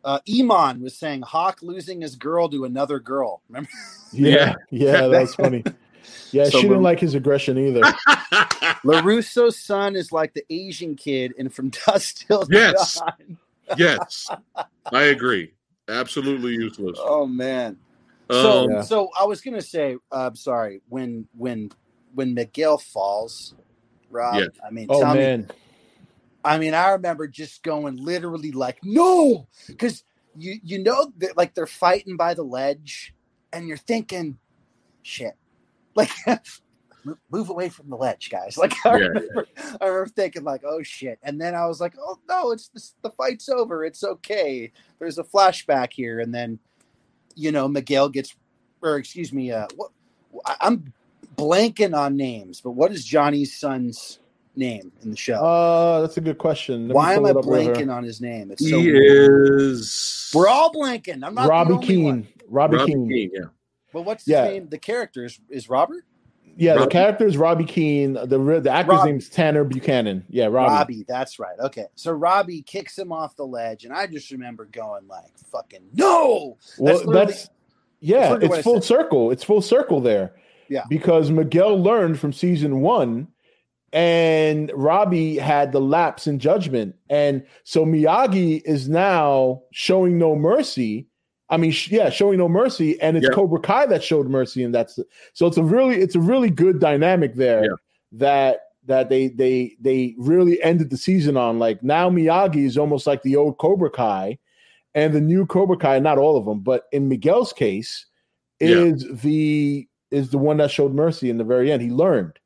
Uh, 0.03 0.19
Iman 0.29 0.81
was 0.81 0.97
saying 0.97 1.21
Hawk 1.21 1.59
losing 1.61 2.01
his 2.01 2.15
girl 2.15 2.47
to 2.49 2.63
another 2.65 2.99
girl. 2.99 3.41
Remember? 3.49 3.69
Yeah, 4.11 4.55
yeah, 4.71 5.05
that's 5.05 5.35
funny. 5.35 5.63
Yeah, 6.31 6.45
So 6.45 6.61
she 6.61 6.67
didn't 6.67 6.81
like 6.81 6.99
his 6.99 7.13
aggression 7.13 7.59
either. 7.59 7.83
LaRusso's 8.83 9.59
son 9.59 9.95
is 9.95 10.11
like 10.11 10.33
the 10.33 10.43
Asian 10.49 10.95
kid 10.95 11.35
and 11.37 11.53
From 11.53 11.69
Dust 11.69 12.25
Till 12.27 12.43
Yes. 12.49 12.95
Dawn. 12.95 13.37
yes, 13.77 14.31
I 14.91 15.03
agree. 15.03 15.53
Absolutely 15.87 16.53
useless. 16.53 16.97
Oh 16.99 17.27
man. 17.27 17.77
So, 18.31 18.63
Um, 18.63 18.69
Yeah. 18.71 18.81
so 18.81 19.09
I 19.19 19.25
was 19.25 19.41
gonna 19.41 19.61
say, 19.61 19.97
uh, 20.11 20.31
sorry, 20.33 20.81
when 20.89 21.27
when 21.37 21.71
when 22.15 22.33
Miguel 22.33 22.79
falls, 22.79 23.53
Rob. 24.09 24.35
Yeah. 24.35 24.47
I 24.65 24.71
mean, 24.71 24.87
Oh 24.89 25.01
tell 25.01 25.13
me, 25.13 25.21
man, 25.21 25.49
I 26.43 26.57
mean, 26.57 26.73
I 26.73 26.91
remember 26.91 27.27
just 27.27 27.63
going 27.63 27.97
literally 27.97 28.51
like, 28.51 28.79
no, 28.83 29.47
because 29.67 30.03
you 30.37 30.59
you 30.63 30.83
know 30.83 31.11
that 31.17 31.37
like 31.37 31.53
they're 31.53 31.67
fighting 31.67 32.17
by 32.17 32.33
the 32.33 32.43
ledge, 32.43 33.13
and 33.51 33.67
you're 33.67 33.77
thinking, 33.77 34.37
shit, 35.03 35.33
like 35.95 36.11
move 37.31 37.49
away 37.49 37.69
from 37.69 37.89
the 37.89 37.95
ledge, 37.95 38.29
guys. 38.29 38.57
Like 38.57 38.73
I, 38.85 38.97
Yeah, 38.97 39.07
remember, 39.07 39.47
I 39.81 39.85
remember 39.85 40.09
thinking 40.09 40.43
like, 40.43 40.63
oh 40.65 40.81
shit, 40.81 41.19
and 41.23 41.39
then 41.39 41.55
I 41.55 41.65
was 41.65 41.81
like, 41.81 41.95
oh 41.99 42.19
no, 42.27 42.51
it's 42.51 42.69
the, 42.69 43.09
the 43.09 43.15
fight's 43.15 43.49
over, 43.49 43.83
it's 43.83 44.03
okay. 44.03 44.71
There's 44.99 45.17
a 45.17 45.23
flashback 45.23 45.91
here, 45.93 46.19
and 46.19 46.33
then 46.33 46.59
you 47.35 47.51
know 47.51 47.67
Miguel 47.67 48.09
gets, 48.09 48.35
or 48.81 48.97
excuse 48.97 49.33
me, 49.33 49.51
uh, 49.51 49.67
what 49.75 49.91
I'm 50.61 50.93
blanking 51.39 51.95
on 51.97 52.15
names, 52.15 52.61
but 52.61 52.71
what 52.71 52.91
is 52.91 53.03
Johnny's 53.05 53.57
son's 53.57 54.19
name 54.55 54.91
in 55.01 55.11
the 55.11 55.17
show? 55.17 55.35
Uh, 55.35 56.01
that's 56.01 56.17
a 56.17 56.21
good 56.21 56.37
question. 56.37 56.87
Let 56.89 56.95
Why 56.95 57.13
am 57.15 57.25
I 57.25 57.29
it 57.31 57.37
up 57.37 57.45
real 57.45 57.61
here. 57.61 57.73
blanking 57.73 57.93
on 57.93 58.03
his 58.03 58.21
name? 58.21 58.51
It's 58.51 58.67
so 58.69 58.79
He 58.79 58.91
weird. 58.91 59.61
is. 59.61 60.31
We're 60.33 60.47
all 60.47 60.71
blanking. 60.71 61.23
I'm 61.23 61.33
not 61.35 61.47
Robbie 61.49 61.73
only 61.73 61.87
Keene. 61.87 62.27
Robbie, 62.47 62.77
Robbie 62.77 62.91
Keene. 62.91 63.09
Keene. 63.09 63.31
Yeah. 63.33 63.41
But 63.93 64.01
what's 64.03 64.25
his 64.25 64.31
Yeah. 64.33 64.45
name? 64.45 64.67
The 64.69 64.77
character 64.77 65.25
is, 65.25 65.39
is 65.49 65.69
Robert. 65.69 66.03
Yeah, 66.57 66.75
the 66.75 66.87
character 66.87 67.25
is 67.25 67.37
Robbie 67.37 67.63
Keene. 67.63 68.13
The 68.13 68.25
the 68.61 68.69
actor's 68.69 68.97
Robbie. 68.97 69.11
name's 69.11 69.29
Tanner 69.29 69.63
Buchanan. 69.63 70.25
Yeah, 70.29 70.47
Robbie. 70.47 70.73
Robbie. 70.73 71.05
That's 71.07 71.39
right. 71.39 71.57
Okay, 71.57 71.85
so 71.95 72.11
Robbie 72.11 72.63
kicks 72.63 72.99
him 72.99 73.13
off 73.13 73.37
the 73.37 73.45
ledge, 73.47 73.85
and 73.85 73.93
I 73.93 74.07
just 74.07 74.29
remember 74.29 74.65
going 74.65 75.07
like, 75.07 75.37
"Fucking 75.53 75.79
no!" 75.93 76.57
Well, 76.77 76.93
That's 76.93 77.05
literally- 77.05 77.25
that's 77.31 77.49
yeah, 78.01 78.31
literally 78.31 78.47
what 78.49 78.57
it's 78.57 78.63
full 78.65 78.81
circle. 78.81 79.31
It's 79.31 79.43
full 79.45 79.61
circle 79.61 80.01
there. 80.01 80.33
Yeah. 80.69 80.83
Because 80.89 81.31
Miguel 81.31 81.81
learned 81.81 82.19
from 82.19 82.31
season 82.31 82.81
one, 82.81 83.27
and 83.91 84.71
Robbie 84.75 85.37
had 85.37 85.71
the 85.71 85.81
lapse 85.81 86.27
in 86.27 86.37
judgment, 86.39 86.95
and 87.09 87.43
so 87.63 87.85
Miyagi 87.85 88.61
is 88.65 88.87
now 88.87 89.63
showing 89.71 90.17
no 90.19 90.35
mercy. 90.35 91.07
I 91.49 91.57
mean, 91.57 91.71
sh- 91.71 91.89
yeah, 91.91 92.11
showing 92.11 92.37
no 92.37 92.47
mercy, 92.47 93.01
and 93.01 93.17
it's 93.17 93.25
Yeah. 93.25 93.33
Cobra 93.33 93.59
Kai 93.59 93.87
that 93.87 94.03
showed 94.03 94.27
mercy, 94.27 94.63
and 94.63 94.73
that's 94.75 94.99
so 95.33 95.47
it's 95.47 95.57
a 95.57 95.63
really 95.63 95.95
it's 95.95 96.13
a 96.15 96.19
really 96.19 96.51
good 96.51 96.79
dynamic 96.79 97.33
there 97.33 97.63
Yeah. 97.63 97.69
that 98.11 98.59
that 98.85 99.09
they 99.09 99.29
they 99.29 99.75
they 99.81 100.13
really 100.19 100.61
ended 100.61 100.91
the 100.91 100.97
season 100.97 101.35
on. 101.35 101.57
Like 101.57 101.81
now 101.81 102.11
Miyagi 102.11 102.65
is 102.65 102.77
almost 102.77 103.07
like 103.07 103.23
the 103.23 103.35
old 103.35 103.57
Cobra 103.57 103.89
Kai, 103.89 104.37
and 104.93 105.13
the 105.15 105.21
new 105.21 105.47
Cobra 105.47 105.77
Kai, 105.77 105.97
not 105.97 106.19
all 106.19 106.37
of 106.37 106.45
them, 106.45 106.59
but 106.59 106.83
in 106.91 107.09
Miguel's 107.09 107.53
case, 107.53 108.05
Yeah. 108.61 108.67
is 108.69 109.07
the 109.23 109.87
is 110.11 110.29
the 110.29 110.37
one 110.37 110.57
that 110.57 110.71
showed 110.71 110.93
mercy 110.93 111.29
in 111.29 111.37
the 111.37 111.43
very 111.43 111.71
end. 111.71 111.81
He 111.81 111.89
learned 111.89 112.39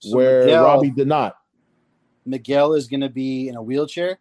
So 0.00 0.16
where 0.16 0.44
Miguel, 0.44 0.64
Robbie 0.64 0.90
did 0.90 1.08
not. 1.08 1.36
Miguel 2.24 2.74
is 2.74 2.86
going 2.86 3.00
to 3.00 3.08
be 3.08 3.48
in 3.48 3.56
a 3.56 3.62
wheelchair. 3.62 4.18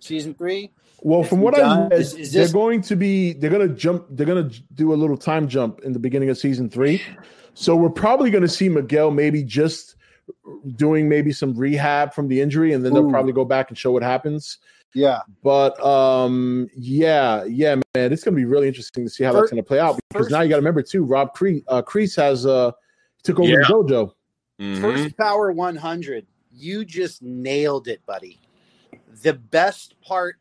Season 0.00 0.34
three. 0.34 0.72
Well, 1.00 1.24
from 1.24 1.40
what 1.40 1.58
I 1.58 1.82
read, 1.82 1.92
Is- 1.92 2.14
is 2.14 2.32
they're 2.32 2.48
going 2.48 2.80
to 2.82 2.96
be 2.96 3.32
they're 3.32 3.50
going 3.50 3.68
to 3.68 3.74
jump. 3.74 4.06
They're 4.10 4.26
going 4.26 4.48
to 4.48 4.62
do 4.74 4.92
a 4.92 4.96
little 4.96 5.16
time 5.16 5.48
jump 5.48 5.80
in 5.80 5.92
the 5.92 5.98
beginning 5.98 6.30
of 6.30 6.38
season 6.38 6.68
three. 6.68 7.02
So 7.54 7.76
we're 7.76 7.90
probably 7.90 8.30
going 8.30 8.42
to 8.42 8.48
see 8.48 8.68
Miguel 8.68 9.10
maybe 9.10 9.42
just 9.42 9.96
doing 10.76 11.08
maybe 11.08 11.32
some 11.32 11.54
rehab 11.54 12.14
from 12.14 12.28
the 12.28 12.40
injury, 12.40 12.72
and 12.72 12.84
then 12.84 12.94
they'll 12.94 13.10
probably 13.10 13.32
go 13.32 13.44
back 13.44 13.68
and 13.68 13.76
show 13.76 13.90
what 13.90 14.02
happens. 14.02 14.58
Yeah. 14.94 15.20
But 15.42 15.82
um, 15.84 16.68
yeah, 16.76 17.44
yeah, 17.44 17.76
man, 17.94 18.12
it's 18.12 18.24
going 18.24 18.34
to 18.34 18.40
be 18.40 18.44
really 18.44 18.68
interesting 18.68 19.04
to 19.04 19.10
see 19.10 19.24
how 19.24 19.32
Fir- 19.32 19.38
that's 19.40 19.50
going 19.50 19.62
to 19.62 19.66
play 19.66 19.78
out 19.78 19.98
because 20.10 20.26
first- 20.26 20.30
now 20.30 20.42
you 20.42 20.48
got 20.48 20.56
to 20.56 20.60
remember 20.60 20.82
too, 20.82 21.04
Rob 21.04 21.34
Kreese, 21.36 21.62
uh, 21.68 21.82
Kreese 21.82 22.16
has 22.16 22.44
uh 22.46 22.72
took 23.22 23.38
over 23.40 23.48
Yeah. 23.48 23.58
the 23.58 23.64
dojo. 23.74 24.12
Mhm. 24.60 24.80
First 24.80 25.16
Power 25.16 25.52
100. 25.52 26.26
You 26.52 26.84
just 26.84 27.22
nailed 27.22 27.88
it, 27.88 28.04
buddy. 28.06 28.38
The 29.22 29.32
best 29.34 29.94
part 30.02 30.36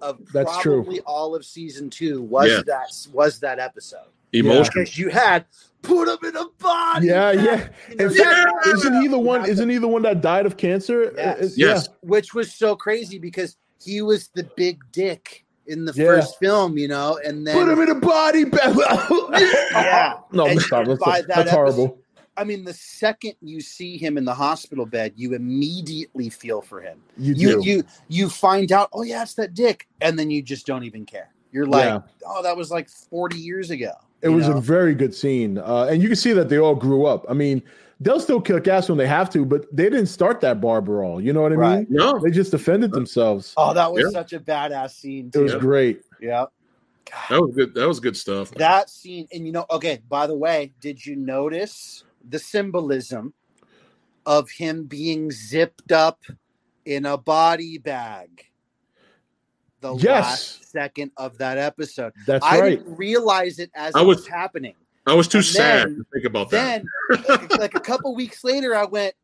of 0.00 0.20
That's 0.32 0.56
true. 0.58 0.82
probably 0.82 1.00
all 1.00 1.34
of 1.34 1.44
season 1.44 1.90
two 1.90 2.22
was 2.22 2.50
Yeah. 2.50 2.62
that 2.66 2.88
was 3.12 3.40
that 3.40 3.58
episode 3.58 4.06
Emotion. 4.32 4.70
because 4.74 4.96
you 4.98 5.08
had 5.08 5.46
put 5.82 6.06
him 6.08 6.28
in 6.28 6.36
a 6.36 6.46
body. 6.58 7.06
Yeah, 7.08 7.32
bag, 7.34 7.44
yeah. 7.44 7.68
you 7.90 7.96
know, 7.96 8.04
In 8.04 8.10
you 8.12 8.24
fact, 8.24 8.50
had- 8.66 8.74
isn't 8.74 9.00
he 9.02 9.08
the 9.08 9.18
one? 9.18 9.48
Isn't 9.48 9.68
he 9.70 9.78
the 9.78 9.88
one 9.88 10.02
that 10.02 10.20
died 10.20 10.46
of 10.46 10.56
cancer? 10.56 11.12
Yes. 11.16 11.38
Uh, 11.40 11.44
uh, 11.44 11.48
Yes. 11.56 11.88
which 12.02 12.34
was 12.34 12.52
so 12.54 12.76
crazy 12.76 13.18
because 13.18 13.56
he 13.82 14.02
was 14.02 14.28
the 14.28 14.48
big 14.56 14.80
dick 14.92 15.44
in 15.66 15.84
the 15.84 15.92
Yeah. 15.94 16.04
first 16.06 16.38
film, 16.38 16.78
you 16.78 16.88
know, 16.88 17.18
and 17.24 17.46
then 17.46 17.54
Put 17.56 17.68
him 17.72 17.80
in 17.80 17.90
a 17.90 17.94
body 18.00 18.44
bag. 18.56 18.76
Yeah. 19.72 20.14
No. 20.32 20.46
That's, 20.46 20.68
by 20.68 21.20
that 21.22 21.26
that's 21.28 21.50
horrible. 21.50 21.98
I 22.38 22.44
mean, 22.44 22.64
the 22.64 22.74
second 22.74 23.34
you 23.40 23.60
see 23.60 23.96
him 23.96 24.18
in 24.18 24.24
the 24.24 24.34
hospital 24.34 24.84
bed, 24.84 25.14
you 25.16 25.34
immediately 25.34 26.28
feel 26.28 26.60
for 26.60 26.80
him. 26.80 27.00
You 27.16 27.34
do. 27.34 27.40
You 27.40 27.62
you 27.62 27.84
you 28.08 28.28
find 28.28 28.70
out, 28.72 28.90
oh 28.92 29.02
yeah, 29.02 29.22
it's 29.22 29.34
that 29.34 29.54
dick, 29.54 29.86
and 30.00 30.18
then 30.18 30.30
you 30.30 30.42
just 30.42 30.66
don't 30.66 30.84
even 30.84 31.06
care. 31.06 31.30
You're 31.52 31.66
like, 31.66 31.84
Yeah. 31.86 32.00
oh, 32.26 32.42
that 32.42 32.56
was 32.56 32.70
like 32.70 32.88
40 32.90 33.38
years 33.38 33.70
ago. 33.70 33.92
It 34.20 34.28
was 34.28 34.48
know? 34.48 34.56
a 34.58 34.60
very 34.60 34.94
good 34.94 35.14
scene, 35.14 35.56
uh, 35.58 35.88
and 35.90 36.02
you 36.02 36.08
can 36.08 36.16
see 36.16 36.32
that 36.34 36.48
they 36.48 36.58
all 36.58 36.74
grew 36.74 37.06
up. 37.06 37.24
I 37.28 37.32
mean, 37.32 37.62
they'll 38.00 38.20
still 38.20 38.40
kick 38.40 38.68
ass 38.68 38.88
when 38.88 38.98
they 38.98 39.06
have 39.06 39.30
to, 39.30 39.44
but 39.44 39.64
they 39.74 39.84
didn't 39.84 40.06
start 40.06 40.40
that 40.42 40.60
bar 40.60 40.80
brawl. 40.82 41.20
You 41.20 41.32
know 41.32 41.42
what 41.42 41.52
I 41.52 41.56
Right. 41.56 41.76
mean? 41.90 41.98
No. 41.98 42.18
They 42.18 42.30
just 42.30 42.50
defended 42.50 42.92
themselves. 42.92 43.54
oh, 43.56 43.72
that 43.74 43.92
was 43.92 44.04
Yeah. 44.04 44.10
such 44.10 44.32
a 44.32 44.40
badass 44.40 44.90
scene. 44.94 45.30
It 45.34 45.38
was 45.38 45.52
Too. 45.52 45.58
great. 45.60 46.02
Yeah. 46.20 46.46
That 47.30 47.40
was 47.40 47.54
good. 47.54 47.74
That 47.74 47.86
was 47.86 48.00
good 48.00 48.16
stuff. 48.16 48.50
That 48.52 48.90
scene, 48.90 49.28
and 49.32 49.46
you 49.46 49.52
know, 49.52 49.64
okay, 49.70 50.00
by 50.08 50.26
the 50.26 50.36
way, 50.36 50.72
did 50.80 51.04
you 51.06 51.14
notice 51.16 52.02
the 52.28 52.38
symbolism 52.38 53.32
of 54.26 54.50
him 54.50 54.84
being 54.84 55.30
zipped 55.30 55.92
up 55.92 56.20
in 56.84 57.06
a 57.06 57.16
body 57.16 57.78
bag? 57.78 58.42
The 59.80 59.94
Yes. 59.94 60.04
last 60.04 60.70
second 60.72 61.12
of 61.16 61.38
that 61.38 61.58
episode. 61.58 62.12
That's 62.26 62.44
I 62.44 62.58
right. 62.60 62.78
didn't 62.78 62.96
realize 62.96 63.58
it 63.60 63.70
as 63.74 63.94
I 63.94 64.00
it 64.02 64.04
was, 64.06 64.18
was- 64.18 64.26
happening. 64.26 64.74
I 65.06 65.14
was 65.14 65.28
too 65.28 65.38
And 65.38 65.46
sad 65.46 65.88
then- 65.88 65.96
to 65.98 66.04
think 66.12 66.24
about 66.26 66.50
that. 66.50 66.82
Then, 67.10 67.24
like, 67.28 67.58
like 67.58 67.74
a 67.76 67.80
couple 67.80 68.14
weeks 68.14 68.42
later, 68.44 68.74
I 68.74 68.84
went, 68.84 69.14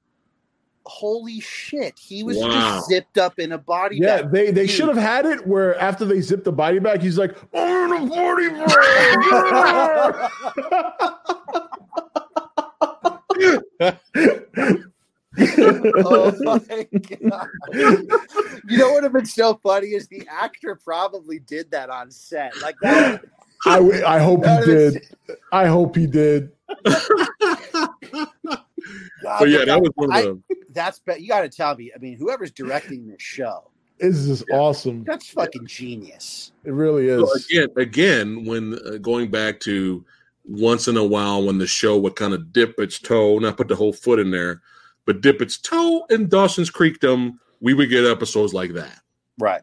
"Holy 0.86 1.40
shit!" 1.40 1.98
He 1.98 2.22
was 2.22 2.36
Wow. 2.38 2.48
just 2.50 2.88
zipped 2.88 3.18
up 3.18 3.38
in 3.38 3.52
a 3.52 3.58
body 3.58 3.96
Yeah, 3.98 4.22
bag. 4.22 4.30
they 4.32 4.50
they 4.52 4.66
should 4.66 4.88
have 4.88 4.96
had 4.96 5.26
it 5.26 5.46
where 5.46 5.76
after 5.80 6.04
they 6.04 6.20
zipped 6.20 6.44
the 6.44 6.52
body 6.52 6.78
back, 6.78 7.00
he's 7.00 7.18
like, 7.18 7.34
"I'm 7.54 7.92
in 7.92 8.02
a 8.02 8.06
body 8.06 8.48
bag." 8.48 8.68
oh 15.38 16.32
my 16.40 16.86
god! 16.92 17.48
you 18.68 18.78
know 18.78 18.86
what 18.88 18.94
would 18.94 19.04
have 19.04 19.12
been 19.12 19.24
so 19.26 19.58
funny 19.62 19.88
is 19.88 20.06
the 20.08 20.26
actor 20.30 20.78
probably 20.84 21.38
did 21.38 21.70
that 21.70 21.90
on 21.90 22.10
set. 22.10 22.60
Like 22.60 22.76
that. 22.82 23.24
I, 23.66 23.76
w- 23.76 24.04
I 24.04 24.18
hope 24.18 24.40
he 24.40 24.44
that 24.46 24.66
would've 24.66 24.92
did. 24.94 25.02
I 25.52 25.66
hope 25.66 25.96
he 25.96 26.06
did. 26.06 26.50
God, 26.84 27.08
but 29.22 29.48
yeah, 29.48 29.64
that 29.64 29.80
was 29.80 29.90
one 29.94 30.12
I- 30.12 30.20
of 30.22 30.40
the. 30.48 30.56
that's. 30.70 31.00
But 31.04 31.20
you 31.20 31.28
got 31.28 31.42
to 31.42 31.48
tell 31.48 31.74
me. 31.76 31.92
I 31.94 31.98
mean, 31.98 32.16
whoever's 32.18 32.50
directing 32.50 33.06
this 33.06 33.22
show, 33.22 33.70
This 33.98 34.16
is 34.16 34.44
Yeah. 34.48 34.56
awesome. 34.58 35.04
that's 35.04 35.28
fucking 35.30 35.66
genius. 35.66 36.52
It 36.64 36.72
really 36.72 37.08
is. 37.08 37.20
So 37.20 37.32
again, 37.60 37.68
again, 37.76 38.44
when 38.44 38.74
uh, 38.86 38.98
going 38.98 39.30
back 39.30 39.60
to 39.60 40.04
once 40.44 40.88
in 40.88 40.96
a 40.96 41.04
while 41.04 41.44
when 41.44 41.58
the 41.58 41.66
show 41.68 41.96
would 41.98 42.16
kind 42.16 42.34
of 42.34 42.52
dip 42.52 42.74
its 42.78 42.98
toe, 42.98 43.38
not 43.38 43.56
put 43.56 43.68
the 43.68 43.76
whole 43.76 43.92
foot 43.92 44.18
in 44.18 44.32
there, 44.32 44.60
but 45.06 45.20
dip 45.20 45.40
its 45.40 45.56
toe 45.56 46.04
in 46.10 46.28
Dawson's 46.28 46.70
Creekdom, 46.70 47.34
we 47.60 47.74
would 47.74 47.90
get 47.90 48.04
episodes 48.04 48.52
like 48.52 48.72
that. 48.72 49.00
Right. 49.38 49.62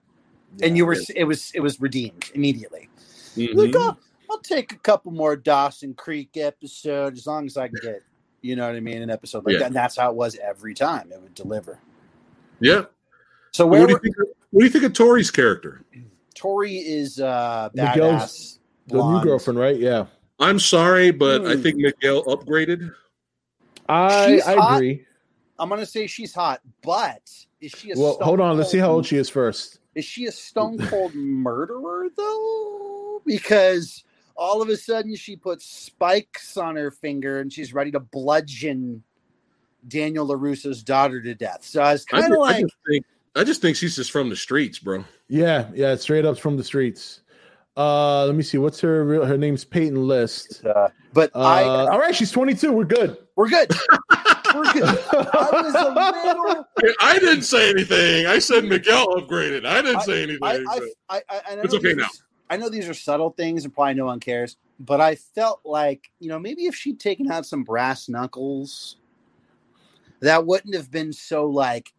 And 0.63 0.77
you 0.77 0.85
were 0.85 0.95
it 1.15 1.25
was. 1.25 1.51
It 1.53 1.59
was 1.59 1.79
redeemed 1.81 2.31
immediately. 2.33 2.89
Mhm. 3.35 3.56
Like, 3.56 3.73
oh, 3.76 3.97
I'll 4.30 4.39
take 4.39 4.72
a 4.73 4.77
couple 4.77 5.11
more 5.11 5.35
Dawson 5.35 5.93
Creek 5.93 6.38
episodes 6.38 7.19
as 7.19 7.27
long 7.27 7.45
as 7.45 7.57
I 7.57 7.68
can 7.68 7.77
get, 7.81 8.03
you 8.41 8.56
know 8.56 8.68
what 8.68 8.76
I 8.76 8.80
mean, 8.80 9.01
an 9.01 9.10
episode 9.10 9.45
like 9.45 9.53
Yeah. 9.53 9.60
that. 9.60 9.68
And 9.68 9.76
that's 9.76 9.97
how 9.97 10.10
it 10.11 10.15
was 10.15 10.35
every 10.38 10.73
time. 10.73 11.11
It 11.11 11.22
would 11.22 11.34
deliver. 11.34 11.80
Yeah. 12.60 12.85
So 13.51 13.65
What 13.65 13.85
do 13.88 13.91
you 13.93 13.99
think? 13.99 14.18
Of, 14.19 14.27
what 14.51 14.60
do 14.61 14.65
you 14.65 14.72
think 14.72 14.84
of 14.84 14.93
Tori's 14.93 15.31
character? 15.31 15.84
Tori 16.35 16.77
is 16.77 17.19
uh 17.19 17.69
badass. 17.76 18.60
the 18.88 19.03
new 19.03 19.22
girlfriend, 19.22 19.60
right? 19.60 19.77
Yeah. 19.77 20.06
I'm 20.39 20.60
sorry, 20.60 21.11
but 21.11 21.45
I 21.45 21.56
Hmm. 21.56 21.61
think 21.61 21.77
Miguel 21.77 22.23
upgraded. 22.26 22.93
I 23.89 24.39
I 24.45 24.73
agree. 24.73 25.06
I'm 25.57 25.68
gonna 25.69 25.85
say 25.85 26.07
she's 26.07 26.34
hot, 26.34 26.61
but 26.81 27.22
is 27.60 27.72
she 27.72 27.91
a 27.91 27.97
Well, 27.97 28.18
hold 28.22 28.39
on. 28.39 28.57
Let's 28.57 28.72
see 28.72 28.77
how 28.77 28.91
old 28.91 29.06
she 29.06 29.18
is 29.18 29.30
first. 29.30 29.78
Is 29.95 30.06
she 30.06 30.26
a 30.26 30.32
stone 30.32 30.78
cold 30.88 31.16
murderer 31.16 32.07
though? 32.16 33.22
Because 33.26 34.03
all 34.36 34.61
of 34.61 34.70
a 34.70 34.78
sudden 34.78 35.16
she 35.16 35.36
puts 35.36 35.66
spikes 35.66 36.56
on 36.57 36.76
her 36.76 36.91
finger 36.91 37.40
and 37.41 37.52
she's 37.52 37.74
ready 37.74 37.91
to 37.91 37.99
bludgeon 37.99 39.03
Daniel 39.88 40.28
LaRusso's 40.28 40.84
daughter 40.84 41.22
to 41.22 41.34
death. 41.34 41.64
So 41.64 41.82
I 41.82 41.94
was 41.94 42.06
kind 42.06 42.26
ju- 42.28 42.34
of 42.34 42.40
I 42.40 42.41
like, 42.41 42.61
just 42.61 42.76
think 42.88 43.06
I 43.36 43.44
just 43.44 43.61
think 43.61 43.76
she's 43.78 43.95
just 43.95 44.11
from 44.11 44.30
the 44.30 44.36
streets, 44.36 44.80
bro. 44.80 45.03
Yeah, 45.28 45.70
yeah, 45.74 45.95
straight 45.95 46.26
up 46.26 46.38
from 46.38 46.57
the 46.57 46.64
streets. 46.64 47.22
Uh, 47.78 48.26
let 48.26 48.36
me 48.36 48.44
see. 48.44 48.57
What's 48.57 48.82
her 48.82 49.06
real? 49.06 49.26
Her 49.26 49.38
name's 49.38 49.64
Peyton 49.64 50.07
List. 50.07 50.66
uh, 50.66 50.90
but 51.14 51.32
Uh, 51.36 51.40
I 51.40 51.64
all 51.88 51.99
right, 51.99 52.14
she's 52.16 52.32
22. 52.32 52.72
We're 52.72 52.84
good. 52.84 53.18
we're 53.36 53.48
good. 53.49 53.72
We're. 54.55 54.63
I 54.65 55.49
was 55.61 55.76
a 55.76 56.45
little. 56.45 56.65
I 57.01 57.19
didn't 57.19 57.43
say 57.43 57.69
anything. 57.69 58.26
I 58.26 58.39
said 58.39 58.65
Miguel 58.65 59.07
upgraded. 59.15 59.65
I 59.65 59.81
didn't 59.81 59.97
I- 59.97 60.03
say 60.03 60.23
anything. 60.23 60.39
I, 60.43 60.55
I, 60.67 60.80
I, 61.09 61.21
I, 61.30 61.41
I 61.49 61.53
It's 61.63 61.73
okay 61.73 61.93
now. 61.93 62.07
I 62.49 62.57
know 62.57 62.69
these 62.69 62.89
are 62.89 62.93
subtle 62.95 63.30
things 63.31 63.63
and 63.63 63.73
probably 63.73 63.93
no 63.93 64.05
one 64.05 64.19
cares, 64.19 64.57
but 64.80 64.99
I 64.99 65.13
felt 65.15 65.61
like, 65.63 66.09
you 66.19 66.30
know, 66.30 66.39
maybe 66.39 66.65
if 66.65 66.73
she'd 66.73 66.99
taken 66.99 67.31
out 67.31 67.45
some 67.45 67.63
brass 67.63 68.09
knuckles, 68.09 68.97
that 70.21 70.45
wouldn't 70.45 70.73
have 70.73 70.89
been 70.89 71.13
so 71.13 71.45
like 71.45 71.93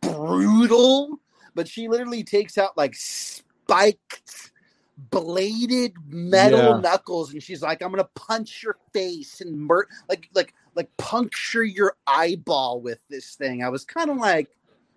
brutal. 0.00 1.20
But 1.54 1.68
she 1.68 1.86
literally 1.86 2.24
takes 2.24 2.58
out 2.58 2.76
like 2.76 2.96
spiked 2.96 4.50
bladed 5.10 5.94
metal 6.06 6.58
Yeah. 6.76 6.80
knuckles, 6.80 7.32
and 7.32 7.42
she's 7.42 7.62
like, 7.62 7.82
"I'm 7.82 7.90
gonna 7.90 8.08
punch 8.14 8.62
your 8.62 8.76
face 8.92 9.40
and 9.40 9.58
mur- 9.58 9.88
like 10.08 10.28
like 10.34 10.54
like 10.74 10.94
puncture 10.96 11.64
your 11.64 11.96
eyeball 12.06 12.80
with 12.80 13.00
this 13.08 13.34
thing." 13.34 13.62
I 13.64 13.68
was 13.68 13.84
kind 13.84 14.10
of 14.10 14.16
like, 14.18 14.50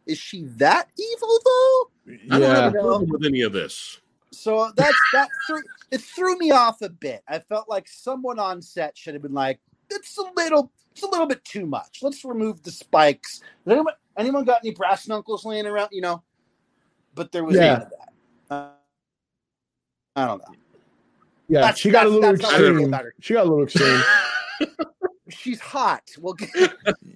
"Is 0.06 0.18
she 0.18 0.44
that 0.58 0.90
evil 0.98 1.40
though?" 1.44 1.92
I 2.08 2.40
don't 2.40 2.42
Yeah. 2.42 2.56
have 2.62 2.76
a 2.76 2.80
problem 2.80 3.10
with 3.10 3.26
any 3.26 3.42
of 3.42 3.54
this. 3.54 4.00
So 4.32 4.72
that's 4.76 4.98
that 5.14 5.30
threw 5.48 5.62
it 5.92 6.02
threw 6.02 6.38
me 6.38 6.52
off 6.52 6.82
a 6.82 6.90
bit. 6.90 7.24
I 7.28 7.40
felt 7.40 7.68
like 7.70 7.88
someone 7.88 8.40
on 8.40 8.62
set 8.62 8.98
should 8.98 9.14
have 9.16 9.24
been 9.24 9.34
like, 9.34 9.60
"It's 9.90 10.18
a 10.18 10.24
little, 10.36 10.72
it's 10.92 11.02
a 11.04 11.08
little 11.08 11.26
bit 11.26 11.44
too 11.44 11.66
much. 11.66 12.00
Let's 12.04 12.24
remove 12.24 12.62
the 12.62 12.72
spikes." 12.72 13.42
Anyone, 13.66 13.94
anyone 14.18 14.44
got 14.46 14.60
any 14.64 14.74
brass 14.76 15.08
knuckles 15.08 15.44
laying 15.46 15.66
around? 15.66 15.90
You 15.92 16.02
know, 16.02 16.24
but 17.16 17.32
there 17.32 17.44
was 17.44 17.56
Yeah. 17.56 17.74
none 17.74 17.82
of 17.82 17.90
that. 17.90 18.14
Uh, 18.50 18.72
I 20.18 20.26
don't 20.26 20.40
know. 20.40 20.56
Yeah, 21.48 21.62
That's- 21.62 21.78
she 21.80 21.90
got 21.92 22.08
a 22.08 22.10
that's- 22.10 22.22
little 22.22 22.32
that's 22.38 22.42
not 22.52 22.60
really 22.60 22.84
extreme. 22.84 23.12
She 23.22 23.34
got 23.36 23.46
a 23.46 23.50
little 23.50 23.64
extreme. 23.64 24.02
She's 25.30 25.60
hot. 25.60 26.04
We'll 26.20 26.34
get, 26.34 26.50
yeah, 26.56 26.68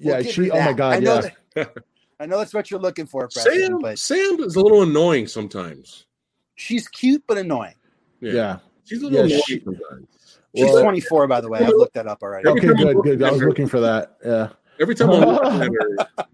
we'll 0.01 0.23
give 0.23 0.33
she. 0.33 0.51
Oh 0.51 0.55
my 0.59 0.59
that. 0.59 0.69
I 0.69 0.73
god, 0.73 1.03
know 1.03 1.13
yeah. 1.15 1.29
that- 1.55 1.77
I 2.19 2.25
know 2.27 2.37
that's 2.37 2.53
what 2.53 2.69
you're 2.69 2.79
looking 2.79 3.07
for, 3.07 3.27
Preston, 3.27 3.53
Sam, 3.67 3.79
but 3.79 3.97
Sam 3.97 4.39
is 4.41 4.55
a 4.55 4.61
little 4.61 4.83
annoying 4.83 5.25
sometimes. 5.27 6.05
she's 6.55 6.87
cute 6.87 7.23
but 7.27 7.37
annoying. 7.39 7.73
yeah. 8.19 8.59
She's 8.85 9.01
a 9.01 9.05
little 9.07 9.19
Yeah, 9.19 9.25
annoying 9.25 9.41
she- 9.47 9.61
sometimes. 9.63 10.07
She's 10.55 10.65
Well- 10.65 10.83
24, 10.83 11.27
by 11.27 11.41
the 11.41 11.49
way. 11.49 11.59
I've 11.59 11.69
looked 11.69 11.93
that 11.95 12.07
up 12.07 12.21
already. 12.21 12.47
Okay, 12.47 12.67
Every 12.67 12.75
time 12.77 12.87
I'm 12.89 13.01
good, 13.01 13.19
good. 13.19 13.23
I 13.23 13.31
was 13.31 13.41
looking 13.41 13.67
for 13.67 13.79
that. 13.79 14.17
Yeah. 14.23 14.49
Every 14.79 14.93
time 14.95 15.09
I'm 15.09 15.23
at 15.23 15.53
her, 16.17 16.25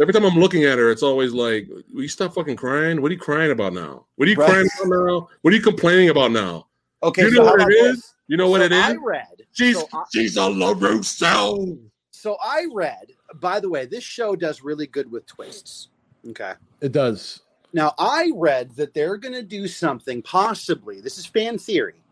every 0.00 0.12
time 0.12 0.24
I'm 0.24 0.38
looking 0.38 0.64
at 0.64 0.78
her, 0.78 0.90
it's 0.90 1.02
always 1.02 1.32
like, 1.32 1.68
"Will 1.92 2.02
you 2.02 2.08
stop 2.08 2.34
fucking 2.34 2.56
crying? 2.56 3.00
What 3.02 3.10
are 3.10 3.14
you 3.14 3.20
crying 3.20 3.50
about 3.50 3.72
now? 3.72 4.06
What 4.16 4.28
are 4.28 4.30
you 4.30 4.36
Right. 4.36 4.50
crying 4.50 4.68
about 4.80 5.06
now? 5.06 5.28
What 5.42 5.52
are 5.52 5.56
you 5.56 5.62
complaining 5.62 6.08
about 6.08 6.32
now? 6.32 6.66
Okay, 7.02 7.22
You 7.22 7.30
know 7.32 7.44
how 7.44 7.50
what 7.52 7.60
about 7.60 7.72
it 7.72 7.82
this? 7.82 7.98
is? 7.98 8.14
You 8.28 8.36
know 8.36 8.48
what 8.50 8.60
it 8.60 8.72
is? 8.72 8.78
I 8.84 8.94
read. 8.96 9.26
she's 9.52 9.76
so 9.78 9.88
I- 9.92 10.04
she's 10.12 10.36
a 10.36 10.40
LaRusso. 10.40 11.78
So 12.10 12.36
I 12.44 12.66
read, 12.72 13.12
by 13.36 13.58
the 13.60 13.68
way, 13.68 13.86
this 13.86 14.04
show 14.04 14.36
does 14.36 14.62
really 14.62 14.86
good 14.86 15.10
with 15.10 15.26
twists. 15.26 15.88
Okay. 16.28 16.52
It 16.80 16.92
does. 16.92 17.40
Now 17.72 17.94
I 17.98 18.30
read 18.34 18.72
that 18.76 18.94
they're 18.94 19.16
going 19.16 19.32
to 19.34 19.42
do 19.42 19.66
something 19.68 20.22
possibly. 20.22 21.00
This 21.00 21.18
is 21.18 21.24
fan 21.26 21.56
theory, 21.58 22.02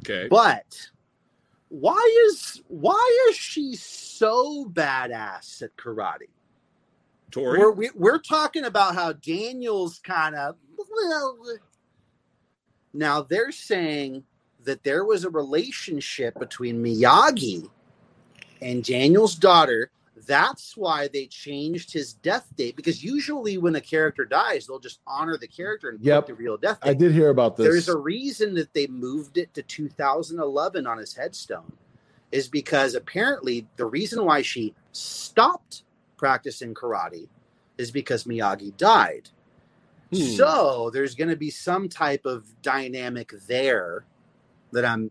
Okay. 0.00 0.28
but 0.28 0.90
why 1.70 2.24
is 2.28 2.62
why 2.68 3.26
is 3.30 3.36
she 3.36 3.74
so 3.76 4.66
badass 4.72 5.62
at 5.62 5.76
karate? 5.76 6.28
Tori. 7.30 7.58
We're 7.58 7.70
we, 7.72 7.90
we're 7.94 8.18
talking 8.18 8.64
about 8.64 8.94
how 8.94 9.12
Daniel's 9.12 9.98
kind 9.98 10.34
of 10.34 10.56
well. 10.76 11.38
Now 12.92 13.22
they're 13.22 13.52
saying 13.52 14.24
that 14.64 14.82
there 14.84 15.04
was 15.04 15.24
a 15.24 15.30
relationship 15.30 16.38
between 16.38 16.82
Miyagi 16.82 17.68
and 18.60 18.82
Daniel's 18.84 19.34
daughter. 19.34 19.90
That's 20.26 20.76
why 20.76 21.08
they 21.08 21.26
changed 21.26 21.92
his 21.92 22.12
death 22.12 22.48
date 22.56 22.76
because 22.76 23.04
usually 23.04 23.56
when 23.56 23.76
a 23.76 23.80
character 23.80 24.24
dies, 24.24 24.66
they'll 24.66 24.80
just 24.80 25.00
honor 25.06 25.38
the 25.38 25.46
character 25.46 25.90
and 25.90 26.00
Yep. 26.00 26.26
put 26.26 26.26
the 26.26 26.34
real 26.34 26.56
death 26.56 26.78
I 26.82 26.92
did 26.92 27.12
hear 27.12 27.30
about 27.30 27.56
this. 27.56 27.64
There's 27.66 27.88
a 27.88 27.96
reason 27.96 28.54
that 28.56 28.74
they 28.74 28.88
moved 28.88 29.38
it 29.38 29.54
to 29.54 29.62
2011 29.62 30.86
on 30.86 30.98
his 30.98 31.14
headstone, 31.14 31.72
is 32.32 32.48
because 32.48 32.94
apparently 32.94 33.68
the 33.76 33.86
reason 33.86 34.24
why 34.24 34.42
she 34.42 34.74
stopped 34.92 35.84
practicing 36.18 36.74
karate 36.74 37.28
is 37.78 37.90
because 37.90 38.24
Miyagi 38.24 38.76
died. 38.76 39.30
Hmm. 40.12 40.18
So 40.18 40.90
there's 40.92 41.14
going 41.14 41.30
to 41.30 41.36
be 41.36 41.50
some 41.50 41.88
type 41.88 42.26
of 42.26 42.46
dynamic 42.62 43.32
there 43.46 44.04
that 44.72 44.84
I'm. 44.84 45.10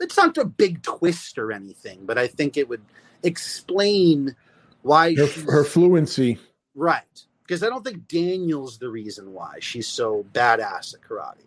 It's 0.00 0.16
not 0.16 0.38
a 0.38 0.44
big 0.44 0.82
twist 0.82 1.38
or 1.38 1.50
anything, 1.52 2.06
but 2.06 2.18
I 2.18 2.28
think 2.28 2.56
it 2.56 2.68
would 2.68 2.84
explain 3.22 4.36
why 4.82 5.14
her, 5.16 5.26
her 5.50 5.64
fluency. 5.64 6.38
right. 6.74 7.02
Because 7.42 7.62
I 7.62 7.70
don't 7.70 7.82
think 7.82 8.06
Daniel's 8.06 8.76
the 8.76 8.90
reason 8.90 9.32
why 9.32 9.56
she's 9.60 9.88
so 9.88 10.24
badass 10.34 10.94
at 10.94 11.00
karate. 11.00 11.46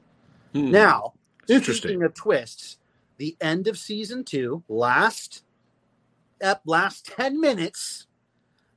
Hmm. 0.53 0.71
Now, 0.71 1.13
Interesting. 1.51 1.89
Speaking 1.89 2.03
of 2.03 2.13
twists, 2.13 2.77
the 3.17 3.35
end 3.41 3.67
of 3.67 3.77
season 3.77 4.23
two, 4.23 4.63
last 4.67 5.43
ep, 6.39 6.61
last 6.65 7.05
ten 7.17 7.39
minutes, 7.39 8.07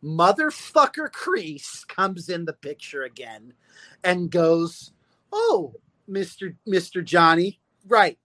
motherfucker 0.05 1.11
Kreese 1.11 1.87
comes 1.89 2.29
in 2.29 2.45
the 2.45 2.53
picture 2.53 3.05
again 3.05 3.55
and 4.05 4.31
goes, 4.31 4.93
"Oh, 5.33 5.75
Mister 6.07 6.57
Mister 6.67 7.01
Johnny, 7.03 7.61
right, 7.89 8.19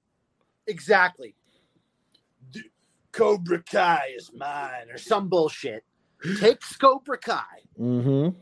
exactly. 0.68 1.35
D- 2.51 2.69
Cobra 3.11 3.64
Kai 3.64 4.14
is 4.18 4.31
mine, 4.34 4.89
or 4.91 4.97
some 4.97 5.30
bullshit." 5.30 5.84
Takes 6.38 6.76
Cobra 6.76 7.18
Kai 7.18 7.43
Mm-hmm. 7.80 8.38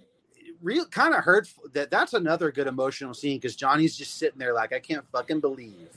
real 0.64 0.86
kind 0.88 1.14
of 1.14 1.24
hurt 1.24 1.48
that 1.74 1.92
that's 1.92 2.16
another 2.16 2.52
good 2.52 2.66
emotional 2.66 3.14
scene 3.14 3.38
because 3.38 3.56
Johnny's 3.56 3.96
just 3.96 4.18
sitting 4.18 4.40
there 4.40 4.56
like 4.56 4.74
I 4.74 4.80
can't 4.80 5.06
fucking 5.12 5.42
believe 5.42 5.90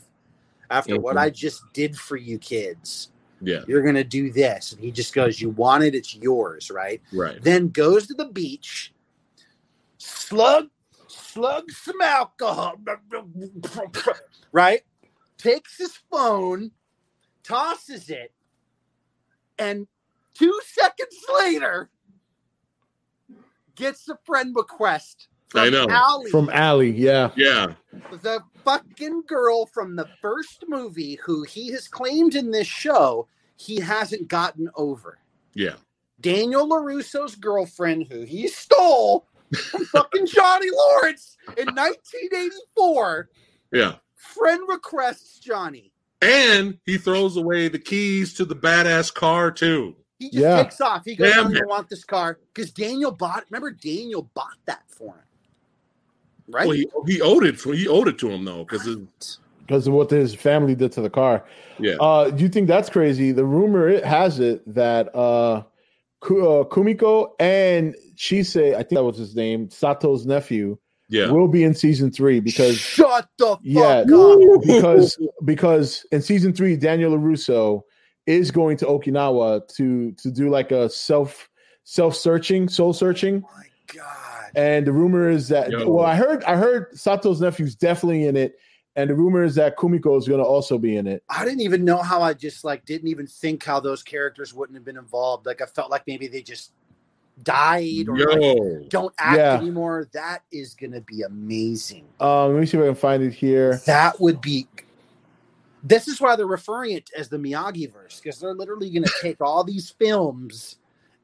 after 0.71 1.01
what 1.01 1.17
Mhm. 1.17 1.21
I 1.21 1.31
just 1.31 1.63
did 1.73 1.97
for 1.97 2.19
you 2.19 2.39
kids 2.39 3.13
yeah. 3.41 3.61
you're 3.67 3.83
gonna 3.83 4.05
do 4.05 4.31
this 4.31 4.73
and 4.73 4.81
he 4.83 4.91
just 4.91 5.15
goes 5.15 5.41
you 5.41 5.51
want 5.51 5.83
it 5.85 5.95
it's 5.95 6.15
yours 6.15 6.71
right 6.71 7.01
Right. 7.13 7.43
then 7.43 7.69
goes 7.69 8.07
to 8.09 8.15
the 8.15 8.27
beach 8.27 8.93
slug 9.99 10.69
slug 11.07 11.71
some 11.71 12.01
alcohol 12.01 12.75
right 14.53 14.83
takes 15.39 15.77
his 15.79 15.99
phone 16.11 16.71
tosses 17.43 18.11
it 18.11 18.33
and 19.59 19.87
two 20.35 20.59
seconds 20.65 21.17
later 21.39 21.91
gets 23.75 24.09
a 24.09 24.19
friend 24.25 24.55
request 24.55 25.29
from 25.51 25.61
I 25.61 25.69
know. 25.69 25.87
Ali, 25.91 26.31
From 26.31 26.49
Ali, 26.53 26.91
yeah. 26.91 27.31
Yeah. 27.37 27.75
the 28.23 28.41
fucking 28.65 29.23
girl 29.27 29.67
from 29.67 29.97
the 29.97 30.09
first 30.23 30.65
movie 30.69 31.19
who 31.25 31.43
he 31.43 31.71
has 31.73 31.89
claimed 31.89 32.35
in 32.35 32.51
this 32.51 32.67
show 32.69 33.27
he 33.57 33.77
hasn't 33.81 34.29
gotten 34.29 34.69
over 34.77 35.19
Yeah. 35.55 35.75
Daniel 36.21 36.69
LaRusso's 36.69 37.35
girlfriend, 37.35 38.07
who 38.11 38.23
he 38.23 38.47
stole 38.49 39.27
from 39.71 39.85
fucking 39.93 40.27
Johnny 40.27 40.69
Lawrence 40.71 41.37
in 41.57 41.67
1984, 41.75 43.29
Yeah. 43.73 43.95
friend 44.15 44.61
requests 44.69 45.39
Johnny. 45.39 45.93
And 46.23 46.79
he 46.85 46.99
throws 46.99 47.37
away 47.37 47.69
the 47.69 47.79
keys 47.79 48.35
to 48.35 48.45
the 48.45 48.55
badass 48.57 49.13
car 49.13 49.51
too. 49.51 49.97
He 50.19 50.27
just 50.27 50.37
Yeah. 50.37 50.63
takes 50.63 50.81
off. 50.83 51.03
He 51.07 51.17
goes, 51.17 51.33
Damn 51.33 51.47
I 51.49 51.53
don't 51.55 51.69
want 51.69 51.89
this 51.89 52.05
car. 52.05 52.39
Because 52.55 52.71
Daniel 52.71 53.11
bought, 53.11 53.47
remember, 53.51 53.71
Daniel 53.71 54.31
bought 54.35 54.59
that 54.67 54.83
for 54.89 55.15
him. 55.15 55.25
Right? 56.51 56.67
Well, 56.67 56.77
he, 56.77 56.89
he 57.07 57.21
owed 57.21 57.45
it. 57.45 57.61
He 57.61 57.87
owed 57.89 58.09
it 58.09 58.19
to 58.19 58.31
him 58.31 58.45
though, 58.45 58.65
because 58.65 58.87
Because 59.67 59.87
of 59.87 59.93
what 59.95 60.11
his 60.11 60.35
family 60.35 60.75
did 60.75 60.93
to 60.93 61.01
the 61.01 61.11
car. 61.11 61.45
yeah. 61.79 61.95
Uh, 62.01 62.31
do 62.31 62.43
you 62.43 62.49
think 62.49 62.69
that's 62.69 62.91
crazy? 62.91 63.33
The 63.33 63.45
rumor 63.45 63.89
it 63.89 64.05
has 64.05 64.41
it 64.41 64.63
that 64.75 65.15
uh, 65.15 65.55
uh, 65.59 65.63
Kumiko 66.23 67.31
and 67.39 67.95
Chozen, 68.17 68.75
I 68.75 68.79
think 68.79 68.91
that 68.91 69.05
was 69.05 69.17
his 69.17 69.35
name, 69.35 69.69
Sato's 69.69 70.27
nephew, 70.27 70.77
yeah. 71.09 71.31
will 71.31 71.49
be 71.49 71.65
in 71.65 71.75
season 71.75 72.11
three 72.11 72.41
because 72.41 72.77
Shut 72.79 73.29
the 73.39 73.47
fuck 73.57 73.61
Yeah. 73.63 74.05
up. 74.15 74.61
because 74.67 75.19
because 75.45 76.05
in 76.13 76.21
season 76.23 76.53
three, 76.53 76.77
Daniel 76.77 77.13
LaRusso 77.17 77.83
is 78.27 78.51
going 78.51 78.77
to 78.79 78.87
Okinawa 78.87 79.67
to 79.77 80.13
to 80.13 80.31
do 80.31 80.51
like 80.51 80.71
a 80.73 80.91
self 80.91 81.49
self 81.85 82.15
searching, 82.15 82.69
soul 82.69 82.93
searching. 82.93 83.43
Oh 83.45 83.51
my 83.57 83.65
God. 83.97 84.30
And 84.55 84.87
the 84.87 84.93
rumor 84.93 85.29
is 85.29 85.49
that 85.49 85.71
Yo. 85.71 85.89
well, 85.89 86.05
I 86.07 86.17
heard 86.17 86.45
I 86.45 86.57
heard 86.57 86.93
Sato's 86.93 87.41
nephew's 87.41 87.75
definitely 87.75 88.27
in 88.27 88.37
it, 88.37 88.59
and 88.97 89.09
the 89.09 89.15
rumor 89.15 89.45
is 89.45 89.55
that 89.55 89.77
Kumiko 89.77 90.19
is 90.19 90.27
going 90.27 90.41
to 90.41 90.47
also 90.47 90.79
be 90.79 90.97
in 90.97 91.07
it. 91.07 91.23
I 91.29 91.45
didn't 91.45 91.61
even 91.61 91.85
know 91.85 91.99
how 91.99 92.23
I 92.23 92.35
just 92.35 92.65
like 92.65 92.85
didn't 92.85 93.09
even 93.09 93.27
think 93.27 93.65
how 93.65 93.81
those 93.81 94.03
characters 94.03 94.53
wouldn't 94.53 94.77
have 94.77 94.85
been 94.85 94.97
involved. 94.97 95.47
Like 95.47 95.61
I 95.61 95.67
felt 95.67 95.91
like 95.91 96.07
maybe 96.07 96.27
they 96.27 96.43
just 96.43 96.73
died 97.43 98.09
or 98.09 98.19
like, 98.19 98.89
don't 98.89 99.15
act 99.19 99.39
Yeah. 99.39 99.57
anymore. 99.57 100.09
That 100.13 100.43
is 100.51 100.75
gonna 100.75 101.01
be 101.01 101.23
amazing. 101.23 102.07
Um, 102.19 102.53
let 102.55 102.61
me 102.61 102.67
see 102.67 102.77
if 102.77 102.83
I 102.83 102.87
can 102.87 102.95
find 102.95 103.23
it 103.23 103.33
here. 103.33 103.81
That 103.87 104.21
would 104.21 104.41
be. 104.41 104.67
This 105.83 106.09
is 106.09 106.21
why 106.21 106.37
they're 106.37 106.47
referring 106.47 106.93
it 106.93 107.09
as 107.17 107.31
the 107.31 107.39
Miyagi 107.39 107.91
verse 107.91 108.21
because 108.21 108.39
they're 108.39 108.55
literally 108.55 108.91
gonna 108.91 109.07
take 109.23 109.41
all 109.41 109.65
these 109.65 109.91
films 109.91 110.77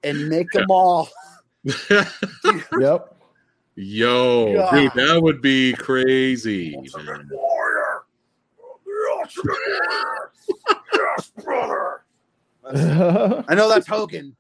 and 0.03 0.29
make 0.29 0.51
them 0.53 0.71
all. 0.71 1.09
Yep. 2.79 3.16
Yo, 3.77 4.55
God. 4.55 4.71
dude, 4.75 4.93
that 4.95 5.23
would 5.23 5.43
be 5.43 5.75
crazy. 5.75 6.77
man. 6.97 7.29
Warrior. 7.31 8.05
Yes, 10.95 11.31
brother. 11.43 12.05
Fi- 12.63 13.45
I 13.49 13.55
know 13.55 13.69
that's 13.69 13.87
Hogan. 13.87 14.35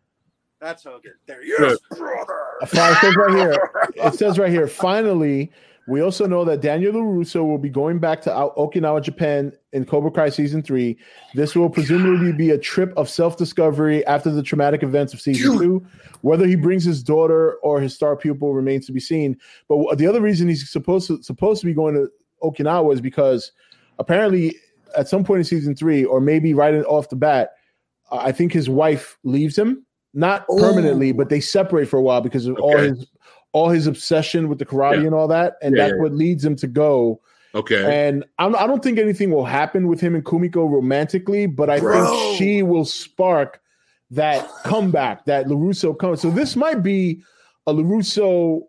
That's 0.58 0.84
Hogan. 0.84 1.12
There, 1.26 1.44
yes, 1.44 1.78
brother. 1.90 2.34
it 2.62 2.68
says 2.70 3.16
right 3.16 3.36
here. 3.36 3.70
It 3.94 4.14
says 4.14 4.38
right 4.38 4.50
here. 4.50 4.66
Finally, 4.68 5.52
We 5.88 6.00
also 6.02 6.26
know 6.26 6.44
that 6.44 6.60
Daniel 6.60 6.92
LaRusso 6.94 7.46
will 7.46 7.58
be 7.58 7.68
going 7.68 8.00
back 8.00 8.20
to 8.22 8.30
Okinawa, 8.30 9.02
Japan 9.02 9.52
in 9.72 9.84
Cobra 9.84 10.10
Kai 10.10 10.30
season 10.30 10.60
three. 10.62 10.98
This 11.34 11.54
will 11.54 11.70
presumably 11.70 12.32
be 12.32 12.50
a 12.50 12.58
trip 12.58 12.92
of 12.96 13.08
self 13.08 13.36
discovery 13.36 14.04
after 14.06 14.30
the 14.30 14.42
traumatic 14.42 14.82
events 14.82 15.14
of 15.14 15.20
season 15.20 15.52
Dude. 15.52 15.60
two. 15.60 15.86
Whether 16.22 16.46
he 16.46 16.56
brings 16.56 16.84
his 16.84 17.02
daughter 17.04 17.54
or 17.62 17.80
his 17.80 17.94
star 17.94 18.16
pupil 18.16 18.52
remains 18.52 18.86
to 18.86 18.92
be 18.92 18.98
seen. 19.00 19.38
But 19.68 19.96
the 19.98 20.06
other 20.08 20.20
reason 20.20 20.48
he's 20.48 20.68
supposed 20.68 21.06
to 21.06 21.22
supposed 21.22 21.60
to 21.60 21.66
be 21.66 21.74
going 21.74 21.94
to 21.94 22.08
Okinawa 22.42 22.92
is 22.92 23.00
because 23.00 23.52
apparently 23.98 24.56
at 24.96 25.08
some 25.08 25.22
point 25.24 25.38
in 25.38 25.44
season 25.44 25.76
three, 25.76 26.04
or 26.04 26.20
maybe 26.20 26.52
right 26.52 26.74
off 26.86 27.10
the 27.10 27.16
bat, 27.16 27.50
I 28.10 28.32
think 28.32 28.52
his 28.52 28.68
wife 28.68 29.18
leaves 29.24 29.56
him. 29.56 29.84
Not 30.14 30.46
permanently, 30.48 31.10
Oh. 31.10 31.14
but 31.14 31.28
they 31.28 31.40
separate 31.40 31.86
for 31.88 31.98
a 31.98 32.02
while 32.02 32.22
because 32.22 32.46
of 32.46 32.56
all 32.58 32.76
his 32.76 33.06
all 33.56 33.68
his 33.70 33.86
obsession 33.86 34.48
with 34.50 34.58
the 34.58 34.66
karate 34.66 35.00
Yeah. 35.00 35.06
and 35.06 35.14
all 35.14 35.28
that, 35.28 35.56
and 35.62 35.74
Yeah, 35.74 35.84
that's 35.84 35.94
yeah, 35.96 36.02
what 36.02 36.12
leads 36.12 36.44
him 36.44 36.56
to 36.56 36.66
go. 36.66 37.20
Okay. 37.54 37.82
And 38.06 38.22
I'm, 38.38 38.54
I 38.54 38.66
don't 38.66 38.82
think 38.82 38.98
anything 38.98 39.30
will 39.30 39.46
happen 39.46 39.88
with 39.88 39.98
him 39.98 40.14
and 40.14 40.22
Kumiko 40.22 40.70
romantically, 40.70 41.46
but 41.46 41.70
I 41.70 41.80
Bro. 41.80 41.92
think 42.06 42.36
she 42.36 42.62
will 42.62 42.84
spark 42.84 43.60
that 44.10 44.46
comeback, 44.64 45.24
that 45.24 45.46
LaRusso 45.46 45.98
comes. 45.98 46.20
So 46.20 46.30
this 46.30 46.54
might 46.54 46.82
be 46.82 47.22
a 47.66 47.72
LaRusso 47.72 48.60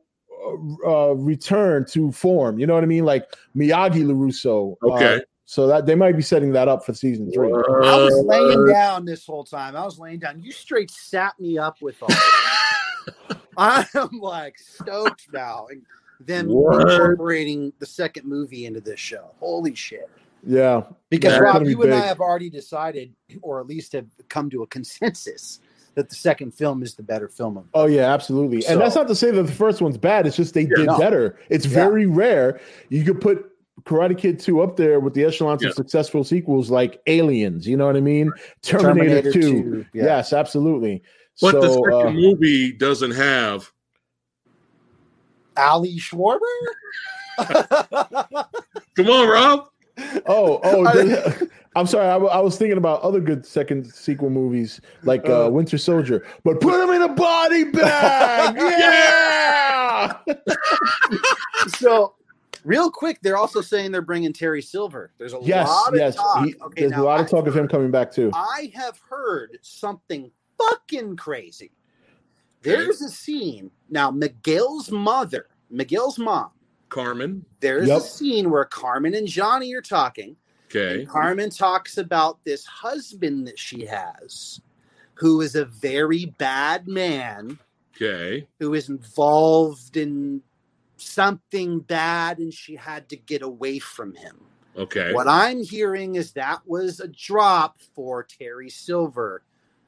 uh, 0.86 0.90
uh, 0.90 1.14
return 1.16 1.86
to 1.92 2.12
form. 2.14 2.58
You 2.60 2.66
know 2.66 2.76
what 2.76 2.84
I 2.84 2.88
mean? 2.88 3.04
Like 3.04 3.26
Miyagi 3.56 4.06
LaRusso. 4.06 4.78
Uh, 4.82 4.88
Okay. 4.94 5.22
so 5.50 5.68
that 5.68 5.86
they 5.86 5.96
might 5.96 6.16
be 6.16 6.22
setting 6.22 6.54
that 6.54 6.68
up 6.70 6.86
for 6.86 6.94
season 6.94 7.30
three. 7.32 7.52
I 7.52 7.98
was 7.98 8.14
Uh, 8.20 8.22
laying 8.24 8.66
down 8.68 9.04
this 9.06 9.26
whole 9.26 9.44
time. 9.44 9.76
I 9.76 9.84
was 9.84 10.00
laying 10.00 10.20
down. 10.20 10.42
You 10.42 10.52
straight 10.54 10.92
sat 10.92 11.38
me 11.40 11.58
up 11.58 11.82
with 11.82 12.02
all. 12.02 12.10
I'm 13.58 13.86
like 14.20 14.58
stoked 14.60 15.28
now, 15.34 15.68
and 15.70 15.82
them 16.20 16.48
What? 16.48 16.82
incorporating 16.90 17.74
the 17.80 17.86
second 17.86 18.28
movie 18.28 18.66
into 18.66 18.82
this 18.82 19.00
show. 19.00 19.32
Holy 19.40 19.76
shit! 19.76 20.10
Yeah. 20.46 20.84
Because 21.10 21.34
That's 21.34 21.42
Rob, 21.42 21.54
gonna 21.56 21.66
be 21.66 21.72
you 21.72 21.82
and 21.84 21.94
I 21.94 22.06
have 22.06 22.20
already 22.22 22.50
decided, 22.50 23.14
or 23.42 23.60
at 23.60 23.68
least 23.68 23.94
have 23.94 24.06
come 24.30 24.50
to 24.52 24.64
a 24.64 24.68
consensus, 24.68 25.60
that 25.96 26.10
the 26.10 26.16
second 26.16 26.54
film 26.54 26.84
is 26.84 26.96
the 26.96 27.04
better 27.04 27.28
film 27.28 27.58
of. 27.58 27.66
Oh 27.74 27.88
yeah, 27.88 28.14
absolutely. 28.14 28.66
and 28.68 28.80
that's 28.80 28.96
not 28.96 29.08
to 29.08 29.16
say 29.16 29.32
that 29.32 29.44
the 29.44 29.52
first 29.52 29.82
one's 29.82 29.98
bad. 29.98 30.28
It's 30.28 30.36
just 30.38 30.54
they 30.54 30.66
did 30.66 30.86
no. 30.86 30.98
better. 31.00 31.40
It's 31.50 31.66
Yeah. 31.66 31.74
very 31.74 32.06
rare. 32.06 32.60
You 32.90 33.04
could 33.04 33.20
put 33.20 33.52
Karate 33.84 34.18
Kid 34.18 34.40
2 34.40 34.62
up 34.62 34.76
there 34.76 35.00
with 35.00 35.14
the 35.14 35.24
echelons 35.24 35.62
Yeah. 35.64 35.70
of 35.70 35.76
successful 35.76 36.24
sequels 36.24 36.70
like 36.70 37.00
Aliens, 37.08 37.68
you 37.68 37.78
know 37.78 37.86
what 37.86 37.96
I 37.96 38.02
mean? 38.02 38.32
Terminator, 38.64 39.32
2. 39.32 39.86
yeah. 39.94 40.04
Yes, 40.04 40.34
absolutely. 40.34 41.04
But 41.42 41.52
so 41.52 41.62
the 41.62 41.70
second 41.74 42.08
uh, 42.08 42.12
movie 42.12 42.72
doesn't 42.74 43.12
have. 43.12 43.72
Ali 45.56 45.98
Schwarber. 45.98 46.40
Come 48.96 49.08
on, 49.10 49.28
Rob. 49.30 49.70
oh, 50.28 50.60
oh, 50.64 50.86
I- 50.86 50.94
the- 50.94 51.50
I'm 51.76 51.86
sorry. 51.86 52.08
I, 52.08 52.14
w- 52.14 52.32
I 52.32 52.40
was 52.40 52.58
thinking 52.58 52.80
about 52.80 53.02
other 53.02 53.20
good 53.20 53.46
second 53.46 53.86
sequel 53.94 54.32
movies 54.32 54.82
like 55.04 55.30
uh, 55.30 55.46
Uh. 55.46 55.50
Winter 55.50 55.78
Soldier, 55.78 56.26
but 56.44 56.60
put 56.60 56.74
him 56.82 56.90
in 56.90 57.04
a 57.04 57.14
body 57.14 57.64
bag. 57.72 58.56
yeah. 58.58 60.18
so, 61.78 62.16
real 62.66 62.90
quick, 62.90 63.20
they're 63.22 63.38
also 63.38 63.62
saying 63.62 63.92
they're 63.92 64.02
bringing 64.02 64.34
Terry 64.34 64.62
Silver. 64.64 65.12
There's 65.20 65.34
a 65.34 65.40
yes, 65.44 65.68
lot 65.68 65.94
of 65.94 66.00
yes. 66.00 66.16
talk. 66.16 66.46
He- 66.46 66.56
okay, 66.64 66.88
there's 66.88 67.00
a 67.00 67.04
lot 67.04 67.20
of 67.20 67.28
I- 67.28 67.30
talk 67.30 67.46
of 67.46 67.56
him 67.56 67.68
coming 67.68 67.92
back 67.92 68.12
too. 68.12 68.32
I 68.34 68.72
have 68.74 69.00
heard 69.08 69.60
something 69.62 70.32
fucking 70.58 71.16
crazy. 71.18 71.72
There's 72.62 73.02
a 73.02 73.10
scene 73.10 73.72
now. 73.90 74.12
Miguel's 74.12 74.92
mother, 74.92 75.48
Miguel's 75.70 76.18
mom. 76.20 76.52
Carmen. 76.90 77.46
There's 77.60 77.88
Yep. 77.88 77.98
a 77.98 78.04
scene 78.04 78.50
where 78.50 78.66
Carmen 78.66 79.14
and 79.14 79.28
Johnny 79.28 79.74
are 79.74 79.82
talking. 79.82 80.38
Okay. 80.66 81.02
And 81.02 81.10
Carmen 81.10 81.50
talks 81.50 81.98
about 81.98 82.44
this 82.46 82.66
husband 82.66 83.48
that 83.48 83.60
she 83.60 83.86
has, 83.86 84.62
who 85.16 85.42
is 85.42 85.56
a 85.56 85.66
very 85.66 86.26
bad 86.38 86.88
man, 86.88 87.60
Okay. 87.96 88.48
who 88.60 88.74
is 88.74 88.90
involved 88.90 89.98
in 89.98 90.42
something 90.98 91.80
bad, 91.80 92.40
and 92.40 92.54
she 92.54 92.76
had 92.76 93.08
to 93.10 93.16
get 93.16 93.42
away 93.42 93.80
from 93.80 94.16
him. 94.16 94.46
Okay. 94.78 95.14
What 95.14 95.28
I'm 95.28 95.64
hearing 95.64 96.16
is 96.16 96.34
that 96.34 96.62
was 96.68 97.00
a 97.00 97.08
drop 97.08 97.80
for 97.96 98.24
Terry 98.24 98.70
Silver. 98.70 99.44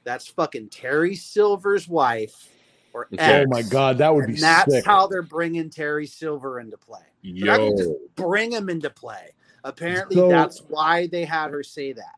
That's 0.10 0.26
fucking 0.26 0.70
Terry 0.70 1.14
Silver's 1.16 1.88
wife, 1.88 2.50
or 2.94 3.08
Okay. 3.14 3.44
Oh 3.44 3.48
my 3.48 3.62
god, 3.62 4.00
that 4.00 4.12
would 4.16 4.24
and 4.26 4.34
be 4.34 4.42
that's 4.42 4.74
sick. 4.74 4.84
how 4.84 5.06
they're 5.06 5.22
bringing 5.22 5.70
Terry 5.70 6.08
Silver 6.08 6.60
into 6.60 6.78
play. 6.80 6.98
But 7.24 7.50
I 7.52 7.70
just 7.78 7.92
bring 8.16 8.52
him 8.52 8.70
into 8.70 8.90
play. 8.90 9.30
Apparently, 9.64 10.16
So- 10.16 10.30
that's 10.30 10.64
why 10.68 11.06
they 11.06 11.26
had 11.26 11.52
her 11.52 11.62
say 11.62 11.94
that. 11.94 12.16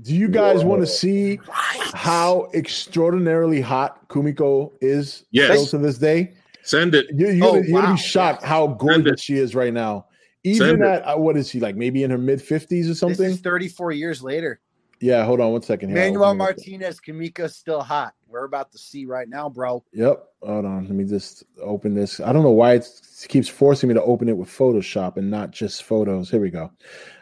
Do 0.00 0.14
you 0.16 0.28
guys 0.28 0.62
Whoa. 0.62 0.70
want 0.70 0.80
to 0.80 0.86
see 0.86 1.36
Right. 1.46 1.90
how 1.92 2.48
extraordinarily 2.54 3.60
hot 3.60 4.08
Kumiko 4.08 4.72
is 4.80 5.24
Yes. 5.30 5.50
still 5.52 5.78
to 5.78 5.86
this 5.86 5.98
day? 5.98 6.32
Send 6.62 6.94
it. 6.94 7.08
You're, 7.14 7.30
you're, 7.30 7.46
Oh, 7.46 7.52
gonna, 7.56 7.66
you're 7.66 7.82
gonna 7.82 7.94
be 7.94 8.00
shocked 8.00 8.40
Yes. 8.40 8.48
how 8.48 8.68
gorgeous 8.68 9.20
she 9.20 9.34
is 9.36 9.54
right 9.54 9.72
now. 9.74 10.06
Send 10.46 10.56
Even 10.56 10.82
it. 10.82 10.86
at 10.86 11.02
uh, 11.02 11.16
what 11.18 11.36
is 11.36 11.50
she 11.50 11.60
like? 11.60 11.76
Maybe 11.76 12.04
in 12.04 12.10
her 12.10 12.16
mid 12.16 12.40
fifties 12.40 12.86
or 12.86 12.90
This 12.92 13.00
something. 13.00 13.30
is 13.32 13.40
34 13.42 13.92
years 13.92 14.22
later. 14.22 14.60
Yeah, 15.00 15.24
hold 15.24 15.40
on 15.40 15.52
one 15.52 15.62
second. 15.62 15.90
here. 15.90 15.98
Manuel 15.98 16.30
open 16.30 16.40
it 16.40 16.42
up. 16.42 16.56
Martinez, 16.56 17.00
Kumiko's 17.00 17.56
still 17.56 17.82
hot. 17.82 18.14
We're 18.28 18.44
about 18.44 18.72
to 18.72 18.78
see 18.78 19.04
right 19.06 19.28
now, 19.28 19.48
bro. 19.48 19.84
Yep. 19.92 20.24
Hold 20.42 20.64
on. 20.64 20.84
Let 20.84 20.92
me 20.94 21.04
just 21.04 21.44
open 21.60 21.94
this. 21.94 22.20
I 22.20 22.32
don't 22.32 22.42
know 22.42 22.50
why 22.50 22.74
it 22.74 22.88
keeps 23.28 23.48
forcing 23.48 23.88
me 23.88 23.94
to 23.94 24.02
open 24.02 24.28
it 24.28 24.36
with 24.36 24.48
Photoshop 24.48 25.16
and 25.16 25.30
not 25.30 25.50
just 25.50 25.82
photos. 25.84 26.30
Here 26.30 26.40
we 26.40 26.50
go. 26.50 26.70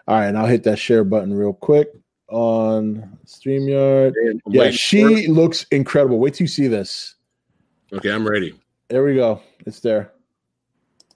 All 0.09 0.17
right, 0.17 0.27
and 0.27 0.39
I'll 0.39 0.47
hit 0.47 0.65
that 0.65 0.79
share 0.79 1.05
button 1.05 1.33
real 1.35 1.53
quick 1.53 1.89
on 2.29 3.19
StreamYard. 3.27 4.15
I'm 4.47 4.53
Yeah, 4.53 4.71
she 4.71 5.03
it. 5.25 5.31
looks 5.31 5.65
incredible. 5.71 6.19
Wait 6.19 6.35
till 6.35 6.45
you 6.45 6.49
see 6.49 6.67
this. 6.67 7.17
Okay, 7.93 8.11
I'm 8.11 8.27
ready. 8.27 8.55
There 8.89 9.05
we 9.05 9.15
go. 9.17 9.41
It's 9.67 9.81
there. 9.81 10.13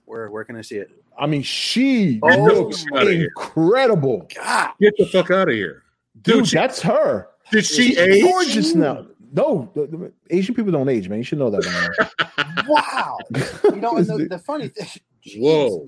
Where 0.04 0.30
where 0.30 0.44
can 0.44 0.56
I 0.56 0.60
see 0.60 0.76
it? 0.76 0.90
I 1.18 1.26
mean, 1.26 1.42
she 1.42 2.20
Oh, 2.22 2.28
looks 2.44 2.84
get 2.84 2.92
outta 3.00 3.12
here. 3.12 3.24
incredible. 3.36 4.28
God, 4.34 4.72
Get 4.80 4.94
the 4.98 5.06
fuck 5.06 5.30
out 5.30 5.48
of 5.48 5.54
here. 5.54 5.82
Dude, 6.26 6.34
Dude, 6.34 6.48
she- 6.48 6.56
that's 6.56 6.82
her. 6.82 7.28
Did 7.52 7.64
she 7.64 7.88
She's 7.94 7.98
age? 7.98 8.22
gorgeous 8.24 8.74
now. 8.74 9.06
No, 9.32 9.70
the- 9.74 9.86
the- 9.86 10.12
Asian 10.30 10.54
people 10.54 10.72
don't 10.72 10.88
age, 10.88 11.08
man. 11.08 11.18
You 11.18 11.24
should 11.24 11.38
know 11.38 11.50
that 11.50 12.64
wow. 12.68 13.16
You 13.64 13.76
know, 13.76 13.96
and 13.96 14.06
the, 14.06 14.26
the 14.30 14.38
funny 14.38 14.68
thing. 14.68 14.86
Jeez. 15.26 15.40
Whoa. 15.40 15.86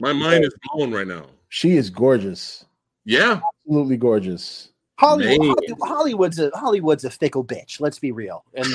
My 0.00 0.12
mind 0.12 0.44
is 0.44 0.54
blown 0.72 0.92
right 0.92 1.06
now. 1.06 1.26
she 1.48 1.76
is 1.76 1.90
gorgeous. 1.90 2.64
Yeah. 3.04 3.40
Absolutely 3.66 3.96
gorgeous. 3.96 4.70
Hollywood, 4.98 5.38
Hollywood- 5.38 5.78
Hollywood's 5.82 6.38
a 6.40 6.50
Hollywood's 6.54 7.04
a 7.04 7.10
fickle 7.10 7.44
bitch. 7.44 7.80
Let's 7.80 7.98
be 7.98 8.10
real. 8.12 8.44
And 8.54 8.66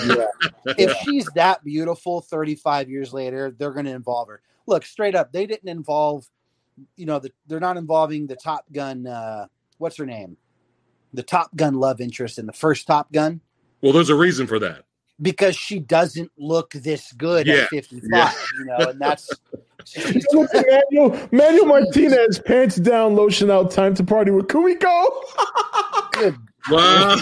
if 0.77 0.95
she's 1.03 1.25
that 1.35 1.63
beautiful, 1.63 2.21
35 2.21 2.89
years 2.89 3.11
later, 3.13 3.53
they're 3.57 3.71
going 3.73 3.85
to 3.85 3.91
involve 3.91 4.29
her. 4.29 4.41
Look, 4.65 4.85
straight 4.85 5.15
up, 5.15 5.31
they 5.33 5.45
didn't 5.45 5.67
involve. 5.69 6.25
You 6.95 7.05
know, 7.05 7.19
the, 7.19 7.31
they're 7.47 7.59
not 7.59 7.77
involving 7.77 8.27
the 8.27 8.35
Top 8.35 8.65
Gun. 8.71 9.05
Uh, 9.07 9.47
what's 9.77 9.97
her 9.97 10.05
name? 10.05 10.37
The 11.13 11.23
Top 11.23 11.55
Gun 11.55 11.75
love 11.75 12.01
interest 12.01 12.39
in 12.39 12.45
the 12.45 12.53
first 12.53 12.87
Top 12.87 13.11
Gun 13.11 13.39
Well, 13.81 13.93
there's 13.93 14.09
a 14.09 14.15
reason 14.15 14.47
for 14.47 14.57
that. 14.59 14.85
because 15.21 15.55
she 15.55 15.77
doesn't 15.79 16.31
look 16.37 16.71
this 16.73 17.11
good 17.13 17.45
Yeah. 17.47 17.55
at 17.63 17.69
55. 17.69 18.09
Yeah. 18.11 18.33
You 18.59 18.65
know, 18.65 18.89
and 18.89 18.99
that's. 18.99 19.29
she's- 19.85 20.25
Look 20.33 20.53
at 20.55 20.65
Manuel, 20.91 21.29
Manuel 21.31 21.65
Martinez, 21.67 22.39
pants 22.39 22.77
down, 22.77 23.15
lotion 23.15 23.51
out, 23.51 23.69
time 23.71 23.93
to 23.95 24.03
party 24.03 24.31
with 24.31 24.47
Kumiko. 24.47 25.09
good. 26.13 26.35
Wow. 26.71 27.17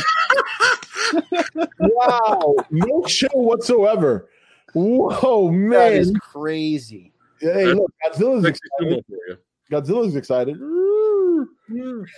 wow, 1.79 2.55
no 2.69 3.03
chill 3.07 3.29
whatsoever. 3.33 4.29
Whoa, 4.73 5.47
That 5.49 5.53
man! 5.57 5.93
is 5.93 6.13
crazy. 6.21 7.10
Hey, 7.41 7.73
look, 7.73 7.91
Godzilla's 8.05 8.45
excited. 8.45 8.61
sumo 8.81 9.01
for 9.07 9.17
you. 9.27 9.37
Godzilla's 9.71 10.15
excited. 10.15 10.57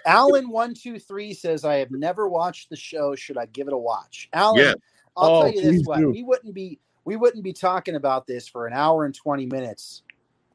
Alan 0.05 0.49
one 0.49 0.73
two 0.73 0.99
three 0.99 1.33
says, 1.33 1.63
"I 1.65 1.75
have 1.75 1.91
never 1.91 2.27
watched 2.27 2.69
the 2.69 2.75
show. 2.75 3.15
Should 3.15 3.37
I 3.37 3.45
give 3.47 3.67
it 3.67 3.73
a 3.73 3.77
watch?" 3.77 4.29
Alan, 4.33 4.59
Yeah. 4.61 4.73
I'll 5.15 5.29
Oh, 5.29 5.41
tell 5.43 5.51
you 5.53 5.61
this: 5.61 5.69
please 5.71 5.85
what 5.85 5.99
we 5.99 6.23
wouldn't 6.23 6.53
be 6.53 6.79
we 7.05 7.15
wouldn't 7.15 7.43
be 7.43 7.53
talking 7.53 7.95
about 7.95 8.25
this 8.27 8.47
for 8.47 8.67
an 8.67 8.73
hour 8.73 9.05
and 9.05 9.13
twenty 9.15 9.45
minutes. 9.45 10.03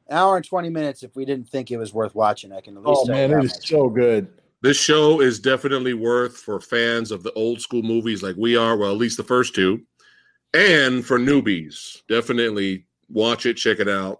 An 0.07 0.17
hour 0.17 0.35
and 0.35 0.45
twenty 0.45 0.69
minutes 0.69 1.03
if 1.03 1.15
we 1.15 1.25
didn't 1.25 1.47
think 1.49 1.71
it 1.71 1.77
was 1.77 1.93
worth 1.93 2.13
watching. 2.15 2.51
I 2.51 2.61
can 2.61 2.75
at 2.77 2.83
least 2.83 3.01
Oh 3.03 3.11
man, 3.11 3.29
you 3.29 3.35
it 3.37 3.39
that 3.39 3.45
is 3.45 3.53
much. 3.55 3.67
so 3.69 3.89
good. 3.89 4.27
This 4.61 4.77
show 4.77 5.21
is 5.21 5.39
definitely 5.39 5.93
worth 5.93 6.35
for 6.37 6.59
fans 6.59 7.11
of 7.11 7.23
the 7.23 7.31
old 7.33 7.61
school 7.61 7.81
movies 7.81 8.21
like 8.21 8.35
we 8.37 8.57
are, 8.57 8.75
well, 8.75 8.91
at 8.91 8.97
least 8.97 9.15
the 9.15 9.23
first 9.23 9.55
two, 9.55 9.81
and 10.53 11.05
for 11.05 11.17
newbies. 11.17 12.01
Definitely 12.09 12.85
watch 13.09 13.45
it, 13.45 13.53
check 13.55 13.79
it 13.79 13.87
out. 13.87 14.19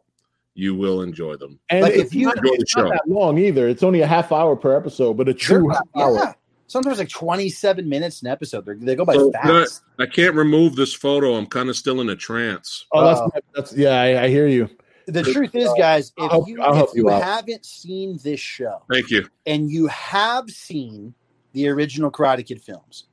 You 0.60 0.76
will 0.76 1.02
enjoy 1.02 1.38
them. 1.38 1.60
And 1.70 1.84
Like, 1.84 1.94
if 1.94 2.00
it's, 2.08 2.14
you- 2.14 2.26
not, 2.26 2.38
Enjoy 2.38 2.50
the 2.50 2.62
it's 2.62 2.76
not 2.76 2.90
that 2.92 3.08
long 3.08 3.38
either. 3.38 3.68
It's 3.70 3.82
only 3.84 4.02
a 4.02 4.08
half 4.08 4.32
hour 4.32 4.56
per 4.56 4.76
episode, 4.76 5.16
but 5.16 5.30
a 5.30 5.34
true 5.34 5.68
not- 5.68 5.78
half 5.96 6.04
hour. 6.04 6.16
yeah. 6.16 6.34
Sometimes 6.68 7.00
like 7.00 7.10
twenty 7.10 7.50
seven 7.50 7.90
minutes 7.90 8.22
an 8.22 8.28
episode. 8.28 8.64
They're, 8.66 8.76
they 8.76 8.96
go 8.96 9.04
by 9.06 9.16
So, 9.16 9.32
fast. 9.32 9.82
I 9.98 10.06
can't 10.06 10.36
remove 10.36 10.76
this 10.76 10.94
photo. 10.94 11.34
I'm 11.36 11.48
kind 11.48 11.68
of 11.70 11.76
still 11.76 12.00
in 12.02 12.10
a 12.10 12.16
trance. 12.16 12.86
Oh, 12.92 13.04
that's 13.06 13.20
Uh-oh. 13.22 13.40
that's 13.56 13.74
yeah. 13.76 14.00
I, 14.00 14.24
I 14.26 14.28
hear 14.30 14.48
you. 14.48 14.70
the 15.08 15.24
truth 15.24 15.56
is, 15.56 15.68
guys, 15.80 16.12
if 16.18 16.32
I'll- 16.32 16.46
you, 16.48 16.62
I'll 16.62 16.84
if 16.84 16.90
you 16.94 17.04
you 17.04 17.08
haven't 17.10 17.66
seen 17.66 18.20
this 18.24 18.40
show 18.40 18.84
Thank 18.92 19.10
you. 19.10 19.28
and 19.48 19.72
you 19.72 19.88
have 19.88 20.48
seen 20.52 21.16
the 21.54 21.70
original 21.70 22.12
Karate 22.12 22.46
Kid 22.46 22.62
films, 22.62 23.08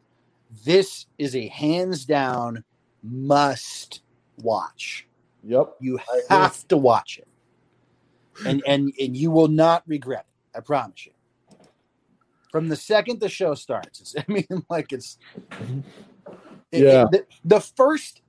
this 0.66 1.06
is 1.16 1.34
a 1.34 1.46
hands 1.48 2.04
down 2.04 2.62
must 3.02 4.02
watch. 4.42 5.06
Yep. 5.44 5.76
You 5.80 5.98
have 6.28 6.66
to 6.68 6.76
watch 6.76 7.18
it, 7.18 7.28
and 8.44 8.62
and 8.66 8.92
and 9.00 9.16
you 9.16 9.30
will 9.30 9.48
not 9.48 9.82
regret 9.86 10.26
it. 10.28 10.58
I 10.58 10.60
promise 10.60 11.06
you. 11.06 11.12
From 12.52 12.68
the 12.68 12.76
second 12.76 13.20
the 13.20 13.28
show 13.28 13.54
starts, 13.54 14.00
it's, 14.00 14.14
I 14.18 14.24
mean, 14.30 14.46
like 14.70 14.92
it's 14.92 15.18
it- 16.72 16.82
Yeah. 16.82 17.04
it- 17.04 17.10
the, 17.12 17.26
the 17.44 17.60
first 17.60 18.22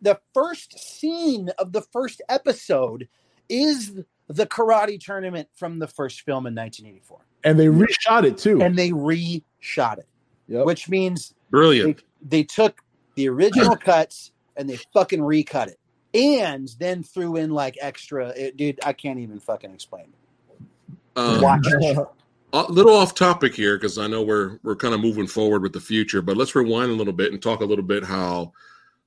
the 0.00 0.20
first 0.34 0.78
scene 0.78 1.50
of 1.58 1.72
the 1.72 1.80
first 1.80 2.20
episode 2.28 3.08
is 3.48 3.94
the 4.28 4.46
karate 4.46 5.00
tournament 5.00 5.48
from 5.54 5.78
the 5.78 5.86
first 5.86 6.22
film 6.22 6.46
in 6.46 6.54
1984, 6.54 7.20
And 7.44 7.58
they 7.58 7.66
reshot 7.66 8.24
it 8.24 8.36
too. 8.36 8.60
and 8.62 8.76
they 8.76 8.90
reshot 8.90 9.98
it, 9.98 10.08
Yep. 10.48 10.66
which 10.66 10.88
means 10.90 11.34
Brilliant. 11.50 12.02
they 12.20 12.42
took 12.42 12.80
the 13.14 13.28
original 13.28 13.76
cuts 13.84 14.32
and 14.56 14.68
they 14.68 14.76
fucking 14.92 15.22
recut 15.22 15.68
it 15.68 15.78
and 16.14 16.70
then 16.78 17.02
threw 17.02 17.36
in 17.36 17.50
like 17.50 17.76
extra 17.80 18.28
it, 18.30 18.56
dude 18.56 18.78
i 18.84 18.92
can't 18.92 19.18
even 19.18 19.38
fucking 19.40 19.72
explain 19.74 20.04
it 20.04 20.64
Um, 21.16 21.40
watch 21.40 21.66
a 22.52 22.62
little 22.72 22.94
off 22.96 23.14
topic 23.16 23.52
here 23.54 23.76
because 23.76 23.98
I 23.98 24.06
know 24.06 24.22
we're 24.22 24.58
we're 24.62 24.76
kind 24.76 24.94
of 24.94 25.00
moving 25.00 25.26
forward 25.26 25.62
with 25.62 25.72
the 25.72 25.80
future, 25.80 26.22
but 26.22 26.36
let's 26.36 26.54
rewind 26.54 26.92
a 26.92 26.94
little 26.94 27.12
bit 27.12 27.32
and 27.32 27.42
talk 27.42 27.60
a 27.60 27.64
little 27.64 27.84
bit 27.84 28.04
how 28.04 28.52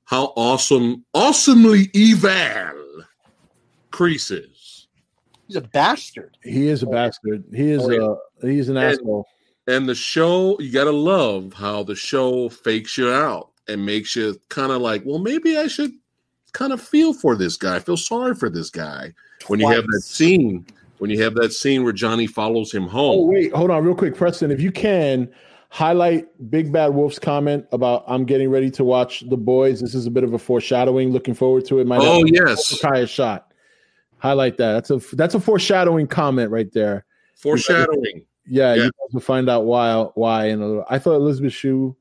how 0.04 0.34
awesome, 0.36 1.06
awesomely 1.14 1.90
evil 1.94 2.30
Kreese 3.92 4.32
is, 4.32 4.88
he's 5.48 5.56
a 5.56 5.62
bastard 5.62 6.38
he 6.44 6.68
is 6.68 6.84
a 6.84 6.88
bastard. 6.88 7.44
He 7.54 7.72
is 7.72 7.84
Oh, 7.84 7.90
yeah. 7.92 8.16
a 8.44 8.52
he's 8.52 8.68
an 8.70 8.78
And- 8.78 8.86
asshole. 9.00 9.26
and 9.68 9.88
the 9.88 9.96
show 9.96 10.60
you 10.60 10.72
gotta 10.72 10.92
love 10.92 11.54
how 11.54 11.84
the 11.84 11.96
show 11.96 12.50
fakes 12.50 12.98
you 12.98 13.10
out 13.10 13.52
and 13.70 13.86
makes 13.86 14.16
you 14.16 14.40
kind 14.50 14.72
of 14.72 14.82
like, 14.82 15.04
well, 15.06 15.20
maybe 15.20 15.58
I 15.58 15.68
should 15.68 15.92
kind 16.54 16.74
of 16.74 16.82
feel 16.82 17.14
for 17.14 17.36
this 17.36 17.58
guy, 17.58 17.80
feel 17.80 17.98
sorry 17.98 18.36
for 18.36 18.50
this 18.50 18.70
guy 18.70 19.14
when 19.48 19.60
you 19.60 19.68
have 19.70 19.86
that 19.88 20.02
scene 20.02 20.66
when 21.00 21.12
you 21.12 21.22
have 21.22 21.36
that 21.36 21.54
scene 21.54 21.84
where 21.84 21.94
Johnny 21.94 22.26
follows 22.26 22.72
him 22.72 22.88
home. 22.88 23.20
Oh 23.20 23.26
wait, 23.26 23.54
hold 23.54 23.70
on, 23.70 23.84
real 23.86 23.94
quick, 23.96 24.16
Preston. 24.16 24.50
If 24.52 24.60
you 24.62 24.72
can 24.72 25.30
highlight 25.70 26.26
Big 26.50 26.72
Bad 26.72 26.88
Wolf's 26.96 27.20
comment 27.20 27.66
about 27.72 28.04
I'm 28.08 28.26
getting 28.26 28.50
ready 28.50 28.72
to 28.72 28.84
watch 28.84 29.20
The 29.30 29.38
Boys. 29.38 29.80
This 29.82 29.94
is 29.94 30.08
a 30.08 30.12
bit 30.12 30.24
of 30.24 30.34
a 30.34 30.40
foreshadowing. 30.40 31.12
Looking 31.12 31.34
forward 31.34 31.66
to 31.66 31.80
it. 31.80 31.88
Might 31.88 32.00
Oh 32.02 32.24
yes, 32.26 32.80
Kaya 32.82 33.06
shot. 33.06 33.52
Highlight 34.20 34.58
that. 34.58 34.74
That's 34.88 34.90
a 35.12 35.16
that's 35.16 35.36
a 35.36 35.40
foreshadowing 35.40 36.08
comment 36.08 36.50
right 36.52 36.72
there. 36.72 37.06
foreshadowing. 37.36 38.26
Yeah, 38.48 38.74
Yeah. 38.74 38.84
you 38.86 38.92
will 39.12 39.20
find 39.20 39.50
out 39.50 39.66
why 39.66 40.02
why 40.16 40.46
in 40.46 40.62
a 40.62 40.68
little. 40.68 40.86
I 40.90 40.98
thought 40.98 41.16
Elisabeth 41.16 41.54
Shue, 41.54 41.96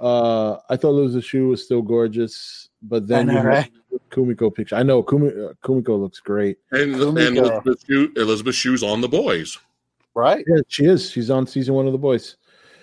uh, 0.00 0.56
I 0.68 0.76
thought 0.76 0.88
Elisabeth 0.90 1.24
Shue 1.26 1.48
was 1.48 1.62
still 1.64 1.82
gorgeous, 1.82 2.70
but 2.84 3.06
then 3.08 3.26
know, 3.26 3.32
you 3.34 3.38
know, 3.42 3.44
right? 3.48 3.70
Kumiko 4.10 4.54
picture. 4.54 4.76
I 4.76 4.82
know 4.82 5.02
Kumi, 5.02 5.28
uh, 5.28 5.52
Kumiko 5.64 6.00
looks 6.00 6.20
great. 6.20 6.58
And, 6.70 6.94
and 6.94 7.18
Elisabeth, 7.18 7.84
Shue, 7.86 8.12
Elisabeth 8.16 8.54
Shue's 8.54 8.82
on 8.82 9.00
the 9.00 9.08
boys. 9.08 9.58
right 10.14 10.44
Yeah, 10.48 10.60
she 10.68 10.84
is. 10.84 11.10
She's 11.10 11.30
on 11.30 11.46
season 11.46 11.74
one 11.74 11.86
of 11.86 11.92
The 11.92 11.98
Boys. 11.98 12.36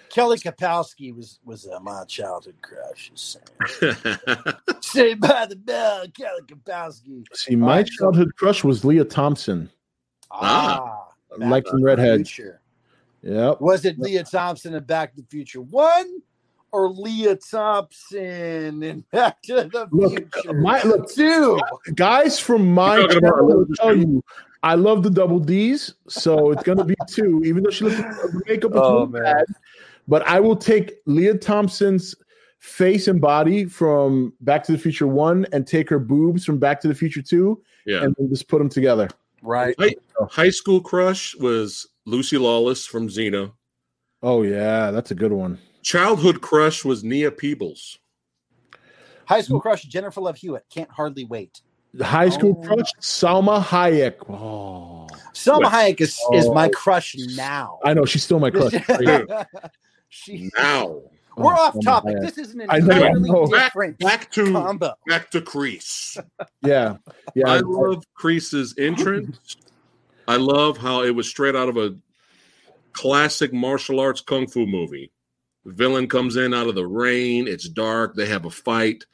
kelly 0.10 0.38
kapowski 0.38 1.16
was 1.16 1.40
was 1.46 1.68
uh, 1.68 1.80
my 1.80 2.04
childhood 2.06 2.56
crush 2.62 3.12
just 3.14 3.40
saying. 3.80 4.56
Saved 4.82 5.22
by 5.22 5.46
the 5.46 5.56
bell 5.56 6.06
kelly 6.18 6.42
kapowski 6.48 7.24
See, 7.34 7.56
my 7.56 7.68
Alright, 7.68 7.88
so- 7.88 8.06
childhood 8.06 8.36
crush 8.36 8.64
was 8.64 8.84
Lea 8.84 9.06
Thompson, 9.06 9.70
ah, 10.32 11.08
Back 11.40 11.50
like 11.50 11.64
to 11.66 11.72
in 11.72 11.78
the 11.82 11.86
Redheads. 11.86 12.30
Future. 12.30 12.62
Yep. 13.24 13.62
was 13.62 13.86
it 13.86 14.00
lea 14.00 14.24
thompson 14.24 14.74
in 14.74 14.84
back 14.84 15.14
to 15.16 15.22
the 15.22 15.28
future 15.28 15.62
one 15.62 16.08
or 16.72 16.90
lea 16.90 17.36
thompson 17.50 18.84
and 18.84 19.10
back 19.12 19.42
to 19.44 19.56
the 19.72 19.88
Look, 19.92 20.34
future 20.34 20.54
my 20.54 20.82
look, 20.84 21.10
two 21.12 21.60
guys 21.96 22.40
from 22.40 22.74
my 22.74 22.98
You're 22.98 23.08
talking 23.08 23.26
about 23.26 23.40
channel 23.40 23.66
tell 23.76 23.96
you 23.96 24.24
I 24.64 24.76
love 24.76 25.02
the 25.02 25.10
double 25.10 25.40
D's, 25.40 25.96
so 26.08 26.52
it's 26.52 26.62
gonna 26.64 26.84
be 26.86 26.96
two, 27.10 27.42
even 27.44 27.64
though 27.64 27.72
she 27.72 27.86
looks 27.86 27.98
the 27.98 28.44
makeup 28.48 28.72
is 28.72 28.78
Oh, 28.82 29.06
really 29.06 29.22
bad. 29.22 29.46
But 30.08 30.22
I 30.28 30.40
will 30.40 30.56
take 30.56 31.00
Lea 31.08 31.38
Thompson's 31.38 32.14
face 32.60 33.08
and 33.08 33.20
body 33.20 33.66
from 33.66 34.34
Back 34.42 34.64
to 34.66 34.72
the 34.72 34.78
Future 34.78 35.08
One 35.08 35.48
and 35.52 35.66
take 35.66 35.90
her 35.90 35.98
boobs 35.98 36.46
from 36.46 36.60
Back 36.60 36.80
to 36.82 36.88
the 36.88 36.94
Future 36.94 37.24
Two 37.24 37.62
yeah. 37.88 38.04
and 38.04 38.16
then 38.20 38.30
just 38.30 38.48
put 38.48 38.60
them 38.60 38.70
together. 38.70 39.10
right 39.42 39.74
High, 39.80 39.96
high 40.30 40.52
school 40.52 40.80
crush 40.80 41.36
was 41.36 41.88
Lucy 42.06 42.38
Lawless 42.38 42.86
from 42.86 43.08
Xena. 43.08 43.52
Oh 44.22 44.44
yeah, 44.44 44.92
that's 44.92 45.10
a 45.10 45.16
good 45.16 45.32
one. 45.32 45.58
Childhood 45.84 46.42
crush 46.42 46.84
was 46.86 47.04
Nia 47.04 47.32
Peeples. 47.32 47.98
high 49.26 49.42
school 49.42 49.62
crush 49.62 49.84
jennifer 49.84 50.20
love 50.22 50.36
hewitt 50.36 50.66
can't 50.74 50.92
hardly 50.92 51.24
wait 51.26 51.62
The 51.94 52.04
high 52.06 52.30
school 52.30 52.56
Oh. 52.62 52.66
crush, 52.68 52.90
Salma 53.02 53.62
Hayek. 53.62 54.16
Oh, 54.30 55.08
Salma 55.34 55.64
What? 55.64 55.74
Hayek 55.74 56.00
is, 56.02 56.18
is 56.34 56.48
my 56.50 56.68
Oh. 56.68 56.70
crush 56.70 57.16
now. 57.36 57.80
I 57.84 57.94
know 57.94 58.06
she's 58.06 58.24
still 58.24 58.40
my 58.40 58.50
crush. 58.50 58.72
she, 60.10 60.50
Now 60.58 61.02
we're 61.36 61.54
Oh, 61.54 61.66
off 61.66 61.74
Salma 61.76 61.84
topic. 61.84 62.16
Hayek. 62.18 62.22
This 62.22 62.38
is 62.38 62.54
an 62.54 62.62
entirely 62.62 63.04
I 63.04 63.10
know. 63.34 63.46
different 63.48 64.00
back 64.00 64.32
to 64.34 64.52
combo. 64.54 64.94
back 65.08 65.32
to 65.32 65.42
Kreese. 65.42 66.18
Yeah, 66.64 66.98
yeah. 67.36 67.48
I 67.50 67.58
love 67.60 68.04
Kreese's 68.18 68.74
entrance. 68.78 69.58
I 70.30 70.38
love 70.38 70.78
how 70.78 71.04
it 71.04 71.12
was 71.16 71.28
straight 71.28 71.56
out 71.58 71.68
of 71.68 71.76
a 71.78 71.96
classic 72.94 73.52
martial 73.54 74.00
arts 74.00 74.22
kung 74.22 74.48
fu 74.48 74.66
movie. 74.66 75.12
The 75.66 75.72
villain 75.74 76.08
comes 76.08 76.36
in 76.38 76.54
out 76.54 76.68
of 76.68 76.76
the 76.76 76.88
rain. 76.88 77.48
It's 77.48 77.70
dark. 77.70 78.16
They 78.16 78.26
have 78.28 78.46
a 78.46 78.50
fight, 78.50 79.06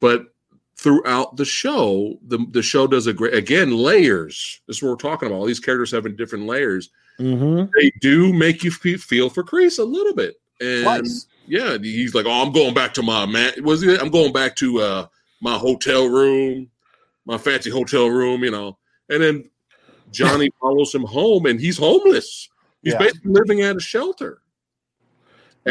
but 0.00 0.26
throughout 0.76 1.36
the 1.36 1.44
show, 1.44 2.18
the 2.26 2.38
the 2.50 2.62
show 2.62 2.86
does 2.86 3.06
a 3.06 3.12
great 3.12 3.34
again 3.34 3.76
layers. 3.76 4.60
This 4.66 4.76
is 4.76 4.82
what 4.82 4.90
we're 4.90 4.96
talking 4.96 5.28
about. 5.28 5.38
All 5.38 5.46
these 5.46 5.60
characters 5.60 5.90
having 5.90 6.14
different 6.16 6.46
layers. 6.46 6.90
hmm 7.18 7.64
They 7.80 7.90
do 8.00 8.32
make 8.32 8.62
you 8.64 8.70
feel 8.70 9.30
for 9.30 9.42
Kreese 9.42 9.78
a 9.78 9.84
little 9.84 10.14
bit, 10.14 10.36
and 10.60 10.84
Twice. 10.84 11.26
yeah, 11.46 11.78
he's 11.78 12.14
like, 12.14 12.26
"Oh, 12.26 12.42
I'm 12.44 12.52
going 12.52 12.74
back 12.74 12.92
to 12.94 13.02
my 13.02 13.24
man. 13.26 13.52
Was 13.62 13.82
it? 13.82 14.00
I'm 14.00 14.10
going 14.10 14.32
back 14.32 14.56
to 14.56 14.80
uh 14.80 15.06
my 15.40 15.56
hotel 15.56 16.06
room, 16.08 16.70
my 17.24 17.38
fancy 17.38 17.70
hotel 17.70 18.08
room, 18.08 18.44
you 18.44 18.50
know." 18.50 18.76
And 19.08 19.22
then 19.22 19.50
Johnny 20.10 20.50
follows 20.60 20.94
him 20.94 21.04
home, 21.04 21.46
and 21.46 21.58
he's 21.58 21.78
homeless. 21.78 22.48
He's 22.82 22.92
Yeah. 22.92 22.98
basically 22.98 23.32
living 23.32 23.62
at 23.62 23.76
a 23.76 23.80
shelter, 23.80 24.42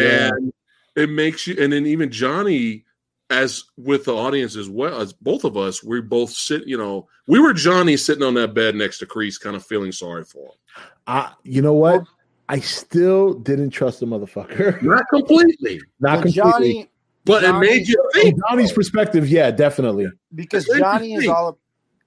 Yeah. 0.01 0.29
and 0.29 0.53
it 0.95 1.09
makes 1.09 1.47
you. 1.47 1.55
And 1.59 1.71
then 1.71 1.85
even 1.85 2.11
Johnny, 2.11 2.85
as 3.29 3.63
with 3.77 4.05
the 4.05 4.15
audience 4.15 4.55
as 4.55 4.69
well 4.69 4.99
as 5.01 5.13
both 5.13 5.43
of 5.43 5.57
us, 5.57 5.83
we 5.83 6.01
both 6.01 6.31
sit. 6.31 6.67
You 6.67 6.77
know, 6.77 7.07
we 7.27 7.39
were 7.39 7.53
Johnny 7.53 7.97
sitting 7.97 8.23
on 8.23 8.33
that 8.35 8.53
bed 8.53 8.75
next 8.75 8.99
to 8.99 9.05
Kreese, 9.05 9.39
kind 9.39 9.55
of 9.55 9.65
feeling 9.65 9.91
sorry 9.91 10.23
for 10.23 10.45
him. 10.45 10.83
I, 11.07 11.31
you 11.43 11.61
know 11.61 11.73
what? 11.73 12.01
Oh. 12.01 12.07
I 12.49 12.59
still 12.61 13.33
didn't 13.33 13.71
trust 13.71 13.99
the 13.99 14.05
motherfucker. 14.05 14.81
Not 14.81 15.03
completely, 15.09 15.81
Not 15.99 16.17
But 16.17 16.21
completely. 16.23 16.31
Johnny, 16.31 16.89
but 17.25 17.43
it 17.43 17.53
made 17.59 17.87
you 17.89 18.09
think. 18.13 18.39
Johnny's 18.47 18.71
perspective, 18.71 19.27
yeah, 19.27 19.51
definitely. 19.51 20.07
because 20.33 20.65
Johnny 20.77 21.13
is 21.15 21.27
all 21.27 21.57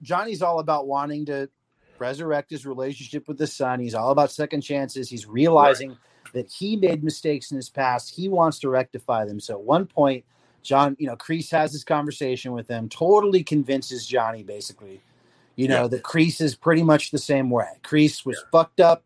Johnny's 0.03 0.41
all 0.41 0.59
about 0.61 0.87
wanting 0.87 1.27
to 1.27 1.51
resurrect 1.99 2.51
his 2.51 2.65
relationship 2.65 3.29
with 3.29 3.37
the 3.37 3.47
son. 3.47 3.81
He's 3.81 3.95
all 3.95 4.11
about 4.11 4.31
second 4.31 4.63
chances. 4.63 5.11
He's 5.11 5.27
realizing 5.27 5.99
that 6.33 6.51
he 6.51 6.77
made 6.77 7.03
mistakes 7.05 7.51
in 7.51 7.57
his 7.57 7.69
past. 7.69 8.15
He 8.15 8.29
wants 8.29 8.59
to 8.61 8.69
rectify 8.69 9.25
them. 9.25 9.41
So 9.41 9.55
at 9.55 9.61
one 9.63 9.87
point, 9.87 10.25
John, 10.63 10.97
you 10.99 11.07
know, 11.07 11.17
Kreese 11.17 11.51
has 11.53 11.73
this 11.73 11.85
conversation 11.85 12.53
with 12.53 12.69
him, 12.69 12.89
totally 12.89 13.43
convinces 13.43 14.07
Johnny 14.07 14.43
basically, 14.43 15.01
you 15.57 15.69
know, 15.69 15.83
Yeah. 15.83 15.89
that 15.89 16.03
Kreese 16.03 16.41
is 16.41 16.55
pretty 16.55 16.83
much 16.83 17.11
the 17.11 17.19
same 17.19 17.51
way. 17.51 17.69
Kreese 17.83 18.25
was 18.27 18.43
fucked 18.53 18.81
up. 18.81 19.05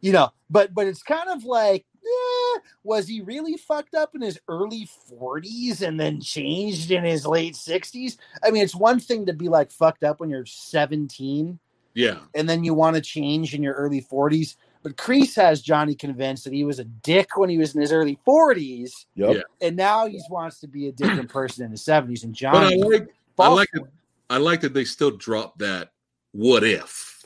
You 0.00 0.12
know, 0.12 0.30
but 0.50 0.74
but 0.74 0.88
it's 0.88 1.02
kind 1.02 1.28
of 1.30 1.44
like 1.44 1.86
eh, 2.04 2.58
was 2.82 3.06
he 3.06 3.20
really 3.20 3.56
fucked 3.56 3.94
up 3.94 4.16
in 4.16 4.20
his 4.20 4.36
early 4.48 4.88
40s 5.12 5.80
and 5.80 5.98
then 6.00 6.20
changed 6.20 6.90
in 6.90 7.04
his 7.04 7.24
late 7.24 7.54
60s? 7.54 8.16
I 8.42 8.50
mean, 8.50 8.64
it's 8.64 8.74
one 8.74 8.98
thing 8.98 9.26
to 9.26 9.32
be 9.32 9.48
like 9.48 9.70
fucked 9.70 10.02
up 10.02 10.18
when 10.18 10.28
you're 10.28 10.44
17 10.44 11.60
Yeah, 11.94 12.18
and 12.34 12.48
then 12.48 12.64
you 12.64 12.74
want 12.74 12.96
to 12.96 13.00
change 13.00 13.54
in 13.54 13.62
your 13.62 13.74
early 13.74 14.02
40s. 14.02 14.56
But 14.82 14.96
Kreese 14.96 15.36
has 15.36 15.62
Johnny 15.62 15.94
convinced 15.94 16.44
that 16.44 16.52
he 16.52 16.64
was 16.64 16.78
a 16.80 16.84
dick 16.84 17.36
when 17.36 17.48
he 17.48 17.58
was 17.58 17.74
in 17.74 17.80
his 17.80 17.92
early 17.92 18.18
40s, 18.26 18.90
Yep. 19.14 19.44
And 19.60 19.76
now 19.76 20.06
he 20.06 20.20
wants 20.28 20.58
to 20.60 20.66
be 20.66 20.88
a 20.88 20.92
different 20.92 21.28
person 21.32 21.64
in 21.64 21.70
his 21.70 21.82
70s. 21.82 22.24
And 22.24 22.32
but 22.40 22.48
I 22.56 22.70
Johnny, 22.70 22.82
like 22.82 23.08
I 23.38 23.48
like 23.48 23.68
it. 23.74 23.82
I 24.28 24.38
like 24.38 24.60
that 24.62 24.74
they 24.74 24.84
still 24.84 25.10
drop 25.12 25.58
that 25.58 25.92
what 26.32 26.64
if, 26.64 27.24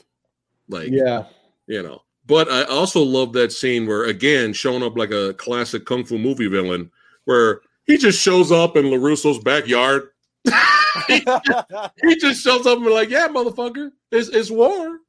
like 0.69 0.89
Yeah. 0.91 1.25
you 1.65 1.81
know. 1.81 2.03
But 2.27 2.51
I 2.51 2.63
also 2.63 3.01
love 3.01 3.33
that 3.33 3.53
scene 3.53 3.87
where 3.87 4.03
again 4.05 4.51
showing 4.53 4.83
up 4.83 4.97
like 4.97 5.11
a 5.11 5.33
classic 5.35 5.85
kung 5.85 6.03
fu 6.03 6.17
movie 6.17 6.47
villain, 6.47 6.91
where 7.25 7.61
he 7.85 7.97
just 7.97 8.21
shows 8.21 8.51
up 8.51 8.75
in 8.75 8.85
LaRusso's 8.85 9.39
backyard. 9.39 10.09
he 11.07 12.15
just 12.19 12.43
shows 12.43 12.67
up 12.67 12.77
and 12.77 12.85
be 12.85 12.91
like, 12.91 13.09
"Yeah, 13.09 13.29
motherfucker, 13.29 13.91
it's 14.11 14.27
it's 14.27 14.51
war." 14.51 14.99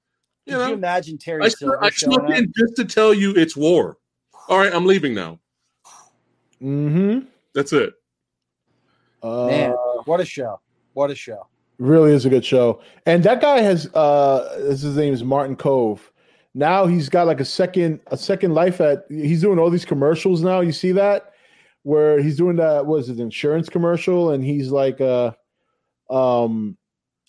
You 0.48 0.54
Could 0.54 0.60
know, 0.60 0.68
you 0.68 0.74
imagine 0.74 1.18
Terry 1.18 1.44
I, 1.44 1.48
Silver 1.48 1.84
I 1.84 1.90
showing 1.90 2.14
snuck 2.14 2.30
up? 2.30 2.36
in 2.38 2.52
just 2.56 2.74
to 2.76 2.84
tell 2.86 3.12
you 3.12 3.32
it's 3.32 3.54
war. 3.54 3.98
All 4.48 4.58
right, 4.58 4.72
I'm 4.72 4.86
leaving 4.86 5.14
now. 5.14 5.38
Mm-hmm. 6.62 7.26
That's 7.54 7.74
it. 7.74 7.92
Uh, 9.22 9.46
Man, 9.46 9.70
what 10.06 10.20
a 10.20 10.24
show! 10.24 10.58
What 10.94 11.10
a 11.10 11.14
show! 11.14 11.46
really 11.78 12.12
is 12.12 12.24
a 12.24 12.30
good 12.30 12.44
show. 12.44 12.80
And 13.06 13.22
that 13.24 13.40
guy 13.40 13.60
has 13.60 13.92
uh 13.94 14.58
his 14.68 14.82
his 14.82 14.96
name 14.96 15.12
is 15.12 15.22
Martin 15.22 15.54
Kove. 15.54 16.00
Now 16.54 16.86
he's 16.86 17.08
got 17.08 17.26
like 17.26 17.40
a 17.40 17.44
second 17.44 18.00
a 18.08 18.16
second 18.16 18.54
life 18.54 18.80
at 18.80 19.04
he's 19.08 19.42
doing 19.42 19.58
all 19.58 19.70
these 19.70 19.84
commercials 19.84 20.42
now. 20.42 20.60
You 20.60 20.72
see 20.72 20.92
that? 20.92 21.32
Where 21.82 22.20
he's 22.20 22.36
doing 22.36 22.56
that 22.56 22.86
was 22.86 23.08
it 23.08 23.20
insurance 23.20 23.68
commercial 23.68 24.30
and 24.30 24.42
he's 24.42 24.70
like 24.70 25.00
uh 25.00 25.32
um 26.10 26.76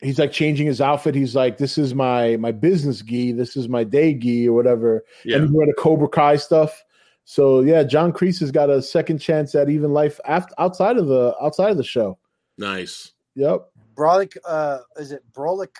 he's 0.02 0.20
like 0.20 0.32
changing 0.32 0.68
his 0.68 0.82
outfit. 0.82 1.16
He's 1.16 1.36
like, 1.36 1.58
This 1.58 1.78
is 1.78 1.94
my 1.96 2.38
my 2.38 2.52
business 2.52 3.02
gi, 3.02 3.34
this 3.34 3.56
is 3.58 3.68
my 3.70 3.84
day 3.84 4.14
gi 4.14 4.48
or 4.48 4.54
whatever. 4.54 5.04
Yeah, 5.26 5.38
And 5.38 5.46
he's 5.46 5.54
wearing 5.54 5.70
the 5.76 5.82
Cobra 5.82 6.08
Kai 6.10 6.38
stuff. 6.38 6.84
So 7.26 7.60
yeah, 7.62 7.84
John 7.84 8.12
Kreese 8.12 8.40
has 8.40 8.52
got 8.52 8.70
a 8.70 8.82
second 8.82 9.20
chance 9.20 9.54
at 9.54 9.70
even 9.70 9.94
life 9.94 10.20
after, 10.26 10.54
outside 10.58 10.98
of 10.98 11.08
the 11.08 11.36
outside 11.42 11.70
of 11.72 11.78
the 11.78 11.84
show. 11.84 12.18
nice. 12.58 13.12
Yep. 13.36 13.70
Brolic, 13.96 14.36
uh, 14.46 14.80
is 14.98 15.12
it 15.12 15.24
Brolic, 15.34 15.76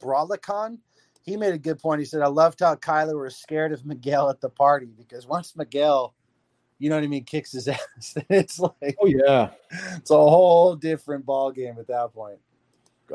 Brolicon? 0.00 0.78
He 1.22 1.36
made 1.36 1.52
a 1.52 1.58
good 1.58 1.78
point. 1.78 1.98
He 2.00 2.04
said, 2.06 2.22
"I 2.22 2.28
loved 2.28 2.60
how 2.60 2.74
Kyler 2.76 3.20
was 3.20 3.36
scared 3.36 3.72
of 3.72 3.84
Miguel 3.84 4.30
at 4.30 4.40
the 4.40 4.48
party 4.48 4.88
because 4.96 5.26
once 5.26 5.54
Miguel, 5.56 6.14
you 6.78 6.88
know 6.88 6.96
what 6.96 7.04
I 7.04 7.08
mean, 7.08 7.24
kicks 7.24 7.52
his 7.52 7.68
ass, 7.68 8.16
it's 8.30 8.58
like 8.58 8.96
Oh 9.00 9.06
yeah. 9.06 9.50
it's 9.96 10.10
a 10.10 10.14
whole 10.14 10.74
different 10.74 11.26
ball 11.26 11.50
game 11.52 11.76
at 11.78 11.86
that 11.88 12.14
point." 12.14 12.38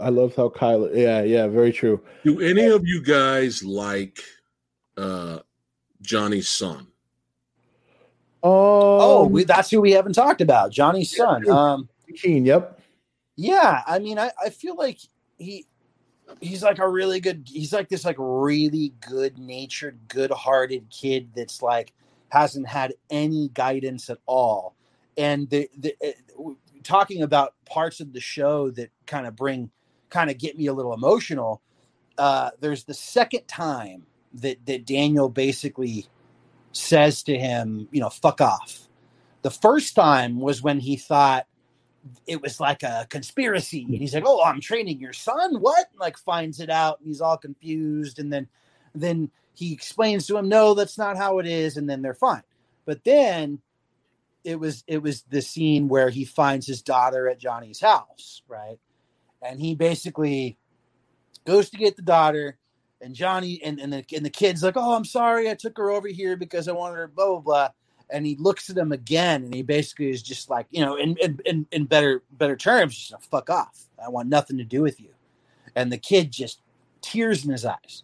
I 0.01 0.09
love 0.09 0.35
how 0.35 0.49
Kyler. 0.49 0.95
Yeah, 0.95 1.23
yeah, 1.23 1.47
very 1.47 1.71
true. 1.71 2.01
Do 2.23 2.41
any 2.41 2.65
of 2.65 2.87
you 2.87 3.01
guys 3.01 3.63
like 3.63 4.19
uh 4.97 5.39
Johnny's 6.01 6.49
son? 6.49 6.87
Oh, 8.43 9.25
Um, 9.25 9.31
we, 9.31 9.45
that's 9.45 9.69
who 9.71 9.79
we 9.79 9.91
haven't 9.91 10.13
talked 10.13 10.41
about, 10.41 10.71
Johnny's 10.71 11.15
son. 11.15 11.49
Um, 11.49 11.89
Keene. 12.15 12.45
Yep. 12.45 12.79
Yeah, 13.37 13.81
I 13.87 13.99
mean, 13.99 14.19
I, 14.19 14.31
I 14.43 14.49
feel 14.49 14.75
like 14.75 14.99
he 15.37 15.65
he's 16.39 16.63
like 16.63 16.79
a 16.79 16.87
really 16.87 17.19
good 17.19 17.43
he's 17.45 17.73
like 17.73 17.89
this 17.89 18.05
like 18.05 18.15
really 18.19 18.93
good 18.99 19.37
natured, 19.37 19.99
good 20.07 20.31
hearted 20.31 20.89
kid 20.89 21.29
that's 21.35 21.61
like 21.61 21.93
hasn't 22.29 22.67
had 22.67 22.93
any 23.09 23.49
guidance 23.53 24.09
at 24.09 24.19
all. 24.25 24.75
And 25.17 25.49
the 25.49 25.69
the 25.77 25.95
uh, 26.03 26.51
talking 26.83 27.23
about 27.23 27.55
parts 27.65 28.01
of 28.01 28.13
the 28.13 28.19
show 28.19 28.69
that 28.71 28.91
kind 29.05 29.25
of 29.25 29.35
bring 29.35 29.71
kind 30.13 30.29
of 30.29 30.37
get 30.37 30.57
me 30.57 30.67
a 30.67 30.73
little 30.73 30.93
emotional. 30.93 31.61
Uh, 32.17 32.51
there's 32.59 32.83
the 32.83 32.93
second 32.93 33.47
time 33.47 34.05
that 34.35 34.65
that 34.65 34.85
Daniel 34.85 35.27
basically 35.27 36.05
says 36.71 37.23
to 37.23 37.37
him, 37.37 37.87
you 37.91 37.99
know, 37.99 38.09
fuck 38.09 38.39
off. 38.39 38.87
The 39.41 39.51
first 39.51 39.95
time 39.95 40.39
was 40.39 40.61
when 40.61 40.79
he 40.79 40.95
thought 40.95 41.47
it 42.27 42.41
was 42.41 42.59
like 42.59 42.83
a 42.83 43.07
conspiracy. 43.09 43.83
And 43.83 43.95
he's 43.95 44.13
like, 44.13 44.23
"Oh, 44.25 44.43
I'm 44.43 44.61
training 44.61 44.99
your 44.99 45.13
son." 45.13 45.55
What? 45.59 45.87
Like 45.99 46.17
finds 46.17 46.59
it 46.59 46.69
out, 46.69 46.99
and 46.99 47.07
he's 47.07 47.21
all 47.21 47.37
confused. 47.37 48.19
And 48.19 48.31
then, 48.31 48.47
then 48.93 49.31
he 49.55 49.73
explains 49.73 50.27
to 50.27 50.37
him, 50.37 50.47
"No, 50.47 50.73
that's 50.73 50.97
not 50.97 51.17
how 51.17 51.39
it 51.39 51.47
is." 51.47 51.77
And 51.77 51.89
then 51.89 52.01
they're 52.01 52.13
fine. 52.13 52.43
But 52.85 53.03
then 53.03 53.59
it 54.43 54.59
was 54.59 54.83
it 54.87 55.01
was 55.01 55.23
the 55.23 55.41
scene 55.41 55.87
where 55.87 56.09
he 56.09 56.25
finds 56.25 56.67
his 56.67 56.81
daughter 56.81 57.27
at 57.29 57.39
Johnny's 57.39 57.79
house, 57.79 58.41
right? 58.47 58.79
And 59.43 59.59
he 59.59 59.75
basically 59.75 60.57
goes 61.45 61.69
to 61.69 61.77
get 61.77 61.95
the 61.95 62.01
daughter, 62.01 62.57
and 63.01 63.13
Johnny 63.13 63.61
and 63.63 63.79
and 63.79 63.91
the, 63.91 64.05
and 64.15 64.25
the 64.25 64.29
kid's 64.29 64.63
like, 64.63 64.77
"Oh, 64.77 64.95
I'm 64.95 65.05
sorry, 65.05 65.49
I 65.49 65.55
took 65.55 65.77
her 65.77 65.91
over 65.91 66.07
here 66.07 66.37
because 66.37 66.67
I 66.67 66.71
wanted 66.71 66.95
her." 66.97 67.07
Blah 67.07 67.27
blah 67.27 67.39
blah. 67.39 67.69
And 68.09 68.25
he 68.25 68.35
looks 68.35 68.69
at 68.69 68.77
him 68.77 68.91
again 68.91 69.43
and 69.43 69.55
he 69.55 69.63
basically 69.63 70.09
is 70.09 70.21
just 70.21 70.49
like 70.49 70.67
you 70.69 70.85
know 70.85 70.95
in 70.95 71.17
in 71.45 71.65
in, 71.71 71.85
better 71.85 72.21
better 72.31 72.55
terms 72.55 72.95
just 72.95 73.11
like, 73.11 73.23
fuck 73.23 73.49
off. 73.49 73.85
I 74.03 74.09
want 74.09 74.29
nothing 74.29 74.57
to 74.57 74.63
do 74.63 74.81
with 74.81 74.99
you. 74.99 75.09
And 75.75 75.91
the 75.91 75.97
kid 75.97 76.31
just 76.31 76.61
tears 77.01 77.43
in 77.43 77.51
his 77.51 77.65
eyes. 77.65 78.03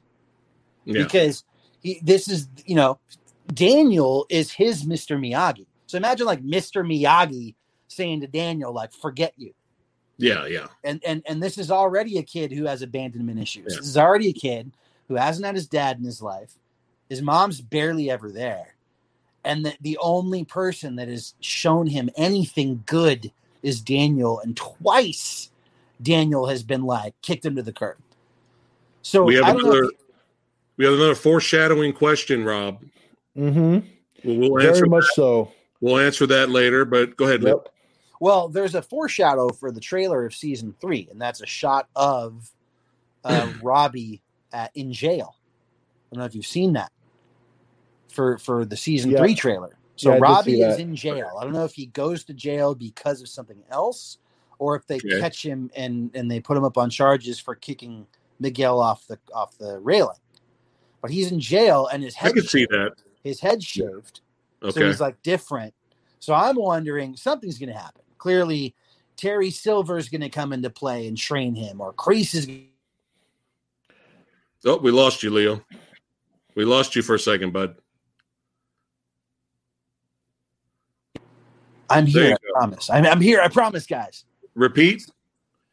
Yeah, 0.86 1.04
because 1.04 1.44
he 1.82 2.00
this 2.02 2.28
is 2.28 2.48
you 2.66 2.76
know 2.76 3.00
daniel 3.54 4.26
is 4.30 4.52
his 4.52 4.86
mr 4.86 5.20
miyagi. 5.20 5.68
So 5.86 5.98
imagine 5.98 6.26
like 6.26 6.42
mr 6.44 6.84
miyagi 6.84 7.56
saying 7.88 8.22
to 8.22 8.28
daniel 8.28 8.74
like 8.74 8.94
forget 8.94 9.34
you 9.38 9.54
yeah, 10.20 10.46
yeah. 10.46 10.68
and 10.84 11.02
and 11.06 11.24
and 11.26 11.42
this 11.42 11.58
is 11.58 11.72
already 11.72 12.18
a 12.20 12.24
kid 12.24 12.52
who 12.52 12.66
has 12.66 12.82
abandonment 12.82 13.40
issues 13.40 13.66
Yeah. 13.74 13.78
this 13.78 13.88
is 13.88 13.98
already 13.98 14.30
a 14.30 14.34
kid 14.34 14.72
who 15.08 15.16
hasn't 15.16 15.46
had 15.46 15.56
his 15.56 15.68
dad 15.68 15.98
in 15.98 16.04
his 16.04 16.22
life 16.22 16.52
his 17.10 17.22
mom's 17.22 17.60
barely 17.62 18.12
ever 18.12 18.30
there 18.32 18.76
and 19.44 19.66
the, 19.66 19.74
the 19.82 19.98
only 20.02 20.44
person 20.46 20.96
that 20.98 21.08
has 21.08 21.34
shown 21.40 21.88
him 21.88 22.10
anything 22.16 22.84
good 22.86 23.32
is 23.64 23.82
daniel 23.82 24.40
and 24.42 24.56
twice 24.56 25.50
daniel 26.02 26.46
has 26.48 26.62
been 26.64 26.84
like 26.84 27.14
kicked 27.22 27.46
him 27.46 27.56
to 27.56 27.64
the 27.64 27.74
curb 27.74 27.98
so 29.02 29.24
We 29.24 29.36
have 29.36 29.46
I 29.46 29.54
don't 29.54 29.64
know 29.64 29.70
if- 29.72 29.78
another. 29.80 29.94
We 30.78 30.86
have 30.86 30.94
another 30.94 31.16
foreshadowing 31.16 31.92
question, 31.92 32.46
Rob. 32.46 32.82
Mm-hmm. 33.38 33.80
We'll, 34.24 34.50
we'll 34.52 34.60
answer. 34.62 34.76
Very 34.86 34.90
much 34.90 35.04
so. 35.14 35.52
We'll 35.82 36.00
answer 36.00 36.26
that 36.28 36.50
later. 36.50 36.86
But 36.86 37.18
go 37.18 37.26
ahead. 37.26 37.44
Lip. 37.44 37.58
Yep. 37.66 37.74
Well, 38.20 38.50
there's 38.50 38.76
a 38.76 38.82
foreshadow 38.82 39.50
for 39.50 39.72
the 39.72 39.80
trailer 39.80 40.26
of 40.26 40.36
season 40.36 40.76
three, 40.82 41.08
and 41.12 41.22
that's 41.22 41.42
a 41.42 41.46
shot 41.46 41.88
of 41.96 42.50
uh, 43.24 43.50
Robbie 43.62 44.22
at, 44.54 44.72
in 44.76 44.92
jail. 44.92 45.36
I 46.12 46.16
don't 46.16 46.20
know 46.22 46.26
if 46.26 46.36
you've 46.36 46.46
seen 46.46 46.74
that 46.74 46.92
for 48.12 48.38
for 48.40 48.66
the 48.66 48.78
season 48.78 49.12
Yeah. 49.12 49.20
three 49.20 49.36
trailer. 49.36 49.78
So 49.96 50.12
Yeah, 50.14 50.20
Robbie 50.20 50.62
is 50.62 50.80
in 50.80 50.96
jail. 50.96 51.38
I 51.40 51.44
don't 51.44 51.54
know 51.54 51.66
if 51.66 51.74
he 51.74 51.88
goes 51.88 52.24
to 52.26 52.34
jail 52.34 52.74
because 52.76 53.22
of 53.22 53.30
something 53.30 53.64
else, 53.70 54.18
or 54.58 54.76
if 54.76 54.88
they 54.88 54.98
Okay. 54.98 55.20
catch 55.20 55.46
him 55.46 55.70
and 55.76 56.12
and 56.16 56.30
they 56.30 56.40
put 56.40 56.58
him 56.58 56.64
up 56.64 56.78
on 56.78 56.90
charges 56.90 57.40
for 57.40 57.56
kicking 57.56 58.08
Miguel 58.40 58.80
off 58.80 59.06
the 59.08 59.20
off 59.34 59.58
the 59.58 59.80
railing. 59.80 60.18
But 61.02 61.12
he's 61.12 61.32
in 61.32 61.40
jail, 61.40 61.88
and 61.88 62.04
his 62.04 62.16
head 62.16 62.32
I 62.32 62.34
can 62.34 62.44
see 62.44 62.66
that. 62.72 62.94
His 63.24 63.40
head 63.40 63.64
shaved. 63.64 64.22
So 64.70 64.70
Okay. 64.70 64.88
he's 64.88 65.00
like 65.02 65.22
different. 65.22 65.74
So 66.20 66.34
I'm 66.34 66.56
wondering 66.56 67.16
something's 67.16 67.58
going 67.58 67.72
to 67.72 67.78
happen. 67.78 68.02
Clearly, 68.20 68.76
Terry 69.18 69.50
Silver 69.50 69.98
is 69.98 70.10
going 70.10 70.22
to 70.22 70.30
come 70.30 70.54
into 70.54 70.70
play 70.70 71.08
and 71.08 71.18
train 71.18 71.56
him, 71.56 71.82
or 71.82 71.94
Kreese 71.94 72.36
is. 72.36 72.48
Oh, 74.66 74.78
we 74.78 74.92
lost 74.92 75.24
you, 75.24 75.32
Leo. 75.32 75.62
We 76.56 76.66
lost 76.66 76.96
you 76.96 77.02
for 77.02 77.16
a 77.16 77.20
second, 77.20 77.54
bud. 77.54 77.76
I'm 81.90 82.06
here. 82.06 82.34
I 82.34 82.52
promise. 82.54 82.90
I'm, 82.90 83.06
I'm 83.06 83.22
here. 83.22 83.42
I 83.42 83.48
promise, 83.48 83.88
guys. 83.88 84.26
Repeat. 84.54 85.10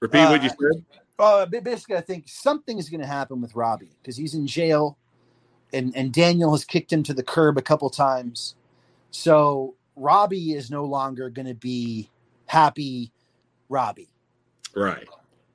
Repeat 0.00 0.24
what 0.24 0.42
you 0.42 0.48
Uh, 0.48 0.72
said. 0.72 0.84
Uh, 1.18 1.46
basically, 1.46 1.96
I 1.96 2.00
think 2.00 2.28
something 2.28 2.78
is 2.78 2.88
going 2.88 3.00
to 3.00 3.06
happen 3.06 3.40
with 3.40 3.54
Robbie 3.54 3.96
because 4.00 4.16
he's 4.16 4.34
in 4.34 4.46
jail, 4.46 4.98
and 5.72 5.94
and 5.96 6.12
Daniel 6.12 6.52
has 6.52 6.64
kicked 6.64 6.92
him 6.92 7.02
to 7.04 7.14
the 7.14 7.22
curb 7.22 7.58
a 7.58 7.62
couple 7.62 7.88
times. 7.90 8.54
So 9.10 9.74
Robbie 9.96 10.52
is 10.52 10.70
no 10.70 10.84
longer 10.84 11.30
going 11.30 11.48
to 11.48 11.54
be 11.54 12.10
happy, 12.46 13.10
Robbie, 13.68 14.08
Right. 14.74 15.06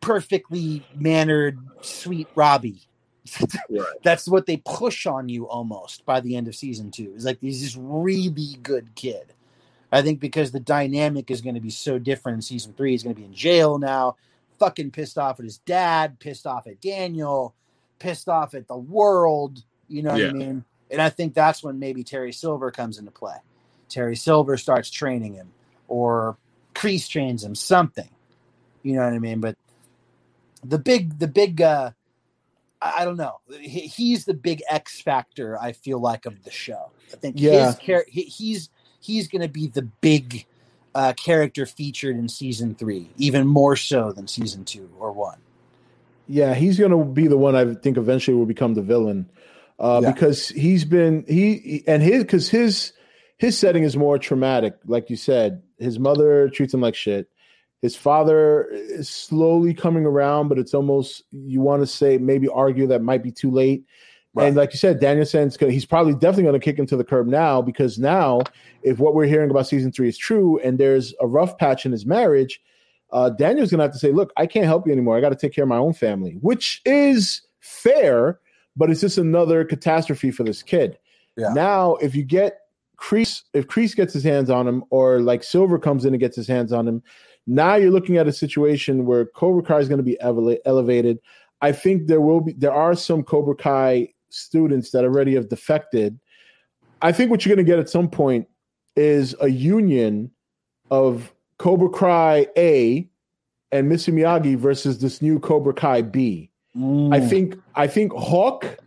perfectly 0.02 0.86
mannered, 0.96 1.58
sweet 1.82 2.28
Robbie. 2.36 2.82
Right. 3.70 3.86
that's 4.04 4.28
what 4.28 4.46
they 4.48 4.58
push 4.58 5.06
on 5.06 5.30
you 5.30 5.48
almost 5.48 6.06
by 6.06 6.20
the 6.20 6.36
end 6.36 6.48
of 6.48 6.56
season 6.56 6.92
two. 6.92 7.12
It's 7.16 7.24
like 7.24 7.38
he's 7.40 7.62
this 7.62 7.78
really 7.78 8.58
good 8.64 8.94
kid. 8.96 9.34
I 9.92 10.02
think 10.02 10.20
because 10.20 10.52
the 10.52 10.60
dynamic 10.60 11.30
is 11.30 11.42
going 11.42 11.56
to 11.56 11.62
be 11.62 11.70
so 11.70 12.00
different 12.00 12.38
in 12.38 12.42
season 12.42 12.74
three. 12.74 12.92
He's 12.92 13.04
going 13.04 13.16
to 13.16 13.20
be 13.22 13.26
in 13.26 13.34
jail 13.34 13.78
now, 13.78 14.16
fucking 14.58 14.92
pissed 14.92 15.18
off 15.18 15.40
at 15.40 15.46
his 15.46 15.60
dad, 15.60 16.20
pissed 16.20 16.48
off 16.48 16.66
at 16.68 16.82
Daniel, 16.82 17.54
pissed 18.00 18.28
off 18.28 18.54
at 18.56 18.68
the 18.68 18.78
world. 18.78 19.64
You 19.88 20.02
know 20.04 20.12
what 20.12 20.22
Yeah. 20.22 20.30
I 20.30 20.34
mean? 20.34 20.66
And 20.90 21.02
I 21.02 21.10
think 21.10 21.34
that's 21.34 21.64
when 21.64 21.78
maybe 21.80 22.04
Terry 22.04 22.34
Silver 22.34 22.72
comes 22.72 22.98
into 22.98 23.12
play. 23.12 23.36
Terry 23.88 24.16
Silver 24.16 24.58
starts 24.58 24.90
training 24.90 25.34
him, 25.36 25.52
or 25.88 26.38
Kreese 26.74 27.08
trains 27.10 27.44
him, 27.44 27.56
something. 27.56 28.10
You 28.84 28.94
know 28.94 29.04
what 29.04 29.14
I 29.14 29.20
mean? 29.20 29.40
But 29.42 29.58
the 30.64 30.80
big, 30.80 31.20
the 31.20 31.28
big, 31.28 31.62
uh, 31.62 31.92
I 32.82 33.06
don't 33.06 33.18
know. 33.18 33.40
He, 33.60 33.82
he's 33.82 34.26
the 34.26 34.34
big 34.34 34.62
X 34.70 35.02
factor. 35.02 35.58
I 35.60 35.74
feel 35.74 36.00
like 36.00 36.26
of 36.26 36.44
the 36.44 36.52
show. 36.52 36.92
I 37.14 37.18
think 37.18 37.36
Yeah. 37.40 37.66
his 37.68 37.76
char- 37.80 38.06
he, 38.08 38.24
he's 38.24 38.70
he's 39.00 39.28
going 39.28 39.42
to 39.42 39.48
be 39.50 39.68
the 39.68 39.84
big 39.84 40.46
uh, 40.96 41.14
character 41.14 41.66
featured 41.66 42.16
in 42.18 42.28
season 42.28 42.76
three, 42.76 43.10
even 43.18 43.48
more 43.48 43.76
so 43.76 44.12
than 44.12 44.28
season 44.28 44.66
two 44.66 44.90
or 45.00 45.12
one. 45.12 45.38
Yeah, 46.28 46.54
he's 46.54 46.80
gonna 46.80 47.04
be 47.04 47.28
the 47.28 47.38
one 47.38 47.56
I 47.56 47.74
think 47.74 47.98
eventually 47.98 48.38
will 48.38 48.46
become 48.46 48.74
the 48.74 48.82
villain, 48.82 49.30
uh, 49.80 50.00
Yeah. 50.02 50.12
because 50.12 50.48
he's 50.48 50.86
been 50.86 51.26
he 51.28 51.84
and 51.88 52.02
his 52.02 52.24
because 52.24 52.48
his 52.50 52.94
his 53.38 53.58
setting 53.58 53.84
is 53.84 53.98
more 53.98 54.18
traumatic. 54.18 54.76
Like 54.86 55.10
you 55.10 55.18
said, 55.18 55.62
his 55.82 56.00
mother 56.00 56.50
treats 56.50 56.74
him 56.74 56.82
like 56.82 56.96
shit, 56.96 57.28
His 57.82 57.96
father 57.96 58.68
is 58.72 59.10
slowly 59.10 59.74
coming 59.74 60.06
around, 60.06 60.48
but 60.48 60.60
it's 60.60 60.74
almost 60.74 61.24
you 61.32 61.62
want 61.62 61.82
to 61.82 61.88
say 61.88 62.18
maybe 62.18 62.48
argue 62.48 62.88
that 62.88 63.02
might 63.02 63.24
be 63.24 63.32
too 63.32 63.52
late. 63.52 63.84
Right. 64.34 64.48
And 64.48 64.56
like 64.56 64.72
you 64.72 64.80
said, 64.80 65.02
Daniel-san's 65.02 65.58
gonna 65.58 65.74
he's 65.74 65.86
probably 65.86 66.14
definitely 66.14 66.44
gonna 66.44 66.60
kick 66.60 66.80
him 66.80 66.86
to 66.88 66.96
the 66.96 67.04
curb 67.04 67.28
now 67.28 67.62
because 67.62 68.00
now 68.00 68.42
if 68.84 69.00
what 69.00 69.14
we're 69.14 69.26
hearing 69.26 69.50
about 69.50 69.68
season 69.68 69.92
three 69.92 70.08
is 70.08 70.18
true 70.18 70.58
and 70.60 70.78
there's 70.78 71.14
a 71.20 71.28
rough 71.28 71.58
patch 71.58 71.86
in 71.86 71.92
his 71.92 72.06
marriage, 72.06 72.62
uh, 73.12 73.30
Daniel's 73.30 73.72
gonna 73.72 73.84
have 73.84 73.92
to 73.92 74.00
say, 74.00 74.12
"Look, 74.12 74.32
I 74.38 74.46
can't 74.46 74.66
help 74.66 74.86
you 74.86 74.94
anymore. 74.94 75.18
I 75.18 75.22
got 75.22 75.30
to 75.30 75.36
take 75.36 75.54
care 75.54 75.64
of 75.64 75.70
my 75.70 75.78
own 75.78 75.94
family," 75.94 76.38
which 76.40 76.82
is 76.86 77.42
fair, 77.60 78.40
but 78.78 78.90
it's 78.90 79.02
just 79.02 79.18
another 79.18 79.66
catastrophe 79.66 80.32
for 80.32 80.44
this 80.44 80.64
kid. 80.64 80.98
Yeah. 81.38 81.54
Now, 81.54 81.96
if 81.96 82.16
you 82.16 82.24
get 82.24 82.61
Kreese, 83.02 83.42
if 83.54 83.68
Kreese 83.68 83.96
gets 83.96 84.14
his 84.14 84.24
hands 84.24 84.50
on 84.50 84.68
him, 84.68 84.84
or 84.92 85.20
like 85.22 85.44
Silver 85.44 85.80
comes 85.80 86.06
in 86.06 86.14
and 86.14 86.20
gets 86.20 86.36
his 86.36 86.48
hands 86.48 86.72
on 86.72 86.88
him, 86.88 87.02
now 87.48 87.76
you're 87.76 87.92
looking 87.92 88.18
at 88.18 88.28
a 88.28 88.32
situation 88.32 89.06
where 89.06 89.26
Cobra 89.26 89.64
Kai 89.64 89.80
is 89.80 89.88
going 89.88 89.98
to 89.98 90.04
be 90.04 90.20
ele- 90.22 90.58
elevated. 90.66 91.20
I 91.62 91.72
think 91.72 92.08
there 92.08 92.22
will 92.22 92.42
be 92.42 92.54
there 92.54 92.72
are 92.74 92.96
some 92.96 93.24
Cobra 93.24 93.56
Kai 93.56 94.10
students 94.30 94.92
that 94.92 95.04
already 95.04 95.34
have 95.36 95.50
defected. 95.50 96.20
I 97.02 97.12
think 97.12 97.32
what 97.32 97.44
you're 97.46 97.56
going 97.56 97.66
to 97.66 97.70
get 97.70 97.80
at 97.80 97.90
some 97.90 98.08
point 98.10 98.48
is 98.96 99.36
a 99.42 99.48
union 99.50 100.30
of 100.92 101.34
Cobra 101.58 101.90
Kai 101.90 102.48
A 102.58 103.08
and 103.72 103.90
Missy 103.90 104.12
Miyagi 104.12 104.56
versus 104.58 105.00
this 105.00 105.22
new 105.22 105.40
Cobra 105.40 105.74
Kai 105.74 106.02
B. 106.04 106.50
I 106.76 106.80
Mm. 106.80 107.30
think 107.30 107.58
I 107.76 107.88
think 107.88 108.14
Hawk 108.14 108.78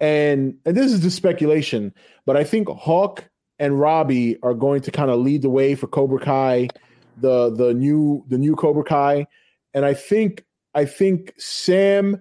and 0.00 0.54
and 0.64 0.76
this 0.76 0.92
is 0.92 1.00
just 1.00 1.16
speculation, 1.16 1.92
but 2.24 2.36
I 2.36 2.44
think 2.44 2.68
Hawk 2.68 3.24
and 3.58 3.78
Robbie 3.78 4.36
are 4.42 4.54
going 4.54 4.80
to 4.82 4.90
kind 4.90 5.10
of 5.10 5.20
lead 5.20 5.42
the 5.42 5.50
way 5.50 5.74
for 5.74 5.86
Cobra 5.86 6.18
Kai, 6.20 6.68
the 7.20 7.50
the 7.54 7.72
new 7.74 8.24
the 8.28 8.38
new 8.38 8.54
Cobra 8.56 8.84
Kai, 8.84 9.26
and 9.74 9.84
I 9.84 9.94
think 9.94 10.44
I 10.74 10.84
think 10.84 11.32
Sam 11.38 12.20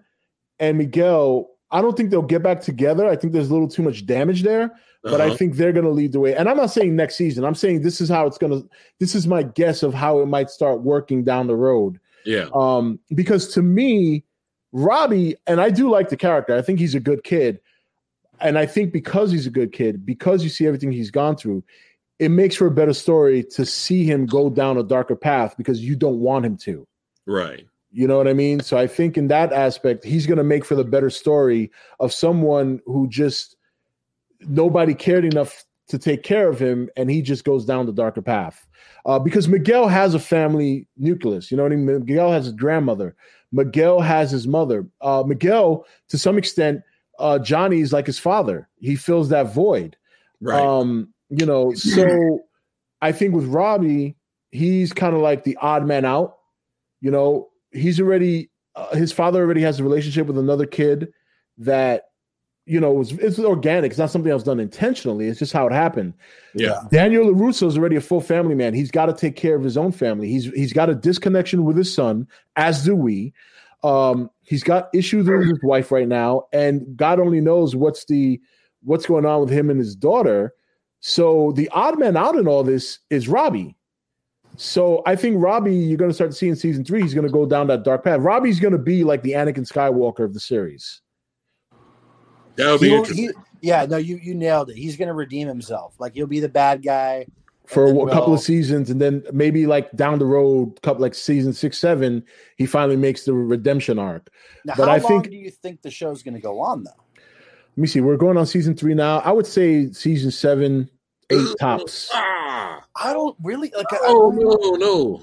and 0.59 0.77
Miguel. 0.77 1.49
I 1.71 1.81
don't 1.81 1.97
think 1.97 2.11
they'll 2.11 2.21
get 2.21 2.43
back 2.43 2.61
together. 2.61 3.07
I 3.07 3.15
think 3.15 3.33
there's 3.33 3.49
a 3.49 3.53
little 3.53 3.67
too 3.67 3.81
much 3.81 4.05
damage 4.05 4.43
there, 4.43 4.71
but 5.01 5.19
I 5.21 5.25
Uh-huh. 5.25 5.37
think 5.37 5.55
they're 5.55 5.73
going 5.73 5.85
to 5.87 5.91
lead 5.91 6.11
the 6.11 6.19
way. 6.19 6.35
And 6.35 6.47
I'm 6.47 6.57
not 6.57 6.69
saying 6.69 6.95
next 6.95 7.15
season. 7.15 7.43
I'm 7.43 7.55
saying 7.55 7.81
this 7.81 7.99
is 7.99 8.09
how 8.09 8.27
it's 8.27 8.37
going 8.37 8.51
to. 8.61 8.69
This 8.99 9.15
is 9.15 9.25
my 9.25 9.41
guess 9.41 9.81
of 9.81 9.91
how 9.91 10.19
it 10.19 10.27
might 10.27 10.51
start 10.51 10.81
working 10.83 11.23
down 11.23 11.47
the 11.47 11.55
road. 11.55 11.99
yeah, 12.25 12.47
Um, 12.53 12.99
because 13.15 13.47
to 13.55 13.63
me, 13.63 14.23
Robbie, 14.71 15.35
and 15.47 15.59
I 15.59 15.71
do 15.71 15.89
like 15.89 16.09
the 16.09 16.17
character. 16.17 16.55
I 16.55 16.61
think 16.61 16.77
he's 16.79 16.93
a 16.95 16.99
good 16.99 17.23
kid. 17.23 17.59
And 18.43 18.57
I 18.57 18.65
think 18.65 18.91
because 18.91 19.31
he's 19.31 19.47
a 19.47 19.51
good 19.51 19.71
kid, 19.71 20.05
because 20.05 20.43
you 20.43 20.49
see 20.49 20.67
everything 20.67 20.91
he's 20.91 21.11
gone 21.11 21.37
through, 21.37 21.63
it 22.19 22.29
makes 22.29 22.55
for 22.55 22.67
a 22.67 22.71
better 22.71 22.93
story 22.93 23.43
to 23.43 23.65
see 23.65 24.03
him 24.03 24.25
go 24.25 24.49
down 24.49 24.77
a 24.77 24.83
darker 24.83 25.15
path 25.15 25.55
because 25.57 25.81
you 25.81 25.95
don't 25.95 26.19
want 26.19 26.45
him 26.45 26.57
to. 26.57 26.87
right. 27.25 27.65
You 27.95 28.07
know 28.07 28.17
what 28.17 28.27
I 28.27 28.33
mean? 28.33 28.59
So 28.59 28.75
I 28.75 28.87
think 28.87 29.19
in 29.19 29.27
that 29.27 29.53
aspect, 29.53 30.03
he's 30.03 30.25
going 30.25 30.39
to 30.39 30.43
make 30.43 30.65
for 30.65 30.73
the 30.73 30.83
better 30.83 31.11
story 31.11 31.71
of 31.99 32.11
someone 32.11 32.81
who 32.87 33.07
just 33.07 33.55
nobody 34.39 34.95
cared 34.95 35.25
enough 35.25 35.63
to 35.89 35.99
take 35.99 36.23
care 36.23 36.49
of 36.49 36.57
him, 36.57 36.89
and 36.97 37.11
he 37.11 37.21
just 37.21 37.43
goes 37.43 37.65
down 37.65 37.85
the 37.85 37.93
darker 37.93 38.23
path. 38.23 38.67
Uh, 39.05 39.19
because 39.19 39.47
Miguel 39.47 39.87
has 39.87 40.15
a 40.15 40.19
family 40.19 40.87
nucleus. 40.97 41.51
You 41.51 41.57
know 41.57 41.63
what 41.63 41.71
I 41.71 41.75
mean? 41.75 41.99
Miguel 41.99 42.31
has 42.31 42.45
his 42.45 42.53
grandmother. 42.53 43.15
Miguel 43.51 43.99
has 44.01 44.31
his 44.31 44.47
mother. 44.47 44.87
Uh, 45.01 45.23
Miguel, 45.25 45.85
to 46.09 46.17
some 46.17 46.37
extent, 46.39 46.81
uh, 47.23 47.39
Johnny's 47.39 47.93
like 47.93 48.05
his 48.05 48.19
father. 48.19 48.67
He 48.79 48.97
fills 48.97 49.29
that 49.29 49.53
void. 49.53 49.95
Right. 50.41 50.61
Um, 50.61 51.13
you 51.29 51.45
know, 51.45 51.73
so 51.73 52.41
I 53.01 53.13
think 53.13 53.33
with 53.33 53.45
Robbie, 53.45 54.17
he's 54.51 54.91
kind 54.91 55.15
of 55.15 55.21
like 55.21 55.45
the 55.45 55.57
odd 55.61 55.87
man 55.87 56.03
out. 56.03 56.37
You 56.99 57.11
know, 57.11 57.49
he's 57.71 57.99
already 57.99 58.51
uh, 58.75 58.93
his 58.95 59.13
father 59.13 59.41
already 59.41 59.61
has 59.61 59.79
a 59.79 59.83
relationship 59.83 60.27
with 60.27 60.37
another 60.37 60.65
kid 60.65 61.13
that 61.59 62.09
you 62.65 62.81
know 62.81 62.99
it's, 62.99 63.11
it's 63.13 63.39
organic. 63.39 63.91
It's 63.91 63.99
not 63.99 64.11
something 64.11 64.27
that 64.27 64.35
was 64.35 64.43
done 64.43 64.59
intentionally. 64.59 65.27
It's 65.27 65.39
just 65.39 65.53
how 65.53 65.65
it 65.65 65.71
happened. 65.71 66.15
yeah. 66.53 66.81
Daniel 66.91 67.33
LaRusso 67.33 67.67
is 67.67 67.77
already 67.77 67.95
a 67.95 68.01
full 68.01 68.21
family 68.21 68.55
man. 68.55 68.73
He's 68.73 68.91
got 68.91 69.05
to 69.05 69.13
take 69.13 69.37
care 69.37 69.55
of 69.55 69.63
his 69.63 69.77
own 69.77 69.93
family. 69.93 70.27
He's 70.27 70.45
he's 70.47 70.73
got 70.73 70.89
a 70.89 70.95
disconnection 70.95 71.63
with 71.63 71.77
his 71.77 71.93
son, 71.93 72.27
as 72.57 72.83
do 72.83 72.97
we. 72.97 73.33
Um, 73.81 74.29
he's 74.43 74.63
got 74.63 74.89
issues 74.93 75.27
with 75.27 75.41
his 75.47 75.59
wife 75.63 75.91
right 75.91 76.07
now, 76.07 76.43
and 76.53 76.95
God 76.95 77.19
only 77.19 77.41
knows 77.41 77.75
what's 77.75 78.05
the 78.05 78.39
what's 78.83 79.05
going 79.05 79.25
on 79.25 79.41
with 79.41 79.49
him 79.49 79.69
and 79.69 79.79
his 79.79 79.95
daughter. 79.95 80.53
So 80.99 81.51
the 81.53 81.69
odd 81.69 81.99
man 81.99 82.15
out 82.17 82.35
in 82.35 82.47
all 82.47 82.63
this 82.63 82.99
is 83.09 83.27
Robbie. 83.27 83.75
So 84.55 85.01
I 85.05 85.15
think 85.15 85.37
Robbie, 85.41 85.75
you're 85.75 85.97
going 85.97 86.11
to 86.11 86.15
start 86.15 86.31
to 86.31 86.37
see 86.37 86.47
in 86.47 86.55
season 86.55 86.85
three, 86.85 87.01
he's 87.01 87.13
going 87.13 87.25
to 87.25 87.31
go 87.33 87.45
down 87.45 87.67
that 87.67 87.83
dark 87.83 88.03
path. 88.03 88.19
Robbie's 88.21 88.59
going 88.59 88.71
to 88.73 88.77
be 88.77 89.03
like 89.03 89.23
the 89.23 89.31
Anakin 89.31 89.67
Skywalker 89.67 90.23
of 90.23 90.33
the 90.33 90.39
series. 90.39 91.01
That 92.55 92.71
would 92.71 92.81
be 92.81 92.89
He'll- 92.89 92.99
interesting. 92.99 93.25
he- 93.29 93.33
yeah, 93.67 93.85
no, 93.85 93.95
you 93.95 94.17
you 94.17 94.35
nailed 94.35 94.69
it. 94.71 94.75
He's 94.75 94.97
gonna 94.97 95.13
redeem 95.13 95.47
himself. 95.47 95.95
Like 95.97 96.13
he'll 96.13 96.27
be 96.27 96.41
the 96.41 96.49
bad 96.49 96.83
guy. 96.83 97.25
For 97.65 97.87
And 97.87 97.97
a 97.97 98.05
couple 98.11 98.27
we'll- 98.27 98.35
of 98.35 98.41
seasons, 98.41 98.89
and 98.89 98.99
then 99.01 99.23
maybe 99.31 99.65
like 99.67 99.91
down 99.93 100.19
the 100.19 100.25
road, 100.25 100.81
couple 100.81 101.01
like 101.01 101.15
season 101.15 101.53
six, 101.53 101.77
seven, 101.77 102.23
he 102.57 102.65
finally 102.65 102.97
makes 102.97 103.23
the 103.25 103.33
redemption 103.33 103.97
arc. 103.99 104.29
Now, 104.65 104.73
But 104.77 104.87
how 104.89 104.93
I 104.95 104.97
long 104.97 105.07
think- 105.21 105.29
do 105.31 105.37
you 105.37 105.49
think 105.51 105.81
the 105.81 105.91
show's 105.91 106.23
gonna 106.23 106.39
go 106.41 106.59
on 106.59 106.83
though? 106.83 106.91
Let 107.75 107.77
me 107.81 107.87
see. 107.87 108.01
We're 108.01 108.17
going 108.17 108.37
on 108.37 108.45
season 108.45 108.75
three 108.75 108.93
now. 108.93 109.19
I 109.19 109.31
would 109.31 109.47
say 109.47 109.91
season 109.91 110.29
seven, 110.29 110.89
eight 111.31 111.47
tops. 111.59 112.09
Ah, 112.13 112.83
I 112.95 113.13
don't 113.13 113.35
really 113.41 113.71
like. 113.75 113.91
I, 113.91 113.97
oh 114.03 114.31
I, 114.31 114.35
no, 114.35 114.75
no. 114.75 115.21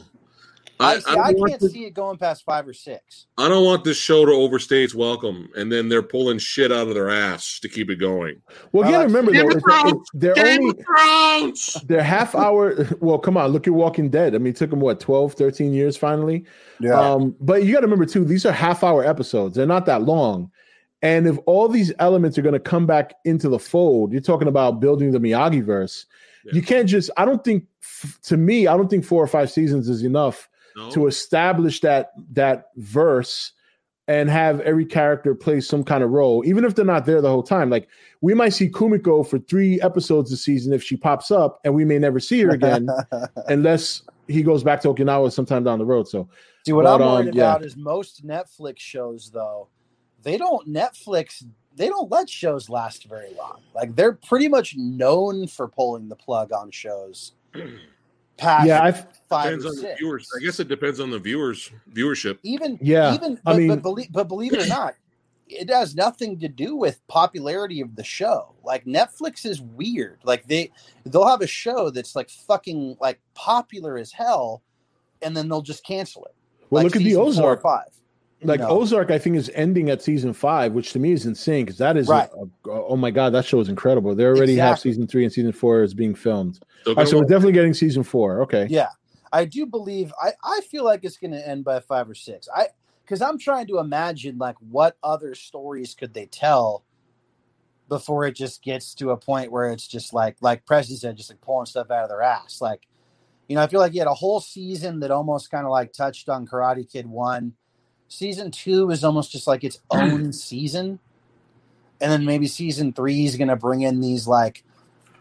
I, 0.80 0.94
I, 0.94 0.98
see, 0.98 1.10
I, 1.10 1.20
I 1.20 1.34
can't 1.34 1.60
this, 1.60 1.72
see 1.72 1.84
it 1.84 1.94
going 1.94 2.16
past 2.16 2.44
five 2.44 2.66
or 2.66 2.72
six. 2.72 3.26
I 3.36 3.48
don't 3.48 3.64
want 3.64 3.84
this 3.84 3.98
show 3.98 4.24
to 4.24 4.32
overstay 4.32 4.82
its 4.82 4.94
welcome, 4.94 5.50
and 5.54 5.70
then 5.70 5.88
they're 5.88 6.02
pulling 6.02 6.38
shit 6.38 6.72
out 6.72 6.88
of 6.88 6.94
their 6.94 7.10
ass 7.10 7.60
to 7.60 7.68
keep 7.68 7.90
it 7.90 7.96
going. 7.96 8.40
Well, 8.72 8.86
you 8.86 8.92
got 8.92 9.00
to 9.00 9.06
remember 9.06 9.32
Game 9.32 9.42
though, 9.42 9.50
of 9.50 9.56
it's, 9.56 9.64
it's, 9.66 9.82
Thrones! 9.82 10.08
they're 10.14 10.34
Game 10.34 10.62
only 10.62 10.70
of 10.70 10.86
Thrones. 10.86 11.76
they're 11.86 12.02
half 12.02 12.34
hour. 12.34 12.86
Well, 13.00 13.18
come 13.18 13.36
on, 13.36 13.50
look 13.50 13.66
at 13.66 13.72
Walking 13.72 14.10
Dead. 14.10 14.34
I 14.34 14.38
mean, 14.38 14.48
it 14.48 14.56
took 14.56 14.70
them 14.70 14.80
what 14.80 15.00
12, 15.00 15.34
13 15.34 15.72
years 15.72 15.96
finally. 15.96 16.44
Um, 16.92 17.34
but 17.40 17.64
you 17.64 17.72
got 17.72 17.80
to 17.80 17.86
remember 17.86 18.04
too, 18.06 18.24
these 18.24 18.44
are 18.44 18.52
half 18.52 18.84
hour 18.84 19.04
episodes. 19.04 19.56
They're 19.56 19.66
not 19.66 19.86
that 19.86 20.02
long. 20.02 20.50
And 21.02 21.26
if 21.26 21.38
all 21.46 21.68
these 21.68 21.92
elements 21.98 22.36
are 22.36 22.42
going 22.42 22.52
to 22.52 22.60
come 22.60 22.86
back 22.86 23.14
into 23.24 23.48
the 23.48 23.58
fold, 23.58 24.12
you're 24.12 24.20
talking 24.20 24.48
about 24.48 24.80
building 24.80 25.12
the 25.12 25.18
Miyagi 25.18 25.64
verse. 25.64 26.06
Yeah. 26.44 26.52
You 26.54 26.62
can't 26.62 26.88
just, 26.88 27.10
I 27.16 27.24
don't 27.24 27.42
think, 27.42 27.64
to 28.24 28.36
me, 28.36 28.66
I 28.66 28.76
don't 28.76 28.88
think 28.88 29.04
four 29.04 29.22
or 29.22 29.26
five 29.26 29.50
seasons 29.50 29.88
is 29.88 30.02
enough 30.02 30.48
No? 30.76 30.90
to 30.90 31.06
establish 31.06 31.80
that 31.80 32.12
that 32.32 32.66
verse 32.76 33.52
and 34.08 34.28
have 34.28 34.60
every 34.62 34.84
character 34.84 35.34
play 35.36 35.60
some 35.60 35.84
kind 35.84 36.02
of 36.02 36.10
role, 36.10 36.42
even 36.44 36.64
if 36.64 36.74
they're 36.74 36.84
not 36.84 37.06
there 37.06 37.20
the 37.20 37.30
whole 37.30 37.44
time. 37.44 37.70
Like 37.70 37.88
we 38.20 38.34
might 38.34 38.48
see 38.50 38.68
Kumiko 38.68 39.26
for 39.26 39.38
three 39.38 39.80
episodes 39.80 40.30
this 40.30 40.44
season 40.44 40.72
if 40.72 40.82
she 40.82 40.96
pops 40.96 41.30
up, 41.30 41.60
and 41.64 41.74
we 41.74 41.84
may 41.84 41.98
never 41.98 42.18
see 42.18 42.40
her 42.40 42.50
again 42.50 42.88
unless 43.48 44.02
he 44.26 44.42
goes 44.42 44.62
back 44.62 44.80
to 44.82 44.88
Okinawa 44.88 45.32
sometime 45.32 45.64
down 45.64 45.78
the 45.78 45.84
road. 45.84 46.08
So 46.08 46.28
See, 46.66 46.72
what 46.72 46.84
But, 46.84 46.96
I'm 46.96 47.02
um, 47.02 47.14
worried 47.14 47.34
yeah. 47.34 47.50
about 47.54 47.64
is 47.64 47.76
most 47.76 48.26
Netflix 48.26 48.78
shows, 48.78 49.30
though, 49.30 49.68
they 50.22 50.36
don't 50.36 50.68
Netflix. 50.68 51.44
They 51.74 51.88
don't 51.88 52.10
let 52.10 52.28
shows 52.28 52.68
last 52.68 53.04
very 53.08 53.32
long. 53.38 53.60
Like 53.74 53.96
they're 53.96 54.12
pretty 54.12 54.48
much 54.48 54.74
known 54.76 55.46
for 55.46 55.68
pulling 55.68 56.08
the 56.08 56.16
plug 56.16 56.52
on 56.52 56.70
shows. 56.70 57.32
Past 58.40 58.66
yeah, 58.66 58.82
I 58.82 58.92
five 59.28 59.44
depends 59.58 59.66
or 59.66 59.68
on 59.68 59.76
the 59.76 59.94
viewers. 59.98 60.28
I 60.36 60.42
guess 60.42 60.58
it 60.60 60.68
depends 60.68 60.98
on 60.98 61.10
the 61.10 61.18
viewers 61.18 61.70
viewership. 61.92 62.38
even 62.42 62.78
Yeah, 62.80 63.14
even 63.14 63.36
I 63.44 63.52
but, 63.52 63.56
mean- 63.58 63.68
but, 63.68 63.82
believe, 63.82 64.08
but 64.12 64.28
believe 64.28 64.54
it 64.54 64.64
or 64.64 64.66
not 64.68 64.94
it 65.52 65.68
has 65.68 65.96
nothing 65.96 66.38
to 66.38 66.46
do 66.48 66.76
with 66.76 67.04
popularity 67.08 67.80
of 67.80 67.96
the 67.96 68.04
show 68.04 68.54
like 68.62 68.84
netflix 68.84 69.44
is 69.44 69.60
weird 69.60 70.20
like 70.22 70.46
they 70.46 70.70
they'll 71.06 71.26
have 71.26 71.40
a 71.40 71.46
show 71.46 71.90
that's 71.90 72.14
like 72.14 72.30
fucking 72.30 72.96
like 73.00 73.20
popular 73.34 73.98
as 73.98 74.12
hell 74.12 74.62
and 75.22 75.36
then 75.36 75.48
they'll 75.48 75.60
just 75.60 75.84
cancel 75.84 76.24
it 76.26 76.34
well 76.70 76.84
like 76.84 76.94
look 76.94 76.94
at 76.94 77.02
the 77.02 77.10
season 77.10 77.16
four 77.34 77.50
or 77.50 77.56
Ozark. 77.56 77.62
five 77.62 77.88
you 77.92 77.99
Like 78.42 78.60
know? 78.60 78.70
Ozark, 78.70 79.10
I 79.10 79.18
think 79.18 79.36
is 79.36 79.50
ending 79.54 79.90
at 79.90 80.02
season 80.02 80.32
five, 80.32 80.72
which 80.72 80.92
to 80.92 80.98
me 80.98 81.12
is 81.12 81.26
insane 81.26 81.66
because 81.66 81.78
that 81.78 81.96
is 81.96 82.08
Right. 82.08 82.28
a- 82.66 82.70
oh 82.70 82.96
my 82.96 83.10
god, 83.10 83.30
that 83.34 83.44
show 83.44 83.60
is 83.60 83.68
incredible. 83.68 84.14
They 84.14 84.24
already 84.24 84.56
have 84.56 84.78
season 84.78 85.06
three 85.06 85.24
and 85.24 85.32
season 85.32 85.52
four 85.52 85.82
is 85.82 85.94
being 85.94 86.14
filmed. 86.14 86.60
So 86.84 86.92
All 86.92 86.94
right, 86.96 87.08
so 87.08 87.18
we're 87.18 87.24
definitely 87.24 87.52
getting 87.52 87.74
season 87.74 88.02
four. 88.02 88.42
Okay. 88.42 88.66
yeah 88.70 88.88
i 89.32 89.44
do 89.44 89.64
believe 89.64 90.12
i 90.20 90.32
i 90.42 90.60
feel 90.62 90.84
like 90.84 91.04
it's 91.04 91.16
going 91.16 91.30
to 91.30 91.48
end 91.48 91.64
by 91.64 91.78
five 91.78 92.10
or 92.10 92.16
six 92.16 92.48
i 92.52 92.66
because 93.04 93.22
i'm 93.22 93.38
trying 93.38 93.64
to 93.64 93.78
imagine 93.78 94.36
like 94.38 94.56
what 94.70 94.96
other 95.04 95.36
stories 95.36 95.94
could 95.94 96.12
they 96.12 96.26
tell 96.26 96.82
before 97.90 98.24
it 98.24 98.32
just 98.34 98.62
gets 98.62 98.94
to 98.94 99.10
a 99.10 99.16
point 99.16 99.52
where 99.52 99.70
it's 99.70 99.86
just 99.86 100.14
like 100.14 100.36
like 100.40 100.64
Preston 100.64 100.96
said, 100.96 101.16
just 101.18 101.28
like 101.28 101.40
pulling 101.42 101.66
stuff 101.66 101.90
out 101.90 102.04
of 102.04 102.08
their 102.08 102.22
ass. 102.22 102.60
Like, 102.62 102.86
you 103.48 103.56
know, 103.56 103.62
I 103.62 103.66
feel 103.66 103.80
like 103.80 103.92
you 103.92 104.00
had 104.00 104.06
a 104.06 104.14
whole 104.14 104.40
season 104.40 105.00
that 105.00 105.10
almost 105.10 105.50
kind 105.50 105.66
of 105.66 105.72
like 105.72 105.92
touched 105.92 106.30
on 106.30 106.46
Karate 106.46 106.90
Kid 106.90 107.04
one. 107.04 107.52
Season 108.10 108.52
two 108.52 108.90
is 108.92 109.04
almost 109.04 109.32
just 109.32 109.48
like 109.48 109.64
its 109.64 109.80
own 109.90 110.34
season. 110.34 111.00
And 112.00 112.12
then 112.12 112.26
maybe 112.26 112.48
season 112.48 112.92
three 112.92 113.26
is 113.26 113.36
gonna 113.36 113.56
bring 113.56 113.82
in 113.82 114.00
these 114.02 114.28
like 114.28 114.64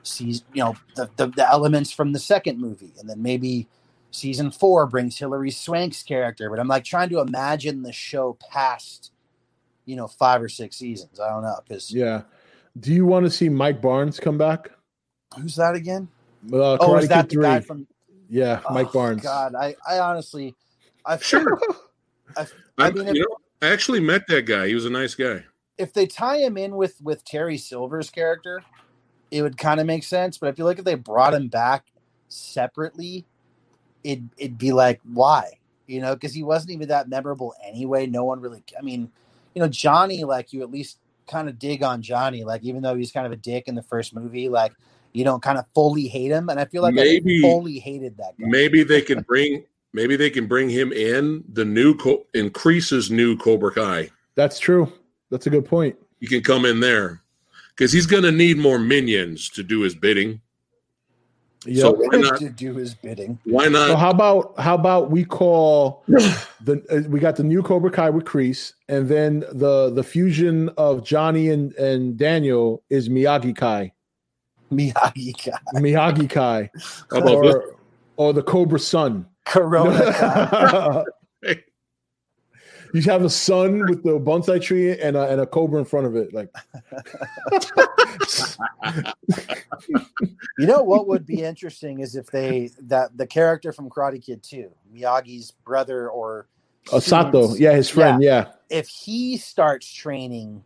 season, 0.03 0.45
you 0.53 0.64
know, 0.64 0.76
the, 0.95 1.10
the, 1.18 1.28
the 1.28 1.49
elements 1.49 1.91
from 1.91 2.14
the 2.14 2.20
second 2.20 2.60
movie. 2.60 2.94
And 2.99 3.10
then 3.10 3.22
maybe 3.24 3.68
season 4.11 4.52
four 4.52 4.88
brings 4.88 5.18
Hilary 5.20 5.52
Swank's 5.52 6.03
character, 6.03 6.49
but 6.49 6.60
I'm 6.60 6.68
like 6.70 6.86
trying 6.86 7.10
to 7.10 7.20
imagine 7.22 7.84
the 7.84 7.94
show 7.94 8.38
past, 8.52 9.11
you 9.86 9.95
know, 9.95 10.07
five 10.07 10.41
or 10.41 10.49
six 10.49 10.78
seasons. 10.78 11.20
I 11.20 11.30
don't 11.30 11.44
know 11.44 11.60
because 11.68 11.91
Yeah. 11.94 12.24
Do 12.80 12.94
you 12.94 13.06
want 13.06 13.26
to 13.26 13.32
see 13.32 13.49
Mike 13.49 13.82
Barnes 13.82 14.20
come 14.20 14.38
back? 14.38 14.72
who's 15.40 15.57
that 15.57 15.76
again? 15.76 16.10
Uh, 16.53 16.78
oh, 16.80 16.98
is 16.98 17.10
that 17.10 17.24
Kid 17.24 17.30
the 17.30 17.36
3. 17.36 17.45
guy 17.45 17.61
from 17.61 17.88
yeah, 18.30 18.61
Mike 18.70 18.88
Oh, 18.88 18.94
Barnes. 18.94 19.24
God, 19.24 19.56
I, 19.56 19.76
I 19.88 19.99
honestly, 19.99 20.56
I 21.06 21.18
Sure. 21.24 21.57
I, 22.38 22.47
I, 22.77 22.91
mean, 22.91 23.07
if, 23.07 23.15
you 23.15 23.22
know, 23.22 23.38
I 23.61 23.72
actually 23.72 23.99
met 23.99 24.27
that 24.27 24.45
guy. 24.45 24.68
He 24.68 24.76
was 24.76 24.85
a 24.85 24.89
nice 24.89 25.15
guy. 25.15 25.43
if 25.77 25.93
they 25.93 26.06
tie 26.06 26.38
him 26.38 26.57
in 26.57 26.76
with 26.76 27.01
with 27.01 27.23
Terry 27.26 27.57
Silver's 27.57 28.10
character, 28.10 28.61
it 29.31 29.41
would 29.41 29.57
kind 29.57 29.80
of 29.80 29.85
make 29.85 30.03
sense. 30.03 30.38
But 30.38 30.49
I 30.49 30.51
feel 30.53 30.65
like 30.65 30.80
if 30.80 30.85
they 30.85 30.95
brought 30.95 31.34
him 31.34 31.47
back 31.47 31.85
separately, 32.27 33.26
it 34.03 34.22
it'd 34.38 34.57
be 34.57 34.72
like 34.72 35.01
why, 35.03 35.60
you 35.88 36.01
know, 36.01 36.14
because 36.15 36.34
he 36.34 36.43
wasn't 36.43 36.72
even 36.72 36.88
that 36.89 37.10
memorable 37.10 37.53
anyway. 37.65 38.06
No 38.06 38.23
one 38.23 38.39
really. 38.39 38.64
I 38.77 38.81
mean, 38.81 39.11
you 39.53 39.61
know, 39.61 39.68
Johnny, 39.68 40.23
like 40.23 40.53
you 40.53 40.61
at 40.61 40.72
least 40.72 40.99
kind 41.27 41.49
of 41.49 41.60
dig 41.60 41.84
on 41.84 42.01
Johnny, 42.01 42.43
like 42.43 42.64
even 42.64 42.81
though 42.81 42.95
he's 42.95 43.11
kind 43.11 43.26
of 43.26 43.31
a 43.31 43.38
dick 43.38 43.68
in 43.68 43.76
the 43.76 43.84
first 43.84 44.15
movie, 44.15 44.49
like 44.49 44.73
you 45.14 45.23
don't 45.23 45.41
kind 45.41 45.57
of 45.57 45.65
fully 45.73 46.07
hate 46.07 46.31
him. 46.31 46.49
And 46.49 46.60
I 46.60 46.65
feel 46.65 46.81
like 46.81 46.93
Maybe- 46.93 47.39
I 47.39 47.41
fully 47.41 47.80
hated 47.80 48.18
that 48.18 48.38
guy. 48.39 48.47
Maybe 48.47 48.84
they 48.84 49.01
can 49.01 49.22
bring 49.22 49.64
maybe 49.94 50.16
they 50.16 50.30
can 50.30 50.48
bring 50.48 50.70
him 50.70 50.91
in 50.91 51.44
the 51.52 51.66
new 51.66 51.95
co- 51.95 52.26
in 52.34 52.49
Kreese's 52.49 53.10
new 53.11 53.38
Cobra 53.38 53.72
Kai. 53.74 54.10
That's 54.36 54.60
true. 54.60 54.91
That's 55.30 55.48
a 55.48 55.49
good 55.49 55.66
point. 55.66 55.95
He 56.20 56.28
can 56.28 56.41
come 56.41 56.66
in 56.66 56.80
there 56.80 57.22
because 57.76 57.91
he's 57.91 58.06
going 58.06 58.24
to 58.24 58.32
need 58.32 58.57
more 58.57 58.80
minions 58.80 59.49
to 59.49 59.64
do 59.64 59.82
his 59.82 59.95
bidding. 59.95 60.41
Yeah. 61.66 61.82
So 61.82 61.91
why 61.94 62.18
not? 62.18 62.40
to 62.40 62.49
do 62.49 62.74
his 62.76 62.94
bidding. 62.94 63.38
Why 63.44 63.68
not? 63.68 63.88
So 63.88 63.94
not? 63.94 63.99
how 63.99 64.10
about 64.11 64.60
how 64.60 64.76
about 64.76 65.11
we 65.11 65.26
call 65.26 66.03
the 66.07 66.82
uh, 66.90 67.10
we 67.10 67.20
got 67.20 67.36
the 67.36 67.44
new 67.44 67.61
Cobra 67.61 67.91
Kai 67.91 68.10
with 68.10 68.24
Kreese, 68.24 68.74
and 68.88 69.10
then 69.10 69.41
the 69.52 69.90
the 69.90 70.03
fusion 70.03 70.70
of 70.78 71.03
Johnny 71.03 71.49
and 71.49 71.74
and 71.74 72.18
Daniel 72.18 72.82
is 72.90 73.10
Miyagi 73.10 73.56
Kai, 73.57 73.91
Miyagi 74.72 75.38
Kai. 75.38 75.60
Miyagi 75.76 76.30
Kai, 76.30 76.72
How 77.11 77.18
about 77.18 77.44
this? 77.44 77.56
or 77.56 77.76
or 78.16 78.34
the 78.34 78.44
Cobra 78.44 78.80
Sun. 78.80 79.26
Corona 79.50 81.04
guy. 81.44 81.56
you 82.94 83.02
have 83.04 83.24
a 83.24 83.30
sun 83.30 83.80
with 83.82 84.04
the 84.04 84.20
bonsai 84.20 84.62
tree 84.62 85.00
and 85.00 85.16
a, 85.18 85.30
and 85.30 85.42
a 85.42 85.46
cobra 85.46 85.80
in 85.80 85.86
front 85.86 86.08
of 86.08 86.16
it, 86.16 86.34
like. 86.34 86.50
You 90.58 90.66
know 90.68 90.84
what 90.84 91.08
would 91.08 91.26
be 91.26 91.42
interesting 91.42 92.00
is 92.00 92.16
if 92.16 92.28
they 92.28 92.72
that 92.84 93.16
the 93.18 93.26
character 93.26 93.72
from 93.72 93.90
Karate 93.90 94.24
Kid 94.24 94.44
2, 94.44 94.70
Miyagi's 94.94 95.52
brother 95.52 96.10
or 96.10 96.48
a 96.92 97.00
Sato, 97.00 97.56
yeah, 97.56 97.74
his 97.74 97.90
friend, 97.90 98.22
yeah. 98.22 98.48
if 98.70 98.88
he 98.88 99.38
starts 99.38 99.92
training 99.92 100.64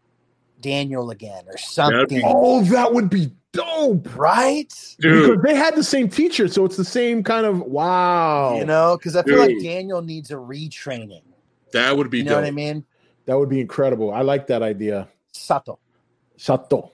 Daniel 0.62 1.12
again 1.12 1.44
or 1.48 1.58
something, 1.58 2.22
Oh, 2.26 2.64
that 2.64 2.94
would 2.94 3.10
be 3.10 3.32
dope. 3.54 4.16
right? 4.18 4.96
Dude, 5.00 5.30
Because 5.30 5.44
they 5.44 5.56
had 5.56 5.76
the 5.76 5.84
same 5.84 6.10
teacher, 6.10 6.48
so 6.50 6.66
it's 6.66 6.76
the 6.78 6.84
same 6.86 7.24
kind 7.24 7.46
of 7.46 7.62
wow. 7.62 8.58
You 8.58 8.66
know, 8.66 8.98
because 8.98 9.16
I 9.16 9.24
feel 9.24 9.40
like 9.40 9.56
Daniel 9.62 10.02
needs 10.02 10.30
a 10.32 10.36
retraining. 10.36 11.22
that 11.72 11.96
would 11.96 12.10
be 12.10 12.18
You 12.20 12.24
know 12.26 12.32
dope. 12.32 12.42
what 12.42 12.48
I 12.48 12.52
mean? 12.52 12.84
That 13.26 13.40
would 13.40 13.50
be 13.50 13.62
incredible. 13.62 14.12
I 14.14 14.22
like 14.22 14.48
that 14.48 14.62
idea. 14.62 15.08
Sato. 15.32 15.80
Sato. 16.38 16.92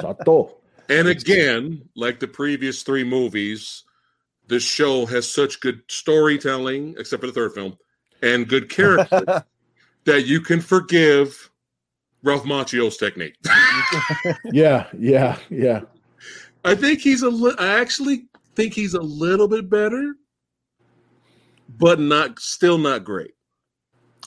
Sato. 0.00 0.54
And 0.90 1.06
again, 1.06 1.82
like 1.94 2.18
the 2.18 2.26
previous 2.26 2.82
three 2.82 3.04
movies, 3.04 3.84
this 4.46 4.62
show 4.62 5.04
has 5.04 5.30
such 5.30 5.60
good 5.60 5.82
storytelling, 5.88 6.94
except 6.98 7.20
for 7.20 7.26
the 7.26 7.32
third 7.34 7.52
film, 7.52 7.76
and 8.22 8.48
good 8.48 8.70
character 8.70 9.44
that 10.06 10.24
you 10.26 10.40
can 10.40 10.62
forgive 10.62 11.50
Ralph 12.22 12.44
Macchio's 12.44 12.96
technique. 12.96 13.36
Yeah, 14.50 14.86
yeah, 14.98 15.36
yeah. 15.50 15.82
I 16.64 16.74
think 16.74 17.00
he's 17.00 17.22
a 17.22 17.30
li- 17.30 17.54
I 17.58 17.80
actually 17.80 18.26
think 18.54 18.74
he's 18.74 18.94
a 18.94 19.00
little 19.00 19.48
bit 19.48 19.70
better, 19.70 20.14
but 21.78 22.00
not 22.00 22.38
still 22.40 22.78
not 22.78 23.04
great. 23.04 23.32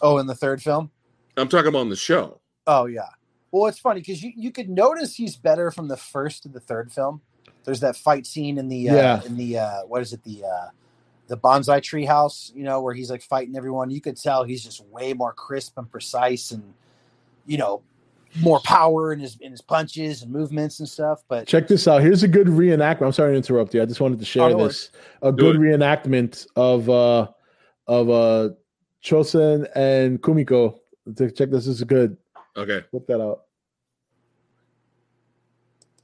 oh, 0.01 0.17
in 0.17 0.27
the 0.27 0.35
third 0.35 0.61
film? 0.61 0.89
I'm 1.37 1.47
talking 1.47 1.67
about 1.69 1.79
on 1.79 1.89
the 1.89 1.95
show. 1.95 2.39
Oh 2.67 2.85
yeah. 2.85 3.07
Well, 3.51 3.67
it's 3.67 3.79
funny 3.79 3.99
because 4.01 4.23
you, 4.23 4.31
you 4.35 4.51
could 4.51 4.69
notice 4.69 5.15
he's 5.15 5.35
better 5.35 5.71
from 5.71 5.87
the 5.87 5.97
first 5.97 6.43
to 6.43 6.49
the 6.49 6.59
third 6.59 6.91
film. 6.91 7.21
There's 7.65 7.81
that 7.81 7.95
fight 7.95 8.25
scene 8.25 8.57
in 8.57 8.69
the 8.69 8.89
uh, 8.89 8.95
Yeah. 8.95 9.21
in 9.25 9.35
the 9.37 9.57
uh, 9.59 9.81
what 9.87 10.01
is 10.01 10.13
it 10.13 10.23
the 10.23 10.43
uh, 10.45 10.69
the 11.27 11.37
bonsai 11.37 11.81
tree 11.83 12.05
house, 12.05 12.51
you 12.55 12.63
know, 12.63 12.81
where 12.81 12.93
he's 12.93 13.09
like 13.11 13.21
fighting 13.21 13.55
everyone. 13.55 13.89
You 13.89 14.01
could 14.01 14.17
tell 14.17 14.43
he's 14.43 14.63
just 14.63 14.83
way 14.87 15.13
more 15.13 15.33
crisp 15.33 15.77
and 15.77 15.89
precise, 15.89 16.51
and 16.51 16.73
you 17.45 17.57
know, 17.57 17.81
more 18.39 18.59
power 18.61 19.11
in 19.13 19.19
his 19.19 19.37
in 19.41 19.51
his 19.51 19.61
punches 19.61 20.21
and 20.23 20.31
movements 20.31 20.79
and 20.79 20.87
stuff. 20.87 21.23
But 21.27 21.47
Check 21.47 21.67
this 21.67 21.87
out. 21.87 22.01
Here's 22.01 22.23
a 22.23 22.27
good 22.27 22.47
reenactment. 22.47 23.05
I'm 23.05 23.11
sorry 23.11 23.31
to 23.33 23.37
interrupt 23.37 23.73
you. 23.73 23.81
I 23.81 23.85
just 23.85 23.99
wanted 24.01 24.19
to 24.19 24.25
share 24.25 24.43
Oh, 24.43 24.49
no 24.57 24.67
this. 24.67 24.91
A 25.21 25.31
Do 25.31 25.37
good 25.37 25.55
it. 25.57 25.59
reenactment 25.59 26.47
of 26.55 26.89
uh 26.89 27.27
of 27.87 28.09
uh 28.09 28.49
Chozen 29.03 29.67
and 29.75 30.21
Kumiko. 30.21 30.79
Check 31.17 31.35
this. 31.35 31.49
This 31.49 31.67
is 31.67 31.83
good. 31.83 32.15
Okay. 32.55 32.83
Look 32.91 33.07
that 33.07 33.19
out. 33.21 33.41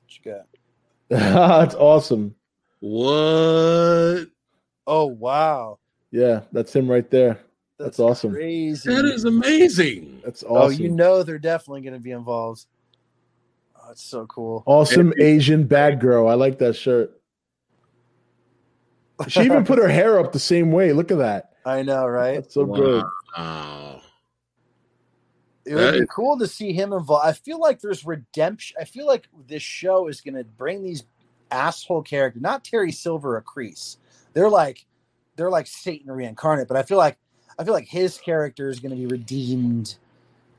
what 0.03 0.25
you 0.25 0.31
got? 0.33 0.47
That's 1.09 1.75
awesome. 1.75 2.35
What? 2.79 4.27
oh 4.85 5.05
wow, 5.07 5.79
Yeah, 6.11 6.41
that's 6.51 6.73
him 6.75 6.89
right 6.89 7.09
there. 7.09 7.39
That's 7.79 7.99
awesome. 7.99 8.31
crazy. 8.33 8.89
That 8.93 9.05
is 9.05 9.25
amazing. 9.25 10.21
That's 10.25 10.43
Oh, 10.47 10.55
awesome. 10.55 10.81
you 10.81 10.89
know 10.89 11.21
they're 11.23 11.37
definitely 11.37 11.81
going 11.81 11.93
to 11.93 11.99
be 11.99 12.11
involved. 12.11 12.65
Oh, 13.75 13.91
it's 13.91 14.03
so 14.03 14.25
cool. 14.25 14.63
awesome 14.65 15.13
Asian 15.19 15.65
bad 15.65 15.99
girl. 15.99 16.27
I 16.27 16.33
like 16.33 16.57
that 16.59 16.75
shirt. 16.75 17.13
She 19.27 19.41
even 19.41 19.65
put 19.65 19.79
her 19.79 19.87
hair 19.87 20.19
up 20.19 20.31
the 20.31 20.39
same 20.39 20.71
way. 20.71 20.93
Look 20.93 21.11
at 21.11 21.17
that. 21.17 21.53
I 21.65 21.81
know, 21.83 22.05
right? 22.07 22.35
That's 22.35 22.53
so 22.53 22.65
good. 22.65 23.03
Wow. 23.37 24.01
It 25.65 25.73
would 25.75 25.83
That 25.83 25.91
be 25.93 25.99
is- 25.99 26.09
cool 26.09 26.37
to 26.39 26.47
see 26.47 26.71
him 26.73 26.93
involved. 26.93 27.25
I 27.27 27.33
feel 27.33 27.59
like 27.59 27.81
there's 27.81 28.05
redemption. 28.05 28.77
I 28.79 28.85
feel 28.85 29.05
like 29.05 29.27
this 29.47 29.61
show 29.63 30.07
is 30.07 30.21
going 30.21 30.35
to 30.35 30.43
bring 30.43 30.83
these 30.83 31.03
asshole 31.51 32.03
characters, 32.03 32.41
not 32.41 32.63
Terry 32.63 32.91
Silver 32.91 33.35
or 33.37 33.41
Kreese. 33.41 33.97
They're 34.33 34.49
like, 34.49 34.85
they're 35.35 35.49
like 35.51 35.67
Satan 35.67 36.11
reincarnate. 36.11 36.67
But 36.67 36.77
I 36.77 36.83
feel 36.83 36.97
like, 36.97 37.17
I 37.59 37.63
feel 37.63 37.73
like 37.73 37.87
his 37.87 38.17
character 38.17 38.69
is 38.69 38.79
going 38.79 38.91
to 38.91 38.95
be 38.97 39.05
redeemed 39.07 39.95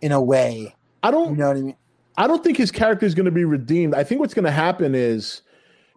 in 0.01 0.13
a 0.13 0.21
way. 0.21 0.75
I 1.03 1.11
don't 1.11 1.37
know 1.39 1.49
what 1.49 1.57
I 1.57 1.61
mean? 1.61 1.77
I 2.17 2.27
don't 2.27 2.43
think 2.43 2.57
his 2.57 2.73
character 2.73 3.07
is 3.07 3.15
going 3.15 3.27
to 3.27 3.31
be 3.33 3.45
redeemed. 3.45 3.95
I 3.95 4.03
think 4.03 4.21
what's 4.21 4.35
going 4.35 4.45
to 4.45 4.51
happen 4.51 4.95
is 4.95 5.43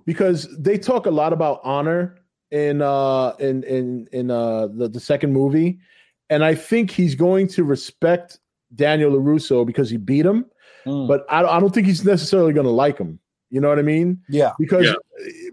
because 0.05 0.47
they 0.57 0.77
talk 0.77 1.07
a 1.07 1.11
lot 1.11 1.33
about 1.33 1.61
honor 1.63 2.17
in 2.51 2.81
uh 2.81 3.29
in 3.39 3.63
in 3.63 4.07
in 4.11 4.29
uh 4.29 4.67
the, 4.67 4.89
the 4.89 4.99
second 4.99 5.31
movie 5.31 5.79
and 6.29 6.43
I 6.43 6.53
think 6.53 6.91
he's 6.91 7.15
going 7.15 7.47
to 7.49 7.63
respect 7.63 8.39
Daniel 8.75 9.11
LaRusso 9.11 9.65
because 9.65 9.89
he 9.89 9.97
beat 9.97 10.25
him, 10.25 10.45
Mm. 10.85 11.07
but 11.07 11.25
I, 11.29 11.43
I 11.43 11.59
don't 11.59 11.71
think 11.73 11.85
he's 11.87 12.03
necessarily 12.03 12.53
going 12.53 12.65
to 12.65 12.71
like 12.71 12.97
him. 12.97 13.19
You 13.51 13.61
know 13.61 13.69
what 13.69 13.77
I 13.79 13.83
mean? 13.83 14.19
yeah, 14.29 14.53
Because 14.57 14.87
Yeah. 14.87 14.93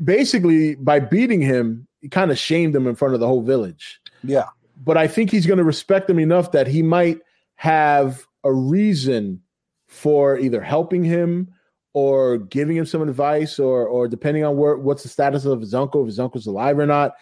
basically 0.02 0.74
by 0.76 1.00
beating 1.00 1.40
him, 1.42 1.86
he 2.00 2.08
kind 2.08 2.30
of 2.30 2.38
shamed 2.38 2.74
him 2.74 2.86
in 2.86 2.94
front 2.94 3.12
of 3.14 3.20
the 3.20 3.26
whole 3.26 3.42
village. 3.42 4.00
yeah, 4.24 4.44
But 4.84 4.96
I 4.96 5.08
think 5.08 5.30
he's 5.30 5.46
going 5.46 5.58
to 5.58 5.64
respect 5.64 6.08
him 6.08 6.18
enough 6.18 6.52
that 6.52 6.66
he 6.66 6.82
might 6.82 7.18
have 7.56 8.26
a 8.44 8.52
reason 8.52 9.42
for 9.88 10.38
either 10.38 10.60
helping 10.60 11.02
him 11.02 11.52
or 11.94 12.38
giving 12.38 12.76
him 12.76 12.86
some 12.86 13.02
advice 13.02 13.58
or 13.58 13.86
or 13.86 14.06
depending 14.06 14.44
on 14.44 14.56
where 14.56 14.76
what's 14.76 15.02
the 15.02 15.08
status 15.08 15.44
of 15.44 15.60
his 15.60 15.74
uncle 15.74 16.02
if 16.02 16.06
his 16.06 16.20
uncle's 16.20 16.46
alive 16.46 16.78
or 16.78 16.86
not 16.86 17.14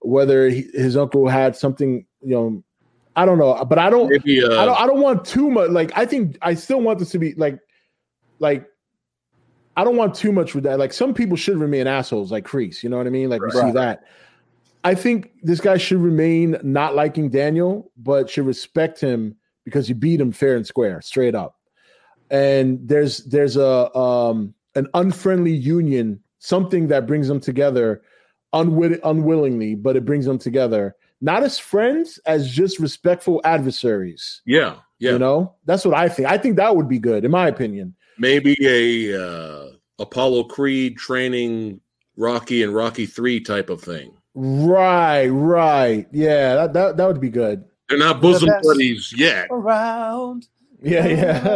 whether 0.00 0.48
he, 0.50 0.68
his 0.74 0.96
uncle 0.96 1.26
had 1.26 1.56
something 1.56 2.04
you 2.20 2.30
know 2.30 2.62
i 3.16 3.24
don't 3.24 3.38
know 3.38 3.64
but 3.64 3.78
i 3.78 3.88
don't 3.88 4.10
Maybe 4.10 4.44
uh, 4.44 4.60
I 4.60 4.64
don't 4.66 4.80
I 4.80 4.86
don't 4.86 5.00
want 5.00 5.24
too 5.24 5.50
much. 5.50 5.70
Like 5.70 5.92
I 5.96 6.04
think 6.04 6.36
I 6.42 6.54
still 6.54 6.80
want 6.80 6.98
this 6.98 7.10
to 7.10 7.18
be 7.18 7.34
like 7.34 7.58
like 8.38 8.66
I 9.76 9.84
don't 9.84 9.96
want 9.96 10.14
too 10.14 10.32
much 10.32 10.54
with 10.54 10.64
that. 10.64 10.78
Like 10.78 10.92
some 10.92 11.14
people 11.14 11.36
should 11.36 11.56
remain 11.56 11.86
assholes, 11.86 12.30
like 12.30 12.44
Kreese. 12.44 12.82
You 12.82 12.90
know 12.90 12.98
what 12.98 13.06
I 13.06 13.10
mean? 13.10 13.30
Like 13.30 13.40
we 13.40 13.50
see 13.50 13.70
that. 13.72 14.04
I 14.84 14.94
think 14.94 15.30
this 15.42 15.60
guy 15.60 15.76
should 15.76 15.98
remain 15.98 16.56
not 16.62 16.94
liking 16.94 17.28
Daniel, 17.28 17.90
but 17.96 18.30
should 18.30 18.46
respect 18.46 19.00
him 19.00 19.36
because 19.64 19.86
he 19.86 19.94
beat 19.94 20.20
him 20.20 20.32
fair 20.32 20.56
and 20.56 20.66
square, 20.66 21.02
straight 21.02 21.34
up. 21.34 21.56
And 22.30 22.80
there's 22.86 23.18
there's 23.24 23.56
a 23.56 23.94
um 23.96 24.54
an 24.74 24.86
unfriendly 24.94 25.52
union, 25.52 26.20
something 26.38 26.88
that 26.88 27.06
brings 27.06 27.28
them 27.28 27.40
together 27.40 28.02
unwill- 28.54 29.00
unwillingly, 29.04 29.74
but 29.74 29.96
it 29.96 30.04
brings 30.04 30.24
them 30.24 30.38
together. 30.38 30.96
Not 31.20 31.42
as 31.42 31.58
friends, 31.58 32.18
as 32.24 32.50
just 32.50 32.78
respectful 32.78 33.40
adversaries. 33.44 34.40
yeah, 34.46 34.76
yeah. 34.98 35.12
You 35.12 35.18
know, 35.18 35.54
that's 35.66 35.84
what 35.84 35.94
I 35.94 36.08
think. 36.08 36.28
I 36.28 36.38
think 36.38 36.56
that 36.56 36.74
would 36.74 36.88
be 36.88 36.98
good, 36.98 37.24
in 37.24 37.30
my 37.30 37.48
opinion. 37.48 37.94
Maybe 38.18 38.56
a 38.62 39.22
uh, 39.22 39.70
Apollo 39.98 40.44
Creed 40.44 40.96
training 40.96 41.80
Rocky 42.16 42.62
and 42.62 42.74
Rocky 42.74 43.06
Three 43.06 43.40
type 43.40 43.68
of 43.70 43.82
thing. 43.82 44.12
Right, 44.34 45.26
right. 45.26 46.06
Yeah, 46.12 46.54
that 46.54 46.72
that, 46.72 46.96
that 46.96 47.06
would 47.06 47.20
be 47.20 47.30
good. 47.30 47.64
They're 47.88 47.98
not 47.98 48.20
bosom 48.20 48.48
best. 48.48 48.62
buddies 48.64 49.12
yet. 49.16 49.48
Around. 49.50 50.46
Yeah, 50.82 51.06
yeah. 51.06 51.48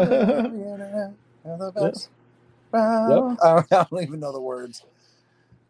the 1.45 1.73
best. 1.75 2.09
Round. 2.73 3.39
I 3.43 3.55
don't- 3.55 3.73
I 3.73 3.87
don't 3.91 4.03
even 4.03 4.21
know 4.21 4.33
the 4.33 4.41
words. 4.41 4.83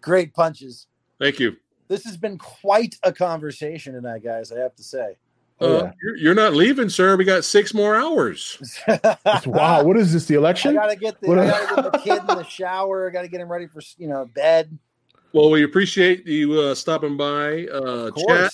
Great 0.00 0.32
punches. 0.34 0.86
Thank 1.20 1.38
you. 1.38 1.56
This 1.88 2.04
has 2.04 2.16
been 2.16 2.38
quite 2.38 2.96
a 3.02 3.12
conversation 3.12 3.92
tonight, 3.94 4.24
guys. 4.24 4.50
I 4.50 4.58
have 4.58 4.74
to 4.76 4.82
say. 4.82 5.16
Oh, 5.60 5.76
Uh, 5.76 5.82
yeah. 5.84 5.92
you're, 6.02 6.16
you're 6.16 6.34
not 6.34 6.54
leaving, 6.54 6.88
sir. 6.88 7.16
We 7.16 7.24
got 7.24 7.44
six 7.44 7.72
more 7.74 7.94
hours. 7.94 8.58
wow, 9.46 9.84
what 9.84 9.96
is 9.98 10.12
this? 10.12 10.24
The 10.26 10.34
I 10.36 10.38
election? 10.38 10.74
gotta 10.74 10.96
get 10.96 11.20
the 11.20 11.30
I 11.30 11.46
gotta 11.46 11.82
get 11.82 11.92
the 11.92 11.98
kid 11.98 12.18
in 12.20 12.26
the 12.26 12.44
shower. 12.44 13.08
I 13.08 13.12
gotta 13.12 13.28
get 13.28 13.40
him 13.40 13.52
ready 13.52 13.66
for 13.66 13.80
you 13.98 14.08
know 14.08 14.24
bed. 14.34 14.76
Well, 15.34 15.50
we 15.50 15.64
appreciate 15.64 16.28
you 16.28 16.60
uh, 16.60 16.76
stopping 16.76 17.16
by. 17.16 17.66
Uh, 17.66 18.12
chat, 18.12 18.52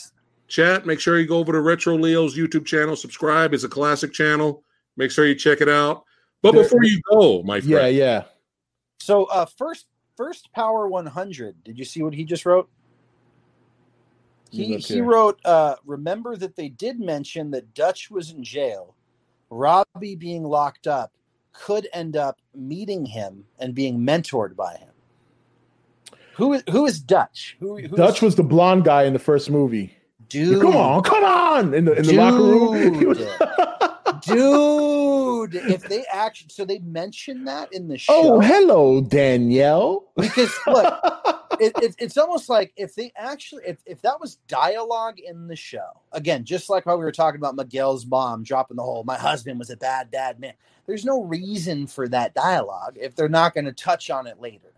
chat. 0.49 0.87
Make 0.87 0.99
sure 0.99 1.19
you 1.19 1.27
go 1.27 1.37
over 1.37 1.53
to 1.53 1.61
Retro 1.61 1.95
Leo's 1.95 2.39
YouTube 2.39 2.65
channel. 2.65 2.97
Subscribe. 2.97 3.53
It's 3.53 3.65
a 3.65 3.69
classic 3.69 4.15
channel. 4.15 4.65
Make 4.97 5.11
sure 5.11 5.27
you 5.27 5.35
check 5.35 5.61
it 5.61 5.69
out. 5.69 6.05
But 6.41 6.53
There- 6.53 6.63
before 6.63 6.83
you 6.83 6.99
go, 7.11 7.43
my 7.43 7.61
friend, 7.61 7.71
Yeah, 7.71 7.87
yeah. 7.87 8.25
So 8.99 9.25
uh 9.27 9.45
first 9.45 9.89
first 10.17 10.51
power 10.55 10.89
100. 10.89 11.63
Did 11.65 11.79
you 11.79 11.85
see 11.85 12.03
what 12.03 12.15
he 12.15 12.25
just 12.25 12.47
wrote? 12.47 12.71
He 14.51 14.79
he 14.79 15.03
wrote 15.03 15.39
uh 15.45 15.77
remember 15.85 16.35
that 16.37 16.57
they 16.57 16.71
did 16.71 16.99
mention 16.99 17.51
that 17.51 17.75
Dutch 17.75 18.11
was 18.11 18.31
in 18.31 18.43
jail. 18.43 18.95
Robbie 19.51 20.17
being 20.17 20.45
locked 20.45 20.87
up 20.87 21.13
could 21.53 21.89
end 21.93 22.17
up 22.17 22.39
meeting 22.55 23.05
him 23.05 23.45
and 23.59 23.75
being 23.75 23.99
mentored 23.99 24.57
by 24.57 24.77
him. 24.77 24.90
Who 26.41 26.55
is 26.55 26.63
who 26.71 26.87
is 26.87 27.01
Dutch? 27.01 27.57
Who, 27.61 27.87
Dutch 27.89 28.23
was 28.23 28.35
the 28.37 28.43
blonde 28.43 28.85
guy 28.85 29.05
in 29.05 29.13
the 29.13 29.19
first 29.19 29.51
movie. 29.51 29.95
dude. 30.29 30.63
Come 30.63 30.75
on, 30.75 31.03
come 31.03 31.23
on! 31.23 31.75
In 31.75 31.85
the 31.85 31.93
in 31.93 32.07
the 32.07 32.15
locker 32.15 32.43
room, 32.43 33.01
was- 33.07 33.19
dude. 34.23 35.55
If 35.55 35.83
they 35.83 36.05
actually, 36.13 36.49
so 36.51 36.65
they 36.65 36.79
mentioned 36.79 37.47
that 37.47 37.73
in 37.73 37.89
the 37.89 37.95
oh, 37.95 37.99
show. 37.99 38.35
oh, 38.35 38.41
hello, 38.41 39.01
Danielle. 39.03 40.07
because 40.17 40.55
look, 40.67 40.99
it, 41.61 41.73
it, 41.83 41.95
it's 41.99 42.17
almost 42.17 42.49
like 42.49 42.73
if 42.77 42.95
they 42.95 43.13
actually, 43.17 43.65
if, 43.67 43.79
if 43.87 44.01
that 44.03 44.21
was 44.21 44.37
dialogue 44.49 45.19
in 45.19 45.47
the 45.47 45.57
show, 45.57 45.89
again, 46.13 46.45
just 46.45 46.71
like 46.71 46.85
how 46.85 46.97
we 46.97 47.05
were 47.05 47.13
talking 47.13 47.39
about 47.39 47.57
Miguel's 47.57 48.07
mom 48.07 48.43
dropping 48.43 48.77
the 48.77 48.83
whole, 48.83 49.05
my 49.05 49.19
husband 49.19 49.59
was 49.59 49.71
a 49.71 49.77
bad 49.77 50.11
dad 50.11 50.41
man. 50.41 50.55
There's 50.87 51.05
no 51.05 51.23
reason 51.23 51.87
for 51.87 52.09
that 52.09 52.35
dialogue 52.35 52.97
if 53.01 53.15
they're 53.15 53.29
not 53.29 53.55
going 53.55 53.67
to 53.67 53.73
touch 53.73 54.11
on 54.11 54.27
it 54.27 54.41
later. 54.41 54.70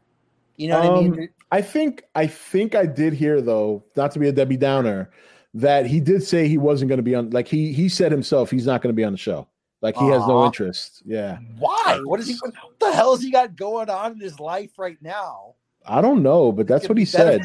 You 0.56 0.68
know 0.68 0.78
what 0.78 0.84
I 0.84 0.88
Um, 0.96 1.10
mean? 1.10 1.28
I 1.50 1.60
think 1.62 2.04
I 2.14 2.26
think 2.26 2.74
I 2.74 2.86
did 2.86 3.12
hear 3.12 3.40
though, 3.40 3.84
not 3.96 4.10
to 4.12 4.18
be 4.18 4.28
a 4.28 4.32
Debbie 4.32 4.56
Downer, 4.56 5.10
that 5.54 5.86
he 5.86 6.00
did 6.00 6.22
say 6.22 6.48
he 6.48 6.58
wasn't 6.58 6.88
going 6.88 6.98
to 6.98 7.02
be 7.02 7.14
on. 7.14 7.30
Like 7.30 7.48
he 7.48 7.72
he 7.72 7.88
said 7.88 8.12
himself, 8.12 8.50
he's 8.50 8.66
not 8.66 8.80
going 8.82 8.92
to 8.92 8.96
be 8.96 9.04
on 9.04 9.12
the 9.12 9.18
show. 9.18 9.48
Like 9.80 9.96
he 9.96 10.06
has 10.08 10.26
no 10.28 10.46
interest. 10.46 11.02
Yeah, 11.04 11.38
Why? 11.58 12.00
What 12.04 12.20
is 12.20 12.28
he? 12.28 12.34
What 12.40 12.54
the 12.78 12.92
hell 12.92 13.14
has 13.16 13.22
he 13.22 13.30
got 13.32 13.56
going 13.56 13.90
on 13.90 14.12
in 14.12 14.20
his 14.20 14.38
life 14.38 14.70
right 14.78 14.96
now? 15.02 15.54
I 15.84 16.00
don't 16.00 16.22
know, 16.22 16.52
but 16.52 16.68
that's 16.68 16.88
what 16.88 16.96
he 16.98 17.04
better. 17.04 17.40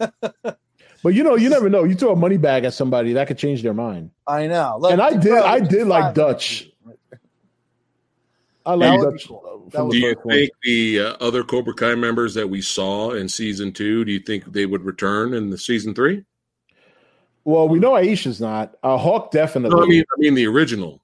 said. 0.00 0.12
But 1.02 1.14
you 1.14 1.22
know, 1.24 1.34
you 1.34 1.48
never 1.48 1.70
know. 1.70 1.84
You 1.84 1.94
throw 1.94 2.12
a 2.12 2.16
money 2.16 2.36
bag 2.36 2.64
at 2.64 2.74
somebody, 2.74 3.14
that 3.14 3.26
could 3.26 3.38
change 3.38 3.62
their 3.62 3.72
mind. 3.72 4.10
I 4.26 4.46
know. 4.48 4.76
Look, 4.78 4.92
And 4.92 5.00
I 5.00 5.16
did- 5.16 5.32
I 5.32 5.58
did 5.58 5.86
like 5.86 6.04
fine. 6.04 6.14
Dutch. 6.14 6.70
I 8.66 8.72
That 8.72 8.76
like 8.76 9.00
would 9.00 9.12
be 9.12 9.18
Dutch 9.18 9.28
cool. 9.28 9.62
That 9.70 9.78
from 9.78 9.86
would 9.88 9.94
the 9.96 10.00
Do 10.00 10.06
you 10.06 10.14
first 10.14 10.26
one. 10.26 10.34
think 10.34 10.50
the 10.62 11.00
uh, 11.00 11.12
other 11.20 11.42
Cobra 11.44 11.74
Kai 11.74 11.94
members 11.94 12.34
that 12.34 12.48
we 12.48 12.60
saw 12.60 13.12
in 13.12 13.28
season 13.28 13.72
two? 13.72 14.04
Do 14.04 14.12
you 14.12 14.20
think 14.20 14.52
they 14.52 14.66
would 14.66 14.82
return 14.82 15.32
in 15.34 15.50
the 15.50 15.58
season 15.58 15.94
three? 15.94 16.24
Well, 17.44 17.68
we 17.68 17.78
know 17.78 17.92
Aisha's 17.92 18.40
not. 18.40 18.76
Uh, 18.82 18.98
Hawk 18.98 19.30
definitely. 19.30 19.76
No, 19.76 19.82
I 19.84 19.88
mean, 19.88 20.02
I 20.12 20.14
mean 20.18 20.34
the 20.34 20.46
original. 20.46 21.02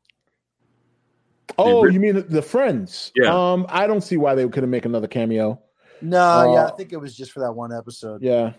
oh, 1.59 1.79
ori- 1.79 1.95
you 1.95 2.01
mean 2.01 2.15
the, 2.17 2.23
the 2.23 2.43
friends? 2.43 3.13
Yeah. 3.15 3.33
Um, 3.53 3.67
I 3.69 3.87
don't 3.87 4.03
see 4.03 4.17
why 4.17 4.35
they 4.35 4.47
couldn't 4.49 4.71
make 4.71 4.85
another 4.85 5.07
cameo. 5.09 5.61
No, 6.03 6.53
yeah, 6.53 6.65
Uh, 6.65 6.71
I 6.73 6.77
think 6.77 6.93
it 6.93 6.99
was 6.99 7.17
just 7.17 7.33
for 7.33 7.41
that 7.41 7.53
one 7.53 7.73
episode. 7.73 8.21
Yeah, 8.23 8.53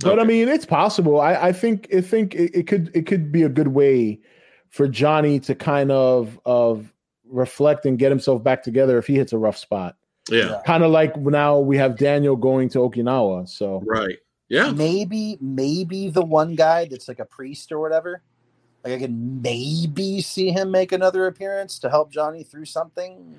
but 0.00 0.18
I 0.20 0.24
mean, 0.24 0.48
it's 0.48 0.66
possible. 0.66 1.20
I, 1.20 1.34
I 1.34 1.52
think 1.52 1.88
I 1.94 2.02
think 2.02 2.34
it, 2.34 2.54
it 2.54 2.66
could 2.66 2.90
it 2.94 3.06
could 3.06 3.32
be 3.32 3.44
a 3.44 3.48
good 3.48 3.68
way 3.68 4.20
for 4.68 4.86
Johnny 4.88 5.40
to 5.40 5.54
kind 5.54 5.90
of 5.90 6.38
of 6.44 6.92
reflect 7.32 7.86
and 7.86 7.98
get 7.98 8.10
himself 8.10 8.42
back 8.42 8.62
together 8.62 8.98
if 8.98 9.06
he 9.06 9.14
hits 9.14 9.32
a 9.32 9.38
rough 9.38 9.56
spot. 9.56 9.96
Yeah, 10.30 10.44
Yeah. 10.44 10.62
Kind 10.64 10.84
of 10.84 10.90
like 10.90 11.16
now 11.16 11.58
we 11.58 11.76
have 11.78 11.96
Daniel 11.96 12.36
going 12.36 12.68
to 12.70 12.78
Okinawa. 12.78 13.48
So 13.48 13.82
right. 13.86 14.18
Yeah, 14.48 14.70
maybe 14.70 15.38
maybe 15.40 16.10
the 16.10 16.24
one 16.24 16.54
guy 16.54 16.86
that's 16.86 17.08
like 17.08 17.18
a 17.18 17.24
priest 17.24 17.72
or 17.72 17.80
whatever 17.80 18.22
like 18.84 18.94
i 18.94 18.98
can 18.98 19.40
maybe 19.40 20.20
see 20.20 20.50
him 20.50 20.70
make 20.70 20.92
another 20.92 21.26
appearance 21.26 21.78
to 21.78 21.88
help 21.88 22.12
johnny 22.12 22.42
through 22.42 22.66
something 22.66 23.34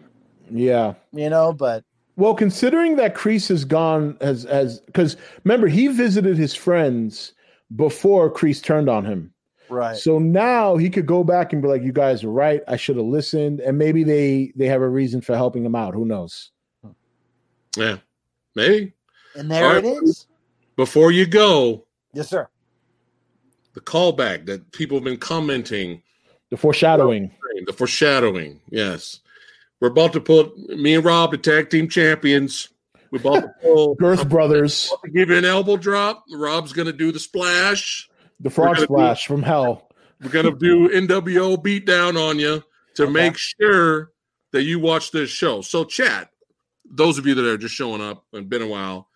yeah. 0.50 0.94
you 1.12 1.30
know 1.30 1.54
but 1.54 1.84
Well, 2.16 2.36
considering 2.36 2.96
that 2.98 3.16
Kreese 3.16 3.50
has 3.50 3.66
gone 3.66 4.18
as 4.22 4.46
as 4.46 4.80
because 4.82 5.18
remember 5.44 5.68
he 5.68 5.88
visited 5.88 6.38
his 6.38 6.54
friends 6.54 7.34
before 7.76 8.32
Kreese 8.32 8.62
turned 8.62 8.90
on 8.90 9.06
him. 9.06 9.33
Right 9.74 9.98
So 9.98 10.20
now 10.20 10.78
he 10.78 10.90
could 10.90 11.06
go 11.06 11.24
back 11.24 11.52
and 11.54 11.62
be 11.62 11.68
like, 11.68 11.82
"You 11.84 11.92
guys 11.92 12.24
are 12.24 12.30
right. 12.32 12.62
I 12.68 12.78
should 12.78 12.96
have 12.98 13.06
listened." 13.06 13.60
And 13.60 13.78
maybe 13.78 14.04
they 14.04 14.54
they 14.56 14.68
have 14.68 14.82
a 14.82 14.88
reason 14.90 15.22
for 15.22 15.36
helping 15.36 15.66
him 15.66 15.76
out. 15.76 15.94
Who 15.94 16.06
knows? 16.06 16.52
yeah, 17.76 17.98
maybe. 18.56 18.94
and 19.36 19.50
there 19.50 19.66
All 19.66 19.72
it 19.78 19.84
right. 19.84 20.04
is 20.04 20.28
Before 20.76 21.12
you 21.12 21.26
go, 21.26 21.86
yes 22.14 22.30
sir 22.30 22.48
the 23.74 23.82
callback 23.82 24.46
that 24.46 24.72
people 24.72 24.98
have 24.98 25.04
been 25.04 25.18
commenting, 25.18 26.04
The 26.52 26.58
foreshadowing. 26.58 27.32
the 27.66 27.74
foreshadowing. 27.74 28.62
Yes, 28.70 29.20
we're 29.82 29.88
about 29.88 30.14
to 30.14 30.22
put 30.22 30.56
me 30.70 30.94
and 30.94 31.04
Rob, 31.04 31.32
the 31.32 31.40
tag 31.40 31.72
team 31.72 31.90
champions. 31.90 32.70
We're 33.10 33.20
about 33.20 33.40
to 33.42 33.52
pull. 33.64 33.96
Girth 33.96 34.30
Brothers, 34.30 34.90
about 34.94 35.02
to 35.06 35.10
give 35.10 35.30
you 35.32 35.38
an 35.38 35.46
elbow 35.46 35.78
drop. 35.78 36.24
Rob's 36.32 36.72
going 36.74 36.86
to 36.86 36.94
do 36.94 37.12
the 37.12 37.20
splash. 37.20 38.08
The 38.40 38.50
frog 38.50 38.76
gonna 38.76 38.88
do- 38.88 38.94
splash 38.94 39.26
from 39.26 39.44
hell. 39.44 39.90
We're 40.22 40.30
going 40.30 40.46
to 40.46 40.58
do 40.58 40.88
NWO 40.90 41.58
beatdown 41.62 42.18
on 42.18 42.40
you 42.40 42.64
to 42.96 43.04
Okay. 43.04 43.12
make 43.12 43.38
sure 43.38 44.12
that 44.54 44.64
you 44.64 44.80
watch 44.80 45.12
this 45.12 45.30
show. 45.30 45.60
So, 45.62 45.84
chat, 45.84 46.30
those 46.86 47.18
of 47.18 47.26
you 47.28 47.36
that 47.36 47.46
are 47.46 47.58
just 47.58 47.76
showing 47.76 48.02
up 48.02 48.24
and 48.32 48.48
been 48.48 48.62
a 48.62 48.68
while, 48.68 49.10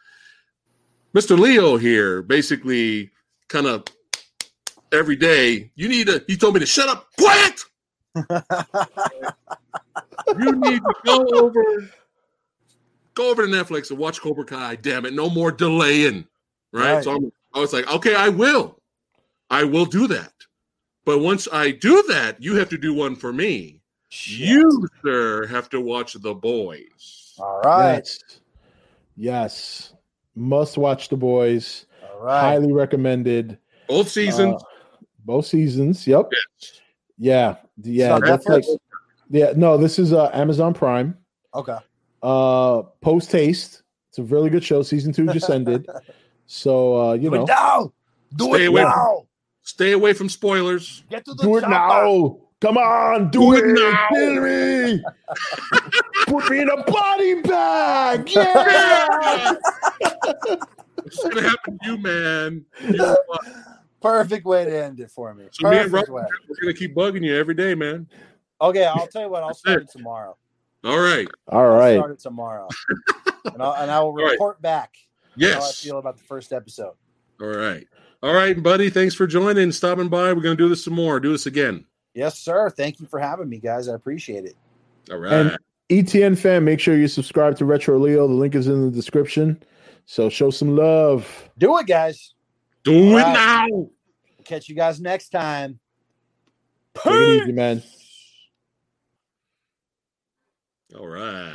Mr. 1.16 1.40
Leo 1.40 1.78
here 1.78 2.22
basically 2.22 3.12
kind 3.48 3.68
of 3.68 3.86
every 4.92 5.16
day, 5.16 5.72
you 5.76 5.88
need 5.88 6.08
to, 6.08 6.24
he 6.28 6.36
told 6.36 6.56
me 6.56 6.60
to 6.60 6.66
shut 6.66 6.90
up, 6.90 7.08
quiet. 7.18 7.64
You 10.38 10.52
need 10.58 10.82
to 10.82 10.94
go 11.06 11.26
over, 11.40 11.90
go 13.14 13.32
over 13.32 13.48
to 13.48 13.52
Netflix 13.52 13.90
and 13.90 13.98
watch 13.98 14.20
Cobra 14.20 14.44
Kai. 14.44 14.76
Damn 14.76 15.06
it, 15.06 15.14
no 15.14 15.30
more 15.30 15.52
delaying. 15.52 16.28
Right. 16.74 16.96
Right. 16.96 17.04
So 17.04 17.16
I'm, 17.16 17.32
I 17.54 17.60
was 17.60 17.72
like, 17.72 17.88
okay, 17.90 18.14
I 18.14 18.28
will. 18.30 18.77
I 19.50 19.64
will 19.64 19.86
do 19.86 20.08
that. 20.08 20.34
But 21.06 21.20
once 21.20 21.48
I 21.52 21.72
do 21.72 22.04
that, 22.10 22.42
you 22.44 22.56
have 22.56 22.70
to 22.70 22.78
do 22.78 22.94
one 22.94 23.16
for 23.16 23.32
me. 23.32 23.82
Shit. 24.10 24.48
You, 24.50 24.88
sir, 25.04 25.48
have 25.48 25.70
to 25.70 25.82
watch 25.82 26.14
The 26.14 26.34
Boys. 26.34 27.34
all 27.40 27.62
right 27.62 27.96
Yes. 27.98 28.20
Yes. 29.16 29.94
Must 30.36 30.78
watch 30.78 31.10
the 31.10 31.18
boys. 31.18 31.86
all 32.04 32.20
right 32.20 32.42
Highly 32.42 32.72
recommended. 32.72 33.58
Both 33.88 34.10
seasons. 34.10 34.62
Uh, 34.62 34.98
both 35.26 35.46
seasons. 35.48 36.06
Yep. 36.06 36.30
Yes. 36.32 36.82
Yeah. 37.18 37.56
Yeah. 37.84 38.14
on 38.16 38.22
That's 38.22 38.46
like 38.48 38.64
yeah. 39.30 39.54
No, 39.56 39.78
this 39.78 39.98
is 40.00 40.14
uh, 40.14 40.30
Amazon 40.34 40.74
Prime. 40.74 41.18
okay 41.56 41.78
Uh 42.22 42.84
Post 43.02 43.32
Haste. 43.32 43.82
It's 44.10 44.20
a 44.20 44.24
really 44.24 44.50
good 44.50 44.64
show. 44.64 44.84
Season 44.84 45.12
two 45.14 45.26
just 45.34 45.50
ended. 45.50 45.88
So 46.50 46.96
uh, 47.10 47.14
you 47.14 47.30
do 47.30 47.36
know, 47.38 47.44
it 47.44 47.48
now 47.50 47.94
do 48.38 48.46
Stay 48.54 48.64
it 48.66 48.68
away 48.68 48.84
from- 48.84 48.92
now 48.92 49.27
Stay 49.68 49.92
away 49.92 50.14
from 50.14 50.30
spoilers. 50.30 51.04
get 51.10 51.26
to 51.26 51.34
the 51.34 51.44
do 51.44 51.58
it 51.58 51.62
chopper. 51.62 51.72
now. 52.06 52.38
Come 52.62 52.78
on, 52.78 53.30
do, 53.30 53.40
Do 53.40 53.54
it, 53.54 53.66
it 53.66 53.74
now. 53.74 54.08
Kill 54.14 54.42
me. 54.42 55.04
Put 56.28 56.50
me 56.50 56.60
in 56.62 56.70
a 56.70 56.84
body 56.84 57.42
bag. 57.42 58.30
Yeah. 58.32 59.54
It's 61.06 61.22
gonna 61.24 61.42
happen 61.42 61.78
to 61.84 61.92
you, 61.92 61.98
man. 61.98 62.66
You 62.82 62.94
know 62.98 63.18
perfect 64.00 64.46
way 64.46 64.64
to 64.64 64.84
end 64.86 65.00
it 65.00 65.10
for 65.12 65.34
me 65.34 65.48
So 65.52 65.70
me 65.70 65.78
and 65.80 65.92
perfect 65.92 66.10
Rob, 66.10 66.24
way 66.24 66.30
we're 66.48 66.56
gonna 66.62 66.74
keep 66.74 66.96
bugging 66.96 67.24
you 67.26 67.36
every 67.36 67.56
day, 67.56 67.74
man. 67.76 68.08
okay 68.62 68.86
i'll 68.86 69.08
tell 69.08 69.24
you 69.24 69.30
what 69.30 69.42
i'll 69.44 69.56
start 69.56 69.82
it 69.82 69.90
tomorrow 69.92 70.38
All 70.84 71.00
right. 71.00 71.28
All 71.48 71.68
right. 71.68 71.96
I'll 71.96 72.02
start 72.02 72.12
it 72.12 72.20
tomorrow 72.20 72.68
and, 73.52 73.62
I'll, 73.62 73.74
and 73.74 73.90
i 73.92 74.00
will 74.00 74.14
right. 74.14 74.32
report 74.34 74.62
back 74.62 74.94
how 75.42 75.62
i 75.68 75.72
feel 75.72 75.98
about 75.98 76.16
the 76.18 76.24
first 76.24 76.54
episode 76.54 76.94
All 77.42 77.48
right. 77.48 77.88
All 78.24 78.34
right, 78.34 78.62
buddy. 78.62 78.90
Thanks 78.90 79.14
for 79.14 79.28
joining, 79.28 79.72
stopping 79.72 80.10
by. 80.10 80.34
We're 80.34 80.42
gonna 80.42 80.56
do 80.56 80.70
this 80.70 80.84
some 80.84 80.94
more. 80.96 81.20
Do 81.20 81.32
this 81.32 81.46
again. 81.46 81.86
Yes, 82.14 82.40
sir. 82.40 82.70
Thank 82.72 83.00
you 83.00 83.06
for 83.06 83.20
having 83.20 83.48
me, 83.48 83.60
guys. 83.60 83.88
I 83.88 83.94
appreciate 83.94 84.46
it. 84.46 84.56
All 85.12 85.18
right. 85.18 85.32
And 85.34 85.58
ETN 85.90 86.38
fan, 86.38 86.66
make 86.66 86.80
sure 86.80 86.98
you 86.98 87.08
subscribe 87.08 87.58
to 87.58 87.66
Retro 87.66 88.00
Leo. 88.00 88.28
The 88.28 88.34
link 88.34 88.56
is 88.56 88.68
in 88.68 88.84
the 88.86 88.92
description. 88.92 89.62
So 90.06 90.30
show 90.30 90.50
some 90.50 90.76
love. 90.76 91.50
Do 91.58 91.78
it, 91.78 91.86
guys. 91.86 92.34
Do 92.84 93.12
All 93.12 93.18
it 93.18 93.22
right. 93.22 93.70
now. 93.70 93.90
Catch 94.46 94.68
you 94.68 94.76
guys 94.76 95.00
next 95.00 95.30
time. 95.30 95.80
Take 96.96 97.14
it 97.14 97.44
easy, 97.44 97.52
man. 97.52 97.84
All 100.98 101.08
right. 101.08 101.54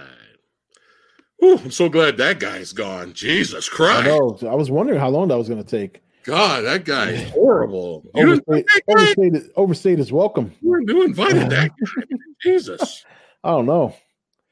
Whew, 1.38 1.58
I'm 1.58 1.70
so 1.72 1.88
glad 1.88 2.18
that 2.18 2.38
guy's 2.38 2.72
gone. 2.72 3.14
Jesus 3.14 3.68
I 3.68 3.74
Christ. 3.74 4.04
know. 4.06 4.38
I 4.48 4.54
was 4.54 4.70
wondering 4.70 5.00
how 5.00 5.08
long 5.08 5.28
that 5.28 5.38
was 5.38 5.48
going 5.48 5.62
to 5.62 5.68
take. 5.68 6.02
God, 6.24 6.64
that 6.64 6.84
guy 6.84 7.10
is 7.10 7.30
horrible. 7.30 8.02
Didn't, 8.14 8.44
Overstayed, 8.48 8.66
overstayed, 8.88 9.50
overstayed 9.56 9.98
his 9.98 10.12
welcome. 10.12 10.52
you 10.60 10.84
you 10.86 11.02
invited 11.04 11.50
that 11.50 11.70
guy. 11.70 12.16
Jesus. 12.42 13.04
I 13.44 13.50
don't 13.50 13.66
know. 13.66 13.94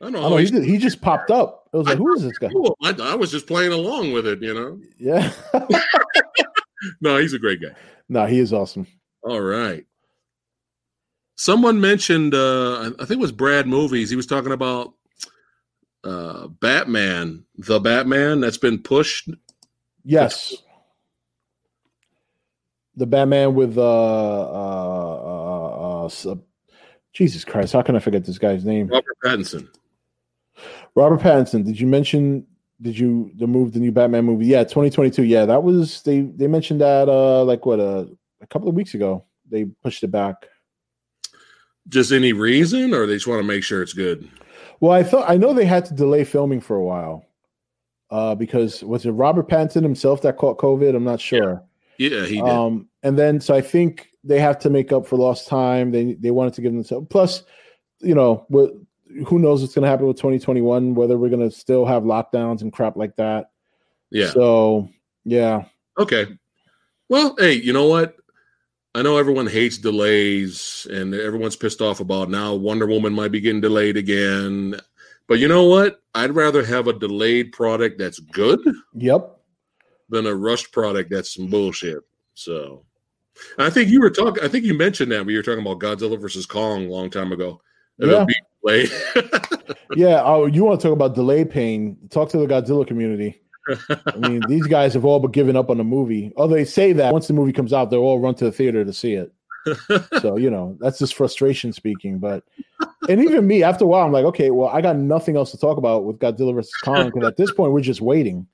I 0.01 0.05
don't 0.05 0.13
know. 0.13 0.19
I 0.19 0.23
don't 0.23 0.31
know. 0.31 0.37
He 0.39 0.47
just, 0.47 0.65
he 0.65 0.79
just 0.79 1.01
popped 1.01 1.31
up. 1.31 1.69
I 1.73 1.77
was 1.77 1.87
like, 1.87 1.99
who 1.99 2.13
is 2.15 2.23
this 2.23 2.39
guy? 2.39 2.49
Cool. 2.49 2.77
I, 2.83 2.95
I 3.01 3.15
was 3.15 3.31
just 3.31 3.47
playing 3.47 3.73
along 3.73 4.13
with 4.13 4.27
it, 4.27 4.43
you 4.43 4.55
know. 4.55 4.81
Yeah. 4.99 5.33
No, 7.01 7.19
he's 7.19 7.35
a 7.35 7.39
great 7.39 7.61
guy. 7.61 7.75
no, 8.09 8.27
he 8.27 8.39
is 8.39 8.53
awesome. 8.53 8.87
All 9.23 9.41
right. 9.41 9.85
Someone 11.37 11.81
mentioned, 11.81 12.35
uh, 12.35 12.81
I 12.81 12.87
I 12.87 13.05
think 13.05 13.13
it 13.13 13.21
was 13.21 13.33
Brad 13.33 13.67
Movies. 13.67 14.11
He 14.11 14.17
was 14.17 14.27
talking 14.27 14.53
about 14.53 14.95
uh, 16.05 16.47
Batman, 16.49 17.45
the 17.57 17.81
Batman 17.81 18.41
that's 18.41 18.59
been 18.59 18.79
pushed. 18.83 19.29
Yes. 20.05 20.55
The 23.01 23.07
Batman 23.07 23.55
with 23.55 23.79
uh 23.79 23.83
uh 23.83 25.21
uh, 25.25 26.05
uh 26.05 26.31
uh, 26.31 26.35
Jesus 27.15 27.47
Christ, 27.47 27.73
how 27.73 27.81
can 27.81 27.97
I 27.97 27.99
forget 27.99 28.27
this 28.27 28.37
guy's 28.37 28.63
name? 28.63 28.89
Robert 28.89 29.17
Pattinson. 29.25 29.69
Robert 30.95 31.19
Pattinson. 31.19 31.65
Did 31.65 31.81
you 31.81 31.87
mention 31.87 32.47
did 32.83 32.99
you 32.99 33.31
the 33.39 33.47
move 33.47 33.73
the 33.73 33.81
new 33.81 33.91
Batman 33.91 34.27
movie? 34.27 34.45
Yeah, 34.45 34.65
2022. 34.65 35.23
Yeah, 35.23 35.47
that 35.47 35.63
was 35.63 36.03
they 36.03 36.21
they 36.21 36.47
mentioned 36.47 36.83
that 36.83 37.09
uh 37.09 37.43
like 37.43 37.65
what 37.65 37.81
uh, 37.81 38.05
a 38.43 38.47
couple 38.49 38.69
of 38.69 38.75
weeks 38.75 38.93
ago. 38.93 39.25
They 39.51 39.65
pushed 39.65 40.05
it 40.05 40.11
back. 40.11 40.37
Just 41.89 42.13
any 42.13 42.35
reason, 42.35 42.93
or 42.93 43.07
they 43.07 43.15
just 43.15 43.27
want 43.27 43.41
to 43.41 43.49
make 43.49 43.65
sure 43.65 43.81
it's 43.83 43.95
good? 43.95 44.29
Well, 44.81 44.93
I 44.93 45.05
thought 45.05 45.25
I 45.27 45.39
know 45.39 45.55
they 45.55 45.65
had 45.65 45.87
to 45.87 45.95
delay 45.95 46.25
filming 46.25 46.61
for 46.61 46.77
a 46.77 46.85
while. 46.85 47.25
Uh 48.11 48.35
because 48.35 48.85
was 48.85 49.07
it 49.07 49.13
Robert 49.13 49.49
Pattinson 49.49 49.85
himself 49.85 50.21
that 50.21 50.37
caught 50.37 50.59
COVID? 50.59 50.95
I'm 50.95 51.05
not 51.05 51.19
sure. 51.19 51.65
Yeah, 51.97 52.27
he 52.27 52.37
did. 52.37 52.45
Um, 52.45 52.90
and 53.03 53.19
then 53.19 53.41
so 53.41 53.55
I 53.55 53.61
think 53.61 54.09
they 54.25 54.39
have 54.41 54.59
to 54.61 54.71
make 54.71 54.93
up 54.93 55.07
for 55.07 55.17
lost 55.17 55.49
time. 55.49 55.91
They 55.91 56.15
they 56.15 56.31
wanted 56.31 56.55
to 56.55 56.61
give 56.63 56.73
them 56.73 57.07
plus, 57.07 57.43
you 58.01 58.15
know, 58.15 58.47
what 58.49 58.73
who 59.27 59.39
knows 59.39 59.61
what's 59.61 59.75
going 59.75 59.83
to 59.83 59.89
happen 59.89 60.07
with 60.07 60.17
2021? 60.19 60.95
Whether 60.95 61.19
we're 61.19 61.31
going 61.31 61.49
to 61.49 61.55
still 61.55 61.85
have 61.85 62.05
lockdowns 62.05 62.63
and 62.63 62.73
crap 62.73 62.97
like 62.97 63.17
that. 63.17 63.51
yeah. 64.11 64.31
So 64.31 64.89
yeah, 65.25 65.65
Okay. 66.01 66.27
Well, 67.09 67.35
hey, 67.39 67.55
you 67.55 67.73
know 67.73 67.87
what? 67.87 68.17
I 68.95 69.03
know 69.03 69.19
everyone 69.19 69.47
hates 69.47 69.79
delays 69.79 70.87
and 70.91 71.15
everyone's 71.15 71.57
pissed 71.57 71.81
off 71.81 72.01
about 72.01 72.31
now 72.31 72.55
Wonder 72.55 72.87
Woman 72.87 73.13
might 73.13 73.33
be 73.33 73.41
getting 73.41 73.61
delayed 73.61 73.97
again. 73.97 74.81
But 75.29 75.39
you 75.39 75.47
know 75.47 75.65
what? 75.65 76.01
I'd 76.15 76.35
rather 76.35 76.65
have 76.65 76.89
a 76.89 76.99
delayed 76.99 77.53
product 77.53 77.99
that's 77.99 78.19
good 78.19 78.61
yep, 78.95 79.39
than 80.09 80.27
a 80.27 80.35
rushed 80.35 80.73
product 80.73 81.11
that's 81.11 81.35
some 81.35 81.49
bullshit. 81.49 81.99
So 82.35 82.85
I 83.59 83.71
think 83.71 83.89
you 83.91 84.01
were 84.01 84.11
talking 84.11 84.43
I 84.43 84.49
think 84.49 84.65
you 84.65 84.75
mentioned 84.75 85.13
that 85.13 85.21
when 85.21 85.31
you 85.31 85.39
were 85.39 85.43
talking 85.43 85.61
about 85.65 85.81
Godzilla 85.81 86.21
versus 86.21 86.47
Kong 86.47 86.87
a 86.87 86.89
long 86.91 87.11
time 87.11 87.33
ago. 87.33 87.61
Yeah. 87.99 88.25
yeah. 89.95 90.23
Oh, 90.25 90.47
you 90.47 90.65
want 90.65 90.81
to 90.81 90.87
talk 90.87 90.95
about 90.95 91.15
delay 91.15 91.45
pain? 91.45 91.97
Talk 92.11 92.29
to 92.31 92.39
the 92.39 92.47
Godzilla 92.47 92.87
community. 92.87 93.43
I 93.69 94.17
mean, 94.17 94.41
these 94.49 94.67
guys 94.67 94.95
have 94.95 95.05
all 95.05 95.21
but 95.21 95.33
given 95.33 95.57
up 95.57 95.71
on 95.71 95.79
the 95.79 95.85
movie. 95.85 96.33
Oh, 96.37 96.47
they 96.49 96.65
say 96.65 96.93
that 96.95 97.13
once 97.13 97.27
the 97.27 97.35
movie 97.35 97.53
comes 97.53 97.73
out, 97.73 97.91
they'll 97.91 98.01
all 98.01 98.19
run 98.19 98.35
to 98.37 98.45
the 98.45 98.53
theater 98.53 98.85
to 98.85 98.93
see 98.93 99.15
it. 99.15 99.33
so 100.23 100.37
you 100.39 100.51
know 100.51 100.75
that's 100.81 100.99
just 100.99 101.15
frustration 101.15 101.71
speaking 101.71 102.19
but 102.19 102.43
and 103.11 103.21
even 103.23 103.47
me 103.47 103.63
after 103.63 103.85
a 103.85 103.87
while 103.87 104.07
i'm 104.07 104.11
like 104.11 104.25
okay 104.25 104.51
well 104.51 104.71
i 104.71 104.81
got 104.81 104.97
nothing 104.97 105.37
else 105.37 105.51
to 105.51 105.59
talk 105.59 105.77
about 105.77 106.05
with 106.05 106.19
godzilla 106.19 106.55
versus 106.55 106.73
kong 106.83 107.11
because 107.11 107.29
at 107.29 107.37
this 107.37 107.53
point 107.53 107.71
we're 107.71 107.83
just 107.83 108.01
waiting 108.01 108.47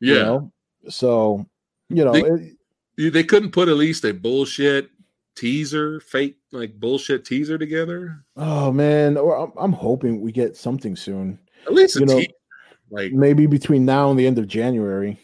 yeah. 0.00 0.14
you 0.14 0.22
know 0.22 0.52
so 0.88 1.46
you 1.90 2.02
know 2.02 2.12
They- 2.12 2.22
it- 2.22 2.56
They 2.96 3.24
couldn't 3.24 3.50
put 3.52 3.68
at 3.68 3.76
least 3.76 4.04
a 4.04 4.12
bullshit 4.14 4.90
teaser, 5.36 6.00
fake 6.00 6.36
like 6.52 6.78
bullshit 6.78 7.24
teaser 7.24 7.58
together. 7.58 8.24
oh 8.36 8.70
man 8.70 9.16
or 9.16 9.36
I'm, 9.36 9.52
I'm 9.56 9.72
hoping 9.72 10.20
we 10.20 10.30
get 10.32 10.56
something 10.56 10.94
soon 10.94 11.38
At 11.66 11.74
least 11.74 11.96
a 11.96 12.00
You 12.00 12.06
know- 12.06 12.18
teaser. 12.18 12.30
Like, 12.90 13.12
maybe 13.12 13.46
between 13.46 13.84
now 13.84 14.10
and 14.10 14.18
the 14.18 14.26
end 14.26 14.38
of 14.38 14.46
january 14.46 15.18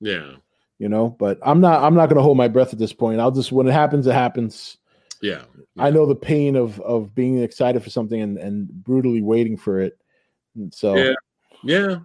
yeah, 0.00 0.32
you 0.78 0.88
know 0.88 1.08
but 1.18 1.38
i'm 1.42 1.60
not 1.60 1.82
i'm 1.82 1.94
not 1.94 2.06
going 2.06 2.16
to 2.16 2.22
hold 2.22 2.36
my 2.36 2.48
breath 2.48 2.72
at 2.74 2.78
this 2.78 2.92
point 2.92 3.20
i'll 3.20 3.30
just 3.30 3.52
when 3.52 3.66
it 3.66 3.72
happens 3.72 4.06
it 4.06 4.12
happens 4.12 4.76
yeah. 5.22 5.42
i 5.78 5.88
know 5.88 6.04
the 6.04 6.14
pain 6.16 6.56
of 6.56 6.78
of 6.80 7.14
being 7.14 7.42
excited 7.42 7.82
for 7.82 7.88
something 7.88 8.20
and 8.20 8.36
and 8.38 8.68
brutally 8.84 9.22
waiting 9.22 9.56
for 9.56 9.80
it 9.80 9.98
so 10.72 10.96
Yeah. 10.96 11.14
Yeah. 11.64 11.96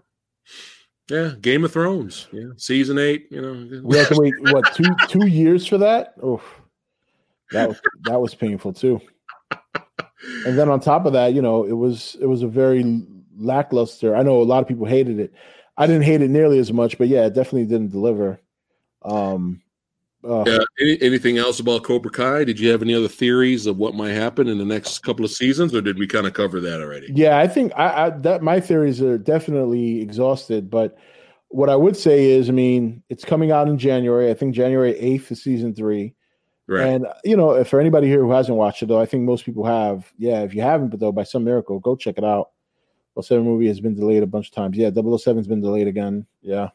Yeah. 1.10 1.34
Game 1.42 1.64
of 1.64 1.72
Thrones. 1.72 2.28
Yeah. 2.32 2.50
Season 2.58 2.98
eight, 2.98 3.28
you 3.30 3.42
know. 3.42 3.82
we 3.84 3.98
have 3.98 4.10
to 4.10 4.20
wait 4.20 4.34
what 4.52 4.74
two 4.74 4.96
two 5.08 5.28
years 5.28 5.68
for 5.68 5.78
that 5.78 6.16
oh 6.24 6.42
that 7.52 7.80
that 8.04 8.20
was 8.20 8.34
painful 8.34 8.74
too 8.74 9.00
and 10.46 10.58
then 10.58 10.70
on 10.70 10.80
top 10.80 11.06
of 11.06 11.14
that 11.14 11.34
you 11.34 11.42
know 11.42 11.64
it 11.64 11.74
was 11.74 12.18
it 12.20 12.26
was 12.26 12.42
a 12.42 12.48
very 12.48 13.04
lackluster 13.38 14.16
i 14.16 14.24
know 14.24 14.42
a 14.42 14.44
lot 14.44 14.62
of 14.62 14.68
people 14.68 14.86
hated 14.86 15.20
it 15.20 15.34
i 15.78 15.86
didn't 15.86 16.04
hate 16.04 16.22
it 16.22 16.30
nearly 16.30 16.58
as 16.58 16.74
much 16.74 16.98
but 16.98 17.08
yeah 17.08 17.26
it 17.26 17.34
definitely 17.34 17.66
didn't 17.66 17.92
deliver 17.92 18.40
um 19.04 19.62
uh, 20.28 20.44
Yeah. 20.48 20.58
Any, 20.80 21.02
anything 21.02 21.38
else 21.38 21.60
about 21.60 21.84
Cobra 21.84 22.12
Kai? 22.12 22.44
Did 22.44 22.60
you 22.60 22.70
have 22.72 22.82
any 22.82 22.94
other 22.94 23.08
theories 23.08 23.66
of 23.66 23.78
what 23.78 23.96
might 23.96 24.12
happen 24.12 24.48
in 24.48 24.58
the 24.58 24.66
next 24.66 25.00
couple 25.00 25.24
of 25.24 25.32
seasons, 25.32 25.74
or 25.74 25.82
did 25.82 25.98
we 25.98 26.08
kind 26.08 26.28
of 26.28 26.34
cover 26.34 26.60
that 26.60 26.82
already? 26.82 27.08
yeah 27.14 27.38
i 27.38 27.48
think 27.48 27.72
I, 27.76 28.08
I 28.08 28.10
that 28.10 28.42
my 28.42 28.60
theories 28.60 29.02
are 29.02 29.18
definitely 29.18 30.02
exhausted 30.02 30.70
but 30.70 30.98
what 31.50 31.70
i 31.70 31.76
would 31.76 31.96
say 31.96 32.26
is 32.32 32.50
i 32.50 32.52
mean 32.52 33.04
it's 33.10 33.24
coming 33.24 33.52
out 33.52 33.68
in 33.68 33.78
january 33.78 34.30
i 34.32 34.34
think 34.34 34.56
january 34.56 34.94
8th 34.94 35.32
is 35.32 35.44
season 35.44 35.74
three 35.76 36.16
Right. 36.68 36.88
And 36.88 37.08
you 37.24 37.38
know, 37.38 37.52
if 37.52 37.68
for 37.68 37.80
anybody 37.80 38.08
here 38.08 38.22
who 38.22 38.32
hasn't 38.32 38.58
watched 38.58 38.82
it, 38.82 38.88
though, 38.88 39.00
I 39.00 39.06
think 39.06 39.24
most 39.24 39.46
people 39.46 39.66
have. 39.66 40.12
Yeah, 40.18 40.42
if 40.42 40.54
you 40.56 40.62
haven't, 40.62 40.90
but 40.90 41.00
though 41.00 41.12
by 41.12 41.24
some 41.24 41.44
miracle, 41.44 41.80
go 41.80 41.96
check 41.96 42.18
it 42.18 42.24
out. 42.24 42.50
Well, 43.14 43.24
07 43.24 43.46
movie 43.46 43.68
has 43.68 43.80
been 43.80 43.96
delayed 43.96 44.24
a 44.24 44.28
bunch 44.28 44.48
of 44.48 44.56
times. 44.56 44.76
Yeah, 44.76 44.90
007's 44.90 45.48
been 45.48 45.62
delayed 45.62 45.88
again. 45.88 46.26
Yeah. 46.42 46.70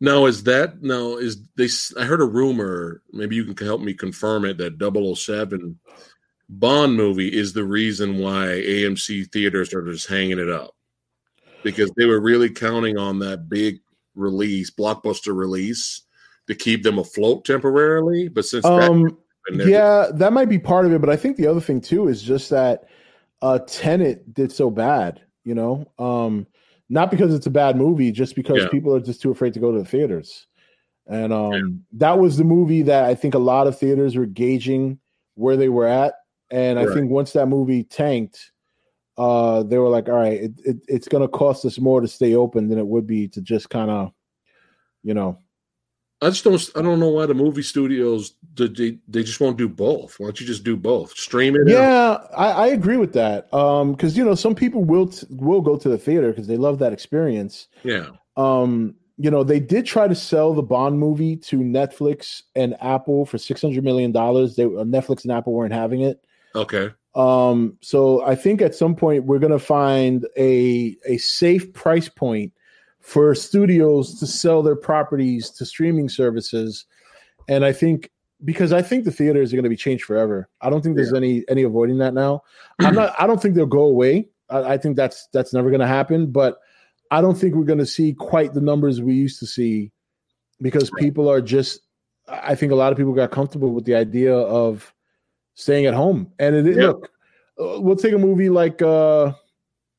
Now 0.00 0.26
is 0.26 0.44
that 0.44 0.82
now 0.82 1.16
is 1.16 1.42
they? 1.56 1.68
I 2.00 2.04
heard 2.04 2.20
a 2.20 2.24
rumor. 2.24 3.02
Maybe 3.12 3.36
you 3.36 3.52
can 3.52 3.66
help 3.66 3.80
me 3.80 3.94
confirm 3.94 4.44
it. 4.44 4.58
That 4.58 4.78
007 5.16 5.78
Bond 6.48 6.96
movie 6.96 7.28
is 7.28 7.52
the 7.52 7.64
reason 7.64 8.18
why 8.18 8.46
AMC 8.46 9.30
theaters 9.32 9.74
are 9.74 9.82
just 9.84 10.08
hanging 10.08 10.38
it 10.38 10.48
up 10.48 10.74
because 11.62 11.90
they 11.96 12.06
were 12.06 12.20
really 12.20 12.48
counting 12.48 12.96
on 12.96 13.18
that 13.18 13.48
big 13.48 13.80
release, 14.14 14.70
blockbuster 14.70 15.36
release, 15.36 16.02
to 16.46 16.54
keep 16.54 16.82
them 16.84 16.98
afloat 16.98 17.44
temporarily. 17.44 18.28
But 18.28 18.44
since 18.46 18.64
that, 18.64 18.90
Um. 18.90 19.18
they're- 19.50 19.68
Yeah, 19.68 20.10
that 20.14 20.32
might 20.32 20.48
be 20.48 20.58
part 20.58 20.86
of 20.86 20.92
it, 20.92 21.00
but 21.00 21.10
I 21.10 21.16
think 21.16 21.36
the 21.36 21.46
other 21.48 21.60
thing 21.60 21.80
too 21.80 22.08
is 22.08 22.22
just 22.22 22.50
that 22.50 22.84
uh 23.42 23.58
Tenet 23.66 24.32
did 24.32 24.52
so 24.52 24.70
bad. 24.70 25.20
You 25.44 25.54
know, 25.54 25.90
um, 25.98 26.46
not 26.88 27.10
because 27.10 27.34
it's 27.34 27.46
a 27.46 27.50
bad 27.50 27.76
movie, 27.76 28.12
just 28.12 28.34
because 28.34 28.62
Yeah. 28.62 28.68
people 28.68 28.94
are 28.94 29.00
just 29.00 29.20
too 29.20 29.30
afraid 29.30 29.54
to 29.54 29.60
go 29.60 29.72
to 29.72 29.78
the 29.78 29.84
theaters. 29.84 30.46
And 31.06 31.32
um, 31.32 31.84
that 31.92 32.18
was 32.18 32.36
the 32.36 32.44
movie 32.44 32.82
that 32.82 33.04
I 33.04 33.14
think 33.14 33.34
a 33.34 33.38
lot 33.38 33.66
of 33.66 33.78
theaters 33.78 34.16
were 34.16 34.26
gauging 34.26 34.98
where 35.34 35.56
they 35.56 35.68
were 35.68 35.86
at. 35.86 36.14
And 36.50 36.78
I 36.78 36.86
think 36.86 37.10
once 37.10 37.32
that 37.32 37.46
movie 37.46 37.84
tanked, 37.84 38.52
uh, 39.16 39.62
they 39.62 39.78
were 39.78 39.88
like, 39.88 40.08
all 40.08 40.14
right, 40.14 40.40
it, 40.40 40.52
it, 40.64 40.76
it's 40.86 41.08
going 41.08 41.22
to 41.22 41.28
cost 41.28 41.64
us 41.64 41.78
more 41.78 42.00
to 42.00 42.08
stay 42.08 42.34
open 42.34 42.68
than 42.68 42.78
it 42.78 42.86
would 42.86 43.06
be 43.06 43.28
to 43.28 43.40
just 43.40 43.68
kind 43.68 43.90
of, 43.90 44.12
you 45.02 45.14
know, 45.14 45.38
I 46.20 46.30
just 46.30 46.42
don't. 46.42 46.70
I 46.74 46.82
don't 46.82 46.98
know 46.98 47.10
why 47.10 47.26
the 47.26 47.34
movie 47.34 47.62
studios 47.62 48.34
they, 48.54 48.98
they, 49.06 49.22
just 49.22 49.40
won't 49.40 49.56
do 49.56 49.68
both. 49.68 50.18
Why 50.18 50.26
don't 50.26 50.40
you 50.40 50.46
just 50.46 50.64
do 50.64 50.76
both? 50.76 51.16
Stream 51.16 51.54
it. 51.54 51.68
Yeah, 51.68 52.18
I, 52.36 52.50
I 52.50 52.66
agree 52.68 52.96
with 52.96 53.12
that. 53.12 53.52
Um, 53.54 53.92
because 53.92 54.16
you 54.16 54.24
know 54.24 54.34
some 54.34 54.54
people 54.54 54.82
will 54.82 55.06
t- 55.06 55.26
will 55.30 55.60
go 55.60 55.76
to 55.76 55.88
the 55.88 55.98
theater 55.98 56.30
because 56.30 56.48
they 56.48 56.56
love 56.56 56.80
that 56.80 56.92
experience. 56.92 57.68
yeah. 57.84 58.08
Um, 58.36 58.94
you 59.16 59.30
know 59.30 59.42
they 59.44 59.60
did 59.60 59.84
try 59.84 60.08
to 60.08 60.14
sell 60.14 60.54
the 60.54 60.62
Bond 60.62 60.98
movie 60.98 61.36
to 61.36 61.58
Netflix 61.58 62.42
and 62.54 62.76
Apple 62.80 63.26
for 63.26 63.38
six 63.38 63.62
hundred 63.62 63.84
million 63.84 64.12
dollars. 64.12 64.56
They 64.56 64.64
uh, 64.64 64.84
Netflix 64.84 65.24
and 65.24 65.32
Apple 65.32 65.52
weren't 65.52 65.72
having 65.72 66.00
it. 66.00 66.24
Okay. 66.54 66.90
Um, 67.14 67.76
so 67.80 68.24
I 68.24 68.34
think 68.34 68.62
at 68.62 68.74
some 68.74 68.94
point 68.94 69.24
we're 69.24 69.40
gonna 69.40 69.58
find 69.58 70.26
a 70.36 70.96
a 71.06 71.18
safe 71.18 71.72
price 71.72 72.08
point 72.08 72.52
for 73.08 73.34
studios 73.34 74.20
to 74.20 74.26
sell 74.26 74.62
their 74.62 74.76
properties 74.76 75.48
to 75.48 75.64
streaming 75.64 76.10
services, 76.10 76.84
and 77.48 77.64
I 77.64 77.72
think 77.72 78.10
because 78.44 78.70
I 78.70 78.82
think 78.82 79.04
the 79.04 79.10
theaters 79.10 79.50
are 79.50 79.56
going 79.56 79.64
to 79.64 79.70
be 79.70 79.76
changed 79.76 80.04
forever. 80.04 80.50
I 80.60 80.68
don't 80.68 80.82
think 80.82 80.94
there's 80.94 81.14
any 81.14 81.42
any 81.48 81.62
avoiding 81.62 81.96
that 81.98 82.12
now. 82.12 82.42
I'm 82.80 82.94
not. 82.94 83.14
I 83.18 83.26
don't 83.26 83.40
think 83.40 83.54
they'll 83.54 83.64
go 83.64 83.84
away. 83.84 84.28
I, 84.50 84.74
I 84.74 84.76
think 84.76 84.94
that's 84.96 85.26
that's 85.32 85.54
never 85.54 85.70
going 85.70 85.80
to 85.80 85.86
happen. 85.86 86.30
But 86.30 86.58
I 87.10 87.22
don't 87.22 87.34
think 87.34 87.54
we're 87.54 87.64
going 87.64 87.78
to 87.78 87.86
see 87.86 88.12
quite 88.12 88.52
the 88.52 88.60
numbers 88.60 89.00
we 89.00 89.14
used 89.14 89.40
to 89.40 89.46
see 89.46 89.90
because 90.60 90.90
people 90.98 91.30
are 91.30 91.40
just 91.40 91.80
I 92.28 92.54
think 92.56 92.72
a 92.72 92.76
lot 92.76 92.92
of 92.92 92.98
people 92.98 93.14
got 93.14 93.30
comfortable 93.30 93.72
with 93.72 93.86
the 93.86 93.94
idea 93.94 94.34
of 94.34 94.92
staying 95.54 95.86
at 95.86 95.94
home. 95.94 96.30
And 96.38 96.54
it 96.54 96.76
Yeah. 96.76 96.88
look, 96.88 97.10
uh, 97.58 97.80
we'll 97.80 97.96
take 97.96 98.12
a 98.12 98.18
movie 98.18 98.50
like 98.50 98.82
uh, 98.82 99.32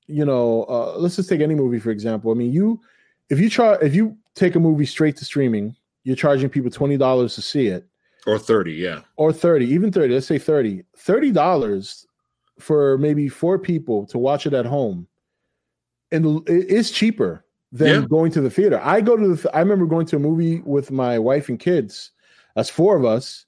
you 0.06 0.26
know, 0.26 0.66
uh, 0.70 0.96
let's 0.98 1.16
just 1.16 1.28
take 1.28 1.42
any 1.42 1.56
movie 1.56 1.80
for 1.80 1.90
example. 1.90 2.32
I 2.32 2.36
mean, 2.36 2.54
you 2.54 2.80
if 3.30 3.40
you 3.40 3.50
try 3.50 3.74
if 3.82 3.94
you 3.96 4.18
take 4.36 4.56
a 4.56 4.60
movie 4.60 4.86
straight 4.86 5.16
to 5.18 5.26
streaming, 5.26 5.76
you're 6.04 6.16
charging 6.16 6.50
people 6.50 6.70
twenty 6.72 6.98
dollars 6.98 7.36
to 7.36 7.42
see 7.42 7.68
it, 7.68 7.86
Or 8.28 8.40
30, 8.40 8.74
yeah. 8.74 9.02
or 9.18 9.32
thirty, 9.34 9.66
even 9.68 9.92
thirty. 9.92 10.14
Let's 10.14 10.28
say 10.28 10.40
thirty. 10.40 10.84
Thirty 10.98 11.32
dollars 11.32 12.06
for 12.60 12.98
maybe 12.98 13.30
four 13.30 13.58
people 13.60 14.06
to 14.08 14.18
watch 14.18 14.46
it 14.46 14.54
at 14.54 14.66
home, 14.66 15.08
and 16.12 16.48
it 16.50 16.68
is 16.70 16.92
cheaper 16.92 17.46
than 17.72 18.02
Yeah. 18.02 18.08
going 18.08 18.32
to 18.34 18.42
the 18.42 18.50
theater. 18.50 18.80
I 18.84 19.02
go 19.02 19.16
to 19.16 19.36
the. 19.36 19.56
I 19.56 19.60
remember 19.60 19.86
going 19.86 20.06
to 20.08 20.16
a 20.16 20.20
movie 20.20 20.62
with 20.66 20.92
my 20.92 21.20
wife 21.20 21.50
and 21.50 21.60
kids. 21.60 22.12
That's 22.56 22.70
four 22.70 22.98
of 22.98 23.06
us, 23.06 23.46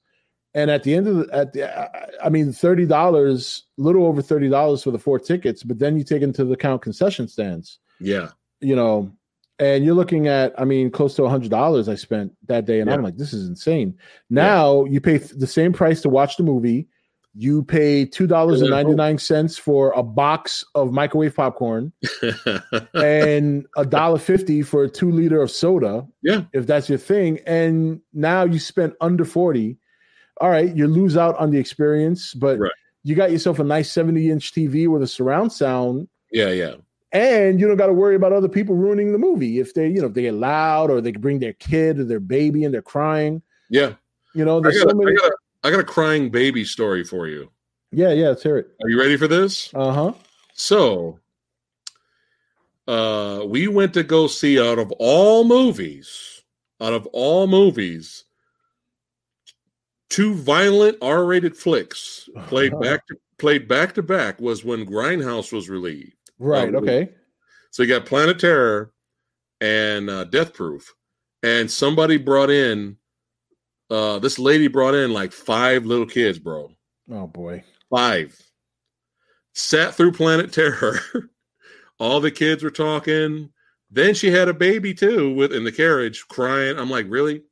and 0.54 0.70
at 0.70 0.84
the 0.84 0.94
end 0.94 1.08
of 1.08 1.16
the, 1.18 1.36
at 1.36 1.54
the, 1.54 2.24
I- 2.26 2.30
mean, 2.30 2.54
thirty 2.54 2.86
dollars, 2.86 3.64
little 3.78 4.06
over 4.06 4.22
thirty 4.22 4.48
dollars 4.50 4.84
for 4.84 4.92
the 4.92 5.00
four 5.00 5.18
tickets. 5.20 5.64
But 5.64 5.80
then 5.80 5.98
you 5.98 6.04
take 6.04 6.22
into 6.22 6.46
the 6.46 6.54
account 6.54 6.82
concession 6.84 7.28
stands 7.28 7.80
Yeah. 8.00 8.30
you 8.62 8.76
know, 8.76 9.12
and 9.62 9.86
you're 9.86 9.96
looking 9.96 10.28
at, 10.28 10.54
I 10.60 10.66
mean, 10.66 10.92
close 10.92 11.16
to 11.16 11.24
a 11.24 11.30
hundred 11.30 11.52
dollars 11.52 11.88
I 11.88 11.96
spent 11.96 12.34
that 12.48 12.66
day, 12.66 12.82
and 12.82 12.92
I'm 12.92 13.02
like, 13.04 13.16
this 13.16 13.32
is 13.32 13.48
insane. 13.48 13.98
Now 14.30 14.84
you 14.86 15.00
pay 15.00 15.18
the 15.18 15.48
same 15.48 15.72
price 15.72 16.02
to 16.02 16.10
watch 16.10 16.36
the 16.36 16.44
movie. 16.44 16.88
You 17.34 17.64
pay 17.64 18.04
two 18.04 18.28
dollars 18.28 18.60
and 18.62 18.70
ninety 18.72 18.94
nine 18.94 19.18
cents 19.18 19.58
for 19.58 19.94
a 19.96 20.04
box 20.04 20.66
of 20.76 20.92
microwave 20.92 21.34
popcorn 21.36 21.94
and 22.94 23.66
a 23.78 23.86
dollar 23.86 24.20
fifty 24.20 24.62
for 24.64 24.84
a 24.84 24.90
two 24.90 25.12
liter 25.12 25.42
of 25.42 25.50
soda. 25.50 26.06
Yeah. 26.22 26.44
if 26.54 26.68
that's 26.68 26.90
your 26.90 26.98
thing, 26.98 27.40
and 27.46 28.02
now 28.14 28.44
you 28.44 28.60
spent 28.60 28.96
under 29.00 29.24
forty. 29.26 29.78
All 30.42 30.50
right, 30.50 30.76
you 30.76 30.88
lose 30.88 31.16
out 31.16 31.38
on 31.38 31.52
the 31.52 31.60
experience, 31.60 32.34
but 32.34 32.58
Right. 32.58 32.72
you 33.04 33.16
got 33.16 33.32
yourself 33.32 33.60
a 33.60 33.64
nice 33.64 33.92
seventy 33.92 34.30
inch 34.30 34.52
TV 34.52 34.88
with 34.88 35.02
a 35.04 35.08
surround 35.08 35.52
sound 35.54 36.08
yeah, 36.34 36.50
yeah. 36.50 36.76
And 37.14 37.60
you 37.60 37.68
don't 37.68 37.78
got 37.78 37.88
to 37.88 37.94
worry 37.94 38.16
about 38.16 38.32
other 38.34 38.48
people 38.48 38.76
ruining 38.76 39.12
the 39.12 39.18
movie 39.18 39.60
if 39.60 39.74
they 39.74 39.88
you 39.90 40.00
know 40.02 40.08
if 40.08 40.14
they 40.14 40.22
get 40.24 40.34
loud 40.34 40.90
or 40.90 41.02
they 41.02 41.12
bring 41.12 41.40
their 41.40 41.54
kid 41.54 42.00
or 42.00 42.06
their 42.06 42.20
baby 42.20 42.64
and 42.64 42.74
they're 42.74 42.82
crying 42.82 43.42
Yeah. 43.70 43.94
you 44.34 44.46
know 44.46 44.60
I 44.60 44.62
got, 44.64 44.74
so 44.74 44.88
a, 44.88 44.90
I, 44.92 44.94
many 44.94 45.16
got 45.18 45.32
a, 45.32 45.36
I 45.64 45.72
got 45.72 45.80
a 45.80 45.84
crying 45.84 46.30
baby 46.30 46.64
story 46.66 47.04
for 47.04 47.28
you. 47.28 47.52
yeah 47.92 48.12
yeah 48.12 48.30
let's 48.30 48.44
hear 48.44 48.58
it 48.58 48.68
Are 48.84 48.90
you 48.90 49.00
ready 49.00 49.18
for 49.18 49.28
this? 49.28 49.72
uh-huh 49.74 50.14
So, 50.54 51.20
uh, 52.88 53.44
we 53.48 53.68
went 53.68 53.94
to 53.96 54.04
go 54.04 54.28
see 54.28 54.60
out 54.60 54.80
of 54.80 54.92
all 55.00 55.44
movies, 55.44 56.44
out 56.82 56.94
of 56.94 57.06
all 57.08 57.48
movies, 57.48 58.26
two 60.10 60.34
violent 60.34 60.98
R-rated 61.02 61.56
flicks 61.56 62.28
played 62.48 62.78
back 62.82 63.06
to 63.08 63.16
played 63.38 63.68
back 63.68 63.94
to 63.96 64.04
back 64.04 64.40
was 64.42 64.64
when 64.66 64.86
Grindhouse 64.86 65.52
was 65.54 65.70
relieved. 65.70 66.14
Right 66.42 66.74
okay 66.76 67.10
So 67.72 67.84
you 67.84 67.90
got 67.90 68.06
Planet 68.06 68.40
Terror 68.40 68.92
and 69.62 70.10
uh, 70.10 70.24
Death 70.26 70.54
Proof, 70.54 70.94
and 71.44 71.70
somebody 71.72 72.18
brought 72.18 72.50
in. 72.50 72.98
Uh, 73.90 74.20
this 74.20 74.40
lady 74.40 74.68
brought 74.68 74.96
in 74.96 75.12
like 75.14 75.32
five 75.32 75.86
little 75.86 76.06
kids, 76.06 76.40
bro. 76.40 76.72
oh 77.12 77.28
boy 77.28 77.64
Five. 77.90 78.38
Sat 79.54 79.94
through 79.96 80.14
Planet 80.14 80.52
Terror. 80.54 81.00
All 82.00 82.20
the 82.22 82.32
kids 82.32 82.64
were 82.64 82.72
talking. 82.72 83.50
Then 83.92 84.14
she 84.14 84.32
had 84.32 84.48
a 84.48 84.54
baby 84.54 84.94
too 84.94 85.34
with 85.34 85.52
in 85.54 85.64
the 85.66 85.72
carriage 85.72 86.26
crying. 86.30 86.80
I'm 86.80 86.90
like, 86.90 87.06
really? 87.10 87.44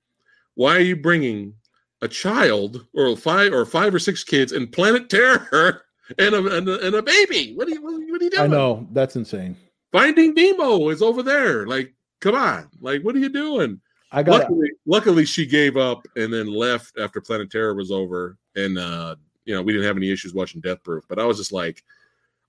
Why 0.55 0.77
are 0.77 0.81
you 0.81 0.95
bringing 0.95 1.53
a 2.01 2.07
child 2.07 2.85
or 2.93 3.15
five 3.17 3.51
or 3.53 3.65
five 3.65 3.93
or 3.93 3.99
six 3.99 4.23
kids 4.23 4.53
in 4.53 4.67
Planet 4.67 5.09
Terror 5.09 5.81
and 6.17 6.35
a, 6.35 6.57
and 6.57 6.67
a, 6.67 6.87
and 6.87 6.95
a 6.95 7.01
baby? 7.01 7.53
What 7.55 7.67
are 7.67 7.71
you 7.71 7.81
what 7.81 7.93
are 7.93 7.99
you 7.99 8.11
what 8.11 8.21
are 8.21 8.23
you 8.23 8.29
doing? 8.29 8.43
i 8.43 8.47
know 8.47 8.87
that's 8.91 9.15
insane 9.15 9.55
Finding 9.91 10.33
Nemo 10.33 10.89
is 10.89 11.01
over 11.01 11.23
there. 11.23 11.65
Like, 11.65 11.93
come 12.21 12.35
on. 12.35 12.69
Like, 12.79 13.01
what 13.01 13.15
are 13.15 13.19
you 13.19 13.29
doing? 13.29 13.81
i 14.11 14.23
got 14.23 14.41
Luckily, 14.41 14.71
luckily 14.85 15.25
she 15.25 15.45
gave 15.45 15.77
up 15.77 16.05
and 16.15 16.33
then 16.33 16.47
left 16.47 16.97
after 16.99 17.21
Planet 17.21 17.51
Terror 17.51 17.75
was 17.75 17.91
over. 17.91 18.37
And 18.55 18.77
uh, 18.77 19.15
you 19.45 19.55
know, 19.55 19.61
we 19.61 19.73
didn't 19.73 19.87
have 19.87 19.97
any 19.97 20.11
issues 20.11 20.33
watching 20.33 20.61
Death 20.61 20.83
Proof. 20.83 21.05
But 21.07 21.19
I 21.19 21.25
was 21.25 21.37
just 21.37 21.51
like, 21.51 21.83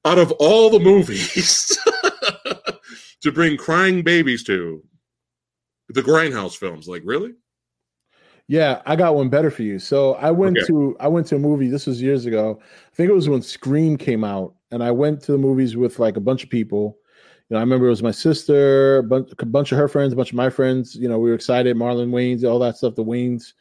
out 0.04 0.18
of 0.18 0.32
all 0.32 0.70
the 0.70 0.80
movies 0.80 1.78
to 3.22 3.32
bring 3.32 3.56
crying 3.56 4.02
babies 4.02 4.42
to, 4.44 4.82
the 5.88 6.02
Grindhouse 6.02 6.56
films, 6.56 6.86
like, 6.88 7.02
really? 7.04 7.32
Yeah 8.50 8.82
i 8.84 8.96
got 8.96 9.14
one 9.14 9.28
better 9.28 9.50
for 9.50 9.62
you. 9.62 9.78
So 9.78 10.14
i 10.14 10.30
went 10.30 10.58
Okay. 10.58 10.66
to 10.66 10.96
i 10.98 11.06
went 11.06 11.26
to 11.28 11.36
a 11.36 11.38
movie 11.38 11.68
this 11.68 11.86
was 11.86 12.02
years 12.02 12.26
ago. 12.26 12.58
I 12.60 12.94
think 12.96 13.08
it 13.08 13.14
was 13.14 13.28
when 13.28 13.42
scream 13.42 13.96
came 13.96 14.24
out 14.24 14.54
and 14.72 14.82
i 14.82 14.90
went 14.90 15.22
to 15.22 15.32
the 15.32 15.38
movies 15.38 15.76
with 15.76 15.98
like 16.00 16.16
a 16.16 16.20
bunch 16.20 16.42
of 16.42 16.50
people. 16.50 16.98
You 17.48 17.54
know 17.54 17.58
i 17.58 17.60
remember 17.62 17.86
it 17.86 17.90
was 17.90 18.02
my 18.02 18.10
sister 18.10 18.98
a 18.98 19.02
bunch, 19.04 19.30
a 19.38 19.46
bunch 19.46 19.70
of 19.72 19.78
her 19.78 19.86
friends 19.88 20.12
a 20.12 20.16
bunch 20.16 20.30
of 20.30 20.36
my 20.36 20.50
friends. 20.50 20.96
You 20.96 21.08
know 21.08 21.18
we 21.20 21.30
were 21.30 21.36
excited 21.36 21.76
marlon 21.76 22.10
wayans 22.10 22.42
all 22.44 22.58
that 22.58 22.76
stuff 22.76 22.96
the 22.96 23.04
wayans 23.04 23.52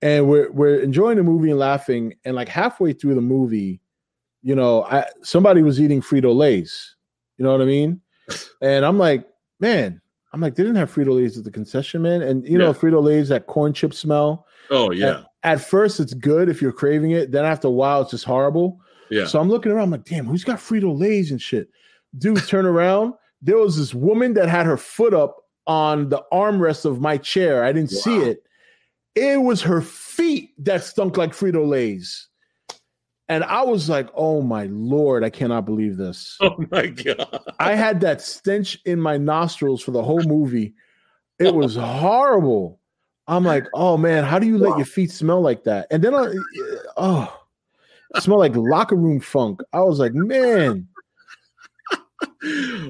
and 0.00 0.26
we're 0.26 0.50
we're 0.52 0.80
enjoying 0.80 1.18
the 1.18 1.22
movie 1.22 1.50
and 1.50 1.58
laughing 1.58 2.14
and 2.24 2.34
like 2.34 2.48
halfway 2.48 2.92
through 2.94 3.14
the 3.14 3.20
movie 3.20 3.80
you 4.42 4.54
know 4.54 4.84
i 4.84 5.04
somebody 5.22 5.60
was 5.60 5.80
eating 5.80 6.00
frito 6.00 6.34
lays 6.34 6.96
you 7.36 7.44
know 7.44 7.52
what 7.52 7.60
i 7.60 7.64
mean? 7.66 8.00
And 8.62 8.84
i'm 8.86 8.96
like 8.98 9.26
man 9.60 10.00
i'm 10.32 10.40
like 10.40 10.54
they 10.54 10.62
didn't 10.62 10.76
have 10.76 10.92
frito 10.92 11.14
lays 11.16 11.38
at 11.38 11.44
the 11.44 11.50
concession 11.50 12.02
man. 12.02 12.22
And 12.22 12.46
you 12.46 12.58
know 12.58 12.72
frito 12.72 13.02
lays 13.02 13.28
that 13.28 13.46
corn 13.46 13.72
chip 13.72 13.94
smell? 13.94 14.46
Oh, 14.70 14.90
yeah. 14.90 15.22
at 15.42 15.60
first 15.60 15.98
it's 16.00 16.14
good 16.14 16.48
if 16.48 16.60
you're 16.60 16.72
craving 16.72 17.12
it. 17.12 17.32
Then 17.32 17.44
after 17.44 17.68
a 17.68 17.70
while 17.72 18.02
it's 18.02 18.10
just 18.10 18.24
horrible. 18.24 18.80
Yeah. 19.10 19.26
so 19.26 19.40
i'm 19.40 19.48
looking 19.48 19.72
around 19.72 19.84
I'm 19.84 19.90
like 19.92 20.04
damn 20.04 20.26
who's 20.26 20.44
got 20.44 20.58
frito 20.58 20.98
lays 20.98 21.30
and 21.30 21.40
shit? 21.40 21.68
Dude 22.16 22.46
turn 22.46 22.66
around. 22.66 23.14
There 23.42 23.58
was 23.58 23.76
this 23.76 23.94
woman 23.94 24.34
that 24.34 24.48
had 24.48 24.66
her 24.66 24.76
foot 24.76 25.14
up 25.14 25.36
on 25.66 26.08
the 26.08 26.24
armrest 26.32 26.84
of 26.84 27.00
my 27.00 27.18
chair. 27.18 27.62
I 27.62 27.72
didn't 27.72 27.90
see 27.90 28.16
it. 28.18 28.42
It 29.14 29.42
was 29.42 29.62
her 29.62 29.82
feet 29.82 30.52
that 30.64 30.82
stunk 30.82 31.16
like 31.16 31.32
frito 31.32 31.66
lays 31.68 32.27
and 33.28 33.44
i 33.44 33.62
was 33.62 33.88
like 33.88 34.08
oh 34.14 34.40
my 34.42 34.64
lord 34.70 35.22
i 35.24 35.30
cannot 35.30 35.64
believe 35.64 35.96
this 35.96 36.36
Oh, 36.40 36.56
my 36.70 36.86
God. 36.86 37.40
I 37.58 37.74
had 37.74 38.00
that 38.00 38.20
stench 38.22 38.78
in 38.84 39.00
my 39.00 39.16
nostrils 39.16 39.82
for 39.82 39.90
the 39.90 40.02
whole 40.02 40.22
movie. 40.22 40.74
It 41.38 41.54
was 41.54 41.76
horrible. 41.76 42.80
I'm 43.26 43.44
like, 43.44 43.66
oh 43.74 43.96
man, 43.98 44.24
how 44.24 44.38
do 44.38 44.46
you 44.46 44.56
let 44.56 44.76
your 44.78 44.86
feet 44.86 45.10
smell 45.10 45.40
like 45.42 45.64
that? 45.64 45.86
And 45.90 46.02
then 46.02 46.14
I, 46.14 46.32
oh, 46.96 47.40
smell 48.20 48.38
like 48.38 48.56
locker 48.56 48.96
room 48.96 49.20
funk. 49.20 49.60
I 49.72 49.80
was 49.82 49.98
like, 49.98 50.14
man, 50.14 50.88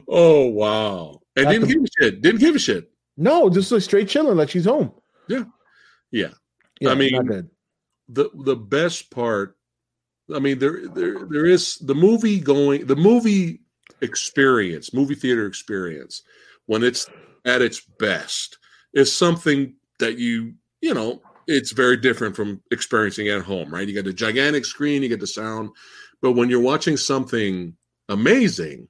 oh, 0.09 0.47
wow. 0.47 1.21
And 1.37 1.49
didn't 1.49 1.69
the- 1.69 1.75
give 1.75 1.83
a 1.83 1.87
shit. 2.01 2.21
Didn't 2.23 2.41
give 2.41 2.55
a 2.55 2.59
shit. 2.59 2.91
no, 3.17 3.51
just 3.51 3.73
like 3.73 3.83
straight 3.83 4.09
chilling, 4.09 4.37
like 4.37 4.51
she's 4.51 4.65
home. 4.65 4.93
Yeah. 5.29 5.45
Yeah. 6.13 6.31
yeah 6.81 6.91
I 6.91 6.95
mean, 6.95 7.51
the 8.09 8.31
the 8.45 8.57
best 8.57 9.11
part 9.11 9.58
i 10.35 10.39
mean 10.39 10.59
there 10.59 10.89
there 10.89 11.25
there 11.27 11.47
is 11.47 11.77
the 11.79 11.95
movie 11.95 12.41
going 12.41 12.87
the 12.87 12.97
movie 12.97 13.61
experience 14.01 14.95
movie 14.95 15.15
theater 15.15 15.47
experience 15.47 16.23
when 16.67 16.83
it's 16.83 17.09
at 17.45 17.63
its 17.63 17.81
best 17.99 18.59
is 18.95 19.15
something 19.15 19.75
that 19.99 20.19
you 20.19 20.55
you 20.81 20.95
know 20.95 21.21
it's 21.47 21.73
very 21.73 21.97
different 21.97 22.37
from 22.37 22.61
experiencing 22.71 23.29
at 23.29 23.43
home 23.43 23.73
right? 23.73 23.89
You 23.89 23.95
got 23.95 24.05
the 24.05 24.13
gigantic 24.13 24.65
screen 24.65 25.03
you 25.03 25.09
get 25.09 25.21
the 25.21 25.27
sound 25.27 25.71
but 26.21 26.33
when 26.33 26.51
you're 26.51 26.61
watching 26.61 26.97
something 26.97 27.75
amazing 28.09 28.89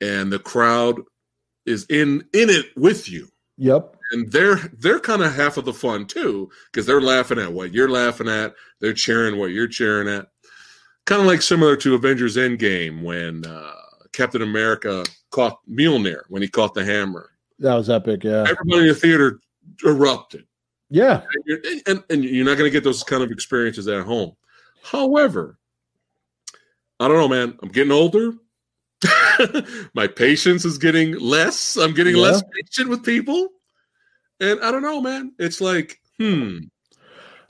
and 0.00 0.32
the 0.32 0.38
crowd 0.38 1.00
is 1.66 1.86
in 1.88 2.24
in 2.32 2.50
it 2.50 2.66
with 2.76 3.08
you. 3.08 3.28
Yep. 3.56 3.96
and 4.10 4.32
they're 4.32 4.56
they're 4.78 4.98
kind 4.98 5.22
of 5.22 5.32
half 5.32 5.56
of 5.56 5.64
the 5.64 5.72
fun 5.72 6.06
too 6.06 6.50
because 6.72 6.86
they're 6.86 7.00
laughing 7.00 7.38
at 7.38 7.52
what 7.52 7.72
you're 7.72 7.88
laughing 7.88 8.28
at 8.28 8.52
they're 8.80 8.92
cheering 8.92 9.38
what 9.38 9.52
you're 9.52 9.68
cheering 9.68 10.08
at 10.08 10.26
kind 11.06 11.20
of 11.20 11.26
like 11.26 11.42
similar 11.42 11.76
to 11.76 11.94
avengers 11.94 12.36
endgame 12.36 13.02
when 13.02 13.44
uh, 13.46 13.72
captain 14.12 14.42
america 14.42 15.04
caught 15.30 15.58
mjolnir 15.70 16.22
when 16.28 16.42
he 16.42 16.48
caught 16.48 16.74
the 16.74 16.84
hammer 16.84 17.30
That 17.58 17.74
was 17.74 17.90
epic. 17.90 18.24
Yeah. 18.24 18.46
everybody 18.48 18.82
in 18.82 18.88
the 18.88 18.94
theater 18.94 19.40
erupted 19.84 20.44
Yeah. 20.90 21.22
and 21.34 21.44
you're, 21.46 21.58
and, 21.86 22.04
and 22.10 22.24
you're 22.24 22.44
not 22.44 22.56
going 22.58 22.68
to 22.70 22.72
get 22.72 22.84
those 22.84 23.02
kind 23.02 23.22
of 23.22 23.30
experiences 23.30 23.88
at 23.88 24.04
home 24.04 24.32
however 24.82 25.58
i 27.00 27.08
don't 27.08 27.16
know 27.18 27.28
man 27.28 27.58
i'm 27.62 27.68
getting 27.70 27.92
older 27.92 28.32
my 29.94 30.06
patience 30.06 30.64
is 30.64 30.78
getting 30.78 31.18
less 31.18 31.76
i'm 31.76 31.92
getting 31.94 32.14
Yeah. 32.16 32.22
less 32.22 32.42
patient 32.54 32.88
with 32.88 33.02
people 33.04 33.48
and 34.40 34.60
i 34.60 34.70
don't 34.70 34.82
know 34.82 35.00
man 35.00 35.32
it's 35.38 35.60
like 35.60 36.00
hmm 36.18 36.58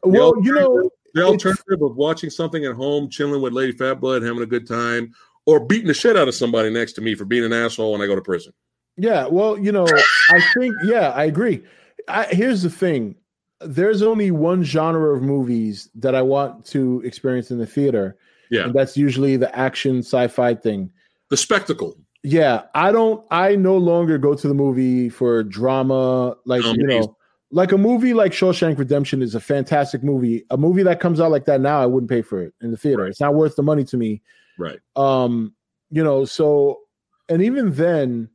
Well, 0.02 0.32
you 0.42 0.52
know, 0.52 0.90
the 1.14 1.22
alternative 1.22 1.80
of 1.82 1.96
watching 1.96 2.28
something 2.30 2.64
at 2.64 2.74
home 2.74 3.08
chilling 3.08 3.40
with 3.40 3.52
lady 3.52 3.72
fat 3.72 3.94
blood 4.00 4.22
having 4.22 4.42
a 4.42 4.46
good 4.46 4.66
time 4.66 5.12
or 5.46 5.60
beating 5.60 5.86
the 5.88 5.94
shit 5.94 6.16
out 6.16 6.28
of 6.28 6.34
somebody 6.34 6.70
next 6.70 6.92
to 6.94 7.00
me 7.00 7.14
for 7.14 7.24
being 7.24 7.44
an 7.44 7.52
asshole 7.52 7.92
when 7.92 8.00
i 8.00 8.06
go 8.06 8.14
to 8.14 8.22
prison 8.22 8.52
Yeah, 8.96 9.26
well, 9.26 9.58
you 9.58 9.72
know, 9.72 9.86
I 10.30 10.40
think 10.56 10.74
yeah, 10.84 11.10
I 11.10 11.24
agree. 11.24 11.62
I, 12.06 12.26
here's 12.30 12.62
the 12.62 12.70
thing: 12.70 13.16
there's 13.60 14.02
only 14.02 14.30
one 14.30 14.62
genre 14.62 15.16
of 15.16 15.22
movies 15.22 15.88
that 15.96 16.14
I 16.14 16.22
want 16.22 16.64
to 16.66 17.00
experience 17.04 17.50
in 17.50 17.58
the 17.58 17.66
theater, 17.66 18.16
Yeah. 18.50 18.64
and 18.66 18.72
that's 18.74 18.96
usually 18.96 19.36
the 19.36 19.50
action 19.56 19.98
sci-fi 19.98 20.54
thing. 20.54 20.90
The 21.30 21.36
spectacle. 21.36 21.96
Yeah, 22.22 22.62
I 22.74 22.92
don't. 22.92 23.24
I 23.32 23.56
no 23.56 23.76
longer 23.76 24.16
go 24.16 24.34
to 24.34 24.46
the 24.48 24.54
movie 24.54 25.08
for 25.08 25.42
drama, 25.42 26.36
like 26.46 26.62
you 26.62 26.70
Comedies. 26.74 27.06
know, 27.06 27.16
like 27.54 27.70
a 27.70 27.78
movie 27.78 28.14
like 28.14 28.32
Shawshank 28.32 28.78
Redemption 28.78 29.22
is 29.22 29.36
a 29.36 29.40
fantastic 29.40 30.02
movie. 30.02 30.44
A 30.50 30.56
movie 30.56 30.82
that 30.82 30.98
comes 30.98 31.20
out 31.20 31.30
like 31.30 31.44
that 31.44 31.60
now, 31.60 31.80
I 31.80 31.86
wouldn't 31.86 32.10
pay 32.10 32.20
for 32.20 32.42
it 32.42 32.52
in 32.60 32.72
the 32.72 32.76
theater. 32.76 33.02
Right. 33.02 33.10
It's 33.10 33.20
not 33.20 33.34
worth 33.34 33.54
the 33.54 33.62
money 33.62 33.84
to 33.84 33.96
me. 33.96 34.22
Right. 34.58 34.80
Um, 34.96 35.54
you 35.88 36.02
know, 36.02 36.24
so 36.24 36.80
and 37.28 37.40
even 37.42 37.72
then, 37.72 38.28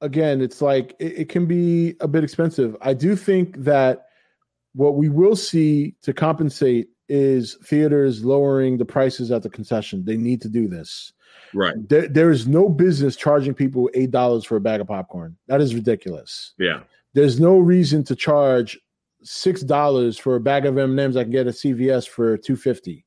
again, 0.00 0.40
it's 0.40 0.62
like 0.62 0.94
it, 1.00 1.18
it 1.18 1.28
can 1.28 1.46
be 1.46 1.96
a 2.00 2.06
bit 2.06 2.22
expensive. 2.22 2.76
I 2.80 2.94
do 2.94 3.16
think 3.16 3.56
that 3.64 4.06
what 4.76 4.94
we 4.94 5.08
will 5.08 5.34
see 5.34 5.96
to 6.02 6.12
compensate 6.12 6.90
is 7.08 7.56
theaters 7.64 8.24
lowering 8.24 8.78
the 8.78 8.84
prices 8.84 9.32
at 9.32 9.42
the 9.42 9.50
concession. 9.50 10.04
They 10.04 10.16
need 10.16 10.40
to 10.42 10.48
do 10.48 10.68
this 10.68 11.12
Right. 11.52 11.74
there, 11.88 12.08
there 12.08 12.30
is 12.30 12.46
no 12.46 12.68
business 12.68 13.16
charging 13.16 13.52
people 13.54 13.90
eight 13.94 14.10
dollars 14.10 14.44
for 14.44 14.56
a 14.56 14.60
bag 14.60 14.80
of 14.80 14.86
popcorn. 14.86 15.36
That 15.48 15.60
is 15.60 15.74
ridiculous. 15.74 16.54
Yeah. 16.58 16.80
There's 17.14 17.40
no 17.40 17.58
reason 17.58 18.04
to 18.04 18.16
charge 18.16 18.78
six 19.22 19.62
dollars 19.62 20.18
for 20.18 20.36
a 20.36 20.40
bag 20.40 20.66
of 20.66 20.76
M 20.76 20.90
and 20.90 21.00
M's 21.00 21.16
I 21.16 21.22
can 21.22 21.32
get 21.32 21.46
at 21.46 21.54
CVS 21.54 22.06
for 22.08 22.36
two 22.36 22.56
fifty. 22.56 23.04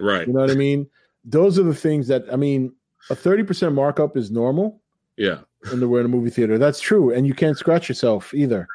Right. 0.00 0.26
You 0.26 0.32
know 0.32 0.40
what 0.40 0.50
I 0.50 0.54
mean? 0.54 0.88
Those 1.24 1.58
are 1.58 1.62
the 1.62 1.74
things 1.74 2.08
that 2.08 2.24
I 2.32 2.36
mean. 2.36 2.72
A 3.08 3.14
thirty 3.14 3.42
percent 3.42 3.74
markup 3.74 4.16
is 4.16 4.30
normal 4.30 4.82
Yeah. 5.16 5.38
the 5.72 5.88
we're 5.88 6.00
in 6.00 6.06
a 6.06 6.08
movie 6.08 6.28
theater. 6.30 6.58
That's 6.58 6.80
true, 6.80 7.12
and 7.12 7.26
you 7.26 7.32
can't 7.34 7.56
scratch 7.56 7.88
yourself 7.88 8.34
either. 8.34 8.66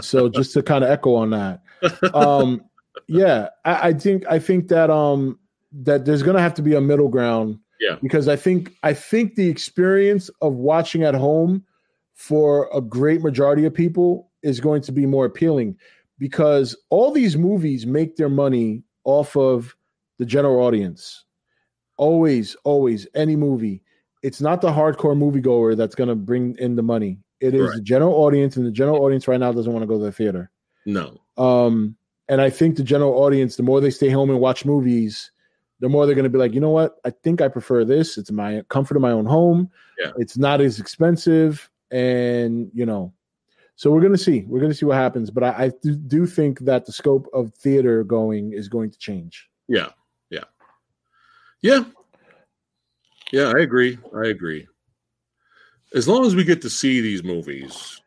so 0.00 0.28
just 0.38 0.52
to 0.54 0.62
kind 0.62 0.82
of 0.82 0.90
echo 0.90 1.14
on 1.14 1.30
that, 1.30 1.62
um, 2.14 2.64
yeah, 3.06 3.48
I, 3.64 3.88
I 3.88 3.92
think 3.92 4.24
I 4.28 4.38
think 4.40 4.68
that 4.68 4.90
um 4.90 5.38
that 5.72 6.04
there's 6.04 6.22
gonna 6.24 6.40
have 6.40 6.54
to 6.54 6.62
be 6.62 6.74
a 6.74 6.80
middle 6.80 7.08
ground. 7.08 7.58
Yeah. 7.80 7.96
because 8.02 8.28
I 8.28 8.36
think 8.36 8.72
I 8.82 8.92
think 8.94 9.34
the 9.36 9.48
experience 9.48 10.30
of 10.42 10.54
watching 10.54 11.02
at 11.04 11.14
home 11.14 11.64
for 12.14 12.68
a 12.72 12.80
great 12.80 13.22
majority 13.22 13.64
of 13.64 13.74
people 13.74 14.30
is 14.42 14.60
going 14.60 14.82
to 14.82 14.92
be 14.92 15.06
more 15.06 15.24
appealing 15.26 15.76
because 16.18 16.76
all 16.90 17.10
these 17.12 17.36
movies 17.36 17.86
make 17.86 18.16
their 18.16 18.28
money 18.28 18.82
off 19.04 19.36
of 19.36 19.74
the 20.18 20.24
general 20.24 20.60
audience. 20.64 21.24
Always, 21.96 22.54
always, 22.64 23.06
any 23.14 23.36
movie. 23.36 23.82
It's 24.22 24.40
not 24.40 24.60
the 24.60 24.70
hardcore 24.70 25.16
moviegoer 25.16 25.76
that's 25.76 25.94
going 25.94 26.08
to 26.08 26.14
bring 26.14 26.56
in 26.58 26.76
the 26.76 26.82
money. 26.82 27.18
It 27.40 27.54
is 27.54 27.68
Right. 27.68 27.76
the 27.76 27.82
general 27.82 28.14
audience, 28.14 28.56
and 28.56 28.66
the 28.66 28.70
general 28.70 29.02
audience 29.02 29.28
right 29.28 29.38
now 29.38 29.52
doesn't 29.52 29.72
want 29.72 29.82
to 29.82 29.86
go 29.86 29.98
to 29.98 30.04
the 30.04 30.12
theater. 30.12 30.50
No. 30.86 31.20
Um, 31.36 31.96
and 32.28 32.40
I 32.40 32.48
think 32.48 32.76
the 32.76 32.82
general 32.82 33.12
audience, 33.22 33.56
the 33.56 33.62
more 33.62 33.80
they 33.80 33.90
stay 33.90 34.08
home 34.08 34.30
and 34.30 34.40
watch 34.40 34.64
movies, 34.64 35.30
the 35.80 35.88
more 35.88 36.06
they're 36.06 36.14
going 36.14 36.24
to 36.24 36.30
be 36.30 36.38
like, 36.38 36.54
you 36.54 36.60
know 36.60 36.70
what? 36.70 36.96
I 37.04 37.10
think 37.10 37.42
I 37.42 37.48
prefer 37.48 37.84
this. 37.84 38.16
It's 38.16 38.30
my 38.30 38.62
comfort 38.70 38.96
of 38.96 39.02
my 39.02 39.10
own 39.10 39.26
home. 39.26 39.68
Yeah. 40.02 40.12
It's 40.16 40.38
not 40.38 40.60
as 40.62 40.80
expensive, 40.80 41.70
and 41.94 42.70
you 42.74 42.84
know, 42.84 43.12
so 43.76 43.90
we're 43.90 44.00
going 44.00 44.12
to 44.12 44.18
see. 44.18 44.40
We're 44.48 44.58
going 44.58 44.72
to 44.72 44.76
see 44.76 44.84
what 44.84 44.96
happens. 44.96 45.30
But 45.30 45.44
I, 45.44 45.64
I 45.64 45.72
do, 45.82 45.94
do 45.94 46.26
think 46.26 46.58
that 46.60 46.84
the 46.86 46.92
scope 46.92 47.28
of 47.32 47.54
theater 47.54 48.02
going 48.02 48.52
is 48.52 48.68
going 48.68 48.90
to 48.90 48.98
change. 48.98 49.48
Yeah. 49.68 49.90
Yeah. 50.28 50.44
Yeah. 51.62 51.84
Yeah, 53.32 53.52
I 53.56 53.60
agree. 53.60 53.98
I 54.14 54.26
agree. 54.26 54.66
As 55.94 56.08
long 56.08 56.26
as 56.26 56.34
we 56.34 56.44
get 56.44 56.62
to 56.62 56.70
see 56.70 57.00
these 57.00 57.22
movies. 57.22 58.00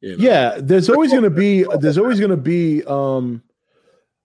You 0.00 0.16
know. 0.16 0.24
Yeah, 0.24 0.58
there's 0.58 0.88
always 0.88 1.10
going 1.10 1.24
to 1.24 1.30
be. 1.30 1.64
There's 1.78 1.98
always 1.98 2.18
going 2.18 2.30
to 2.30 2.36
be. 2.36 2.82
Um, 2.84 3.42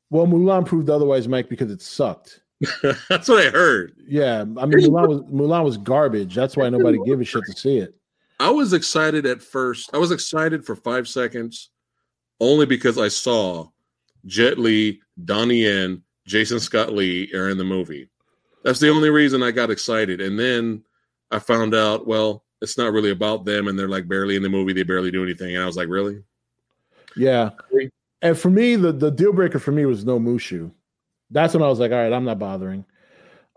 well, 0.10 0.26
Mulan 0.26 0.66
proved 0.66 0.90
otherwise, 0.90 1.28
Mike, 1.28 1.50
because 1.50 1.70
it 1.70 1.82
sucked. 1.82 2.42
That's 3.10 3.28
what 3.28 3.46
I 3.46 3.50
heard. 3.50 3.94
Yeah, 4.08 4.42
I 4.42 4.44
mean 4.44 4.80
Mulan 4.80 5.08
was 5.10 5.22
Mulan 5.24 5.64
was 5.66 5.78
garbage. 5.78 6.34
That's 6.34 6.56
why 6.56 6.70
nobody 6.70 6.98
gave 7.06 7.20
a 7.20 7.26
shit 7.26 7.44
to 7.46 7.54
see 7.54 7.80
it. 7.80 7.94
I 8.40 8.50
was 8.50 8.74
excited 8.74 9.26
at 9.26 9.42
first. 9.42 9.90
I 9.94 9.98
was 9.98 10.12
excited 10.12 10.66
for 10.66 10.76
five 10.76 11.08
seconds 11.08 11.70
only 12.40 12.66
because 12.66 12.98
I 12.98 13.08
saw 13.08 13.68
Jet 14.26 14.58
Li, 14.60 15.00
Donnie 15.24 15.64
Yen, 15.64 16.02
Jason 16.26 16.60
Scott 16.60 16.92
Lee 16.92 17.32
are 17.34 17.50
in 17.50 17.58
the 17.58 17.64
movie. 17.64 18.10
That's 18.64 18.80
the 18.80 18.90
only 18.90 19.10
reason 19.10 19.44
I 19.44 19.52
got 19.52 19.70
excited. 19.72 20.20
And 20.22 20.38
then 20.38 20.84
I 21.32 21.40
found 21.40 21.74
out, 21.76 22.08
well, 22.08 22.44
it's 22.62 22.78
not 22.78 22.92
really 22.92 23.12
about 23.12 23.46
them 23.46 23.68
and 23.68 23.78
they're 23.78 23.88
like 23.88 24.08
barely 24.08 24.36
in 24.36 24.44
the 24.44 24.50
movie. 24.50 24.74
They 24.74 24.84
barely 24.84 25.12
do 25.12 25.24
anything. 25.24 25.56
And 25.56 25.64
I 25.64 25.68
was 25.68 25.78
like, 25.78 25.88
really? 25.88 26.24
Yeah. 27.16 27.52
And 28.22 28.38
for 28.38 28.50
me, 28.50 28.76
the, 28.76 28.92
the 28.92 29.12
deal 29.12 29.34
breaker 29.34 29.60
for 29.60 29.72
me 29.72 29.86
was 29.86 30.04
no 30.04 30.20
Mushu. 30.20 30.72
That's 31.30 31.54
when 31.54 31.64
I 31.64 31.68
was 31.68 31.80
like, 31.80 31.92
all 31.92 31.98
right, 31.98 32.12
I'm 32.12 32.26
not 32.26 32.40
bothering. 32.40 32.86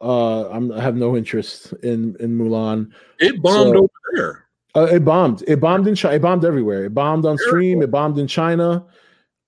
Uh, 0.01 0.49
I'm, 0.51 0.71
I 0.73 0.81
have 0.81 0.95
no 0.95 1.17
interest 1.17 1.73
in 1.83 2.17
in 2.21 2.39
Mulan. 2.39 2.93
It 3.19 3.43
bombed 3.43 3.73
So- 3.75 3.79
over 3.79 3.89
there. 4.15 4.45
Uh, 4.79 4.85
it 4.85 5.05
bombed. 5.05 5.43
It 5.49 5.61
bombed 5.61 5.89
in 5.89 5.95
China. 5.97 6.15
It 6.15 6.23
bombed 6.23 6.45
everywhere. 6.45 6.85
It 6.85 6.95
bombed 6.95 7.27
on 7.27 7.37
stream. 7.37 7.83
It 7.83 7.91
bombed 7.91 8.19
in 8.19 8.29
China. 8.29 8.87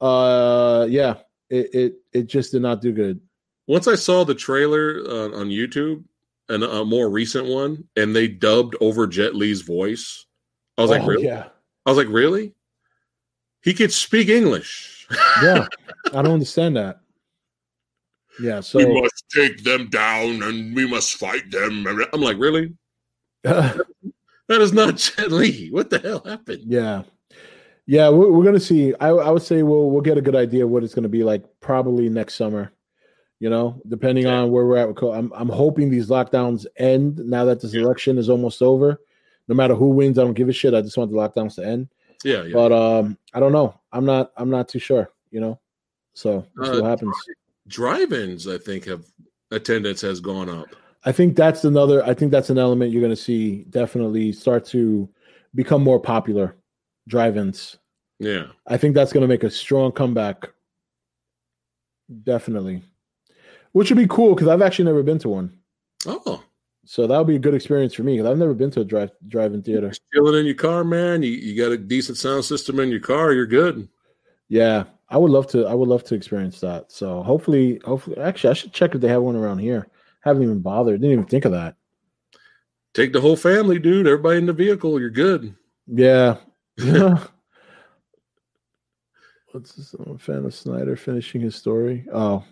Uh, 0.00 0.86
yeah. 0.90 1.18
It 1.50 1.74
it 1.74 1.94
it 2.12 2.26
just 2.26 2.52
did 2.52 2.62
not 2.62 2.80
do 2.80 2.92
good. 2.92 3.20
Once 3.68 3.86
I 3.86 3.94
saw 3.94 4.24
the 4.24 4.34
trailer 4.34 5.02
uh, 5.06 5.38
on 5.38 5.48
YouTube 5.48 6.02
and 6.48 6.64
a 6.64 6.84
more 6.84 7.08
recent 7.08 7.46
one, 7.46 7.84
and 7.94 8.14
they 8.14 8.26
dubbed 8.26 8.74
over 8.80 9.06
Jet 9.06 9.36
Li's 9.36 9.62
voice, 9.62 10.26
I 10.76 10.82
was 10.82 10.90
like, 10.90 11.02
Oh, 11.02 11.06
really? 11.06 11.24
Yeah. 11.26 11.46
I 11.86 11.90
was 11.90 11.96
like, 11.96 12.08
really? 12.08 12.54
He 13.62 13.72
could 13.72 13.92
speak 13.92 14.28
English. 14.28 15.06
Yeah. 15.42 15.66
I 16.12 16.22
don't 16.22 16.34
understand 16.34 16.76
that. 16.76 17.00
Yeah. 18.40 18.60
So 18.60 18.78
we 18.78 19.00
must 19.00 19.24
take 19.34 19.64
them 19.64 19.88
down 19.88 20.42
and 20.44 20.74
we 20.74 20.86
must 20.88 21.16
fight 21.16 21.50
them. 21.50 21.84
I'm 22.12 22.20
like, 22.20 22.38
really? 22.38 22.74
That 24.50 24.60
is 24.60 24.72
not 24.72 24.96
Jet 24.98 25.30
Li. 25.30 25.68
What 25.70 25.90
the 25.90 26.00
hell 26.00 26.22
happened? 26.26 26.64
Yeah, 26.66 27.04
yeah, 27.86 28.08
we're, 28.08 28.30
we're 28.32 28.44
gonna 28.44 28.58
see. 28.60 28.92
I, 29.00 29.08
I 29.10 29.30
would 29.30 29.42
say 29.42 29.62
we'll 29.62 29.90
we'll 29.92 30.00
get 30.02 30.18
a 30.18 30.22
good 30.22 30.34
idea 30.34 30.64
of 30.64 30.70
what 30.70 30.82
it's 30.82 30.92
gonna 30.94 31.08
be 31.08 31.22
like 31.22 31.44
probably 31.60 32.08
next 32.08 32.34
summer. 32.34 32.72
You 33.38 33.48
know, 33.48 33.80
depending 33.88 34.24
Yeah. 34.26 34.40
on 34.40 34.50
where 34.50 34.66
we're 34.66 34.76
at. 34.76 34.88
with 34.88 34.96
co- 34.96 35.12
I'm 35.12 35.32
I'm 35.34 35.48
hoping 35.48 35.88
these 35.88 36.08
lockdowns 36.08 36.66
end 36.76 37.18
now 37.18 37.44
that 37.44 37.60
this 37.60 37.72
Yeah. 37.72 37.82
election 37.82 38.18
is 38.18 38.28
almost 38.28 38.60
over. 38.60 39.00
No 39.46 39.54
matter 39.54 39.74
who 39.76 39.90
wins, 39.90 40.18
I 40.18 40.24
don't 40.24 40.34
give 40.34 40.48
a 40.48 40.52
shit. 40.52 40.74
I 40.74 40.80
just 40.82 40.98
want 40.98 41.10
the 41.12 41.16
lockdowns 41.16 41.54
to 41.54 41.64
end. 41.64 41.88
Yeah, 42.24 42.42
yeah. 42.42 42.52
But 42.52 42.72
um, 42.72 43.16
I 43.32 43.38
don't 43.40 43.52
know. 43.52 43.80
I'm 43.92 44.04
not. 44.04 44.32
I'm 44.36 44.50
not 44.50 44.68
too 44.68 44.80
sure. 44.80 45.10
You 45.30 45.40
know, 45.40 45.60
so 46.12 46.44
Uh, 46.60 46.70
what 46.80 46.84
happens. 46.84 47.16
Drive-ins, 47.68 48.48
I 48.48 48.58
think, 48.58 48.84
have 48.86 49.04
attendance 49.52 50.00
has 50.00 50.18
gone 50.20 50.48
up. 50.48 50.66
I 51.04 51.12
think 51.12 51.34
that's 51.36 51.64
another. 51.64 52.04
I 52.04 52.12
think 52.14 52.30
that's 52.30 52.50
an 52.50 52.58
element 52.58 52.92
you're 52.92 53.00
going 53.00 53.14
to 53.14 53.16
see 53.16 53.64
definitely 53.70 54.32
start 54.32 54.64
to 54.66 55.08
become 55.54 55.82
more 55.82 55.98
popular. 56.00 56.56
Drive-ins. 57.08 57.78
Yeah. 58.18 58.46
I 58.66 58.76
think 58.76 58.94
that's 58.94 59.12
going 59.12 59.22
to 59.22 59.28
make 59.28 59.42
a 59.44 59.50
strong 59.50 59.92
comeback. 59.92 60.50
Definitely, 62.24 62.82
which 63.72 63.88
would 63.88 63.96
be 63.96 64.08
cool 64.08 64.34
because 64.34 64.48
I've 64.48 64.62
actually 64.62 64.86
never 64.86 65.04
been 65.04 65.18
to 65.20 65.28
one, 65.28 65.56
Oh, 66.06 66.42
so 66.84 67.06
that 67.06 67.16
would 67.16 67.28
be 67.28 67.36
a 67.36 67.38
good 67.38 67.54
experience 67.54 67.94
for 67.94 68.02
me 68.02 68.16
because 68.16 68.28
I've 68.28 68.36
never 68.36 68.52
been 68.52 68.72
to 68.72 68.80
a 68.80 68.84
drive 68.84 69.12
drive-in 69.28 69.62
theater. 69.62 69.92
chilling 70.12 70.40
in 70.40 70.44
your 70.44 70.56
car, 70.56 70.82
man. 70.82 71.22
You, 71.22 71.30
you 71.30 71.56
got 71.56 71.70
a 71.70 71.78
decent 71.78 72.18
sound 72.18 72.44
system 72.44 72.80
in 72.80 72.90
your 72.90 72.98
car. 72.98 73.32
You're 73.32 73.46
good. 73.46 73.88
Yeah, 74.48 74.84
I 75.08 75.18
would 75.18 75.30
love 75.30 75.46
to. 75.52 75.66
I 75.66 75.74
would 75.74 75.88
love 75.88 76.02
to 76.04 76.16
experience 76.16 76.58
that. 76.60 76.90
So 76.90 77.22
hopefully, 77.22 77.80
hopefully, 77.84 78.18
actually, 78.18 78.50
I 78.50 78.54
should 78.54 78.72
check 78.72 78.96
if 78.96 79.00
they 79.00 79.08
have 79.08 79.22
one 79.22 79.36
around 79.36 79.58
here. 79.60 79.86
Haven't 80.20 80.42
even 80.42 80.60
bothered. 80.60 81.00
Didn't 81.00 81.12
even 81.12 81.26
think 81.26 81.44
of 81.44 81.52
that. 81.52 81.76
Take 82.92 83.12
the 83.12 83.20
whole 83.20 83.36
family, 83.36 83.78
dude. 83.78 84.06
Everybody 84.06 84.38
in 84.38 84.46
the 84.46 84.52
vehicle. 84.52 85.00
You're 85.00 85.10
good. 85.10 85.54
Yeah. 85.86 86.36
What's 89.52 89.72
this? 89.72 89.94
I'm 89.94 90.14
a 90.14 90.18
fan 90.18 90.44
of 90.44 90.54
Snyder 90.54 90.96
finishing 90.96 91.40
his 91.40 91.56
story. 91.56 92.06
Oh, 92.12 92.44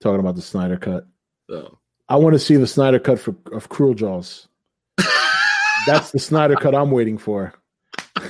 talking 0.00 0.20
about 0.20 0.36
the 0.36 0.42
Snyder 0.42 0.76
cut. 0.76 1.06
So. 1.48 1.78
I 2.08 2.16
want 2.16 2.34
to 2.34 2.38
see 2.38 2.56
the 2.56 2.66
Snyder 2.66 2.98
cut 2.98 3.18
for 3.18 3.34
of 3.52 3.68
Cruel 3.70 3.94
Jaws. 3.94 4.48
That's 5.86 6.10
the 6.10 6.18
Snyder 6.18 6.56
cut 6.56 6.74
I'm 6.74 6.90
waiting 6.90 7.16
for. 7.16 7.54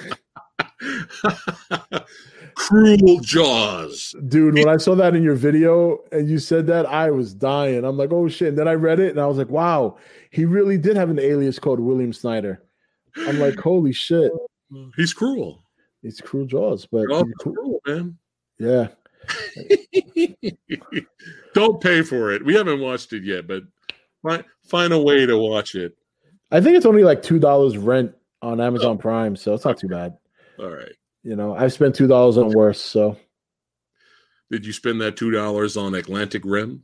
Cruel 2.69 3.19
Jaws. 3.21 4.15
Dude, 4.29 4.55
when 4.55 4.69
I 4.69 4.77
saw 4.77 4.95
that 4.95 5.17
in 5.17 5.23
your 5.23 5.35
video 5.35 5.99
and 6.13 6.29
you 6.29 6.39
said 6.39 6.67
that, 6.69 6.87
I 6.87 7.11
was 7.11 7.35
dying. 7.35 7.85
I'm 7.85 7.97
like, 7.97 8.13
oh 8.13 8.29
shit. 8.29 8.49
And 8.49 8.59
then 8.59 8.69
I 8.69 8.75
read 8.75 9.01
it 9.01 9.11
and 9.11 9.21
I 9.21 9.27
was 9.27 9.37
like, 9.37 9.49
wow, 9.49 9.97
he 10.31 10.45
really 10.45 10.79
did 10.79 10.97
have 10.97 11.11
an 11.11 11.19
alias 11.19 11.59
called 11.59 11.81
William 11.81 12.13
Snyder. 12.13 12.63
I'm 13.17 13.41
like, 13.41 13.59
holy 13.59 13.93
shit. 13.93 14.31
He's 14.97 15.13
cruel. 15.13 15.65
He's 16.03 16.21
Cruel 16.21 16.47
Jaws, 16.47 16.87
but 16.91 17.09
Jaws 17.09 17.23
he's 17.23 17.31
is 17.31 17.35
cool. 17.41 17.55
cruel, 17.55 17.81
man. 17.87 18.19
yeah. 18.59 18.89
Don't 21.55 21.81
pay 21.81 22.03
for 22.03 22.33
it. 22.33 22.45
We 22.45 22.55
haven't 22.55 22.81
watched 22.81 23.13
it 23.13 23.23
yet, 23.23 23.47
but 23.47 23.63
find, 24.23 24.45
find 24.65 24.93
a 24.93 25.01
way 25.01 25.27
to 25.27 25.39
watch 25.39 25.75
it. 25.75 25.97
I 26.51 26.61
think 26.61 26.77
it's 26.77 26.87
only 26.87 27.05
like 27.05 27.23
two 27.23 27.39
dollars 27.39 27.77
rent 27.79 28.13
on 28.41 28.61
Amazon 28.61 28.97
oh. 28.97 28.99
Prime, 28.99 29.37
so 29.37 29.55
it's 29.55 29.65
not 29.65 29.79
too 29.79 29.89
bad. 29.89 30.17
All 30.59 30.71
right. 30.71 30.93
You 31.23 31.37
know, 31.37 31.55
I've 31.55 31.73
spent 31.73 31.95
two 31.95 32.07
dollars 32.07 32.37
on 32.37 32.51
worse, 32.51 32.81
so 32.81 33.17
Did 34.51 34.67
you 34.67 34.73
spend 34.73 35.01
that 35.01 35.17
two 35.17 35.31
dollars 35.31 35.77
on 35.77 35.95
Atlantic 35.95 36.43
Rim? 36.45 36.83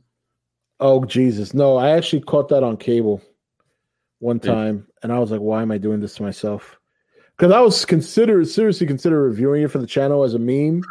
Oh 0.79 1.03
Jesus, 1.03 1.53
no! 1.53 1.77
I 1.77 1.89
actually 1.89 2.21
caught 2.21 2.47
that 2.49 2.63
on 2.63 2.77
cable 2.77 3.21
one 4.19 4.39
time, 4.39 4.85
yeah. 4.87 4.93
and 5.03 5.11
I 5.11 5.19
was 5.19 5.31
like, 5.31 5.41
"Why 5.41 5.61
am 5.61 5.71
I 5.71 5.77
doing 5.77 5.99
this 5.99 6.15
to 6.15 6.23
myself?" 6.23 6.79
Because 7.37 7.51
I 7.51 7.59
was 7.59 7.83
consider 7.83 8.43
seriously 8.45 8.87
consider 8.87 9.21
reviewing 9.21 9.63
it 9.63 9.71
for 9.71 9.79
the 9.79 9.87
channel 9.87 10.23
as 10.23 10.35
a 10.35 10.39
meme, 10.39 10.83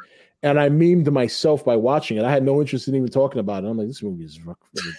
and 0.43 0.61
I 0.61 0.69
memed 0.69 1.11
myself 1.11 1.65
by 1.65 1.77
watching 1.77 2.19
it. 2.19 2.25
I 2.25 2.31
had 2.31 2.43
no 2.43 2.61
interest 2.61 2.87
in 2.87 2.95
even 2.95 3.09
talking 3.09 3.41
about 3.41 3.65
it. 3.65 3.69
I'm 3.69 3.79
like, 3.79 3.87
this 3.87 4.03
movie 4.03 4.25
is 4.25 4.39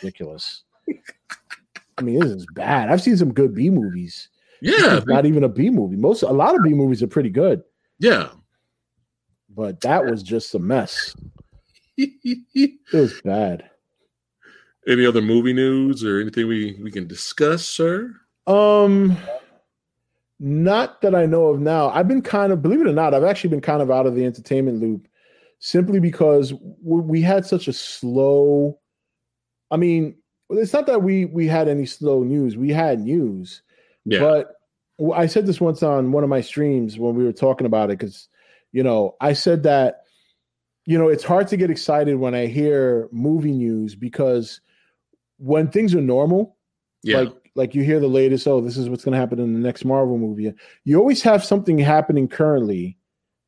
ridiculous. 0.01 0.63
I 1.97 2.01
mean, 2.01 2.19
this 2.19 2.31
is 2.31 2.47
bad. 2.55 2.89
I've 2.89 3.01
seen 3.01 3.17
some 3.17 3.33
good 3.33 3.53
B 3.53 3.69
movies. 3.69 4.29
Yeah, 4.61 5.01
not 5.05 5.27
even 5.27 5.43
a 5.43 5.49
B 5.49 5.69
movie. 5.69 5.97
Most 5.97 6.23
a 6.23 6.31
lot 6.31 6.55
of 6.55 6.63
B 6.63 6.69
movies 6.69 7.03
are 7.03 7.07
pretty 7.07 7.29
good. 7.29 7.61
Yeah, 7.99 8.29
but 9.59 9.81
that 9.81 10.05
was 10.05 10.23
just 10.23 10.55
a 10.55 10.59
mess. 10.59 11.13
it 11.97 12.79
was 12.93 13.19
bad. 13.25 13.69
Any 14.87 15.05
other 15.05 15.21
movie 15.21 15.51
news 15.51 16.01
or 16.01 16.21
anything 16.21 16.47
we 16.47 16.79
we 16.81 16.89
can 16.89 17.07
discuss, 17.07 17.67
sir? 17.67 18.15
Um, 18.47 19.17
not 20.39 21.01
that 21.01 21.13
I 21.13 21.25
know 21.25 21.47
of 21.47 21.59
now. 21.59 21.89
I've 21.89 22.07
been 22.07 22.21
kind 22.21 22.53
of, 22.53 22.61
believe 22.61 22.79
it 22.79 22.87
or 22.87 22.93
not, 22.93 23.13
I've 23.13 23.25
actually 23.25 23.49
been 23.49 23.59
kind 23.59 23.81
of 23.81 23.91
out 23.91 24.05
of 24.05 24.15
the 24.15 24.23
entertainment 24.23 24.79
loop 24.79 25.09
simply 25.59 25.99
because 25.99 26.53
we 26.81 27.21
had 27.21 27.45
such 27.45 27.67
a 27.67 27.73
slow. 27.73 28.79
I 29.71 29.75
mean, 29.75 30.15
it's 30.51 30.71
not 30.71 30.87
that 30.87 31.03
we 31.03 31.25
we 31.25 31.47
had 31.47 31.67
any 31.67 31.85
slow 31.85 32.23
news. 32.23 32.55
We 32.55 32.69
had 32.69 33.01
news, 33.01 33.61
yeah. 34.05 34.19
but 34.19 34.55
I 35.13 35.25
said 35.25 35.45
this 35.45 35.59
once 35.59 35.83
on 35.83 36.13
one 36.13 36.23
of 36.23 36.29
my 36.29 36.39
streams 36.39 36.97
when 36.97 37.15
we 37.15 37.25
were 37.25 37.33
talking 37.33 37.67
about 37.67 37.89
it 37.89 37.99
because, 37.99 38.29
you 38.71 38.83
know, 38.83 39.15
I 39.19 39.33
said 39.33 39.63
that, 39.63 40.03
you 40.85 40.97
know, 40.97 41.07
it's 41.07 41.23
hard 41.23 41.47
to 41.49 41.57
get 41.57 41.69
excited 41.69 42.15
when 42.15 42.35
I 42.35 42.47
hear 42.47 43.09
movie 43.11 43.51
news 43.51 43.95
because 43.95 44.61
when 45.37 45.69
things 45.69 45.95
are 45.95 46.01
normal, 46.01 46.57
yeah. 47.03 47.19
like 47.19 47.33
like 47.55 47.75
you 47.75 47.83
hear 47.83 47.99
the 47.99 48.07
latest, 48.07 48.47
oh, 48.47 48.61
this 48.61 48.77
is 48.77 48.89
what's 48.89 49.03
going 49.03 49.13
to 49.13 49.19
happen 49.19 49.39
in 49.39 49.53
the 49.53 49.59
next 49.59 49.83
Marvel 49.83 50.17
movie. 50.17 50.53
You 50.85 50.97
always 50.97 51.21
have 51.23 51.43
something 51.43 51.77
happening 51.77 52.27
currently 52.27 52.97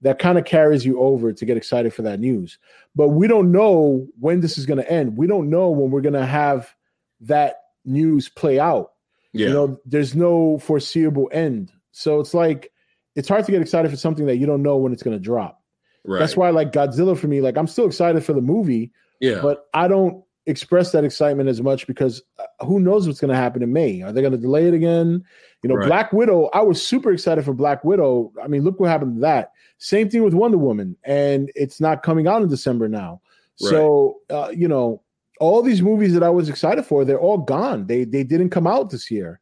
that 0.02 0.20
kind 0.20 0.38
of 0.38 0.46
carries 0.46 0.86
you 0.86 1.00
over 1.00 1.32
to 1.32 1.46
get 1.46 1.58
excited 1.58 1.94
for 1.94 2.02
that 2.02 2.20
news. 2.20 2.58
But 2.96 3.10
we 3.10 3.28
don't 3.28 3.52
know 3.52 4.08
when 4.20 4.42
this 4.42 4.58
is 4.58 4.66
going 4.66 4.80
to 4.80 4.92
end. 4.92 5.16
We 5.16 5.28
don't 5.28 5.50
know 5.50 5.70
when 5.70 5.92
we're 5.92 6.02
going 6.02 6.14
to 6.14 6.26
have 6.26 6.76
that 7.22 7.58
news 7.86 8.28
play 8.28 8.60
out. 8.60 8.92
Yeah. 9.32 9.48
You 9.48 9.54
know, 9.54 9.80
there's 9.86 10.16
no 10.16 10.58
foreseeable 10.58 11.30
end. 11.32 11.72
So 11.92 12.20
it's 12.20 12.34
like 12.34 12.72
it's 13.16 13.28
hard 13.28 13.46
to 13.46 13.52
get 13.52 13.62
excited 13.62 13.92
for 13.92 13.98
something 13.98 14.26
that 14.26 14.38
you 14.38 14.46
don't 14.46 14.64
know 14.64 14.78
when 14.78 14.94
it's 14.94 15.04
going 15.04 15.16
to 15.16 15.24
drop. 15.24 15.62
Right. 16.06 16.20
That's 16.20 16.36
why 16.36 16.50
like 16.50 16.72
Godzilla 16.72 17.18
for 17.18 17.28
me, 17.28 17.42
like 17.42 17.58
I'm 17.58 17.68
still 17.68 17.86
excited 17.86 18.24
for 18.24 18.34
the 18.34 18.42
movie. 18.42 18.92
Yeah. 19.20 19.40
But 19.42 19.68
I 19.74 19.88
don't 19.88 20.24
express 20.48 20.92
that 20.92 21.04
excitement 21.04 21.50
as 21.50 21.62
much 21.62 21.86
because 21.86 22.22
uh, 22.40 22.66
who 22.66 22.80
knows 22.80 23.08
what's 23.08 23.20
going 23.20 23.30
to 23.30 23.36
happen 23.36 23.62
in 23.62 23.72
May? 23.72 24.02
Are 24.02 24.12
they 24.12 24.22
going 24.22 24.34
to 24.34 24.38
delay 24.38 24.68
it 24.68 24.74
again? 24.74 25.24
You 25.62 25.70
know, 25.70 25.76
right. 25.76 25.88
Black 25.88 26.14
Widow. 26.14 26.50
I 26.54 26.62
was 26.62 26.82
super 26.82 27.12
excited 27.12 27.46
for 27.46 27.54
Black 27.54 27.84
Widow. 27.84 28.32
I 28.42 28.48
mean, 28.48 28.64
look 28.64 28.80
what 28.80 28.90
happened 28.90 29.16
to 29.16 29.22
that. 29.22 29.52
Same 29.78 30.10
thing 30.10 30.24
with 30.24 30.34
Wonder 30.34 30.58
Woman, 30.58 30.96
and 31.04 31.52
it's 31.56 31.80
not 31.80 32.04
coming 32.04 32.28
out 32.28 32.42
in 32.42 32.48
December 32.48 32.88
now. 32.88 33.22
Right. 33.62 33.70
So, 33.70 34.20
uh, 34.30 34.52
you 34.56 34.68
know, 34.68 35.04
all 35.40 35.62
these 35.62 35.82
movies 35.82 36.14
that 36.14 36.24
I 36.24 36.30
was 36.30 36.50
excited 36.50 36.86
for, 36.86 37.06
they're 37.06 37.20
all 37.20 37.40
gone. 37.40 37.88
They 37.88 38.04
they 38.04 38.24
didn't 38.24 38.50
come 38.50 38.68
out 38.68 38.90
this 38.90 39.10
year. 39.12 39.40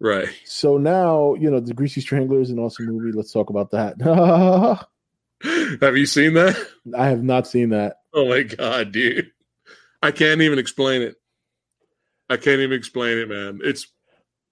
Right. 0.00 0.28
So 0.44 0.78
now, 0.78 1.34
you 1.34 1.50
know, 1.50 1.60
the 1.60 1.74
Greasy 1.74 2.00
Strangler 2.00 2.40
is 2.40 2.50
an 2.50 2.58
awesome 2.58 2.86
movie. 2.86 3.16
Let's 3.16 3.32
talk 3.32 3.50
about 3.50 3.70
that. 3.72 4.00
have 5.80 5.96
you 5.96 6.06
seen 6.06 6.34
that? 6.34 6.56
I 6.96 7.08
have 7.08 7.22
not 7.22 7.46
seen 7.46 7.68
that. 7.70 7.98
Oh 8.14 8.28
my 8.28 8.42
god, 8.42 8.92
dude. 8.92 9.30
I 10.02 10.10
can't 10.10 10.40
even 10.40 10.58
explain 10.58 11.02
it. 11.02 11.16
I 12.30 12.36
can't 12.36 12.60
even 12.60 12.78
explain 12.78 13.18
it, 13.18 13.28
man. 13.28 13.60
It's 13.62 13.86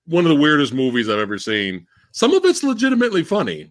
one 0.07 0.25
of 0.25 0.31
the 0.31 0.41
weirdest 0.41 0.75
movies 0.75 1.09
I've 1.09 1.19
ever 1.19 1.39
seen. 1.39 1.87
Some 2.13 2.35
of 2.35 2.45
it's 2.45 2.63
legitimately 2.63 3.25
funny, 3.25 3.71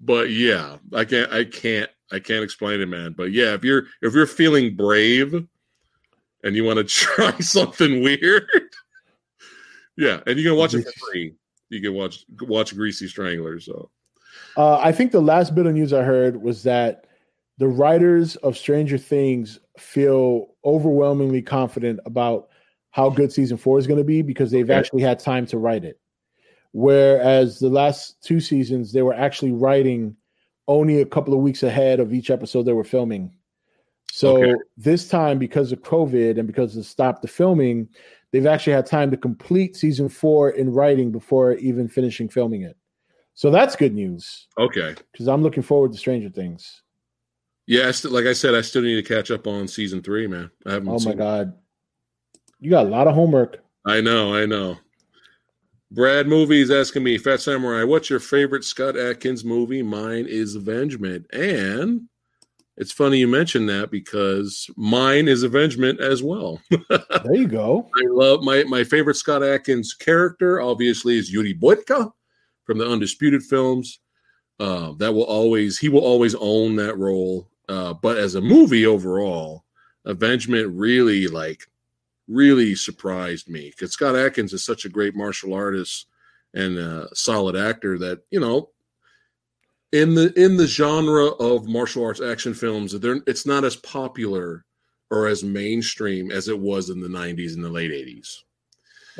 but 0.00 0.30
yeah, 0.30 0.76
I 0.94 1.04
can't, 1.04 1.32
I 1.32 1.44
can't, 1.44 1.90
I 2.12 2.18
can't 2.18 2.44
explain 2.44 2.80
it, 2.80 2.86
man. 2.86 3.14
But 3.16 3.32
yeah, 3.32 3.54
if 3.54 3.64
you're 3.64 3.84
if 4.00 4.14
you're 4.14 4.26
feeling 4.26 4.76
brave 4.76 5.34
and 6.44 6.56
you 6.56 6.64
want 6.64 6.78
to 6.78 6.84
try 6.84 7.38
something 7.40 8.02
weird, 8.02 8.48
yeah, 9.98 10.20
and 10.26 10.38
you 10.38 10.48
can 10.48 10.56
watch 10.56 10.74
it 10.74 10.84
for 10.84 10.92
free. 11.10 11.34
You 11.70 11.82
can 11.82 11.92
watch 11.92 12.24
watch 12.42 12.74
Greasy 12.74 13.08
Strangler. 13.08 13.58
So, 13.58 13.90
uh, 14.56 14.78
I 14.78 14.92
think 14.92 15.10
the 15.10 15.20
last 15.20 15.54
bit 15.54 15.66
of 15.66 15.74
news 15.74 15.92
I 15.92 16.02
heard 16.02 16.40
was 16.40 16.62
that 16.62 17.06
the 17.58 17.68
writers 17.68 18.36
of 18.36 18.56
Stranger 18.56 18.96
Things 18.96 19.58
feel 19.76 20.54
overwhelmingly 20.64 21.42
confident 21.42 21.98
about 22.06 22.48
how 22.92 23.10
good 23.10 23.32
season 23.32 23.56
four 23.56 23.78
is 23.78 23.88
going 23.88 23.98
to 23.98 24.04
be 24.04 24.22
because 24.22 24.52
they've 24.52 24.70
okay. 24.70 24.78
actually 24.78 25.02
had 25.02 25.18
time 25.18 25.46
to 25.46 25.58
write 25.58 25.84
it. 25.84 26.00
Whereas 26.72 27.58
the 27.58 27.68
last 27.68 28.22
two 28.22 28.40
seasons, 28.40 28.92
they 28.92 29.02
were 29.02 29.14
actually 29.14 29.52
writing 29.52 30.16
only 30.68 31.00
a 31.00 31.06
couple 31.06 31.34
of 31.34 31.40
weeks 31.40 31.64
ahead 31.64 31.98
of 31.98 32.12
each 32.12 32.30
episode 32.30 32.62
they 32.62 32.72
were 32.72 32.84
filming. 32.84 33.32
So 34.12 34.42
okay. 34.42 34.54
this 34.76 35.08
time, 35.08 35.38
because 35.38 35.72
of 35.72 35.82
COVID 35.82 36.38
and 36.38 36.46
because 36.46 36.76
of 36.76 36.86
stop 36.86 37.20
the 37.20 37.28
filming, 37.28 37.88
they've 38.32 38.46
actually 38.46 38.72
had 38.72 38.86
time 38.86 39.10
to 39.10 39.16
complete 39.16 39.76
season 39.76 40.08
four 40.08 40.50
in 40.50 40.72
writing 40.72 41.10
before 41.10 41.54
even 41.54 41.88
finishing 41.88 42.28
filming 42.28 42.62
it. 42.62 42.76
So 43.34 43.50
that's 43.50 43.76
good 43.76 43.94
news. 43.94 44.48
Okay. 44.58 44.94
Because 45.12 45.28
I'm 45.28 45.42
looking 45.42 45.62
forward 45.62 45.92
to 45.92 45.98
Stranger 45.98 46.28
Things. 46.28 46.82
Yeah, 47.68 47.82
I 47.82 48.08
like 48.08 48.24
I 48.24 48.32
said, 48.32 48.54
I 48.54 48.62
still 48.62 48.80
need 48.80 48.94
to 48.94 49.02
catch 49.02 49.30
up 49.30 49.46
on 49.46 49.68
season 49.68 50.02
three, 50.02 50.26
man. 50.26 50.50
I 50.64 50.72
haven't. 50.72 50.88
Oh 50.88 50.98
my 51.00 51.12
god, 51.12 51.52
you 52.60 52.70
got 52.70 52.86
a 52.86 52.88
lot 52.88 53.06
of 53.06 53.14
homework. 53.14 53.62
I 53.84 54.00
know, 54.00 54.34
I 54.34 54.46
know. 54.46 54.78
Brad 55.90 56.26
movies 56.26 56.70
asking 56.70 57.02
me, 57.02 57.18
Phat 57.18 57.40
Samurai, 57.40 57.84
what's 57.84 58.08
your 58.08 58.20
favorite 58.20 58.64
Scott 58.64 58.96
Adkins 58.98 59.44
movie? 59.44 59.82
Mine 59.82 60.26
is 60.26 60.54
Avengement, 60.54 61.26
and 61.32 62.08
it's 62.78 62.92
funny 62.92 63.18
you 63.18 63.26
mentioned 63.26 63.68
that 63.68 63.90
because 63.90 64.70
mine 64.76 65.26
is 65.26 65.42
Avengement 65.42 66.00
as 66.00 66.22
well. 66.22 66.60
there 66.70 67.34
you 67.34 67.48
go. 67.48 67.90
I 67.98 68.06
love 68.08 68.44
my 68.44 68.62
my 68.64 68.84
favorite 68.84 69.16
Scott 69.16 69.42
Adkins 69.42 69.94
character. 69.94 70.60
Obviously, 70.60 71.18
is 71.18 71.32
Yuri 71.32 71.54
Boyka 71.54 72.12
from 72.64 72.78
the 72.78 72.88
Undisputed 72.88 73.42
films. 73.42 73.98
Uh, 74.60 74.92
that 74.98 75.12
will 75.12 75.24
always 75.24 75.76
he 75.76 75.88
will 75.88 76.04
always 76.04 76.36
own 76.36 76.76
that 76.76 76.96
role. 76.96 77.50
Uh, 77.68 77.94
but 77.94 78.16
as 78.16 78.36
a 78.36 78.40
movie 78.40 78.86
overall, 78.86 79.64
Avengement 80.04 80.72
really 80.72 81.26
like 81.26 81.66
really 82.28 82.76
surprised 82.76 83.48
me 83.48 83.70
because 83.70 83.90
Scott 83.90 84.14
Adkins 84.14 84.52
is 84.52 84.62
such 84.62 84.84
a 84.84 84.90
great 84.90 85.16
martial 85.16 85.52
artist 85.52 86.06
and 86.54 86.78
a 86.78 87.08
solid 87.12 87.56
actor 87.56 87.98
that 87.98 88.20
you 88.30 88.38
know 88.38 88.70
in 89.92 90.14
the 90.14 90.32
in 90.40 90.56
the 90.56 90.66
genre 90.66 91.26
of 91.26 91.66
martial 91.66 92.04
arts 92.04 92.20
action 92.20 92.54
films, 92.54 92.94
it's 92.94 93.46
not 93.46 93.64
as 93.64 93.76
popular 93.76 94.64
or 95.10 95.26
as 95.26 95.42
mainstream 95.42 96.30
as 96.30 96.48
it 96.48 96.58
was 96.58 96.90
in 96.90 97.00
the 97.00 97.08
90s 97.08 97.54
and 97.54 97.64
the 97.64 97.68
late 97.68 97.90
80s. 97.90 98.42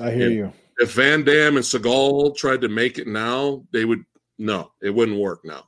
I 0.02 0.10
hear 0.10 0.26
and 0.26 0.34
you. 0.34 0.52
If 0.78 0.92
Van 0.92 1.24
Damme 1.24 1.56
and 1.56 1.64
Seagal 1.64 2.36
tried 2.36 2.60
to 2.60 2.68
make 2.68 2.98
it 2.98 3.06
now, 3.06 3.64
they 3.72 3.84
would 3.84 4.04
no, 4.38 4.70
it 4.82 4.90
wouldn't 4.90 5.18
work 5.18 5.40
now. 5.44 5.64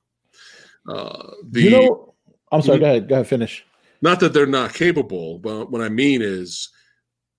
Uh, 0.89 1.31
the, 1.51 1.63
you 1.63 1.71
know, 1.71 2.15
I'm 2.53 2.63
sorry. 2.63 2.79
Go 2.79 2.85
ahead. 2.85 3.09
Go 3.09 3.17
ahead. 3.17 3.27
Finish. 3.27 3.65
Not 4.03 4.21
that 4.21 4.33
they're 4.33 4.47
not 4.47 4.75
capable, 4.75 5.39
but 5.39 5.71
what 5.71 5.83
I 5.83 5.89
mean 5.89 6.23
is, 6.23 6.71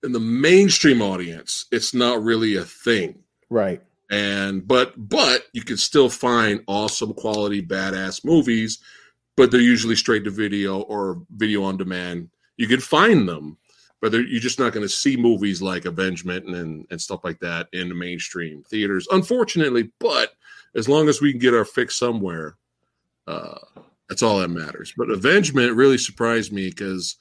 in 0.02 0.12
the 0.12 0.20
mainstream 0.20 1.02
audience, 1.02 1.66
it's 1.72 1.94
not 1.94 2.22
really 2.22 2.56
a 2.56 2.64
thing. 2.64 3.20
Right. 3.50 3.82
And 4.12 4.68
but 4.68 4.92
but 4.96 5.46
you 5.54 5.62
can 5.62 5.78
still 5.78 6.10
find 6.10 6.62
awesome 6.66 7.14
quality 7.14 7.62
badass 7.62 8.26
movies, 8.26 8.78
but 9.38 9.50
they're 9.50 9.60
usually 9.60 9.96
straight 9.96 10.24
to 10.24 10.30
video 10.30 10.82
or 10.82 11.22
video 11.30 11.64
on 11.64 11.78
demand. 11.78 12.28
You 12.58 12.68
can 12.68 12.80
find 12.80 13.26
them, 13.26 13.56
but 14.02 14.12
you're 14.12 14.38
just 14.38 14.58
not 14.58 14.74
going 14.74 14.84
to 14.84 14.88
see 14.92 15.16
movies 15.16 15.62
like 15.62 15.86
Avengement 15.86 16.46
and, 16.46 16.86
and 16.90 17.00
stuff 17.00 17.24
like 17.24 17.40
that 17.40 17.68
in 17.72 17.88
the 17.88 17.94
mainstream 17.94 18.62
theaters, 18.64 19.08
unfortunately. 19.10 19.90
But 19.98 20.34
as 20.76 20.90
long 20.90 21.08
as 21.08 21.22
we 21.22 21.32
can 21.32 21.40
get 21.40 21.54
our 21.54 21.64
fix 21.64 21.96
somewhere, 21.96 22.56
uh, 23.26 23.58
that's 24.10 24.22
all 24.22 24.40
that 24.40 24.48
matters. 24.48 24.92
But 24.94 25.08
Avengement 25.08 25.74
really 25.74 25.96
surprised 25.96 26.52
me 26.52 26.68
because 26.68 27.16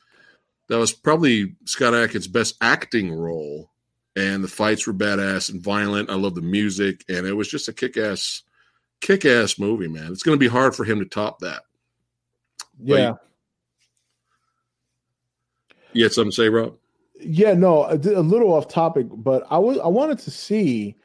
that 0.67 0.77
was 0.77 0.91
probably 0.91 1.55
Scott 1.63 1.95
Adkins' 1.95 2.27
best 2.27 2.57
acting 2.59 3.13
role, 3.13 3.70
and 4.15 4.43
the 4.43 4.47
fights 4.47 4.85
were 4.87 4.93
badass 4.93 5.49
and 5.49 5.61
violent. 5.61 6.09
I 6.09 6.15
love 6.15 6.35
the 6.35 6.41
music, 6.41 7.03
and 7.07 7.25
it 7.25 7.33
was 7.33 7.47
just 7.47 7.67
a 7.67 7.73
kick-ass, 7.73 8.43
kick-ass 8.99 9.57
movie, 9.57 9.87
man. 9.87 10.11
It's 10.11 10.23
going 10.23 10.35
to 10.35 10.39
be 10.39 10.47
hard 10.47 10.75
for 10.75 10.83
him 10.83 10.99
to 10.99 11.05
top 11.05 11.39
that. 11.39 11.63
Yeah. 12.79 13.11
But, 13.11 13.27
you 15.93 16.03
had 16.03 16.13
something 16.13 16.31
to 16.31 16.35
say, 16.35 16.49
Rob? 16.49 16.75
Yeah, 17.19 17.53
no, 17.53 17.83
a, 17.83 17.95
a 17.95 18.23
little 18.23 18.53
off 18.53 18.67
topic, 18.67 19.07
but 19.11 19.43
I 19.49 19.59
was 19.59 19.77
I 19.77 19.87
wanted 19.87 20.19
to 20.19 20.31
see. 20.31 20.95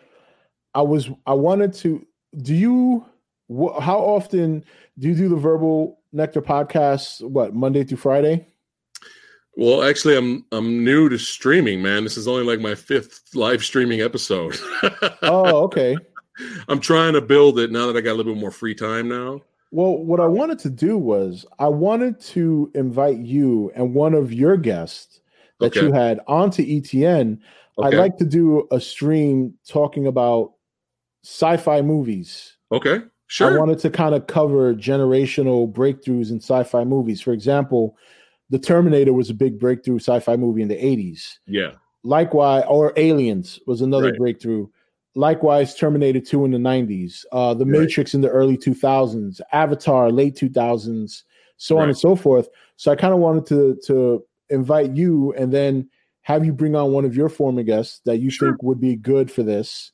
I 0.75 0.83
was 0.83 1.11
I 1.27 1.35
wanted 1.35 1.75
to. 1.75 2.07
Do 2.39 2.55
you? 2.55 3.05
Wh- 3.49 3.79
how 3.81 3.99
often 3.99 4.65
do 4.99 5.09
you 5.09 5.15
do 5.15 5.29
the 5.29 5.37
verbal 5.37 6.01
nectar 6.13 6.41
podcasts? 6.41 7.21
What 7.21 7.55
Monday 7.55 7.85
through 7.85 7.99
Friday? 7.99 8.47
Well, 9.57 9.83
actually, 9.83 10.17
I'm 10.17 10.45
I'm 10.53 10.85
new 10.85 11.09
to 11.09 11.19
streaming, 11.19 11.83
man. 11.83 12.05
This 12.05 12.17
is 12.19 12.29
only 12.29 12.45
like 12.45 12.61
my 12.61 12.75
fifth 12.75 13.35
live 13.35 13.65
streaming 13.65 14.03
episode. 14.03 14.57
oh, 15.23 15.63
okay. 15.65 15.97
I'm 16.69 16.81
trying 16.81 17.15
to 17.15 17.23
build 17.23 17.59
it 17.59 17.73
now 17.73 17.87
that 17.87 17.97
I 17.97 18.03
got 18.03 18.13
a 18.13 18.15
little 18.19 18.35
bit 18.35 18.41
more 18.41 18.51
free 18.51 18.75
time 18.75 19.09
now. 19.09 19.41
Well, 19.71 19.97
what 19.97 20.21
I 20.21 20.27
wanted 20.27 20.59
to 20.61 20.71
do 20.71 20.99
was 20.99 21.47
I 21.59 21.69
wanted 21.69 22.21
to 22.21 22.71
invite 22.75 23.19
you 23.19 23.73
and 23.75 23.95
one 23.95 24.15
of 24.15 24.33
your 24.33 24.57
guests 24.59 25.21
that 25.61 25.77
Okay. 25.77 25.87
you 25.87 25.93
had 25.93 26.21
onto 26.29 26.63
ETN. 26.63 27.39
I'd 27.83 27.95
like 27.95 28.17
to 28.19 28.25
do 28.25 28.67
a 28.71 28.81
stream 28.81 29.55
talking 29.67 30.07
about 30.07 30.53
sci-fi 31.25 31.83
movies. 31.83 32.57
Okay. 32.73 33.01
Sure. 33.27 33.55
I 33.55 33.59
wanted 33.59 33.79
to 33.81 33.91
kind 33.91 34.15
of 34.15 34.27
cover 34.29 34.75
generational 34.75 35.71
breakthroughs 35.71 36.31
in 36.31 36.37
sci-fi 36.37 36.85
movies. 36.85 37.21
For 37.21 37.33
example, 37.33 37.97
The 38.51 38.59
Terminator 38.59 39.13
was 39.13 39.31
a 39.31 39.35
big 39.35 39.59
breakthrough 39.59 39.99
sci-fi 39.99 40.37
movie 40.37 40.63
in 40.63 40.69
the 40.69 40.77
80s. 40.77 41.41
yeah. 41.47 41.73
Likewise, 42.05 42.65
or 42.69 42.93
Aliens 42.97 43.59
was 43.67 43.81
another 43.81 44.11
Right. 44.11 44.19
breakthrough. 44.19 44.69
Likewise, 45.17 45.75
Terminator 45.75 46.21
2 46.21 46.45
in 46.45 46.53
the 46.53 46.59
90s, 46.59 47.27
uh, 47.33 47.53
The 47.55 47.65
Right. 47.65 47.81
Matrix 47.81 48.15
in 48.15 48.21
the 48.21 48.29
early 48.29 48.57
2000s, 48.57 49.41
Avatar 49.53 50.13
late 50.13 50.37
2000s, 50.37 51.25
so 51.57 51.79
on 51.79 51.89
and 51.89 51.99
so 51.99 52.15
forth. 52.15 52.49
So 52.77 52.93
I 52.93 52.97
kind 52.97 53.13
of 53.15 53.19
wanted 53.19 53.47
to 53.47 53.77
to 53.87 54.25
invite 54.51 54.95
you 54.95 55.33
and 55.37 55.51
then 55.53 55.89
have 56.23 56.45
you 56.45 56.53
bring 56.53 56.77
on 56.77 56.93
one 56.93 57.05
of 57.05 57.17
your 57.17 57.29
former 57.29 57.65
guests 57.65 58.01
that 58.05 58.19
you 58.19 58.31
Sure. 58.31 58.51
think 58.51 58.63
would 58.63 58.79
be 58.81 58.95
good 58.95 59.29
for 59.31 59.43
this 59.43 59.91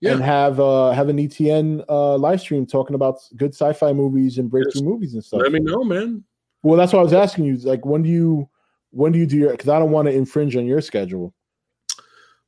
Yeah. 0.00 0.12
and 0.12 0.22
have 0.22 0.60
uh, 0.60 0.90
have 0.90 1.08
an 1.08 1.18
ETN 1.18 1.82
uh, 1.88 2.18
live 2.18 2.40
stream 2.42 2.66
talking 2.66 2.94
about 2.94 3.20
good 3.36 3.54
sci-fi 3.54 3.92
movies 3.94 4.36
and 4.36 4.50
breakthrough 4.50 4.82
movies 4.82 5.14
and 5.14 5.24
stuff. 5.24 5.40
Let 5.40 5.52
me 5.52 5.60
know, 5.60 5.82
man. 5.84 6.24
Well, 6.64 6.76
that's 6.76 6.92
why 6.92 6.98
I 6.98 7.02
was 7.02 7.12
asking 7.12 7.44
you. 7.44 7.56
Like, 7.58 7.84
when 7.86 8.02
do 8.02 8.08
you 8.08 8.48
when 8.90 9.12
do 9.12 9.18
you 9.20 9.26
do 9.26 9.36
your? 9.36 9.50
Because 9.52 9.68
I 9.68 9.78
don't 9.78 9.90
want 9.92 10.08
to 10.08 10.14
infringe 10.14 10.56
on 10.56 10.66
your 10.66 10.80
schedule. 10.80 11.32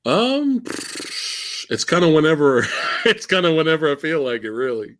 Um, 0.04 0.62
it's 1.70 1.84
kind 1.84 2.04
of 2.04 2.12
whenever 2.12 2.66
it's 3.04 3.26
kind 3.26 3.46
of 3.46 3.54
whenever 3.56 3.90
I 3.90 3.96
feel 3.96 4.22
like 4.22 4.42
it. 4.42 4.50
Really, 4.50 4.96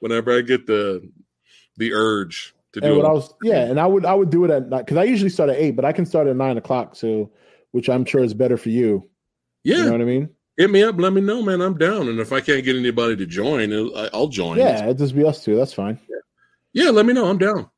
whenever 0.00 0.36
I 0.36 0.40
get 0.42 0.66
the 0.66 1.08
the 1.76 1.92
urge 1.92 2.54
to 2.72 2.80
And 2.80 2.92
do 2.92 2.96
what 2.98 3.06
I 3.06 3.10
it. 3.10 3.14
was, 3.14 3.34
yeah, 3.42 3.62
and 3.64 3.78
I 3.80 3.86
would 3.86 4.04
I 4.04 4.14
would 4.14 4.30
do 4.30 4.44
it 4.44 4.50
at 4.50 4.68
night 4.68 4.86
because 4.86 4.96
I 4.96 5.04
usually 5.04 5.30
start 5.30 5.50
at 5.50 5.56
eight, 5.56 5.72
but 5.72 5.84
I 5.84 5.92
can 5.92 6.04
start 6.06 6.26
at 6.26 6.36
nine 6.36 6.58
o'clock. 6.58 6.96
So, 6.96 7.30
which 7.70 7.88
I'm 7.88 8.04
sure 8.04 8.22
is 8.24 8.34
better 8.34 8.56
for 8.56 8.70
you. 8.70 9.08
yeah, 9.64 9.78
You 9.78 9.84
know 9.86 9.92
what 9.92 10.00
I 10.00 10.04
mean? 10.04 10.28
hit 10.56 10.70
me 10.70 10.82
up. 10.82 10.98
Let 10.98 11.12
me 11.14 11.20
know, 11.22 11.42
man. 11.42 11.62
I'm 11.62 11.78
down. 11.78 12.08
And 12.08 12.18
if 12.20 12.32
I 12.32 12.40
can't 12.40 12.64
get 12.64 12.76
anybody 12.76 13.16
to 13.16 13.24
join, 13.24 13.72
I'll- 13.72 13.96
I- 13.96 14.10
I'll 14.12 14.28
join. 14.28 14.58
Yeah, 14.58 14.84
it 14.86 14.98
just 14.98 15.14
be 15.14 15.24
us 15.24 15.42
two. 15.42 15.56
That's 15.56 15.72
fine. 15.72 15.98
yeah. 16.74 16.90
Let 16.90 17.06
me 17.06 17.12
know. 17.14 17.26
I'm 17.30 17.38
down. 17.38 17.70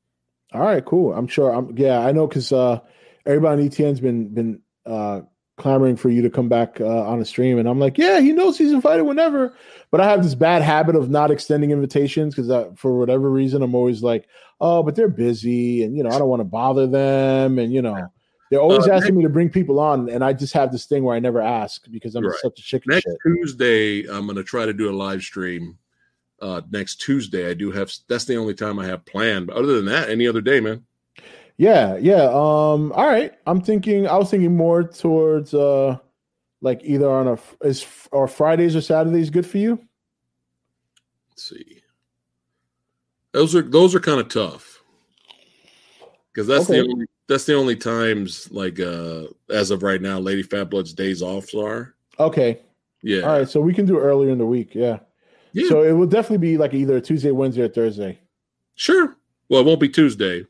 All 0.54 0.60
right, 0.60 0.84
cool. 0.84 1.14
I'm 1.14 1.26
sure. 1.26 1.50
I'm 1.50 1.76
yeah. 1.76 2.00
I 2.00 2.12
know 2.12 2.26
because 2.26 2.52
uh, 2.52 2.80
everybody 3.26 3.62
on 3.62 3.68
ETN's 3.68 4.00
been 4.00 4.28
been 4.28 4.60
uh, 4.86 5.22
clamoring 5.56 5.96
for 5.96 6.10
you 6.10 6.22
to 6.22 6.30
come 6.30 6.48
back 6.48 6.80
uh, 6.80 7.06
on 7.06 7.20
a 7.20 7.24
stream, 7.24 7.58
and 7.58 7.68
I'm 7.68 7.78
like, 7.78 7.98
yeah, 7.98 8.20
he 8.20 8.32
knows 8.32 8.58
he's 8.58 8.72
invited 8.72 9.04
whenever. 9.04 9.54
But 9.90 10.00
I 10.00 10.10
have 10.10 10.22
this 10.22 10.34
bad 10.34 10.62
habit 10.62 10.96
of 10.96 11.10
not 11.10 11.30
extending 11.30 11.70
invitations 11.70 12.34
because 12.34 12.50
for 12.78 12.98
whatever 12.98 13.30
reason, 13.30 13.62
I'm 13.62 13.74
always 13.74 14.02
like, 14.02 14.26
oh, 14.60 14.82
but 14.82 14.94
they're 14.94 15.08
busy, 15.08 15.82
and 15.82 15.96
you 15.96 16.02
know, 16.02 16.10
I 16.10 16.18
don't 16.18 16.28
want 16.28 16.40
to 16.40 16.44
bother 16.44 16.86
them, 16.86 17.58
and 17.58 17.72
you 17.72 17.82
know, 17.82 18.12
they're 18.50 18.60
always 18.60 18.86
Uh, 18.86 18.92
asking 18.92 19.16
me 19.16 19.22
to 19.22 19.30
bring 19.30 19.48
people 19.48 19.80
on, 19.80 20.10
and 20.10 20.22
I 20.22 20.34
just 20.34 20.52
have 20.52 20.72
this 20.72 20.84
thing 20.84 21.04
where 21.04 21.16
I 21.16 21.20
never 21.20 21.40
ask 21.40 21.90
because 21.90 22.14
I'm 22.14 22.24
Right. 22.24 22.38
such 22.42 22.58
a 22.58 22.62
chicken 22.62 22.90
Next 22.90 23.04
shit. 23.04 23.16
Tuesday, 23.26 24.06
I'm 24.06 24.26
going 24.26 24.36
to 24.36 24.44
try 24.44 24.66
to 24.66 24.74
do 24.74 24.90
a 24.90 24.92
live 24.92 25.22
stream. 25.22 25.78
Uh, 26.42 26.60
next 26.72 26.96
Tuesday, 27.00 27.48
I 27.48 27.54
do 27.54 27.70
have. 27.70 27.90
That's 28.08 28.24
the 28.24 28.36
only 28.36 28.52
time 28.52 28.78
I 28.80 28.86
have 28.86 29.04
planned. 29.06 29.46
But 29.46 29.56
other 29.56 29.76
than 29.76 29.84
that, 29.86 30.10
any 30.10 30.26
other 30.26 30.40
day, 30.40 30.58
man. 30.60 30.84
Yeah, 31.56 31.96
yeah. 31.96 32.24
Um, 32.24 32.92
all 32.92 33.06
right. 33.06 33.32
I'm 33.46 33.60
thinking. 33.60 34.08
I 34.08 34.16
was 34.16 34.30
thinking 34.30 34.56
more 34.56 34.82
towards 34.82 35.54
uh, 35.54 35.98
like 36.60 36.80
either 36.82 37.08
on 37.08 37.28
a 37.28 37.38
is 37.64 37.86
or 38.10 38.26
Fridays 38.26 38.74
or 38.74 38.80
Saturdays 38.80 39.30
good 39.30 39.46
for 39.46 39.58
you. 39.58 39.78
Let's 41.30 41.48
see. 41.48 41.80
Those 43.32 43.54
are 43.54 43.62
those 43.62 43.94
are 43.94 44.00
kind 44.00 44.20
of 44.20 44.28
tough 44.28 44.82
because 46.32 46.46
that's 46.46 46.68
Okay. 46.68 46.80
the 46.80 46.88
only 46.88 47.06
that's 47.28 47.44
the 47.44 47.54
only 47.54 47.76
times 47.76 48.50
like 48.50 48.80
uh 48.80 49.24
as 49.48 49.70
of 49.70 49.82
right 49.82 50.02
now, 50.02 50.18
Lady 50.18 50.42
Fat 50.42 50.70
Blood's 50.70 50.92
days 50.92 51.22
off 51.22 51.54
are. 51.54 51.94
Okay. 52.18 52.60
Yeah, 53.02 53.20
All 53.22 53.38
right. 53.38 53.48
So 53.48 53.60
we 53.60 53.72
can 53.74 53.86
do 53.86 53.98
earlier 53.98 54.30
in 54.30 54.38
the 54.38 54.46
week. 54.46 54.74
Yeah. 54.74 54.98
Yeah, 55.52 55.68
So 55.68 55.82
it 55.82 55.92
will 55.92 56.06
definitely 56.06 56.38
be 56.38 56.58
like 56.58 56.74
either 56.74 57.00
Tuesday, 57.00 57.30
Wednesday, 57.30 57.62
or 57.62 57.68
Thursday. 57.68 58.18
sure. 58.74 59.16
Well, 59.48 59.60
it 59.60 59.64
won't 59.66 59.80
be 59.80 59.88
Tuesday. 59.88 60.46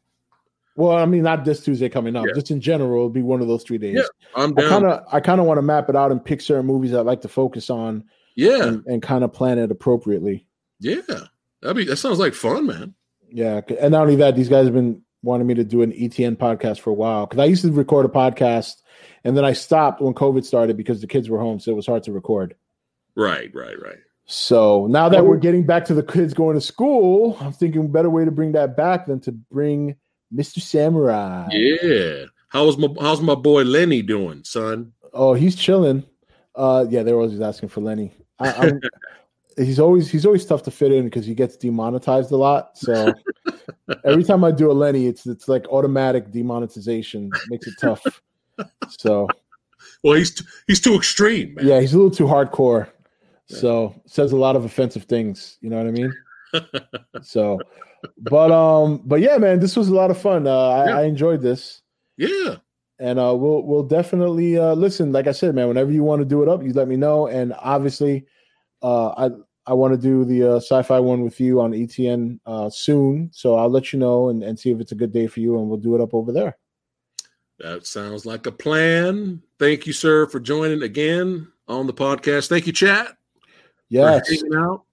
Well, 0.77 0.93
I 0.97 1.05
mean, 1.07 1.23
not 1.23 1.45
this 1.45 1.63
Tuesday 1.65 1.89
coming 1.89 2.15
up. 2.17 2.25
Yeah. 2.27 2.35
Just 2.35 2.51
in 2.51 2.61
general, 2.61 2.97
it'll 2.99 3.09
be 3.11 3.21
one 3.23 3.41
of 3.43 3.49
those 3.49 3.63
three 3.65 3.79
days. 3.79 3.97
Yeah, 3.97 4.03
I'm 4.37 4.57
I 4.57 4.61
down. 4.63 4.71
kind 4.71 4.85
of, 4.87 5.05
I 5.13 5.21
kind 5.21 5.41
of 5.41 5.47
want 5.47 5.59
to 5.59 5.63
map 5.63 5.89
it 5.91 5.97
out 5.97 6.13
and 6.13 6.25
pick 6.25 6.41
certain 6.41 6.67
movies 6.67 6.95
I'd 6.95 7.01
like 7.05 7.21
to 7.23 7.29
focus 7.29 7.69
on 7.69 8.05
yeah, 8.37 8.63
and, 8.65 8.87
and 8.87 9.03
kind 9.03 9.25
of 9.25 9.33
plan 9.33 9.59
it 9.59 9.71
appropriately. 9.71 10.47
yeah. 10.81 11.01
That 11.63 11.75
be 11.75 11.85
that 11.85 11.97
sounds 11.97 12.19
like 12.19 12.35
fun, 12.35 12.67
man. 12.67 12.95
Yeah, 13.31 13.61
and 13.81 13.93
not 13.93 14.03
only 14.03 14.17
that, 14.17 14.35
these 14.35 14.49
guys 14.49 14.65
have 14.65 14.75
been 14.75 15.03
wanting 15.23 15.47
me 15.47 15.55
to 15.55 15.65
do 15.65 15.83
an 15.83 15.93
ETN 15.93 16.37
podcast 16.37 16.81
for 16.81 16.91
a 16.91 16.95
while 16.95 17.27
because 17.27 17.39
I 17.41 17.45
used 17.47 17.63
to 17.63 17.71
record 17.73 18.05
a 18.05 18.09
podcast, 18.09 18.83
and 19.25 19.37
then 19.37 19.45
I 19.45 19.53
stopped 19.53 20.01
when 20.01 20.13
COVID 20.15 20.45
started 20.45 20.77
because 20.77 21.01
the 21.01 21.07
kids 21.07 21.29
were 21.31 21.39
home, 21.39 21.61
so 21.61 21.71
it 21.71 21.75
was 21.77 21.87
hard 21.87 22.03
to 22.05 22.13
record. 22.13 22.55
Right, 23.15 23.49
right, 23.55 23.81
right. 23.81 23.99
So 24.27 24.87
now 24.89 25.09
that 25.09 25.27
we're 25.27 25.37
getting 25.37 25.65
back 25.65 25.85
to 25.87 25.95
the 25.95 26.03
kids 26.03 26.33
going 26.33 26.55
to 26.55 26.61
school, 26.61 27.37
I'm 27.41 27.53
thinking 27.53 27.85
a 27.85 27.89
better 27.89 28.09
way 28.11 28.25
to 28.25 28.31
bring 28.31 28.53
that 28.53 28.77
back 28.77 29.07
than 29.07 29.21
to 29.21 29.33
bring 29.33 29.97
Mr. 30.35 30.61
Samurai. 30.61 31.49
Yeah. 31.51 32.25
How's 32.49 32.77
my 32.79 32.89
how's 33.01 33.21
my 33.21 33.35
boy 33.35 33.63
Lenny 33.65 34.03
doing, 34.03 34.45
son? 34.45 34.93
Oh, 35.13 35.35
he's 35.35 35.57
chilling. 35.57 36.05
Uh, 36.55 36.85
yeah, 36.89 37.03
they're 37.03 37.15
always 37.17 37.41
asking 37.41 37.71
for 37.71 37.81
Lenny. 37.81 38.13
I, 38.39 38.73
he's 39.57 39.79
always 39.81 40.11
he's 40.11 40.25
always 40.27 40.45
tough 40.47 40.63
to 40.65 40.71
fit 40.71 40.93
in 40.93 41.05
because 41.05 41.27
he 41.27 41.35
gets 41.35 41.57
demonetized 41.57 42.31
a 42.31 42.37
lot. 42.37 42.77
So 42.79 43.13
every 44.05 44.25
time 44.25 44.45
I 44.45 44.51
do 44.53 44.71
a 44.71 44.73
Lenny, 44.73 45.07
it's 45.07 45.27
it's 45.27 45.49
like 45.49 45.67
automatic 45.69 46.31
demonetization. 46.31 47.31
Makes 47.49 47.67
it 47.67 47.75
tough. 47.81 48.03
So 48.89 49.27
Well, 50.05 50.15
he's 50.15 50.35
t- 50.35 50.45
he's 50.69 50.81
too 50.81 50.95
extreme, 50.95 51.55
man. 51.55 51.67
yeah, 51.67 51.81
he's 51.81 51.95
a 51.95 51.97
little 51.97 52.11
too 52.13 52.27
hardcore. 52.27 52.87
So 53.59 53.95
says 54.07 54.33
a 54.33 54.37
lot 54.37 54.57
of 54.57 54.65
offensive 54.65 55.05
things. 55.05 55.59
You 55.61 55.71
know 55.71 55.77
what 55.77 55.87
I 55.87 55.91
mean? 55.91 56.13
So, 57.23 57.61
but 58.19 58.51
um, 58.51 59.03
but 59.05 59.21
yeah, 59.21 59.39
man, 59.39 59.61
this 59.61 59.77
was 59.77 59.89
a 59.89 59.95
lot 59.95 60.11
of 60.11 60.19
fun. 60.21 60.47
Uh, 60.47 60.69
I, 60.69 60.87
Yeah. 60.87 60.99
I 60.99 61.03
enjoyed 61.05 61.41
this. 61.43 61.83
Yeah. 62.17 62.57
and 62.99 63.19
uh, 63.19 63.35
we'll 63.35 63.63
we'll 63.63 63.83
definitely 63.83 64.59
uh, 64.59 64.75
listen. 64.75 65.13
Like 65.13 65.27
I 65.27 65.33
said, 65.33 65.55
man, 65.55 65.69
whenever 65.69 65.91
you 65.91 66.03
want 66.03 66.21
to 66.21 66.27
do 66.27 66.43
it 66.43 66.49
up, 66.49 66.63
you 66.63 66.73
let 66.73 66.89
me 66.89 66.97
know. 66.97 67.27
And 67.27 67.55
obviously, 67.59 68.27
uh, 68.83 69.09
I 69.11 69.31
I 69.67 69.75
want 69.75 69.95
to 69.95 70.01
do 70.01 70.25
the 70.25 70.55
uh, 70.55 70.57
sci-fi 70.57 70.99
one 71.01 71.23
with 71.23 71.41
you 71.41 71.61
on 71.61 71.73
ETN 71.73 72.41
uh, 72.47 72.69
soon, 72.69 73.31
so 73.33 73.55
I'll 73.57 73.71
let 73.71 73.93
you 73.93 73.99
know 73.99 74.29
and, 74.29 74.43
and 74.43 74.59
see 74.59 74.71
if 74.71 74.81
it's 74.81 74.93
a 74.93 74.97
good 74.97 75.13
day 75.13 75.27
for 75.27 75.41
you, 75.41 75.59
and 75.59 75.69
we'll 75.69 75.79
do 75.79 75.95
it 75.95 76.01
up 76.01 76.15
over 76.15 76.33
there. 76.33 76.59
That 77.61 77.87
sounds 77.87 78.27
like 78.27 78.47
a 78.47 78.53
plan. 78.53 79.41
Thank 79.59 79.87
you, 79.87 79.93
sir, 79.93 80.27
for 80.27 80.41
joining 80.41 80.83
again 80.83 81.47
on 81.69 81.87
the 81.87 81.95
podcast. 81.95 82.49
Thank 82.49 82.67
you, 82.67 82.73
chat. 82.73 83.17
Yes, 83.93 84.29
hanging 84.29 84.55
out. 84.55 84.85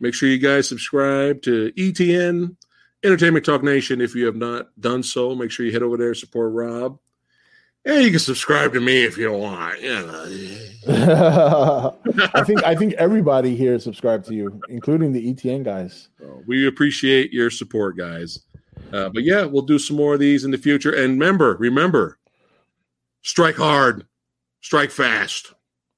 Make 0.00 0.14
sure 0.14 0.28
you 0.28 0.38
guys 0.38 0.66
subscribe 0.68 1.42
to 1.42 1.70
ETN 1.72 2.56
Entertainment 3.04 3.44
Talk 3.44 3.62
Nation 3.62 4.00
if 4.00 4.14
you 4.14 4.24
have 4.24 4.36
not 4.36 4.68
done 4.80 5.02
so. 5.02 5.34
Make 5.34 5.50
sure 5.50 5.66
you 5.66 5.72
head 5.72 5.82
over 5.82 5.98
there 5.98 6.14
support 6.14 6.52
Rob. 6.52 6.98
And 7.84 8.02
you 8.02 8.10
can 8.10 8.20
subscribe 8.20 8.72
to 8.72 8.80
me 8.80 9.04
if 9.04 9.18
you 9.18 9.30
want. 9.30 9.82
Know. 9.82 10.24
I 12.34 12.42
think 12.42 12.64
I 12.64 12.74
think 12.74 12.94
everybody 12.94 13.54
here 13.54 13.78
subscribed 13.78 14.24
to 14.28 14.34
you, 14.34 14.58
including 14.70 15.12
the 15.12 15.34
ETN 15.34 15.62
guys. 15.64 16.08
We 16.46 16.66
appreciate 16.66 17.34
your 17.34 17.50
support, 17.50 17.98
guys. 17.98 18.40
Uh, 18.90 19.10
but 19.10 19.24
yeah, 19.24 19.44
we'll 19.44 19.62
do 19.62 19.78
some 19.78 19.98
more 19.98 20.14
of 20.14 20.20
these 20.20 20.46
in 20.46 20.50
the 20.50 20.56
future. 20.56 20.92
And 20.92 21.20
remember, 21.20 21.56
remember, 21.58 22.18
strike 23.20 23.56
hard, 23.56 24.06
strike 24.62 24.90
fast, 24.90 25.52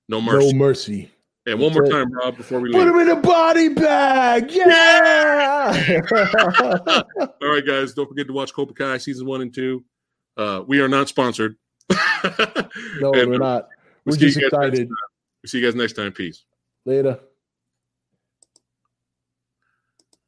no 0.08 0.20
mercy. 0.20 0.52
No 0.52 0.58
mercy. 0.58 1.10
And 1.46 1.58
one 1.60 1.72
more 1.72 1.86
time, 1.86 2.10
Rob, 2.12 2.36
before 2.36 2.60
we 2.60 2.72
Put 2.72 2.78
leave. 2.86 2.88
him 2.94 3.00
in 3.00 3.08
a 3.10 3.16
body 3.20 3.68
bag. 3.68 4.50
Yeah. 4.50 6.02
All 7.42 7.48
right, 7.50 7.64
guys, 7.66 7.94
don't 7.94 8.08
forget 8.08 8.26
to 8.26 8.32
watch 8.32 8.52
Cobra 8.52 8.98
season 8.98 9.26
one 9.26 9.40
and 9.42 9.54
two. 9.54 9.84
Uh, 10.36 10.62
we 10.66 10.80
are 10.80 10.88
not 10.88 11.08
sponsored. 11.08 11.56
no, 11.90 11.96
And 13.14 13.30
we're 13.30 13.38
not. 13.38 13.68
We're 14.04 14.12
we'll 14.12 14.16
just 14.16 14.36
you 14.36 14.42
guys 14.42 14.52
next 14.52 14.64
excited. 14.64 14.88
We'll 14.88 15.48
see 15.48 15.58
you 15.60 15.64
guys 15.66 15.74
next 15.74 15.92
time. 15.94 16.12
Peace. 16.12 16.44
Later. 16.84 17.18